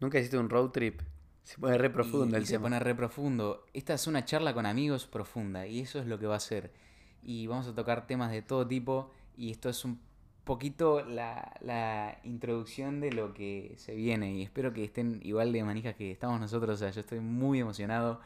Nunca 0.00 0.18
hiciste 0.18 0.38
un 0.38 0.48
road 0.48 0.70
trip. 0.70 1.00
Se 1.44 1.56
pone 1.58 1.78
re 1.78 1.88
profundo 1.90 2.36
y, 2.36 2.38
el 2.38 2.42
y 2.42 2.46
se 2.46 2.52
tema. 2.54 2.64
pone 2.64 2.78
re 2.78 2.94
profundo. 2.94 3.64
Esta 3.72 3.94
es 3.94 4.06
una 4.06 4.24
charla 4.24 4.52
con 4.54 4.66
amigos 4.66 5.06
profunda 5.06 5.66
y 5.66 5.80
eso 5.80 5.98
es 5.98 6.06
lo 6.06 6.18
que 6.18 6.26
va 6.26 6.36
a 6.36 6.40
ser. 6.40 6.70
Y 7.22 7.46
vamos 7.46 7.66
a 7.68 7.74
tocar 7.74 8.06
temas 8.06 8.30
de 8.30 8.42
todo 8.42 8.66
tipo 8.66 9.10
y 9.36 9.50
esto 9.50 9.68
es 9.70 9.84
un 9.84 9.98
poquito 10.44 11.02
la, 11.04 11.56
la 11.60 12.18
introducción 12.24 13.00
de 13.00 13.12
lo 13.12 13.34
que 13.34 13.74
se 13.76 13.94
viene 13.94 14.32
y 14.34 14.42
espero 14.42 14.72
que 14.72 14.84
estén 14.84 15.20
igual 15.22 15.52
de 15.52 15.64
manijas 15.64 15.94
que 15.94 16.10
estamos 16.10 16.38
nosotros. 16.40 16.76
O 16.76 16.78
sea, 16.78 16.90
yo 16.90 17.00
estoy 17.00 17.20
muy 17.20 17.60
emocionado. 17.60 18.20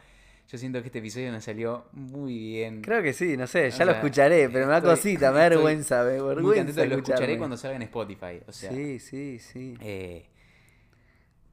Yo 0.49 0.57
siento 0.57 0.81
que 0.81 0.87
este 0.87 0.99
episodio 0.99 1.31
nos 1.31 1.45
salió 1.45 1.85
muy 1.93 2.37
bien. 2.37 2.81
Creo 2.81 3.01
que 3.01 3.13
sí, 3.13 3.37
no 3.37 3.47
sé, 3.47 3.71
ya 3.71 3.83
O 3.83 3.85
lo 3.85 3.91
escucharé, 3.93 4.49
pero 4.49 4.65
me 4.67 4.73
da 4.73 4.81
cosita, 4.81 5.31
me 5.31 5.39
da 5.39 5.49
vergüenza, 5.49 6.03
me 6.03 6.11
da 6.11 6.17
muy 6.19 6.27
vergüenza 6.27 6.65
contento. 6.65 6.85
Lo 6.85 6.95
escucharé 7.01 7.37
cuando 7.37 7.55
salga 7.57 7.77
en 7.77 7.81
Spotify. 7.83 8.41
O 8.45 8.51
sea, 8.51 8.69
Sí, 8.71 8.99
sí, 8.99 9.39
sí. 9.39 9.75
eh, 9.79 10.25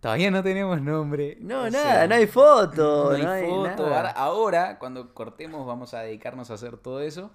Todavía 0.01 0.31
no 0.31 0.43
tenemos 0.43 0.81
nombre. 0.81 1.37
No, 1.41 1.65
o 1.65 1.71
nada, 1.71 1.93
sea, 1.93 2.07
no 2.09 2.15
hay 2.15 2.27
foto. 2.27 3.17
no 3.19 3.31
hay 3.31 3.45
foto. 3.47 3.67
nada. 3.89 4.11
Ahora, 4.11 4.11
ahora, 4.13 4.79
cuando 4.79 5.13
cortemos, 5.15 5.67
vamos 5.67 5.93
a 5.95 6.01
dedicarnos 6.01 6.51
a 6.51 6.55
hacer 6.55 6.79
todo 6.79 7.01
eso. 7.01 7.31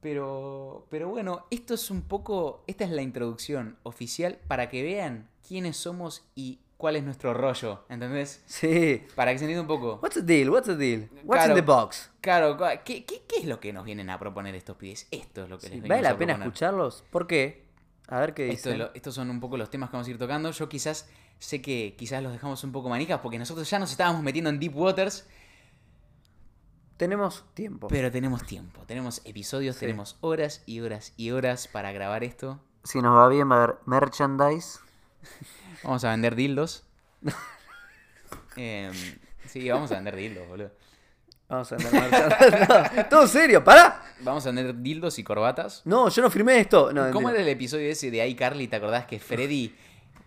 Pero, 0.00 0.86
pero 0.90 1.08
bueno, 1.08 1.46
esto 1.50 1.74
es 1.74 1.90
un 1.90 2.02
poco. 2.02 2.62
Esta 2.66 2.84
es 2.84 2.90
la 2.90 3.02
introducción 3.02 3.78
oficial 3.84 4.38
para 4.48 4.68
que 4.68 4.82
vean 4.82 5.28
quiénes 5.46 5.76
somos 5.78 6.24
y 6.34 6.60
cuál 6.76 6.96
es 6.96 7.04
nuestro 7.04 7.32
rollo. 7.32 7.84
¿Entendés? 7.88 8.42
Sí. 8.46 9.02
Para 9.14 9.32
que 9.32 9.38
se 9.38 9.44
entienda 9.44 9.62
un 9.62 9.68
poco. 9.68 10.00
What's 10.02 10.16
the 10.16 10.22
deal? 10.22 10.50
What's 10.50 10.66
the 10.66 10.76
deal? 10.76 11.08
What's 11.24 11.44
Claro. 11.44 11.52
in 11.52 11.54
the 11.54 11.62
box? 11.72 12.10
Claro, 12.20 12.58
¿qué, 12.84 13.04
qué, 13.06 13.22
qué 13.26 13.36
es 13.38 13.44
lo 13.46 13.60
que 13.60 13.72
nos 13.72 13.84
vienen 13.84 14.10
a 14.10 14.18
proponer 14.18 14.54
estos 14.54 14.76
pibes? 14.76 15.06
Esto 15.10 15.44
es 15.44 15.48
lo 15.48 15.56
que 15.58 15.66
les 15.68 15.74
Sí, 15.76 15.80
venimos 15.80 15.96
¿Vale 15.96 16.08
a 16.08 16.12
la 16.12 16.18
pena 16.18 16.32
proponer. 16.34 16.48
escucharlos? 16.48 17.04
¿Por 17.10 17.26
qué? 17.26 17.64
A 18.08 18.20
ver 18.20 18.34
qué 18.34 18.44
dicen. 18.44 18.86
estos 18.92 19.14
son 19.14 19.30
un 19.30 19.40
poco 19.40 19.56
los 19.56 19.70
temas 19.70 19.88
que 19.88 19.96
vamos 19.96 20.06
a 20.06 20.10
ir 20.10 20.18
tocando. 20.18 20.50
Yo 20.50 20.68
quizás 20.68 21.08
sé 21.44 21.62
que 21.62 21.94
quizás 21.98 22.22
los 22.22 22.32
dejamos 22.32 22.62
un 22.64 22.72
poco 22.72 22.88
manijas 22.88 23.20
porque 23.20 23.38
nosotros 23.38 23.68
ya 23.68 23.78
nos 23.78 23.90
estábamos 23.90 24.22
metiendo 24.22 24.50
en 24.50 24.58
deep 24.58 24.76
waters, 24.76 25.26
Tenemos 26.96 27.44
tiempo. 27.54 27.88
pero 27.88 28.10
tenemos 28.10 28.44
tiempo, 28.44 28.82
tenemos 28.86 29.20
episodios, 29.24 29.76
Sí. 29.76 29.80
tenemos 29.80 30.16
horas 30.20 30.62
y 30.66 30.80
horas 30.80 31.12
y 31.16 31.30
horas 31.32 31.66
para 31.68 31.90
grabar 31.92 32.22
esto. 32.24 32.60
Si 32.84 33.00
nos 33.00 33.16
va 33.16 33.28
bien, 33.28 33.50
va 33.50 33.56
a 33.56 33.64
haber 33.64 33.76
merchandise. 33.86 34.78
Vamos 35.82 36.04
a 36.04 36.10
vender 36.10 36.34
dildos. 36.36 36.84
Em, 38.56 38.92
sí, 39.46 39.68
vamos 39.68 39.90
a 39.90 39.96
vender 39.96 40.14
dildos, 40.16 40.46
boludo. 40.48 40.70
Vamos 41.48 41.72
a 41.72 41.76
andar 41.76 41.92
merchandise. 41.92 42.94
No, 42.96 43.06
todo 43.06 43.26
serio, 43.26 43.64
¿para? 43.64 44.00
Vamos 44.20 44.46
a 44.46 44.50
vender 44.52 44.74
dildos 44.80 45.18
y 45.18 45.24
corbatas. 45.24 45.82
No, 45.84 46.08
yo 46.08 46.22
no 46.22 46.30
firmé 46.30 46.60
esto. 46.60 46.92
No, 46.92 47.06
¿Cómo 47.10 47.26
mentira. 47.28 47.32
era 47.32 47.42
el 47.42 47.48
episodio 47.48 47.90
ese 47.90 48.10
de 48.10 48.26
iCarly? 48.28 48.68
¿Te 48.68 48.76
acordás 48.76 49.06
que 49.06 49.18
Freddy 49.18 49.74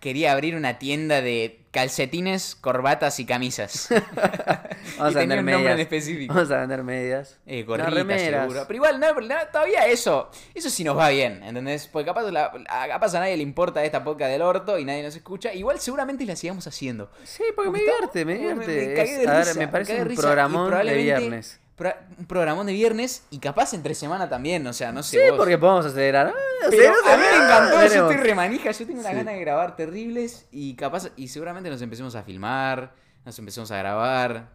quería 0.00 0.32
abrir 0.32 0.54
una 0.56 0.78
tienda 0.78 1.20
de 1.20 1.60
calcetines, 1.70 2.54
corbatas 2.54 3.20
y 3.20 3.26
camisas? 3.26 3.88
Vamos 4.98 5.14
y 5.14 5.16
a 5.16 5.20
vender 5.20 5.42
medias. 5.42 5.78
específico. 5.78 6.34
Vamos 6.34 6.50
a 6.50 6.58
vender 6.60 6.82
medias. 6.82 7.38
Eh, 7.46 7.60
No, 7.60 7.66
gorritas, 7.68 7.94
remeras. 7.94 8.42
seguro. 8.42 8.64
Pero 8.66 8.76
igual, 8.76 9.00
no, 9.00 9.12
no, 9.20 9.34
todavía 9.52 9.86
eso. 9.86 10.30
Eso 10.54 10.70
sí 10.70 10.82
nos 10.84 10.96
va 10.96 11.08
bien, 11.10 11.42
¿entendés? 11.42 11.86
Porque 11.86 12.06
capaz, 12.06 12.30
la- 12.30 12.52
a- 12.68 12.88
capaz 12.88 13.14
a 13.14 13.20
nadie 13.20 13.36
le 13.36 13.42
importa 13.42 13.84
esta 13.84 14.02
podcast 14.02 14.30
del 14.32 14.42
orto 14.42 14.78
y 14.78 14.84
nadie 14.84 15.02
nos 15.02 15.14
escucha. 15.14 15.52
Igual 15.54 15.78
seguramente 15.80 16.24
la 16.24 16.36
sigamos 16.36 16.66
haciendo. 16.66 17.10
Sí, 17.24 17.42
porque 17.54 17.70
me 17.70 17.78
Porque 17.78 17.92
divierte, 17.92 18.24
me 18.24 18.32
estamos- 18.34 18.66
divierte. 18.66 19.02
Es- 19.02 19.18
de 19.20 19.28
a 19.28 19.32
ver, 19.32 19.46
risa, 19.46 19.58
me 19.58 19.68
parece 19.68 20.02
un 20.02 20.14
programón 20.14 20.86
de 20.86 20.94
viernes. 20.94 21.60
Pro- 21.78 21.94
un 22.18 22.26
programón 22.26 22.66
de 22.66 22.74
viernes 22.74 23.24
y 23.30 23.38
capaz 23.38 23.72
entre 23.72 23.94
semana 23.94 24.28
también, 24.28 24.66
o 24.66 24.72
sea, 24.74 24.92
no 24.92 25.02
sé 25.02 25.16
Sí, 25.22 25.30
vos. 25.30 25.38
porque 25.38 25.56
podemos 25.56 25.86
acelerar. 25.86 26.26
Ah, 26.36 26.66
Pero 26.68 26.92
a 26.92 27.16
mí 27.16 27.22
me 27.22 27.44
encantó, 27.44 27.94
yo 27.94 28.10
estoy 28.10 28.16
remanija, 28.16 28.70
yo 28.72 28.86
tengo 28.86 29.00
una 29.00 29.08
Sí. 29.10 29.16
gana 29.16 29.32
de 29.32 29.40
grabar 29.40 29.76
terribles 29.76 30.46
y 30.50 30.74
capaz, 30.74 31.10
y 31.16 31.28
seguramente 31.28 31.70
nos 31.70 31.80
empecemos 31.80 32.14
a 32.16 32.22
filmar, 32.22 32.92
nos 33.24 33.38
empecemos 33.38 33.70
a 33.70 33.78
grabar. 33.78 34.50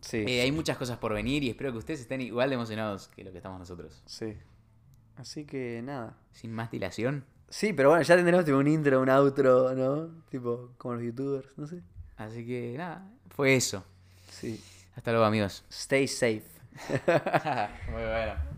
Sí, 0.00 0.24
Eh, 0.26 0.40
hay 0.40 0.50
muchas 0.52 0.78
cosas 0.78 0.96
por 0.96 1.12
venir 1.12 1.44
y 1.44 1.50
espero 1.50 1.72
que 1.72 1.78
ustedes 1.78 2.00
estén 2.00 2.22
igual 2.22 2.48
de 2.48 2.54
emocionados 2.54 3.08
que 3.08 3.22
lo 3.22 3.32
que 3.32 3.36
estamos 3.38 3.58
nosotros. 3.58 4.02
sí. 4.06 4.36
Así 5.16 5.44
que 5.44 5.82
nada. 5.84 6.16
Sin 6.32 6.50
más 6.50 6.70
dilación. 6.70 7.26
Sí, 7.50 7.74
pero 7.74 7.90
bueno, 7.90 8.02
ya 8.02 8.16
tendremos 8.16 8.44
tipo 8.46 8.56
un 8.56 8.66
intro, 8.68 9.02
un 9.02 9.10
outro, 9.10 9.74
¿no? 9.74 10.08
Tipo, 10.30 10.70
como 10.78 10.94
los 10.94 11.02
youtubers, 11.04 11.58
no 11.58 11.66
sé. 11.66 11.82
Así 12.16 12.46
que 12.46 12.74
nada, 12.78 13.06
fue 13.28 13.54
eso. 13.54 13.84
Sí. 14.30 14.58
Hasta 14.96 15.10
luego 15.10 15.26
amigos. 15.26 15.62
Stay 15.68 16.08
safe. 16.08 16.44
Muy 17.86 18.02
bueno. 18.04 18.49